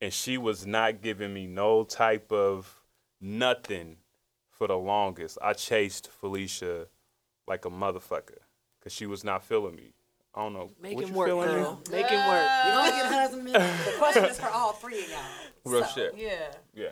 and 0.00 0.12
she 0.12 0.36
was 0.36 0.66
not 0.66 1.00
giving 1.00 1.32
me 1.32 1.46
no 1.46 1.84
type 1.84 2.30
of 2.30 2.82
nothing 3.22 3.96
for 4.50 4.68
the 4.68 4.76
longest. 4.76 5.38
I 5.42 5.54
chased 5.54 6.10
Phylicia 6.20 6.86
like 7.46 7.64
a 7.64 7.70
motherfucker 7.70 8.43
because 8.84 8.94
she 8.94 9.06
was 9.06 9.24
not 9.24 9.42
feeling 9.42 9.74
me. 9.74 9.94
I 10.34 10.42
don't 10.42 10.52
know. 10.52 10.70
Make 10.82 10.96
what 10.96 11.04
him 11.04 11.10
you 11.10 11.16
work, 11.16 11.28
feeling 11.28 11.48
me? 11.48 11.54
girl. 11.54 11.80
Make 11.90 12.06
him 12.06 12.28
work. 12.28 12.48
You 12.66 12.72
don't 12.72 12.90
get 12.90 13.06
husband. 13.06 13.48
The 13.54 13.94
question 13.98 14.24
is 14.26 14.38
for 14.38 14.48
all 14.50 14.72
three 14.72 14.98
of 15.04 15.08
y'all. 15.10 15.18
Real 15.64 15.84
So, 15.84 15.90
shit. 15.94 16.14
Yeah. 16.16 16.52
Yeah. 16.74 16.88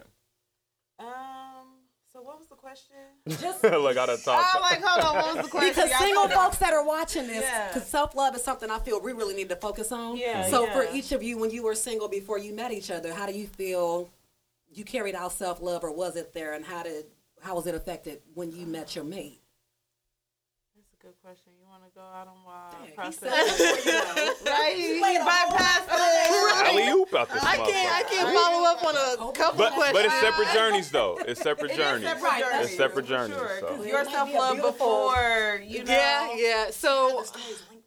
Um. 0.99 1.67
So 2.13 2.21
what 2.21 2.39
was 2.39 2.47
the 2.49 2.57
question? 2.57 2.95
Just 3.27 3.65
like 3.65 3.97
I 3.97 4.07
done 4.07 4.11
Oh, 4.11 4.23
talked. 4.23 4.61
like, 4.61 4.83
hold 4.83 5.03
on, 5.05 5.15
what 5.17 5.35
was 5.37 5.45
the 5.47 5.51
question? 5.51 5.71
because 5.75 5.99
single 5.99 6.29
folks 6.29 6.59
that 6.59 6.73
are 6.75 6.85
watching 6.87 7.27
this, 7.27 7.43
Yeah. 7.43 7.69
because 7.73 7.89
self 7.89 8.15
love 8.15 8.35
is 8.37 8.45
something 8.45 8.71
I 8.71 8.79
feel 8.81 9.01
we 9.01 9.13
really 9.13 9.35
need 9.35 9.49
to 9.49 9.57
focus 9.57 9.91
on. 9.93 10.17
Yeah, 10.19 10.47
So 10.51 10.67
for 10.73 10.87
each 10.93 11.13
of 11.13 11.23
you, 11.23 11.39
when 11.39 11.51
you 11.51 11.63
were 11.63 11.75
single 11.75 12.09
before 12.09 12.39
you 12.39 12.53
met 12.55 12.71
each 12.71 12.91
other, 12.91 13.13
how 13.15 13.25
do 13.27 13.33
you 13.33 13.47
feel 13.47 14.11
you 14.71 14.85
carried 14.85 15.15
out 15.15 15.33
self 15.33 15.61
love, 15.63 15.83
or 15.85 15.91
was 15.91 16.17
it 16.17 16.33
there, 16.35 16.53
and 16.53 16.65
how 16.67 16.83
did 16.83 17.07
how 17.41 17.55
was 17.57 17.67
it 17.67 17.75
affected 17.75 18.21
when 18.35 18.53
you 18.53 18.67
met 18.67 18.95
your 18.95 19.05
mate? 19.05 19.41
That's 20.77 20.93
a 20.93 21.07
good 21.07 21.15
question. 21.23 21.53
You 21.95 22.01
want 22.01 22.13
to 22.15 22.17
go 22.17 22.19
out 22.19 22.29
on 22.29 22.45
wild 22.45 22.75
He 22.87 22.93
process? 22.93 23.57
said 23.57 23.85
you 23.85 23.93
know. 23.93 24.35
Right, 24.51 24.75
he, 24.77 24.95
he 24.97 25.03
Wait 25.03 25.17
a 25.17 25.23
whole 25.23 25.59
bypassed 25.59 25.89
it. 25.93 26.67
Alley 26.67 26.89
oop 27.01 27.15
out 27.15 27.31
this 27.33 27.43
I 27.43 27.57
can't. 27.57 27.93
I 27.93 28.03
can't 28.09 28.35
follow 28.35 28.67
up 28.67 28.85
on 28.85 28.95
a 28.97 29.33
couple 29.33 29.59
But 29.59 29.73
questions. 29.75 29.93
but 29.99 30.05
it's 30.07 30.21
separate 30.21 30.49
journeys 30.55 30.91
though. 30.91 31.19
It's 31.27 31.41
separate 31.43 31.71
It 31.73 31.75
is 31.75 31.79
journeys. 31.79 32.05
separate 32.09 32.23
Right, 32.23 32.43
journeys, 32.43 32.67
It's 32.69 32.77
separate 32.77 33.07
journeys, 33.07 33.37
Sure, 33.37 33.57
so. 33.61 33.67
'cause 33.67 33.85
It 33.85 33.89
your 33.89 34.05
self 34.05 34.33
love 34.35 34.53
beautiful- 34.55 34.73
before, 34.73 35.63
you 35.67 35.85
know. 35.85 35.93
Yeah, 35.93 36.35
yeah. 36.37 36.71
So, 36.71 37.25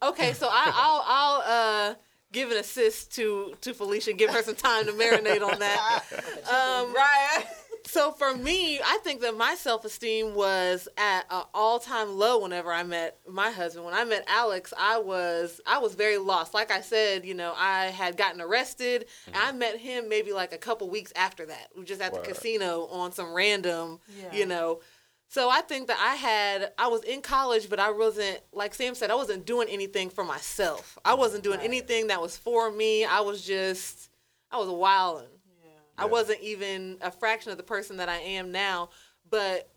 okay, 0.02 0.32
so 0.34 0.48
I, 0.50 0.72
I'll 0.74 1.04
I'll 1.06 1.90
uh, 1.90 1.94
give 2.32 2.50
an 2.52 2.58
assist 2.58 3.14
to 3.16 3.54
to 3.62 3.72
Phylicia, 3.74 4.16
give 4.16 4.30
her 4.30 4.42
some 4.42 4.54
time 4.56 4.86
to 4.86 4.92
marinate 4.92 5.42
on 5.42 5.58
that. 5.58 6.04
Um, 6.46 6.94
Right. 6.94 7.44
So 7.86 8.10
for 8.10 8.36
me, 8.36 8.80
I 8.80 8.98
think 9.04 9.20
that 9.20 9.36
my 9.36 9.54
self 9.54 9.84
esteem 9.84 10.34
was 10.34 10.88
at 10.96 11.24
an 11.30 11.42
all 11.54 11.78
time 11.78 12.16
low 12.18 12.42
whenever 12.42 12.72
I 12.72 12.82
met 12.82 13.18
my 13.28 13.50
husband. 13.50 13.84
When 13.84 13.94
I 13.94 14.04
met 14.04 14.24
Alex, 14.28 14.74
I 14.78 14.98
was 14.98 15.60
I 15.66 15.78
was 15.78 15.94
very 15.94 16.18
lost. 16.18 16.52
Like 16.52 16.70
I 16.70 16.80
said, 16.80 17.24
you 17.24 17.34
know, 17.34 17.54
I 17.56 17.86
had 17.86 18.16
gotten 18.16 18.40
arrested. 18.40 19.06
And 19.26 19.36
I 19.36 19.50
mm-hmm. 19.50 19.58
met 19.58 19.78
him 19.78 20.08
maybe 20.08 20.32
like 20.32 20.52
a 20.52 20.58
couple 20.58 20.90
weeks 20.90 21.12
after 21.16 21.46
that. 21.46 21.68
We 21.76 21.84
just 21.84 22.00
at 22.00 22.12
the 22.12 22.20
casino 22.20 22.86
on 22.86 23.12
some 23.12 23.32
random, 23.32 24.00
Yeah. 24.20 24.34
you 24.34 24.46
know. 24.46 24.80
So 25.28 25.50
I 25.50 25.60
think 25.60 25.88
that 25.88 25.98
I 26.00 26.14
had 26.14 26.72
I 26.78 26.88
was 26.88 27.02
in 27.04 27.22
college, 27.22 27.68
but 27.70 27.78
I 27.78 27.90
wasn't 27.90 28.40
like 28.52 28.74
Sam 28.74 28.94
said, 28.94 29.10
I 29.10 29.14
wasn't 29.16 29.46
doing 29.46 29.68
anything 29.68 30.10
for 30.10 30.24
myself. 30.24 30.98
I 31.04 31.14
wasn't 31.14 31.44
doing 31.44 31.60
anything 31.60 32.08
that 32.08 32.20
was 32.20 32.36
for 32.36 32.70
me. 32.70 33.04
I 33.04 33.20
was 33.20 33.44
just 33.44 34.10
I 34.50 34.58
was 34.58 34.68
wilding. 34.68 35.28
I 35.98 36.04
wasn't 36.06 36.40
even 36.40 36.98
a 37.00 37.10
fraction 37.10 37.52
of 37.52 37.56
the 37.56 37.64
person 37.64 37.96
that 37.98 38.08
I 38.08 38.18
am 38.18 38.52
now, 38.52 38.90
but 39.28 39.70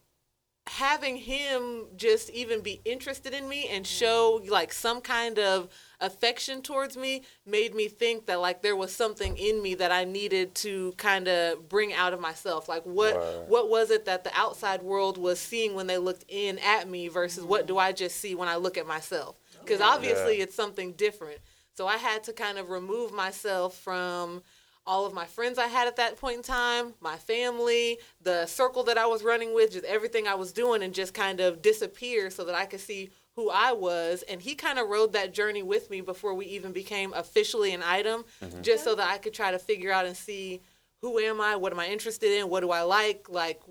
having 0.70 1.16
him 1.16 1.88
just 1.96 2.30
even 2.30 2.62
be 2.62 2.80
interested 2.86 3.34
in 3.34 3.50
me 3.50 3.68
and 3.70 3.86
mm. 3.86 3.88
show 3.88 4.40
like 4.50 4.72
some 4.72 5.02
kind 5.02 5.40
of 5.40 5.68
affection 6.00 6.62
towards 6.62 6.96
me 6.96 7.24
made 7.44 7.74
me 7.74 7.88
think 7.88 8.28
that 8.28 8.40
like 8.40 8.62
there 8.62 8.76
was 8.76 8.96
something 8.96 9.36
in 9.36 9.64
me 9.64 9.74
that 9.74 9.92
I 9.92 10.04
needed 10.04 10.54
to 10.56 10.94
kind 10.98 11.28
of 11.28 11.68
bring 11.68 11.92
out 11.92 12.14
of 12.14 12.20
myself. 12.20 12.70
Like 12.70 12.84
what 12.84 13.16
Right. 13.16 13.48
what 13.48 13.70
was 13.70 13.90
it 13.90 14.06
that 14.06 14.24
the 14.24 14.32
outside 14.36 14.84
world 14.84 15.18
was 15.18 15.40
seeing 15.40 15.74
when 15.74 15.88
they 15.88 15.98
looked 15.98 16.26
in 16.28 16.60
at 16.60 16.88
me 16.88 17.08
versus 17.08 17.44
what 17.44 17.66
do 17.66 17.74
mm. 17.74 17.82
I 17.82 17.92
just 17.92 18.18
see 18.18 18.36
when 18.36 18.48
I 18.48 18.58
look 18.58 18.78
at 18.78 18.86
myself? 18.86 19.40
Oh, 19.56 19.60
because 19.62 19.82
obviously 19.82 20.38
Yeah. 20.38 20.44
it's 20.44 20.56
something 20.56 20.92
different. 20.94 21.40
So 21.74 21.88
I 21.88 21.98
had 21.98 22.24
to 22.26 22.34
kind 22.34 22.60
of 22.60 22.70
remove 22.70 23.12
myself 23.12 23.76
from 23.76 24.44
all 24.90 25.06
of 25.06 25.14
my 25.14 25.26
friends 25.26 25.60
I 25.60 25.68
had 25.68 25.88
at 25.88 25.98
that 25.98 26.18
point 26.18 26.38
in 26.38 26.42
time, 26.42 26.96
my 27.00 27.16
family, 27.16 28.00
the 28.24 28.48
circle 28.48 28.84
that 28.86 28.98
I 28.98 29.06
was 29.06 29.24
running 29.24 29.54
with, 29.54 29.74
just 29.74 29.86
everything 29.86 30.28
I 30.28 30.34
was 30.34 30.52
doing, 30.52 30.82
and 30.82 30.96
just 30.96 31.14
kind 31.14 31.40
of 31.40 31.62
disappear 31.62 32.32
so 32.32 32.44
that 32.46 32.56
I 32.56 32.66
could 32.66 32.80
see 32.80 33.12
who 33.36 33.52
I 33.52 33.72
was. 33.72 34.24
And 34.24 34.42
he 34.42 34.56
kind 34.56 34.80
of 34.80 34.90
rode 34.90 35.14
that 35.14 35.32
journey 35.32 35.62
with 35.62 35.92
me 35.92 36.02
before 36.02 36.34
we 36.34 36.48
even 36.48 36.72
became 36.72 37.14
officially 37.14 37.72
an 37.76 37.84
item, 37.84 38.26
mm-hmm. 38.44 38.64
just 38.64 38.84
so 38.84 38.96
that 38.96 39.08
I 39.08 39.20
could 39.20 39.34
try 39.34 39.52
to 39.52 39.60
figure 39.60 39.92
out 39.92 40.08
and 40.08 40.18
see 40.18 40.60
who 41.02 41.20
am 41.20 41.40
I, 41.40 41.56
what 41.56 41.72
am 41.72 41.80
I 41.80 41.88
interested 41.90 42.32
in, 42.40 42.50
what 42.50 42.62
do 42.62 42.72
I 42.72 42.82
like, 42.82 43.30
like 43.30 43.62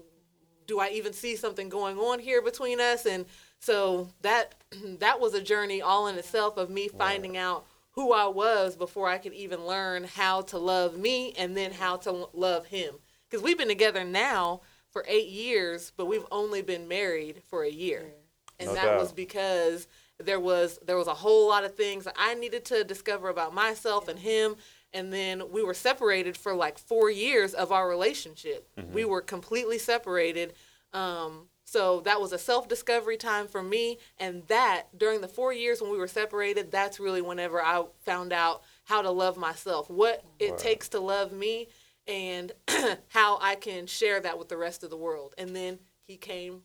do 0.69 0.79
I 0.79 0.91
even 0.91 1.13
see 1.13 1.35
something 1.35 1.69
going 1.69 1.99
on 1.99 2.21
here 2.21 2.43
between 2.43 2.81
us? 2.81 3.07
And 3.07 3.27
so 3.59 4.09
that 4.23 4.55
that 5.01 5.19
was 5.19 5.35
a 5.35 5.43
journey 5.43 5.83
all 5.83 6.07
in 6.07 6.17
itself 6.17 6.59
of 6.59 6.71
me 6.71 6.87
finding 6.87 7.37
out 7.37 7.67
who 7.99 8.13
I 8.13 8.29
was 8.29 8.77
before 8.77 9.09
I 9.09 9.19
could 9.19 9.33
even 9.33 9.67
learn 9.67 10.05
how 10.05 10.43
to 10.43 10.57
love 10.57 10.97
me 10.97 11.33
and 11.37 11.57
then 11.57 11.73
how 11.73 11.97
to 11.97 12.29
love 12.33 12.67
him. 12.67 12.95
Because 13.29 13.43
we've 13.43 13.59
been 13.59 13.67
together 13.67 14.05
now 14.05 14.61
for 14.93 15.05
eight 15.09 15.27
years, 15.27 15.93
but 15.97 16.07
we've 16.07 16.25
only 16.31 16.63
been 16.63 16.87
married 16.87 17.43
for 17.49 17.65
a 17.65 17.69
year, 17.69 18.15
and 18.61 18.69
No 18.69 18.75
that 18.77 18.85
doubt. 18.85 19.01
was 19.01 19.11
because 19.11 19.89
there 20.21 20.39
was 20.39 20.79
there 20.87 20.97
was 20.97 21.09
a 21.09 21.15
whole 21.15 21.49
lot 21.49 21.65
of 21.65 21.75
things 21.75 22.05
that 22.05 22.15
I 22.17 22.35
needed 22.35 22.65
to 22.67 22.85
discover 22.85 23.31
about 23.31 23.53
myself 23.53 24.07
and 24.07 24.21
him. 24.21 24.55
And 24.93 25.13
then 25.13 25.51
we 25.51 25.65
were 25.65 25.75
separated 25.75 26.37
for 26.37 26.55
like 26.55 26.79
four 26.79 27.11
years 27.11 27.53
of 27.53 27.73
our 27.73 27.89
relationship. 27.89 28.69
We 28.93 29.05
were 29.05 29.23
completely 29.23 29.79
separated. 29.79 30.55
Um, 30.93 31.49
so 31.71 32.01
that 32.01 32.19
was 32.19 32.33
a 32.33 32.39
self 32.39 32.67
discovery 32.67 33.19
time 33.19 33.47
for 33.47 33.63
me. 33.63 33.99
And 34.19 34.43
that 34.47 34.87
during 34.97 35.21
the 35.21 35.29
four 35.29 35.53
years 35.53 35.83
when 35.83 35.91
we 35.91 35.99
were 35.99 36.09
separated, 36.09 36.71
that's 36.71 36.99
really 36.99 37.21
whenever 37.21 37.63
I 37.63 37.85
found 38.01 38.33
out 38.33 38.63
how 38.85 39.03
to 39.03 39.11
love 39.11 39.37
myself, 39.37 39.91
what 39.91 40.25
it 40.39 40.57
takes 40.57 40.89
to 40.91 41.01
love 41.01 41.31
me, 41.31 41.69
and 42.07 42.53
how 43.09 43.39
I 43.43 43.55
can 43.55 43.87
share 43.87 44.19
that 44.21 44.39
with 44.39 44.49
the 44.49 44.57
rest 44.57 44.83
of 44.83 44.89
the 44.89 44.97
world. 44.97 45.35
And 45.37 45.55
then 45.55 45.79
he 46.07 46.17
came 46.17 46.63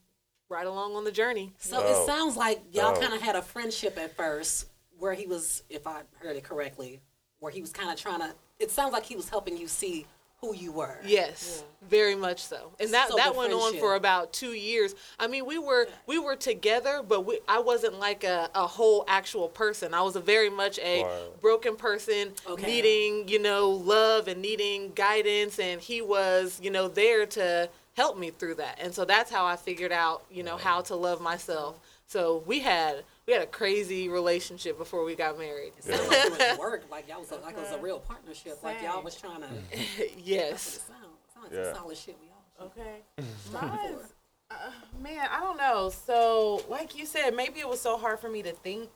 right 0.47 0.65
along 0.65 0.95
on 0.95 1.03
the 1.03 1.11
journey. 1.11 1.51
So 1.57 1.81
Dope. 1.81 1.89
it 1.89 2.05
sounds 2.05 2.37
like 2.37 2.61
y'all 2.71 2.93
Dope. 2.93 3.01
kind 3.01 3.13
of 3.13 3.21
had 3.21 3.35
a 3.35 3.41
friendship 3.41 3.97
at 3.97 4.15
first, 4.15 4.67
where 4.97 5.13
he 5.13 5.27
was, 5.27 5.63
if 5.69 5.85
I 5.85 6.03
heard 6.19 6.37
it 6.37 6.45
correctly, 6.45 7.01
where 7.39 7.51
he 7.51 7.59
was 7.59 7.73
kind 7.73 7.91
of 7.91 7.97
trying 7.97 8.21
to. 8.21 8.33
It 8.57 8.71
sounds 8.71 8.93
like 8.93 9.03
he 9.03 9.17
was 9.17 9.27
helping 9.27 9.57
you 9.57 9.67
see 9.67 10.05
who 10.43 10.53
you 10.53 10.73
were. 10.73 10.97
Yes, 11.05 11.63
very 11.89 12.15
much 12.15 12.41
so. 12.43 12.71
And 12.77 12.93
that 12.93 13.07
So 13.07 13.15
that 13.15 13.31
the 13.31 13.37
went 13.39 13.53
on 13.53 13.75
for 13.77 13.95
about 13.95 14.33
two 14.33 14.51
years. 14.51 14.93
I 15.17 15.27
mean, 15.27 15.45
we 15.45 15.57
were 15.57 15.87
we 16.05 16.19
were 16.19 16.35
together, 16.35 17.01
but 17.07 17.25
we, 17.25 17.39
I 17.47 17.59
wasn't 17.59 17.97
like 17.97 18.25
a, 18.25 18.49
a 18.53 18.67
whole 18.67 19.05
actual 19.07 19.47
person. 19.47 19.93
I 19.93 20.01
was 20.01 20.17
a 20.17 20.19
very 20.19 20.49
much 20.49 20.79
a 20.79 21.03
Right. 21.03 21.41
broken 21.41 21.77
person, 21.77 22.33
Okay. 22.45 22.65
needing 22.65 23.29
you 23.29 23.39
know 23.39 23.69
love 23.69 24.27
and 24.27 24.41
needing 24.41 24.91
guidance, 24.95 25.59
and 25.59 25.79
he 25.79 26.01
was 26.01 26.59
you 26.61 26.69
know 26.71 26.89
there 26.89 27.25
to 27.27 27.69
help 27.95 28.17
me 28.17 28.31
through 28.31 28.55
that. 28.55 28.79
And 28.81 28.93
so 28.93 29.05
that's 29.05 29.31
how 29.31 29.45
I 29.45 29.55
figured 29.55 29.93
out 29.93 30.25
you 30.29 30.43
know 30.43 30.57
how 30.57 30.81
to 30.81 30.95
love 30.95 31.21
myself. 31.21 31.79
So 32.07 32.43
we 32.45 32.59
had 32.59 33.03
we 33.27 33.33
had 33.33 33.41
a 33.41 33.47
crazy 33.47 34.09
relationship 34.09 34.77
before 34.77 35.03
we 35.03 35.15
got 35.15 35.37
married. 35.37 35.73
It 35.77 35.83
sounded 35.85 36.07
like 36.07 36.25
it 36.25 36.49
was 36.49 36.59
work, 36.59 36.83
like 36.91 37.07
y'all 37.07 37.19
was 37.19 37.31
a, 37.31 37.35
like 37.37 37.55
it 37.55 37.61
was 37.61 37.71
a 37.71 37.77
real 37.79 37.99
partnership, 37.99 38.61
like 38.63 38.81
y'all 38.81 39.01
was 39.03 39.15
trying 39.15 39.41
to. 39.41 39.47
yes. 40.17 40.77
It 40.77 40.81
sound, 40.81 41.03
sound 41.33 41.43
like 41.45 41.53
Yeah. 41.53 41.73
some 41.73 41.83
solid 41.83 41.97
shit 41.97 42.17
we 42.21 42.27
all. 42.29 42.67
Okay. 42.67 43.01
Mine's, 43.53 44.13
uh, 44.51 44.55
man, 45.01 45.27
I 45.31 45.39
don't 45.39 45.57
know. 45.57 45.89
So, 45.89 46.63
like 46.69 46.97
you 46.97 47.05
said, 47.05 47.31
maybe 47.35 47.59
it 47.59 47.67
was 47.67 47.79
so 47.81 47.97
hard 47.97 48.19
for 48.19 48.29
me 48.29 48.41
to 48.43 48.51
think 48.51 48.89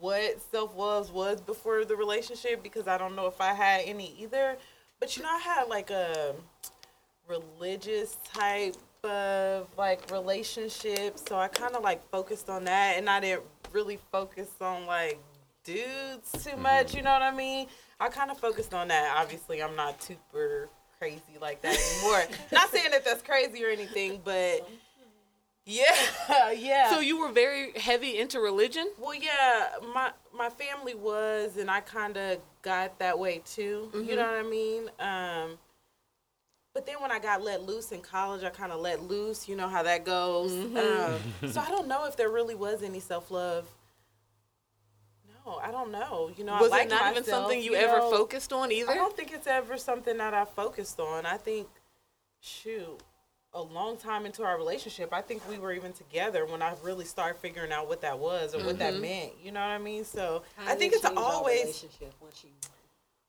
what 0.00 0.40
self 0.50 0.76
love 0.76 1.12
was 1.12 1.40
before 1.40 1.84
the 1.84 1.96
relationship 1.96 2.62
because 2.62 2.88
I 2.88 2.96
don't 2.98 3.14
know 3.14 3.26
if 3.26 3.40
I 3.40 3.52
had 3.52 3.82
any 3.84 4.14
either. 4.18 4.56
But 5.00 5.16
you 5.16 5.22
know, 5.22 5.28
I 5.28 5.38
had 5.38 5.68
like 5.68 5.90
a 5.90 6.34
religious 7.28 8.16
type 8.32 8.76
of 9.06 9.68
like 9.76 10.10
relationships, 10.10 11.22
so 11.28 11.36
I 11.36 11.48
kind 11.48 11.74
of 11.74 11.82
like 11.82 12.08
focused 12.10 12.50
on 12.50 12.64
that, 12.64 12.98
and 12.98 13.08
I 13.08 13.20
didn't 13.20 13.44
really 13.72 13.98
focus 14.10 14.48
on 14.60 14.86
like 14.86 15.18
dudes 15.64 16.44
too 16.44 16.56
much. 16.56 16.94
You 16.94 17.02
know 17.02 17.12
what 17.12 17.22
I 17.22 17.34
mean? 17.34 17.66
I 17.98 18.08
kind 18.08 18.30
of 18.30 18.38
focused 18.38 18.74
on 18.74 18.88
that. 18.88 19.16
Obviously, 19.16 19.62
I'm 19.62 19.76
not 19.76 20.02
super 20.02 20.68
crazy 20.98 21.22
like 21.40 21.62
that 21.62 21.78
anymore. 21.78 22.24
not 22.52 22.70
saying 22.70 22.90
that 22.90 23.04
that's 23.04 23.22
crazy 23.22 23.64
or 23.64 23.68
anything, 23.68 24.20
but 24.24 24.68
yeah, 25.64 25.84
yeah. 26.52 26.90
So 26.90 27.00
you 27.00 27.18
were 27.18 27.32
very 27.32 27.72
heavy 27.72 28.18
into 28.18 28.40
religion. 28.40 28.90
Well, 28.98 29.14
yeah, 29.14 29.68
my 29.92 30.12
my 30.34 30.48
family 30.48 30.94
was, 30.94 31.56
and 31.56 31.70
I 31.70 31.80
kind 31.80 32.16
of 32.16 32.38
got 32.62 32.98
that 33.00 33.18
way 33.18 33.42
too. 33.44 33.90
You 33.94 34.16
know 34.16 34.30
what 34.30 34.34
I 34.34 34.42
mean? 34.42 34.90
Um, 35.00 35.58
but 36.76 36.84
then 36.84 36.96
when 37.00 37.10
I 37.10 37.18
got 37.18 37.42
let 37.42 37.62
loose 37.62 37.90
in 37.90 38.02
college, 38.02 38.44
I 38.44 38.50
kind 38.50 38.70
of 38.70 38.80
let 38.80 39.02
loose. 39.02 39.48
You 39.48 39.56
know 39.56 39.66
how 39.66 39.82
that 39.84 40.04
goes. 40.04 40.52
Um, 40.52 41.18
so 41.50 41.58
I 41.58 41.70
don't 41.70 41.88
know 41.88 42.04
if 42.04 42.18
there 42.18 42.28
really 42.28 42.54
was 42.54 42.82
any 42.82 43.00
self 43.00 43.30
love. 43.30 43.66
No, 45.46 45.54
I 45.54 45.70
don't 45.70 45.90
know. 45.90 46.30
You 46.36 46.44
know, 46.44 46.58
Was 46.60 46.70
I 46.72 46.80
like 46.80 46.86
it 46.88 46.90
not 46.90 47.12
even 47.12 47.24
something 47.24 47.62
you, 47.62 47.74
ever 47.74 47.96
know. 47.96 48.10
focused 48.10 48.52
on 48.52 48.70
either? 48.70 48.90
I 48.90 48.94
don't 48.94 49.16
think 49.16 49.32
it's 49.32 49.46
ever 49.46 49.78
something 49.78 50.18
that 50.18 50.34
I 50.34 50.44
focused 50.44 51.00
on. 51.00 51.24
I 51.24 51.38
think, 51.38 51.66
shoot, 52.40 53.00
a 53.54 53.62
long 53.62 53.96
time 53.96 54.26
into 54.26 54.42
our 54.42 54.58
relationship, 54.58 55.14
I 55.14 55.22
think 55.22 55.48
we 55.48 55.56
were 55.56 55.72
even 55.72 55.94
together 55.94 56.44
when 56.44 56.60
I 56.60 56.74
really 56.82 57.06
started 57.06 57.38
figuring 57.40 57.72
out 57.72 57.88
what 57.88 58.02
that 58.02 58.18
was 58.18 58.54
or 58.54 58.62
what 58.66 58.78
that 58.80 59.00
meant. 59.00 59.32
You 59.42 59.50
know 59.50 59.60
what 59.60 59.70
I 59.70 59.78
mean? 59.78 60.04
So 60.04 60.42
How 60.58 60.72
I 60.72 60.74
think 60.74 60.92
it's 60.92 61.06
always. 61.06 61.60
relationship 61.60 62.12
once 62.20 62.44
you. 62.44 62.50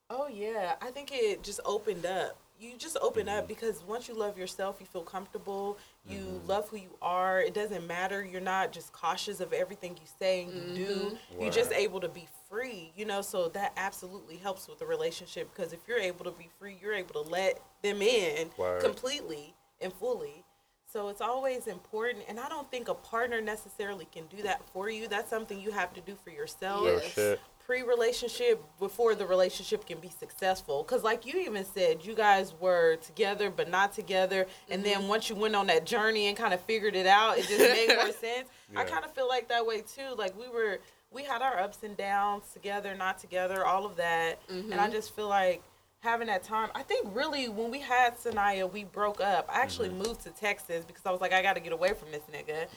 Oh 0.10 0.28
yeah, 0.28 0.76
I 0.82 0.92
think 0.92 1.12
it 1.14 1.44
just 1.44 1.62
opened 1.64 2.06
up. 2.06 2.38
You 2.60 2.78
just 2.78 2.98
open 3.02 3.30
up 3.30 3.48
because 3.48 3.84
once 3.88 4.08
you 4.08 4.16
love 4.16 4.38
yourself, 4.38 4.78
you 4.80 4.86
feel 4.86 5.04
comfortable. 5.04 5.78
You 6.10 6.42
love 6.48 6.70
who 6.70 6.78
you 6.78 6.96
are. 7.02 7.42
It 7.42 7.54
doesn't 7.54 7.86
matter. 7.86 8.26
You're 8.26 8.42
not 8.42 8.72
just 8.72 8.94
cautious 8.94 9.40
of 9.40 9.54
everything 9.54 9.92
you 9.92 10.08
say 10.20 10.44
and 10.44 10.54
you 10.78 10.86
do. 10.86 11.18
You're 11.40 11.52
just 11.52 11.72
able 11.72 12.00
to 12.00 12.10
be 12.10 12.28
free, 12.50 12.92
you 12.96 13.06
know. 13.06 13.22
So 13.22 13.50
that 13.50 13.74
absolutely 13.78 14.38
helps 14.38 14.68
with 14.68 14.80
the 14.80 14.86
relationship 14.86 15.54
because 15.54 15.74
if 15.74 15.80
you're 15.88 16.00
able 16.00 16.26
to 16.26 16.32
be 16.32 16.50
free, 16.60 16.78
you're 16.82 16.94
able 16.94 17.24
to 17.24 17.30
let 17.30 17.62
them 17.84 18.02
in 18.02 18.50
Word. 18.58 18.82
completely 18.82 19.54
and 19.82 19.94
fully. 19.94 20.44
So 20.92 21.10
it's 21.10 21.22
always 21.22 21.68
important, 21.68 22.24
and 22.30 22.40
I 22.40 22.48
don't 22.48 22.72
think 22.72 22.88
a 22.88 22.94
partner 22.94 23.42
necessarily 23.42 24.08
can 24.12 24.26
do 24.28 24.42
that 24.44 24.62
for 24.70 24.90
you. 24.90 25.10
That's 25.10 25.30
something 25.30 25.60
you 25.60 25.72
have 25.72 25.94
to 25.96 26.02
do 26.02 26.16
for 26.24 26.30
yourself. 26.30 26.86
Yes. 26.86 27.38
Pre-relationship, 27.68 28.64
before 28.80 29.14
the 29.14 29.26
relationship 29.26 29.86
can 29.86 30.00
be 30.00 30.10
successful, 30.10 30.84
because 30.84 31.04
like 31.04 31.26
you 31.26 31.42
even 31.42 31.66
said, 31.66 32.04
you 32.04 32.16
guys 32.16 32.54
were 32.62 32.96
together 32.96 33.50
but 33.50 33.70
not 33.70 33.94
together, 33.94 34.48
and 34.70 34.86
then 34.86 35.00
mm-hmm. 35.00 35.10
once 35.10 35.30
you 35.30 35.36
went 35.36 35.54
on 35.54 35.68
that 35.68 35.86
journey 35.86 36.28
and 36.28 36.38
kind 36.38 36.54
of 36.54 36.62
figured 36.62 36.96
it 36.96 37.06
out, 37.06 37.38
it 37.38 37.46
just 37.46 37.60
made 37.60 37.94
more 37.94 38.12
sense. 38.14 38.48
I 38.74 38.86
kind 38.86 39.04
of 39.04 39.14
feel 39.14 39.28
like 39.28 39.50
that 39.50 39.66
way 39.66 39.82
too. 39.82 40.16
Like 40.18 40.40
we 40.40 40.48
were, 40.48 40.80
we 41.12 41.24
had 41.24 41.42
our 41.42 41.60
ups 41.60 41.80
and 41.84 41.98
downs 41.98 42.46
together, 42.54 42.96
not 42.96 43.20
together, 43.20 43.66
all 43.66 43.86
of 43.86 43.98
that, 43.98 44.40
and 44.50 44.74
I 44.74 44.78
mm-hmm. 44.78 44.94
just 44.94 45.14
feel 45.14 45.28
like 45.28 45.62
having 46.00 46.28
that 46.28 46.44
time. 46.44 46.70
I 46.76 46.84
think 46.84 47.08
really 47.14 47.50
when 47.50 47.72
we 47.72 47.80
had 47.80 48.18
Sanaya, 48.18 48.72
we 48.72 48.84
broke 48.84 49.20
up. 49.20 49.50
I 49.52 49.62
actually 49.62 49.90
mm-hmm. 49.90 50.04
moved 50.04 50.22
to 50.22 50.30
Texas 50.30 50.86
because 50.86 51.06
I 51.06 51.12
was 51.12 51.22
like, 51.22 51.34
I 51.34 51.42
got 51.42 51.56
to 51.56 51.60
get 51.60 51.74
away 51.74 51.94
from 51.94 52.12
this 52.12 52.22
nigga. 52.32 52.68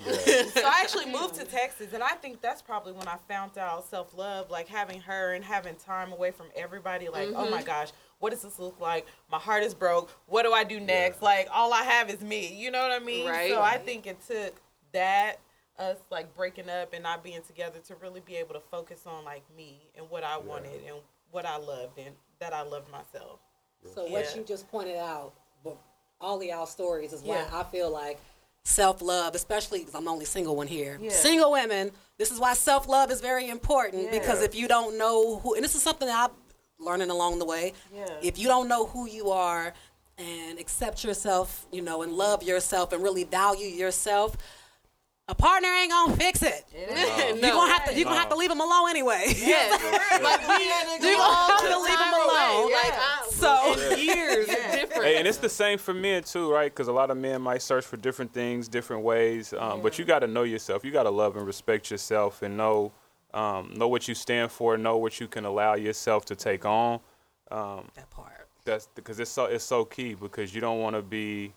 so 0.52 0.60
I 0.64 0.80
actually 0.82 1.06
moved 1.06 1.34
to 1.34 1.44
Texas, 1.44 1.92
and 1.92 2.02
I 2.02 2.14
think 2.14 2.40
that's 2.40 2.62
probably 2.62 2.92
when 2.92 3.08
I 3.08 3.16
found 3.28 3.58
out 3.58 3.88
self 3.88 4.16
love, 4.16 4.50
like 4.50 4.68
having 4.68 5.00
her 5.02 5.34
and 5.34 5.44
having 5.44 5.76
time 5.76 6.12
away 6.12 6.30
from 6.30 6.46
everybody. 6.56 7.08
Like, 7.08 7.28
oh 7.34 7.50
my 7.50 7.58
mm-hmm. 7.58 7.66
gosh. 7.66 7.90
What 8.18 8.32
does 8.32 8.42
this 8.42 8.58
look 8.58 8.78
like? 8.80 9.06
My 9.32 9.38
heart 9.38 9.62
is 9.62 9.72
broke. 9.72 10.10
What 10.26 10.42
do 10.42 10.52
I 10.52 10.62
do 10.62 10.78
next? 10.78 11.22
Like 11.22 11.48
all 11.50 11.72
I 11.72 11.82
have 11.84 12.10
is 12.10 12.20
me. 12.20 12.54
You 12.54 12.70
know 12.70 12.82
what 12.82 12.92
I 12.92 13.02
mean? 13.02 13.26
Right. 13.26 13.50
So 13.50 13.62
I 13.62 13.78
think 13.78 14.06
it 14.06 14.18
took 14.28 14.60
that 14.92 15.40
us 15.78 15.96
like 16.10 16.36
breaking 16.36 16.68
up 16.68 16.92
and 16.92 17.02
not 17.02 17.24
being 17.24 17.40
together 17.46 17.78
to 17.86 17.94
really 17.96 18.20
be 18.20 18.36
able 18.36 18.52
to 18.52 18.60
focus 18.60 19.04
on 19.06 19.24
like 19.24 19.42
me 19.56 19.88
and 19.96 20.08
what 20.10 20.22
I 20.22 20.36
wanted 20.36 20.82
and 20.86 20.96
what 21.30 21.46
I 21.46 21.56
loved 21.56 21.98
and 21.98 22.14
that 22.40 22.52
I 22.52 22.62
loved 22.62 22.90
myself. 22.90 23.38
So 23.94 24.06
what 24.06 24.34
you 24.36 24.42
just 24.42 24.68
pointed 24.70 24.96
out, 24.96 25.32
but 25.62 25.76
all 26.20 26.38
of 26.38 26.42
y'all 26.42 26.66
stories 26.66 27.12
is 27.12 27.22
why 27.22 27.36
Yeah. 27.36 27.48
I 27.52 27.62
feel 27.64 27.90
like 27.90 28.18
self 28.64 29.00
love, 29.00 29.34
especially 29.34 29.80
because 29.80 29.94
I'm 29.94 30.04
the 30.04 30.10
only 30.10 30.24
single 30.24 30.56
one 30.56 30.66
here. 30.66 30.98
Yeah. 31.00 31.10
Single 31.10 31.52
women, 31.52 31.92
this 32.18 32.30
is 32.30 32.38
why 32.40 32.54
self 32.54 32.88
love 32.88 33.10
is 33.10 33.20
very 33.20 33.48
important 33.48 34.10
because 34.10 34.42
if 34.42 34.54
you 34.54 34.68
don't 34.68 34.98
know 34.98 35.38
who, 35.38 35.54
and 35.54 35.62
this 35.64 35.74
is 35.74 35.82
something 35.82 36.08
that 36.08 36.30
I'm 36.30 36.84
learning 36.84 37.10
along 37.10 37.38
the 37.38 37.44
way. 37.44 37.74
Yeah. 37.94 38.06
If 38.22 38.38
you 38.38 38.48
don't 38.48 38.68
know 38.68 38.86
who 38.86 39.06
you 39.06 39.30
are 39.30 39.72
and 40.18 40.58
accept 40.58 41.04
yourself, 41.04 41.66
you 41.72 41.82
know, 41.82 42.02
and 42.02 42.12
love 42.12 42.42
yourself 42.42 42.92
and 42.92 43.02
really 43.02 43.24
value 43.24 43.66
yourself. 43.66 44.36
A 45.30 45.34
partner 45.34 45.68
ain't 45.68 45.92
gonna 45.92 46.16
fix 46.16 46.42
it. 46.42 46.64
no. 46.74 47.34
You're 47.36 47.54
gonna 47.54 47.72
have 47.72 47.84
to. 47.84 47.94
You're 47.94 48.04
gonna 48.04 48.18
have 48.18 48.30
to 48.30 48.34
leave 48.36 48.48
them 48.48 48.60
alone 48.60 48.90
anyway. 48.90 49.26
Yes. 49.28 49.80
like 50.22 50.40
we 50.48 50.64
You're 51.08 51.16
gonna 51.16 51.34
have 51.52 51.60
to 51.60 51.78
leave 51.78 51.98
them 51.98 52.14
alone. 52.14 52.72
Like 52.72 52.92
I, 52.92 53.26
So- 53.30 53.92
in 53.92 53.98
years 54.00 54.46
different. 54.48 55.04
Hey, 55.04 55.18
and 55.18 55.28
it's 55.28 55.38
the 55.38 55.48
same 55.48 55.78
for 55.78 55.94
men 55.94 56.24
too, 56.24 56.52
right? 56.52 56.72
Because 56.72 56.88
a 56.88 56.92
lot 56.92 57.12
of 57.12 57.16
men 57.16 57.40
might 57.42 57.62
search 57.62 57.84
for 57.84 57.96
different 57.96 58.32
things, 58.32 58.66
different 58.66 59.04
ways. 59.04 59.54
Um, 59.56 59.82
But 59.82 60.00
you 60.00 60.04
got 60.04 60.18
to 60.18 60.26
know 60.26 60.42
yourself. 60.42 60.84
You 60.84 60.90
got 60.90 61.04
to 61.04 61.10
love 61.10 61.36
and 61.36 61.46
respect 61.46 61.92
yourself, 61.92 62.42
and 62.42 62.56
know 62.56 62.90
um, 63.32 63.72
know 63.76 63.86
what 63.86 64.08
you 64.08 64.16
stand 64.16 64.50
for. 64.50 64.76
Know 64.76 64.96
what 64.96 65.20
you 65.20 65.28
can 65.28 65.44
allow 65.44 65.74
yourself 65.74 66.24
to 66.24 66.34
take 66.34 66.64
on. 66.64 66.98
that 67.50 68.10
part. 68.10 68.48
That's 68.64 68.88
because 68.96 69.20
it's 69.20 69.30
so 69.30 69.44
it's 69.44 69.62
so 69.62 69.84
key. 69.84 70.14
Because 70.14 70.52
you 70.52 70.60
don't 70.60 70.80
want 70.80 70.96
to 70.96 71.02
be, 71.02 71.52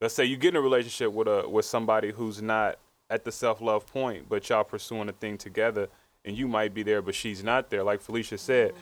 let's 0.00 0.14
say 0.14 0.24
you 0.24 0.38
get 0.38 0.54
in 0.54 0.56
a 0.56 0.62
relationship 0.62 1.12
with 1.12 1.28
a 1.28 1.46
with 1.46 1.66
somebody 1.66 2.12
who's 2.12 2.40
not 2.40 2.78
at 3.10 3.24
the 3.24 3.32
self 3.32 3.60
love 3.60 3.86
point, 3.86 4.28
but 4.28 4.48
y'all 4.48 4.64
pursuing 4.64 5.08
a 5.08 5.12
thing 5.12 5.36
together, 5.36 5.88
and 6.24 6.36
you 6.36 6.48
might 6.48 6.72
be 6.72 6.82
there, 6.82 7.02
but 7.02 7.14
she's 7.14 7.42
not 7.42 7.68
there. 7.68 7.82
Like 7.82 8.02
Phylicia 8.02 8.38
said, 8.38 8.72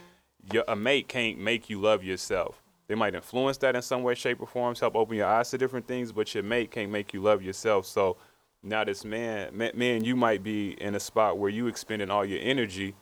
your, 0.52 0.64
a 0.68 0.76
mate 0.76 1.08
can't 1.08 1.38
make 1.38 1.68
you 1.68 1.80
love 1.80 2.04
yourself. 2.04 2.62
They 2.86 2.94
might 2.94 3.14
influence 3.14 3.58
that 3.58 3.74
in 3.74 3.82
some 3.82 4.02
way, 4.02 4.14
shape, 4.14 4.40
or 4.40 4.46
forms, 4.46 4.80
help 4.80 4.96
open 4.96 5.16
your 5.16 5.26
eyes 5.26 5.50
to 5.50 5.58
different 5.58 5.86
things, 5.86 6.12
but 6.12 6.32
your 6.34 6.44
mate 6.44 6.70
can't 6.70 6.90
make 6.90 7.12
you 7.12 7.20
love 7.20 7.42
yourself. 7.42 7.86
So 7.86 8.16
now 8.62 8.84
this 8.84 9.04
man, 9.04 9.50
ma- 9.52 9.70
man, 9.74 10.04
you 10.04 10.16
might 10.16 10.42
be 10.42 10.70
in 10.80 10.94
a 10.94 11.00
spot 11.00 11.38
where 11.38 11.50
you 11.50 11.66
expending 11.66 12.10
all 12.10 12.24
your 12.24 12.40
energy, 12.42 12.94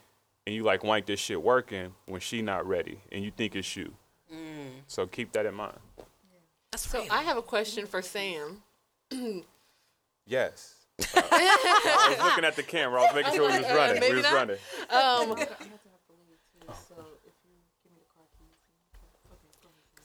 and 0.46 0.54
you 0.54 0.62
like 0.62 0.84
wank 0.84 1.06
this 1.06 1.18
shit 1.18 1.42
working 1.42 1.92
when 2.06 2.20
she 2.20 2.40
not 2.40 2.66
ready, 2.66 3.00
and 3.10 3.24
you 3.24 3.32
think 3.36 3.56
it's 3.56 3.76
you. 3.76 3.92
Mm. 4.32 4.82
So 4.86 5.06
keep 5.06 5.32
that 5.32 5.44
in 5.44 5.54
mind. 5.54 5.78
That's 6.70 6.88
so. 6.88 7.04
I 7.10 7.22
have 7.22 7.36
a 7.36 7.42
question 7.42 7.86
for 7.86 8.00
Sam. 8.00 8.62
Yes. 10.26 10.75
Uh, 10.98 11.04
I 11.14 12.14
was 12.16 12.24
looking 12.24 12.44
at 12.44 12.56
the 12.56 12.62
camera. 12.62 13.00
I 13.02 13.04
was 13.06 13.14
making 13.14 13.34
sure 13.34 13.50
we 13.50 13.58
was 13.58 13.66
running. 13.70 14.00
Maybe 14.00 14.10
we 14.10 14.16
was 14.16 14.24
not. 14.24 14.34
running. 14.34 14.56
Um, 14.90 15.46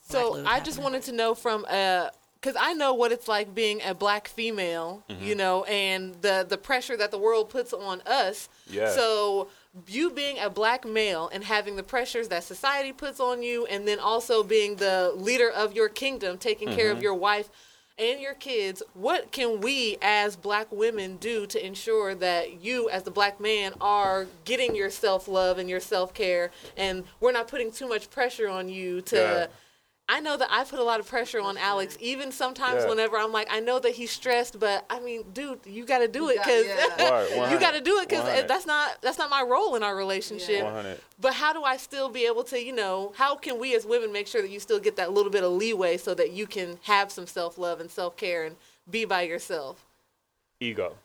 so 0.01 0.43
I 0.45 0.59
just 0.59 0.79
wanted 0.81 1.03
to 1.03 1.11
know 1.11 1.35
from 1.35 1.65
uh 1.69 2.09
because 2.39 2.55
I 2.59 2.73
know 2.73 2.95
what 2.95 3.11
it's 3.11 3.27
like 3.27 3.53
being 3.53 3.81
a 3.85 3.93
black 3.93 4.27
female, 4.27 5.03
Mm-hmm. 5.09 5.23
you 5.23 5.35
know, 5.35 5.63
and 5.65 6.15
the 6.21 6.43
the 6.47 6.57
pressure 6.57 6.97
that 6.97 7.11
the 7.11 7.17
world 7.19 7.49
puts 7.49 7.71
on 7.71 8.01
us. 8.01 8.49
Yeah. 8.67 8.89
So 8.91 9.49
you 9.87 10.09
being 10.09 10.39
a 10.39 10.49
black 10.49 10.83
male 10.83 11.29
and 11.31 11.43
having 11.43 11.75
the 11.75 11.83
pressures 11.83 12.27
that 12.29 12.43
society 12.43 12.91
puts 12.93 13.19
on 13.19 13.43
you, 13.43 13.65
and 13.67 13.87
then 13.87 13.99
also 13.99 14.43
being 14.43 14.77
the 14.77 15.13
leader 15.15 15.49
of 15.51 15.73
your 15.75 15.87
kingdom, 15.87 16.37
taking 16.39 16.69
care 16.69 16.87
Mm-hmm. 16.87 16.97
of 16.97 17.03
your 17.03 17.13
wife 17.13 17.49
and 18.01 18.19
your 18.19 18.33
kids, 18.33 18.81
what 18.95 19.31
can 19.31 19.61
we 19.61 19.97
as 20.01 20.35
black 20.35 20.71
women 20.71 21.17
do 21.17 21.45
to 21.45 21.65
ensure 21.65 22.15
that 22.15 22.61
you 22.63 22.89
as 22.89 23.03
the 23.03 23.11
black 23.11 23.39
man 23.39 23.73
are 23.79 24.25
getting 24.43 24.75
your 24.75 24.89
self-love 24.89 25.59
and 25.59 25.69
your 25.69 25.79
self-care 25.79 26.49
and 26.75 27.03
we're 27.19 27.31
not 27.31 27.47
putting 27.47 27.71
too 27.71 27.87
much 27.87 28.09
pressure 28.09 28.49
on 28.49 28.67
you 28.67 29.01
to. 29.01 29.49
I 30.11 30.19
know 30.19 30.35
that 30.35 30.49
I 30.51 30.65
put 30.65 30.77
a 30.77 30.83
lot 30.83 30.99
of 30.99 31.07
pressure 31.07 31.39
on 31.39 31.57
Alex, 31.57 31.97
even 32.01 32.33
sometimes 32.33 32.83
Yeah. 32.83 32.89
whenever 32.89 33.17
I'm 33.17 33.31
like, 33.31 33.47
I 33.49 33.61
know 33.61 33.79
that 33.79 33.93
he's 33.93 34.11
stressed, 34.11 34.59
but 34.59 34.85
I 34.89 34.99
mean, 34.99 35.23
dude, 35.31 35.61
you 35.65 35.85
got 35.85 35.99
to 36.05 36.07
do 36.09 36.27
it 36.27 36.33
because 36.43 36.65
Right, 36.99 37.49
you 37.49 37.57
got 37.59 37.71
to 37.71 37.81
do 37.81 37.97
it 37.99 38.09
because 38.09 38.45
that's 38.45 38.65
not 38.65 39.01
that's 39.01 39.17
not 39.17 39.29
my 39.29 39.41
role 39.41 39.75
in 39.75 39.83
our 39.83 39.95
relationship. 39.95 40.65
100. 40.65 40.99
But 41.19 41.35
how 41.35 41.53
do 41.53 41.63
I 41.63 41.77
still 41.77 42.09
be 42.09 42.25
able 42.25 42.43
to, 42.45 42.61
you 42.61 42.73
know, 42.73 43.13
how 43.15 43.35
can 43.35 43.57
we 43.57 43.73
as 43.73 43.85
women 43.85 44.11
make 44.11 44.27
sure 44.27 44.41
that 44.41 44.51
you 44.51 44.59
still 44.59 44.79
get 44.79 44.97
that 44.97 45.13
little 45.13 45.31
bit 45.31 45.43
of 45.43 45.53
leeway 45.53 45.95
so 45.95 46.13
that 46.15 46.31
you 46.31 46.45
can 46.45 46.77
have 46.83 47.09
some 47.09 47.25
self 47.25 47.57
love 47.57 47.79
and 47.79 47.89
self 47.89 48.17
care 48.17 48.43
and 48.43 48.57
be 48.89 49.05
by 49.05 49.21
yourself? 49.21 49.85
ego. 50.59 50.97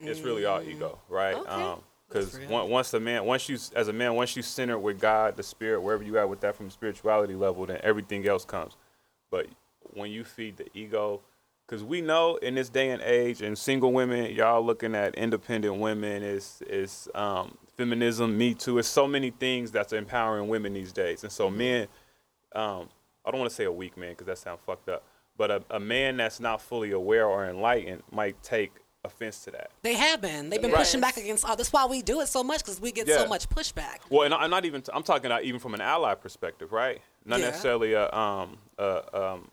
It's 0.00 0.20
really 0.20 0.44
all 0.46 0.62
ego, 0.62 0.98
right? 1.10 1.34
Okay. 1.36 1.46
Um 1.46 1.46
'cause 1.46 1.78
because 2.08 2.38
once 2.48 2.90
the 2.90 3.00
man, 3.00 3.24
once 3.24 3.48
you 3.48 3.58
as 3.74 3.88
a 3.88 3.92
man, 3.92 4.14
once 4.14 4.36
you 4.36 4.42
center 4.42 4.78
with 4.78 5.00
God, 5.00 5.36
the 5.36 5.42
Spirit, 5.42 5.80
wherever 5.82 6.02
you 6.02 6.18
at 6.18 6.28
with 6.28 6.40
that 6.40 6.54
from 6.56 6.66
a 6.66 6.70
spirituality 6.70 7.34
level, 7.34 7.66
then 7.66 7.80
everything 7.82 8.26
else 8.26 8.44
comes. 8.44 8.76
But 9.30 9.46
when 9.94 10.10
you 10.10 10.24
feed 10.24 10.56
the 10.56 10.66
ego, 10.74 11.22
because 11.66 11.82
we 11.82 12.00
know 12.00 12.36
in 12.36 12.54
this 12.54 12.68
day 12.68 12.90
and 12.90 13.02
age, 13.02 13.42
and 13.42 13.56
single 13.56 13.92
women, 13.92 14.32
y'all 14.32 14.64
looking 14.64 14.94
at 14.94 15.14
independent 15.14 15.76
women, 15.78 16.22
is 16.22 16.62
is 16.68 17.08
um, 17.14 17.56
feminism, 17.76 18.36
Me 18.36 18.54
Too. 18.54 18.78
It's 18.78 18.88
so 18.88 19.06
many 19.06 19.30
things 19.30 19.70
that's 19.70 19.92
empowering 19.92 20.48
women 20.48 20.74
these 20.74 20.92
days, 20.92 21.22
and 21.24 21.32
so 21.32 21.50
men 21.50 21.88
um, 22.54 22.88
I 23.24 23.30
don't 23.30 23.40
want 23.40 23.50
to 23.50 23.56
say 23.56 23.64
a 23.64 23.72
weak 23.72 23.96
man 23.96 24.10
because 24.10 24.26
that 24.26 24.38
sounds 24.38 24.60
fucked 24.64 24.88
up, 24.88 25.04
but 25.36 25.50
a, 25.50 25.62
a 25.70 25.80
man 25.80 26.16
that's 26.16 26.40
not 26.40 26.60
fully 26.60 26.92
aware 26.92 27.26
or 27.26 27.48
enlightened 27.48 28.02
might 28.10 28.40
take 28.42 28.72
offense 29.04 29.44
to 29.44 29.50
that. 29.52 29.70
They 29.82 29.94
have 29.94 30.20
been. 30.20 30.48
They've 30.50 30.60
been 30.60 30.70
Yes. 30.70 30.88
pushing 30.88 31.00
back 31.00 31.16
against 31.16 31.44
all. 31.44 31.56
That's 31.56 31.72
why 31.72 31.86
we 31.86 32.02
do 32.02 32.20
it 32.20 32.26
so 32.28 32.42
much 32.42 32.58
because 32.60 32.80
we 32.80 32.90
get 32.92 33.06
Yeah. 33.06 33.18
so 33.18 33.26
much 33.26 33.48
pushback. 33.48 33.98
Well, 34.10 34.22
and 34.22 34.34
I'm 34.34 34.50
not 34.50 34.64
even. 34.64 34.82
I'm 34.92 35.02
talking 35.02 35.26
about 35.26 35.44
even 35.44 35.60
from 35.60 35.74
an 35.74 35.80
ally 35.80 36.14
perspective, 36.14 36.72
right? 36.72 37.00
Not 37.24 37.40
Yeah. 37.40 37.46
necessarily 37.50 37.92
a 37.92 38.10
um 38.12 38.58
a 38.78 39.16
um 39.22 39.50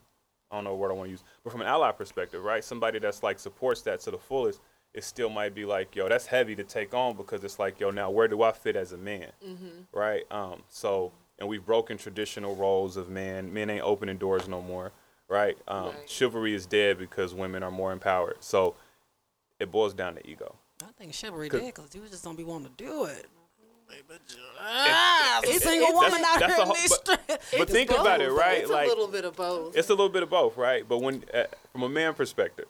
I 0.50 0.56
don't 0.56 0.66
know 0.66 0.76
what 0.76 0.92
I 0.92 0.94
want 0.94 1.08
to 1.08 1.12
use, 1.12 1.24
but 1.44 1.52
from 1.52 1.62
an 1.62 1.68
ally 1.68 1.92
perspective, 1.92 2.44
right? 2.44 2.64
Somebody 2.64 3.00
that's 3.00 3.24
like 3.24 3.40
supports 3.40 3.82
that 3.84 4.02
to 4.02 4.12
the 4.12 4.18
fullest, 4.18 4.60
it 4.94 5.06
still 5.06 5.30
might 5.30 5.54
be 5.56 5.64
like, 5.64 5.96
yo, 5.96 6.10
that's 6.10 6.26
heavy 6.26 6.56
to 6.58 6.64
take 6.66 6.94
on 6.94 7.16
because 7.16 7.44
it's 7.46 7.58
like, 7.58 7.80
yo, 7.80 7.90
now 7.92 8.10
where 8.10 8.28
do 8.28 8.42
I 8.44 8.52
fit 8.52 8.76
as 8.76 8.92
a 8.92 8.98
man, 8.98 9.32
right? 9.94 10.30
Um, 10.32 10.64
so 10.68 11.14
and 11.40 11.48
we've 11.50 11.66
broken 11.66 11.98
traditional 11.98 12.56
roles 12.56 12.98
of 12.98 13.10
man. 13.10 13.52
Men 13.54 13.70
ain't 13.70 13.84
opening 13.84 14.18
doors 14.18 14.48
no 14.50 14.62
more, 14.62 14.92
right? 15.30 15.58
Um, 15.68 15.86
Right. 15.88 16.10
Chivalry 16.10 16.54
is 16.54 16.66
dead 16.66 16.98
because 16.98 17.34
women 17.34 17.64
are 17.64 17.72
more 17.72 17.92
empowered. 17.94 18.38
So 18.42 18.76
it 19.62 19.72
boils 19.72 19.94
down 19.94 20.16
to 20.16 20.28
ego. 20.30 20.56
I 20.84 20.92
think 20.98 21.14
chivalry 21.14 21.48
'Cause- 21.50 21.60
did 21.62 21.74
because 21.76 21.96
you 21.96 22.02
just 22.10 22.24
don't 22.24 22.36
be 22.36 22.44
wanting 22.44 22.74
to 22.76 22.84
do 22.84 23.06
it. 23.06 23.26
Ah, 24.60 25.42
As 25.44 25.50
a 25.50 25.60
single 25.60 25.94
woman 25.94 26.22
out 26.26 26.40
that's 26.40 26.56
here 26.56 26.64
a 26.64 26.68
in 26.68 26.74
these 26.74 26.90
but- 26.90 27.22
streets. 27.22 27.52
But 27.52 27.62
It's 27.62 27.72
think 27.72 27.92
about 27.92 28.22
it, 28.22 28.30
both. 28.30 28.40
right? 28.40 28.58
It's 28.62 28.70
like 28.72 28.86
a 28.86 28.90
little 28.90 29.08
bit 29.08 29.26
of 29.26 29.36
both. 29.36 29.76
it's 29.76 29.90
a 29.90 29.94
little 29.94 30.10
bit 30.10 30.24
of 30.24 30.30
both, 30.30 30.56
right? 30.58 30.88
But 30.88 31.00
when 31.00 31.24
uh, 31.34 31.44
from 31.74 31.84
a 31.84 31.90
man 31.90 32.14
perspective, 32.14 32.68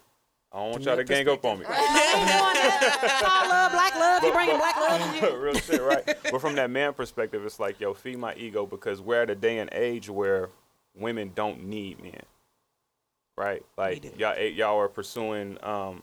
I 0.52 0.58
don't 0.58 0.72
want 0.72 0.84
y'all 0.84 0.96
to 0.98 1.04
gang 1.04 1.30
up 1.30 1.46
on 1.46 1.60
me. 1.60 1.66
All 1.70 1.74
love, 1.74 3.72
black 3.72 3.96
love. 3.96 4.24
You 4.24 4.32
bringing 4.34 4.58
black 4.58 4.76
love 4.78 5.02
in 5.02 5.14
here. 5.22 5.38
Real 5.40 5.54
shit, 5.56 5.82
right? 5.82 6.04
But 6.32 6.42
from 6.42 6.56
that 6.56 6.70
man 6.72 6.94
perspective, 6.94 7.46
it's 7.46 7.60
like, 7.60 7.80
yo, 7.80 7.94
feed 7.94 8.18
my 8.18 8.34
ego 8.36 8.66
because 8.66 9.00
we're 9.00 9.22
at 9.22 9.30
a 9.30 9.36
day 9.36 9.60
and 9.60 9.70
age 9.74 10.10
where 10.10 10.50
women 10.96 11.32
don't 11.36 11.64
need 11.66 12.02
men, 12.02 12.24
right? 13.38 13.64
Like 13.78 14.18
y'all, 14.20 14.34
eh, 14.38 14.48
y'all 14.48 14.78
are 14.80 14.90
pursuing 14.90 15.58
um, 15.64 16.02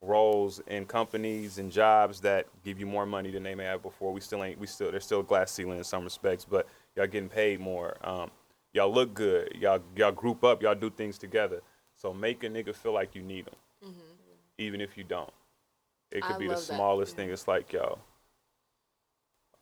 roles 0.00 0.60
in 0.68 0.86
companies 0.86 1.58
and 1.58 1.70
jobs 1.72 2.20
that 2.20 2.46
give 2.64 2.78
you 2.78 2.86
more 2.86 3.06
money 3.06 3.30
than 3.30 3.42
they 3.42 3.54
may 3.54 3.64
have 3.64 3.82
before. 3.82 4.12
We 4.12 4.20
still 4.20 4.44
ain't, 4.44 4.58
we 4.58 4.66
still, 4.66 4.90
there's 4.90 5.04
still 5.04 5.20
a 5.20 5.24
glass 5.24 5.50
ceiling 5.50 5.78
in 5.78 5.84
some 5.84 6.04
respects, 6.04 6.44
but 6.44 6.66
y'all 6.96 7.06
getting 7.06 7.28
paid 7.28 7.60
more. 7.60 7.96
Um, 8.06 8.30
y'all 8.72 8.92
look 8.92 9.14
good. 9.14 9.56
Y'all, 9.58 9.80
y'all 9.96 10.12
group 10.12 10.44
up. 10.44 10.62
Y'all 10.62 10.74
do 10.74 10.90
things 10.90 11.18
together. 11.18 11.62
So 11.96 12.14
make 12.14 12.44
a 12.44 12.48
nigga 12.48 12.74
feel 12.74 12.92
like 12.92 13.14
you 13.14 13.22
need 13.22 13.46
him, 13.48 13.92
even 14.56 14.80
if 14.80 14.96
you 14.96 15.02
don't. 15.02 15.32
It 16.12 16.22
could 16.22 16.36
I 16.36 16.38
be 16.38 16.46
the 16.46 16.54
that. 16.54 16.60
smallest 16.60 17.16
thing. 17.16 17.28
It's 17.30 17.48
like, 17.48 17.72
yo, 17.72 17.98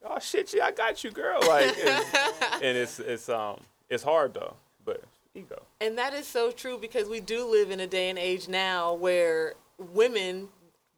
oh 0.04 0.18
shit, 0.18 0.52
yeah, 0.54 0.66
I 0.66 0.70
got 0.70 1.02
you, 1.02 1.10
girl. 1.10 1.40
Like, 1.40 1.74
it's, 1.76 2.16
and 2.62 2.76
it's 2.76 3.00
it's 3.00 3.28
um 3.28 3.60
it's 3.88 4.02
hard 4.04 4.34
though, 4.34 4.54
but 4.84 5.02
ego. 5.34 5.62
And 5.80 5.98
that 5.98 6.14
is 6.14 6.26
so 6.26 6.50
true 6.50 6.78
because 6.78 7.08
we 7.08 7.20
do 7.20 7.46
live 7.46 7.70
in 7.70 7.80
a 7.80 7.86
day 7.86 8.10
and 8.10 8.18
age 8.18 8.48
now 8.48 8.94
where 8.94 9.54
women 9.78 10.48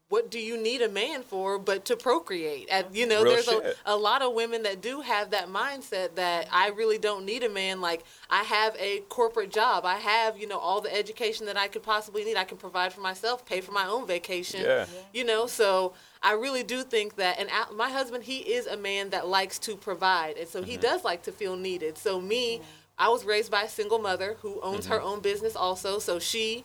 what 0.09 0.31
do 0.31 0.39
you 0.39 0.57
need 0.61 0.81
a 0.81 0.89
man 0.89 1.23
for 1.23 1.59
but 1.59 1.85
to 1.87 1.97
procreate? 1.97 2.69
At, 2.71 2.95
you 2.95 3.07
know, 3.07 3.23
Real 3.23 3.35
there's 3.35 3.49
a, 3.49 3.75
a 3.85 3.97
lot 3.97 4.23
of 4.23 4.33
women 4.33 4.63
that 4.63 4.81
do 4.81 5.03
have 5.03 5.31
that 5.33 5.49
mindset 5.49 6.15
that 6.15 6.49
I 6.51 6.69
really 6.69 6.97
don't 6.97 7.27
need 7.27 7.43
a 7.43 7.49
man. 7.49 7.83
Like, 7.83 8.05
I 8.31 8.43
have 8.45 8.75
a 8.79 9.01
corporate 9.11 9.53
job. 9.53 9.85
I 9.85 9.97
have, 9.97 10.39
you 10.39 10.47
know, 10.47 10.59
all 10.59 10.81
the 10.81 10.95
education 10.95 11.45
that 11.47 11.59
I 11.59 11.69
could 11.69 11.83
possibly 11.83 12.25
need. 12.25 12.37
I 12.37 12.45
can 12.45 12.57
provide 12.57 12.93
for 12.93 13.03
myself, 13.03 13.45
pay 13.45 13.61
for 13.61 13.73
my 13.73 13.87
own 13.87 14.07
vacation. 14.07 14.63
Yeah. 14.63 14.87
You 15.13 15.25
know, 15.25 15.47
so 15.47 15.93
I 16.23 16.33
really 16.33 16.63
do 16.63 16.85
think 16.85 17.17
that, 17.17 17.39
and 17.39 17.51
Al- 17.51 17.75
my 17.75 17.91
husband, 17.91 18.25
he 18.25 18.39
is 18.39 18.67
a 18.67 18.79
man 18.79 19.11
that 19.11 19.29
likes 19.29 19.59
to 19.61 19.77
provide. 19.77 20.39
And 20.39 20.49
so 20.49 20.63
he 20.63 20.73
mm-hmm. 20.73 20.83
does 20.83 21.05
like 21.05 21.23
to 21.25 21.33
feel 21.33 21.55
needed. 21.55 21.99
So, 21.99 22.19
me, 22.19 22.63
I 22.97 23.11
was 23.11 23.27
raised 23.27 23.51
by 23.51 23.63
a 23.63 23.69
single 23.69 23.99
mother 23.99 24.39
who 24.41 24.59
owns 24.63 24.87
her 24.87 24.97
mm-hmm. 24.97 25.07
own 25.07 25.21
business 25.21 25.55
also. 25.55 25.99
So, 25.99 26.19
she 26.19 26.65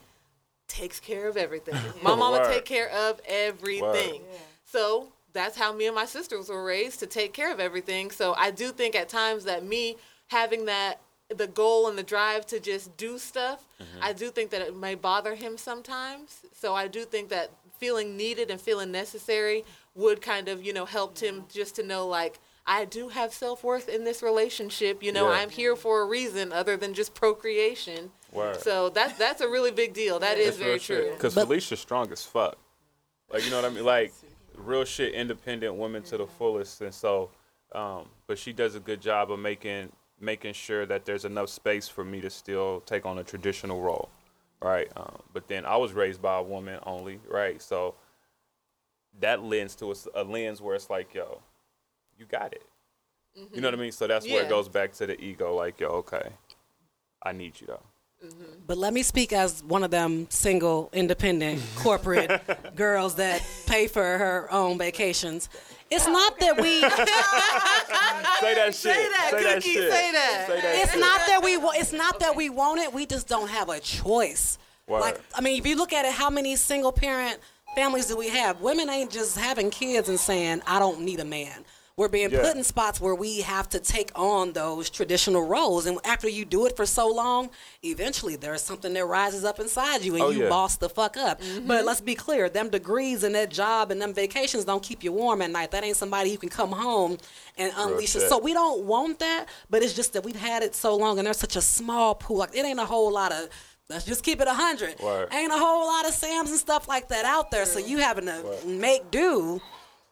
takes 0.68 0.99
care 0.99 1.28
of 1.28 1.38
everything. 1.38 1.76
My 2.01 2.16
mama 2.16 2.38
Word. 2.39 2.53
take 2.53 2.66
care 2.66 2.89
of 2.89 3.22
everything. 3.28 4.22
So 4.66 5.09
that's 5.34 5.57
how 5.57 5.74
me 5.74 5.88
and 5.88 5.95
my 5.95 6.05
sisters 6.05 6.49
were 6.49 6.64
raised 6.64 6.99
to 6.99 7.07
take 7.07 7.34
care 7.34 7.51
of 7.51 7.59
everything. 7.59 8.11
So 8.11 8.34
I 8.38 8.51
do 8.51 8.72
think 8.72 8.95
at 8.95 9.09
times 9.09 9.45
that 9.45 9.64
me 9.64 9.97
having 10.28 10.66
that 10.66 10.99
the 11.30 11.47
goal 11.47 11.88
and 11.88 11.97
the 11.97 12.03
drive 12.03 12.45
to 12.47 12.59
just 12.59 12.95
do 12.97 13.18
stuff, 13.18 13.66
mm-hmm. 13.82 14.03
I 14.03 14.14
do 14.14 14.30
think 14.30 14.51
that 14.51 14.61
it 14.61 14.76
may 14.76 14.93
bother 14.95 15.36
him 15.36 15.57
sometimes. 15.57 16.41
So 16.53 16.76
I 16.76 16.88
do 16.88 17.05
think 17.05 17.30
that 17.30 17.49
feeling 17.80 18.16
needed 18.16 18.51
and 18.51 18.61
feeling 18.61 18.91
necessary 18.91 19.64
would 19.95 20.22
kind 20.22 20.47
of, 20.47 20.64
you 20.64 20.74
know, 20.74 20.86
helped 20.86 21.22
him 21.22 21.45
just 21.51 21.76
to 21.76 21.84
know 21.84 22.07
like 22.07 22.39
I 22.66 22.86
do 22.86 23.09
have 23.09 23.34
self 23.34 23.64
worth 23.64 23.89
in 23.89 24.03
this 24.03 24.22
relationship. 24.22 25.03
You 25.03 25.11
know, 25.11 25.30
Yeah. 25.30 25.39
I'm 25.39 25.49
here 25.49 25.76
for 25.76 26.01
a 26.01 26.05
reason 26.05 26.53
other 26.53 26.78
than 26.78 26.93
just 26.93 27.14
procreation. 27.14 28.11
Word. 28.34 28.62
So 28.62 28.90
that's 28.90 29.18
that's 29.18 29.42
a 29.42 29.48
really 29.48 29.72
big 29.72 29.94
deal. 29.94 30.20
That 30.20 30.38
is 30.38 30.58
very 30.58 30.80
true. 30.80 31.12
Because 31.12 31.36
But- 31.36 31.48
Phylicia's 31.48 31.80
strong 31.80 32.12
as 32.12 32.24
fuck. 32.24 32.58
Like 33.32 33.44
you 33.46 33.52
know 33.52 33.62
what 33.62 33.72
I 33.72 33.74
mean? 33.74 33.86
Like 33.86 34.14
real 34.56 34.86
shit, 34.86 35.14
independent 35.14 35.76
women 35.76 36.04
to 36.04 36.18
the 36.18 36.28
fullest, 36.28 36.82
and 36.82 36.94
so, 36.94 37.30
um, 37.74 38.08
but 38.28 38.38
she 38.38 38.54
does 38.54 38.76
a 38.76 38.80
good 38.80 39.02
job 39.02 39.32
of 39.32 39.40
making 39.40 39.92
making 40.20 40.54
sure 40.54 40.86
that 40.86 41.06
there's 41.06 41.26
enough 41.26 41.50
space 41.50 41.88
for 41.88 42.06
me 42.06 42.22
to 42.22 42.30
still 42.30 42.82
take 42.82 43.06
on 43.06 43.18
a 43.18 43.24
traditional 43.24 43.82
role, 43.82 44.10
right? 44.62 44.90
Um, 44.96 45.22
but 45.34 45.48
then 45.48 45.66
I 45.66 45.76
was 45.76 45.94
raised 45.94 46.22
by 46.22 46.38
a 46.38 46.44
woman 46.44 46.80
only, 46.86 47.20
right? 47.28 47.62
So 47.62 47.96
that 49.20 49.44
lends 49.44 49.76
to 49.76 49.92
us 49.92 50.08
a 50.16 50.24
lens 50.24 50.62
where 50.62 50.76
it's 50.76 50.90
like, 50.90 51.14
yo, 51.14 51.42
you 52.18 52.26
got 52.26 52.54
it. 52.54 52.64
You 53.54 53.62
know 53.62 53.68
what 53.68 53.74
I 53.74 53.82
mean? 53.82 53.92
So 53.92 54.08
that's 54.08 54.28
where 54.28 54.44
it 54.44 54.50
goes 54.50 54.70
back 54.70 54.94
to 54.94 55.08
the 55.08 55.20
ego, 55.20 55.56
like, 55.56 55.80
yo, 55.80 55.88
okay, 55.90 56.30
I 57.24 57.32
need 57.32 57.60
you 57.60 57.68
though. 57.68 57.82
Mm-hmm. 58.24 58.44
But 58.66 58.78
let 58.78 58.94
me 58.94 59.04
speak 59.04 59.34
as 59.34 59.62
one 59.64 59.84
of 59.84 59.92
them 59.92 60.28
single, 60.30 60.90
independent, 60.94 61.62
corporate 61.76 62.76
girls 62.76 63.16
that 63.16 63.44
pay 63.68 63.88
for 63.88 64.02
her 64.04 64.48
own 64.52 64.78
vacations. 64.78 65.50
It's 65.92 66.08
not 66.08 66.40
that 66.40 66.60
we. 66.62 66.82
Say 68.40 68.56
that 68.56 68.74
shit. 68.76 68.84
that, 69.12 69.28
Say 69.32 69.44
that 69.44 69.56
Cookie, 69.56 69.74
shit. 69.74 69.92
say 69.92 70.12
that. 70.12 70.46
Say 70.48 70.62
that 70.62 70.76
It's 70.82 70.92
shit. 70.92 71.00
not 71.00 71.22
that 71.28 71.42
we. 71.44 71.58
wa- 71.58 71.72
It's 71.76 71.94
not 71.94 72.20
that 72.20 72.36
we 72.36 72.50
want 72.50 72.80
it. 72.82 72.94
We 72.94 73.06
just 73.06 73.28
don't 73.28 73.50
have 73.50 73.70
a 73.70 73.80
choice. 73.80 74.58
Word. 74.88 75.02
Like 75.02 75.22
I 75.36 75.42
mean, 75.42 75.58
if 75.60 75.66
you 75.68 75.76
look 75.78 75.94
at 75.94 76.06
it, 76.06 76.12
how 76.14 76.30
many 76.30 76.56
single 76.56 76.92
parent 76.92 77.40
families 77.76 78.08
do 78.08 78.18
we 78.18 78.28
have? 78.30 78.60
Women 78.62 78.90
ain't 78.90 79.12
just 79.12 79.38
having 79.38 79.70
kids 79.70 80.10
and 80.10 80.20
saying, 80.20 80.62
"I 80.68 80.80
don't 80.80 81.02
need 81.02 81.20
a 81.20 81.26
man." 81.26 81.64
We're 81.96 82.08
being 82.08 82.32
Yeah. 82.32 82.41
put 82.41 82.56
in 82.56 82.64
spots 82.64 83.00
where 83.00 83.14
we 83.14 83.41
have 83.41 83.70
to 83.70 83.80
take 83.80 84.10
on 84.16 84.54
those 84.54 84.89
traditional 84.89 85.44
roles, 85.44 85.86
and 85.86 86.00
after 86.04 86.28
you 86.28 86.44
do 86.44 86.66
it 86.66 86.76
for 86.76 86.88
so 86.88 87.08
long, 87.08 87.52
eventually 87.84 88.36
there's 88.36 88.64
something 88.64 88.94
that 88.94 89.06
rises 89.06 89.44
up 89.46 89.60
inside 89.60 90.02
you, 90.04 90.16
and 90.16 90.24
Oh, 90.24 90.30
you 90.32 90.44
yeah. 90.44 90.50
boss 90.50 90.76
the 90.76 90.89
fuck 90.89 91.18
up. 91.18 91.39
Mm-hmm. 91.39 91.68
But 91.68 91.86
let's 91.86 92.02
be 92.02 92.16
clear: 92.16 92.50
them 92.50 92.70
degrees 92.70 93.22
and 93.24 93.36
that 93.36 93.52
job 93.52 93.91
and 93.91 94.02
them 94.02 94.12
vacations 94.12 94.66
don't 94.66 94.82
keep 94.82 95.04
you 95.04 95.12
warm 95.12 95.44
at 95.44 95.52
night. 95.52 95.70
That 95.70 95.84
ain't 95.84 95.96
somebody 95.98 96.32
you 96.32 96.39
can 96.39 96.50
come 96.50 96.72
home 96.72 97.20
and 97.60 97.72
unleash. 97.78 98.16
it. 98.16 98.28
So 98.28 98.39
we 98.39 98.54
don't 98.54 98.86
want 98.86 99.20
that, 99.20 99.46
but 99.70 99.84
it's 99.84 99.94
just 99.94 100.14
that 100.14 100.24
we've 100.24 100.36
had 100.36 100.64
it 100.64 100.74
so 100.74 100.96
long, 100.96 101.20
and 101.20 101.28
there's 101.28 101.38
such 101.38 101.56
a 101.56 101.62
small 101.62 102.16
pool. 102.16 102.38
Like 102.38 102.56
it 102.56 102.66
ain't 102.66 102.80
a 102.80 102.86
whole 102.86 103.12
lot 103.12 103.32
of. 103.32 103.50
Let's 103.88 104.06
just 104.06 104.24
keep 104.24 104.41
it 104.41 104.48
a 104.48 104.54
hundred. 104.56 105.00
Word. 105.00 105.28
Ain't 105.32 105.52
a 105.54 105.58
whole 105.60 105.86
lot 105.86 106.08
of 106.08 106.14
Sams 106.16 106.50
and 106.50 106.60
stuff 106.60 106.88
like 106.88 107.10
that 107.10 107.26
out 107.26 107.52
there. 107.52 107.66
So 107.68 107.78
you 107.78 108.00
having 108.00 108.26
to 108.26 108.41
make 108.66 109.12
do, 109.12 109.62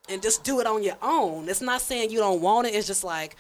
and 0.10 0.22
just 0.22 0.44
do 0.44 0.60
it 0.60 0.68
on 0.68 0.84
your 0.84 0.98
own. 1.02 1.48
It's 1.50 1.62
not 1.62 1.82
saying 1.82 2.12
you 2.12 2.20
don't 2.20 2.42
want 2.42 2.68
it. 2.68 2.76
It's 2.76 2.88
just 2.88 3.04
like. 3.04 3.36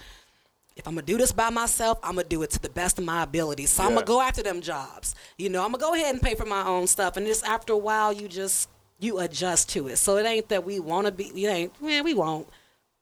If 0.77 0.87
I'm 0.87 0.95
gonna 0.95 1.05
do 1.05 1.17
this 1.17 1.33
by 1.33 1.49
myself, 1.49 1.99
I'm 2.01 2.15
gonna 2.15 2.27
do 2.29 2.43
it 2.43 2.49
to 2.51 2.59
the 2.59 2.69
best 2.69 2.97
of 2.97 3.03
my 3.03 3.23
ability. 3.23 3.65
So 3.65 3.83
I'm 3.83 3.93
gonna 3.93 4.05
go 4.05 4.21
after 4.21 4.41
them 4.41 4.61
jobs. 4.61 5.15
You 5.37 5.49
know, 5.49 5.65
I'm 5.65 5.73
gonna 5.73 5.79
go 5.79 5.93
ahead 5.93 6.13
and 6.13 6.21
pay 6.21 6.33
for 6.33 6.45
my 6.45 6.65
own 6.65 6.87
stuff, 6.87 7.17
and 7.17 7.27
just 7.27 7.45
after 7.45 7.73
a 7.73 7.77
while, 7.77 8.13
you 8.13 8.29
just 8.29 8.69
you 8.97 9.19
adjust 9.19 9.69
to 9.71 9.89
it. 9.89 9.97
So 9.97 10.15
it 10.15 10.25
ain't 10.25 10.47
that 10.47 10.63
we 10.63 10.79
want 10.79 11.07
to 11.07 11.11
be. 11.11 11.29
You 11.35 11.49
ain't 11.49 11.81
man. 11.81 12.05
We 12.05 12.13
won't. 12.13 12.47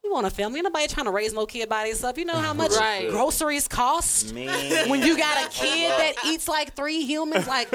We 0.03 0.09
want 0.09 0.25
a 0.25 0.29
family. 0.29 0.59
Ain't 0.59 0.63
nobody 0.63 0.87
trying 0.87 1.05
to 1.07 1.11
raise 1.11 1.33
no 1.33 1.45
kid 1.45 1.67
by 1.67 1.85
themselves. 1.87 2.17
You 2.17 2.25
know 2.25 2.35
how 2.39 2.53
much 2.53 2.71
Right. 2.71 3.09
groceries 3.09 3.67
cost 3.67 4.33
when 4.33 5.01
you 5.01 5.17
got 5.17 5.45
a 5.45 5.49
kid 5.49 5.91
that 5.91 6.13
eats 6.25 6.47
like 6.47 6.73
three 6.73 7.01
humans. 7.03 7.47
Like 7.47 7.67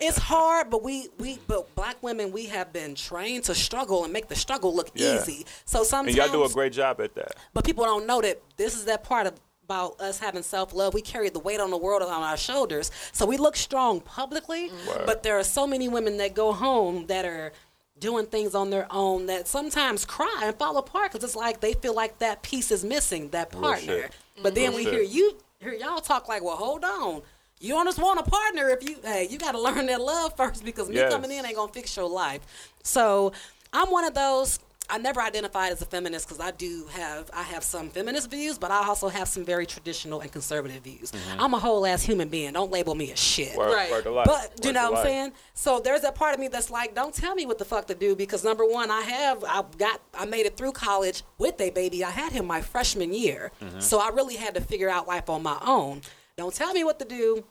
it's 0.00 0.16
hard, 0.18 0.70
but 0.70 0.82
we 0.82 1.08
we 1.18 1.38
but 1.46 1.72
black 1.74 2.02
women 2.02 2.32
we 2.32 2.46
have 2.46 2.72
been 2.72 2.94
trained 2.94 3.44
to 3.44 3.54
struggle 3.54 4.04
and 4.04 4.12
make 4.12 4.28
the 4.28 4.34
struggle 4.36 4.74
look 4.74 4.90
Yeah. 4.94 5.16
easy. 5.20 5.44
So 5.66 5.84
sometimes 5.84 6.16
And 6.16 6.26
y'all 6.32 6.32
do 6.32 6.50
a 6.50 6.52
great 6.54 6.72
job 6.72 7.00
at 7.00 7.14
that. 7.14 7.32
but 7.52 7.64
people 7.64 7.84
don't 7.84 8.06
know 8.06 8.20
that 8.22 8.40
this 8.56 8.74
is 8.74 8.86
that 8.86 9.04
part 9.04 9.26
of, 9.26 9.34
about 9.64 10.00
us 10.00 10.18
having 10.18 10.42
self 10.44 10.72
love. 10.72 10.94
We 10.94 11.02
carry 11.02 11.28
the 11.28 11.40
weight 11.40 11.60
on 11.60 11.70
the 11.70 11.76
world 11.76 12.00
on 12.02 12.08
our 12.22 12.36
shoulders. 12.38 12.90
So 13.12 13.26
we 13.26 13.36
look 13.36 13.54
strong 13.56 14.00
publicly, 14.00 14.70
Word. 14.88 15.02
but 15.06 15.22
there 15.24 15.38
are 15.38 15.44
so 15.44 15.66
many 15.66 15.88
women 15.88 16.16
that 16.18 16.34
go 16.34 16.52
home 16.52 17.06
that 17.08 17.24
are 17.26 17.52
doing 17.98 18.26
things 18.26 18.54
on 18.54 18.70
their 18.70 18.86
own 18.90 19.26
that 19.26 19.48
sometimes 19.48 20.04
cry 20.04 20.42
and 20.44 20.56
fall 20.56 20.76
apart 20.76 21.12
because 21.12 21.24
it's 21.24 21.36
like 21.36 21.60
they 21.60 21.72
feel 21.72 21.94
like 21.94 22.18
that 22.18 22.42
piece 22.42 22.70
is 22.70 22.84
missing, 22.84 23.28
that 23.30 23.50
partner. 23.50 24.08
But 24.42 24.54
then 24.54 24.70
Real 24.70 24.76
we 24.76 24.84
shit. 24.84 24.92
hear 24.94 25.02
you 25.02 25.36
hear 25.60 25.72
y'all 25.72 26.00
talk 26.00 26.28
like, 26.28 26.42
well, 26.44 26.56
hold 26.56 26.84
on. 26.84 27.22
You 27.58 27.72
don't 27.72 27.86
just 27.86 27.98
want 27.98 28.20
a 28.20 28.22
partner 28.22 28.68
if 28.68 28.86
you 28.86 28.96
hey, 29.02 29.26
you 29.30 29.38
gotta 29.38 29.58
learn 29.60 29.86
that 29.86 30.00
love 30.00 30.36
first 30.36 30.64
because 30.64 30.88
me 30.90 30.96
Yes. 30.96 31.10
coming 31.12 31.30
in 31.30 31.46
ain't 31.46 31.56
gonna 31.56 31.72
fix 31.72 31.96
your 31.96 32.08
life. 32.08 32.42
So 32.82 33.32
I'm 33.72 33.90
one 33.90 34.04
of 34.04 34.12
those 34.14 34.58
I 34.88 34.98
never 34.98 35.20
identified 35.20 35.72
as 35.72 35.82
a 35.82 35.84
feminist 35.84 36.28
because 36.28 36.40
I 36.40 36.52
do 36.52 36.86
have 36.92 37.30
I 37.34 37.42
have 37.42 37.64
some 37.64 37.90
feminist 37.90 38.30
views, 38.30 38.56
but 38.58 38.70
I 38.70 38.86
also 38.86 39.08
have 39.08 39.26
some 39.26 39.44
very 39.44 39.66
traditional 39.66 40.20
and 40.20 40.30
conservative 40.30 40.82
views. 40.84 41.12
I'm 41.38 41.54
a 41.54 41.58
whole 41.58 41.84
ass 41.86 42.02
human 42.02 42.28
being. 42.28 42.52
Don't 42.52 42.70
label 42.70 42.94
me 42.94 43.10
as 43.12 43.18
shit. 43.18 43.50
Mm-hmm. 43.50 43.60
Right. 43.72 43.90
word 43.90 44.04
to 44.04 44.10
life. 44.12 44.26
But 44.26 44.52
you 44.62 44.68
Word 44.68 44.74
know 44.74 44.80
what 44.82 44.86
I'm 44.88 44.94
life. 44.94 45.04
saying? 45.04 45.32
So 45.54 45.80
there's 45.80 46.04
a 46.04 46.12
part 46.12 46.34
of 46.34 46.40
me 46.40 46.48
that's 46.48 46.70
like, 46.70 46.94
don't 46.94 47.12
tell 47.14 47.34
me 47.34 47.46
what 47.46 47.58
the 47.58 47.64
fuck 47.64 47.86
to 47.88 47.94
do 47.94 48.14
because 48.14 48.44
number 48.44 48.64
one, 48.64 48.90
I 48.90 49.00
have 49.02 49.42
I 49.44 49.64
got 49.76 50.00
I 50.14 50.24
made 50.24 50.46
it 50.46 50.56
through 50.56 50.72
college 50.72 51.22
with 51.38 51.60
a 51.60 51.70
baby. 51.70 52.04
I 52.04 52.10
had 52.10 52.32
him 52.32 52.46
my 52.46 52.60
freshman 52.60 53.12
year, 53.12 53.50
Mm-hmm. 53.60 53.80
so 53.80 53.98
I 53.98 54.10
really 54.10 54.36
had 54.36 54.54
to 54.54 54.60
figure 54.60 54.88
out 54.88 55.08
life 55.08 55.28
on 55.28 55.42
my 55.42 55.58
own. 55.66 56.02
Don't 56.36 56.54
tell 56.54 56.72
me 56.72 56.84
what 56.84 56.98
to 57.00 57.04
do 57.04 57.44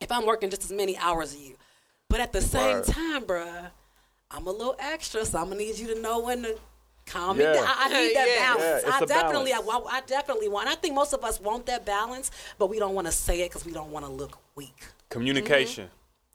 if 0.00 0.10
I'm 0.12 0.26
working 0.26 0.50
just 0.50 0.64
as 0.64 0.72
many 0.72 0.96
hours 0.98 1.32
as 1.32 1.40
you. 1.40 1.56
But 2.10 2.20
at 2.20 2.32
the 2.32 2.40
same 2.42 2.76
Word. 2.76 2.84
time, 2.86 3.22
bruh, 3.24 3.70
I'm 4.30 4.46
a 4.46 4.50
little 4.50 4.76
extra, 4.78 5.24
so 5.24 5.38
I'm 5.38 5.44
gonna 5.44 5.56
need 5.56 5.78
you 5.78 5.86
to 5.94 6.00
know 6.00 6.18
when 6.20 6.42
to 6.42 6.58
calm 7.06 7.38
Yeah. 7.40 7.52
me 7.52 7.56
down. 7.58 7.66
I, 7.66 7.74
I 7.78 7.88
need 7.88 8.16
that 8.16 8.28
Yeah. 8.28 8.38
balance. 8.54 8.62
Yeah, 8.62 8.76
it's 8.76 9.00
I 9.00 9.00
a 9.00 9.06
definitely, 9.06 9.52
I, 9.52 9.60
balance. 9.60 9.86
I 9.90 10.00
definitely 10.02 10.48
want. 10.48 10.68
I 10.68 10.74
think 10.74 10.94
most 10.94 11.12
of 11.12 11.24
us 11.24 11.40
want 11.40 11.66
that 11.66 11.84
balance, 11.84 12.30
but 12.58 12.68
we 12.68 12.78
don't 12.78 12.94
want 12.94 13.06
to 13.06 13.12
say 13.12 13.40
it 13.42 13.50
because 13.50 13.64
we 13.64 13.72
don't 13.72 13.90
want 13.90 14.04
to 14.06 14.10
look 14.12 14.38
weak. 14.54 14.84
Communication. 15.10 15.90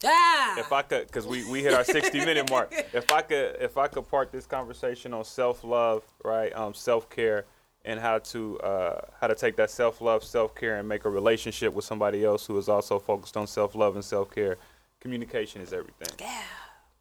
Ah, 0.05 0.57
If 0.57 0.71
I 0.71 0.81
could, 0.81 1.07
because 1.07 1.27
we, 1.27 1.43
we 1.51 1.61
hit 1.61 1.73
our 1.73 1.83
60 1.83 2.19
minute 2.19 2.49
mark. 2.49 2.73
If 2.93 3.11
I 3.11 3.21
could, 3.21 3.57
if 3.59 3.77
I 3.77 3.87
could 3.87 4.07
part 4.09 4.31
this 4.31 4.45
conversation 4.45 5.13
on 5.13 5.25
self 5.25 5.63
love, 5.63 6.03
right, 6.23 6.55
um, 6.55 6.73
self 6.73 7.09
care, 7.09 7.43
and 7.83 7.99
how 7.99 8.19
to 8.19 8.59
uh, 8.61 9.01
how 9.19 9.27
to 9.27 9.35
take 9.35 9.57
that 9.57 9.69
self 9.69 9.99
love, 9.99 10.23
self 10.23 10.55
care, 10.55 10.77
and 10.77 10.87
make 10.87 11.03
a 11.03 11.09
relationship 11.09 11.73
with 11.73 11.83
somebody 11.83 12.23
else 12.23 12.45
who 12.45 12.57
is 12.57 12.69
also 12.69 12.97
focused 12.97 13.35
on 13.35 13.45
self 13.45 13.75
love 13.75 13.95
and 13.95 14.05
self 14.05 14.31
care. 14.31 14.57
Communication 15.01 15.61
is 15.61 15.73
everything. 15.73 16.13
yeah. 16.19 16.43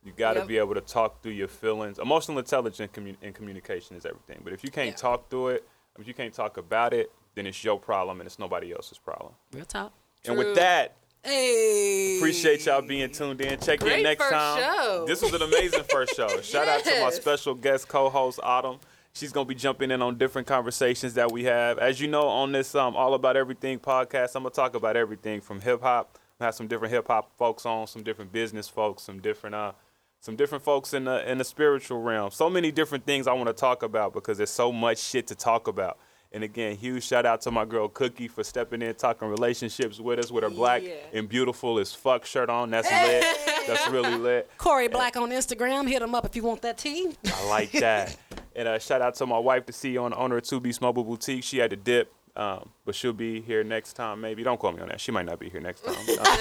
You 0.04 0.12
got 0.16 0.34
to 0.34 0.40
Yep. 0.40 0.48
be 0.48 0.58
able 0.58 0.74
to 0.74 0.80
talk 0.80 1.22
through 1.22 1.32
your 1.32 1.48
feelings. 1.48 1.98
Emotional 1.98 2.38
intelligence 2.38 2.88
and 3.22 3.34
communication 3.34 3.96
is 3.96 4.06
everything. 4.06 4.40
But 4.44 4.52
if 4.52 4.62
you 4.64 4.70
can't 4.70 4.90
Yeah. 4.90 4.94
talk 4.96 5.28
through 5.28 5.48
it, 5.48 5.68
if 5.98 6.06
you 6.06 6.14
can't 6.14 6.32
talk 6.32 6.56
about 6.56 6.94
it, 6.94 7.10
then 7.34 7.46
it's 7.46 7.62
your 7.64 7.78
problem 7.78 8.20
and 8.20 8.26
it's 8.26 8.38
nobody 8.38 8.72
else's 8.72 8.98
problem. 8.98 9.34
Real 9.52 9.64
talk. 9.64 9.92
And 10.24 10.38
with 10.38 10.54
that, 10.56 10.96
Hey. 11.24 12.16
Appreciate 12.18 12.64
y'all 12.64 12.80
being 12.80 13.10
tuned 13.10 13.40
in. 13.40 13.58
Check 13.58 13.82
in 13.82 14.02
next 14.04 14.28
time. 14.30 14.62
show. 14.62 15.04
This 15.06 15.20
was 15.20 15.34
an 15.34 15.42
amazing 15.42 15.82
first 15.90 16.14
show. 16.14 16.28
Shout 16.42 16.68
out 16.68 16.84
to 16.84 17.00
my 17.02 17.10
special 17.10 17.54
guest 17.54 17.88
co-host 17.88 18.38
Autumn. 18.42 18.78
She's 19.12 19.32
gonna 19.32 19.44
be 19.44 19.54
jumping 19.56 19.90
in 19.90 20.00
on 20.00 20.16
different 20.16 20.46
conversations 20.46 21.14
that 21.14 21.32
we 21.32 21.42
have. 21.44 21.78
As 21.78 22.00
you 22.00 22.06
know, 22.06 22.28
on 22.28 22.52
this 22.52 22.72
um, 22.76 22.94
All 22.96 23.14
About 23.14 23.36
Everything 23.36 23.80
podcast, 23.80 24.36
I'm 24.36 24.44
gonna 24.44 24.50
talk 24.54 24.74
about 24.76 24.96
everything 24.96 25.40
from 25.40 25.60
hip 25.60 25.82
hop, 25.82 26.18
Have 26.40 26.54
some 26.54 26.68
different 26.68 26.94
hip 26.94 27.08
hop 27.08 27.36
folks 27.36 27.66
on, 27.66 27.88
some 27.88 28.04
different 28.04 28.32
business 28.32 28.68
folks, 28.68 29.02
some 29.02 29.20
different 29.20 29.56
uh, 29.56 29.72
some 30.20 30.36
different 30.36 30.64
folks 30.64 30.94
in 30.94 31.04
the 31.04 31.28
in 31.30 31.38
the 31.38 31.44
spiritual 31.44 32.00
realm. 32.00 32.30
So 32.30 32.50
many 32.50 32.70
different 32.72 33.04
things 33.06 33.26
I 33.26 33.32
want 33.32 33.48
to 33.48 33.52
talk 33.52 33.82
about 33.82 34.12
because 34.12 34.36
there's 34.38 34.50
so 34.50 34.72
much 34.72 34.98
shit 34.98 35.26
to 35.28 35.34
talk 35.34 35.68
about. 35.68 35.98
And 36.30 36.44
again, 36.44 36.76
huge 36.76 37.04
shout 37.04 37.24
out 37.24 37.40
to 37.42 37.50
my 37.50 37.64
girl 37.64 37.88
Cookie 37.88 38.28
for 38.28 38.44
stepping 38.44 38.82
in, 38.82 38.94
talking 38.96 39.28
relationships 39.28 39.98
with 39.98 40.18
us 40.18 40.30
with 40.30 40.44
her 40.44 40.50
black 40.50 40.82
Yeah. 40.82 40.90
and 41.14 41.26
beautiful 41.26 41.78
as 41.78 41.94
fuck 41.94 42.26
shirt 42.26 42.50
on. 42.50 42.70
That's 42.70 42.90
lit. 42.90 43.24
That's 43.66 43.88
really 43.88 44.14
lit. 44.16 44.50
Corey 44.58 44.88
Black 44.88 45.16
on 45.16 45.30
Instagram. 45.30 45.88
Hit 45.88 46.02
him 46.02 46.14
up 46.14 46.26
if 46.26 46.36
you 46.36 46.42
want 46.42 46.60
that 46.62 46.76
tea. 46.76 47.16
I 47.32 47.48
like 47.48 47.70
that. 47.72 48.16
and 48.56 48.68
uh, 48.68 48.78
shout 48.78 49.00
out 49.00 49.14
to 49.16 49.26
my 49.26 49.38
wife, 49.38 49.64
the 49.64 49.72
CEO 49.72 50.04
and 50.04 50.14
owner 50.14 50.36
of 50.36 50.42
Two 50.42 50.60
Beast 50.60 50.82
Mobile 50.82 51.04
Boutique. 51.04 51.44
She 51.44 51.58
had 51.58 51.70
to 51.70 51.76
dip, 51.76 52.12
um, 52.38 52.70
but 52.84 52.94
she'll 52.94 53.12
be 53.12 53.40
here 53.40 53.64
next 53.64 53.94
time. 53.94 54.20
Maybe 54.20 54.44
don't 54.44 54.60
call 54.60 54.72
me 54.72 54.80
on 54.80 54.88
that. 54.88 55.00
She 55.00 55.10
might 55.10 55.26
not 55.26 55.40
be 55.40 55.50
here 55.50 55.60
next 55.60 55.84
time. 55.84 55.96
Uh, 56.18 56.36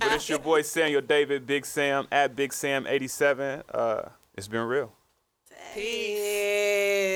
but 0.00 0.12
it's 0.12 0.28
your 0.28 0.38
boy 0.38 0.62
Samuel 0.62 1.00
David, 1.00 1.46
Big 1.46 1.64
Sam 1.66 2.06
at 2.10 2.34
Big 2.36 2.52
Sam 2.52 2.86
87. 2.86 3.62
Uh, 3.72 4.08
it's 4.34 4.48
been 4.48 4.62
real. 4.62 4.92
Peace. 5.74 7.14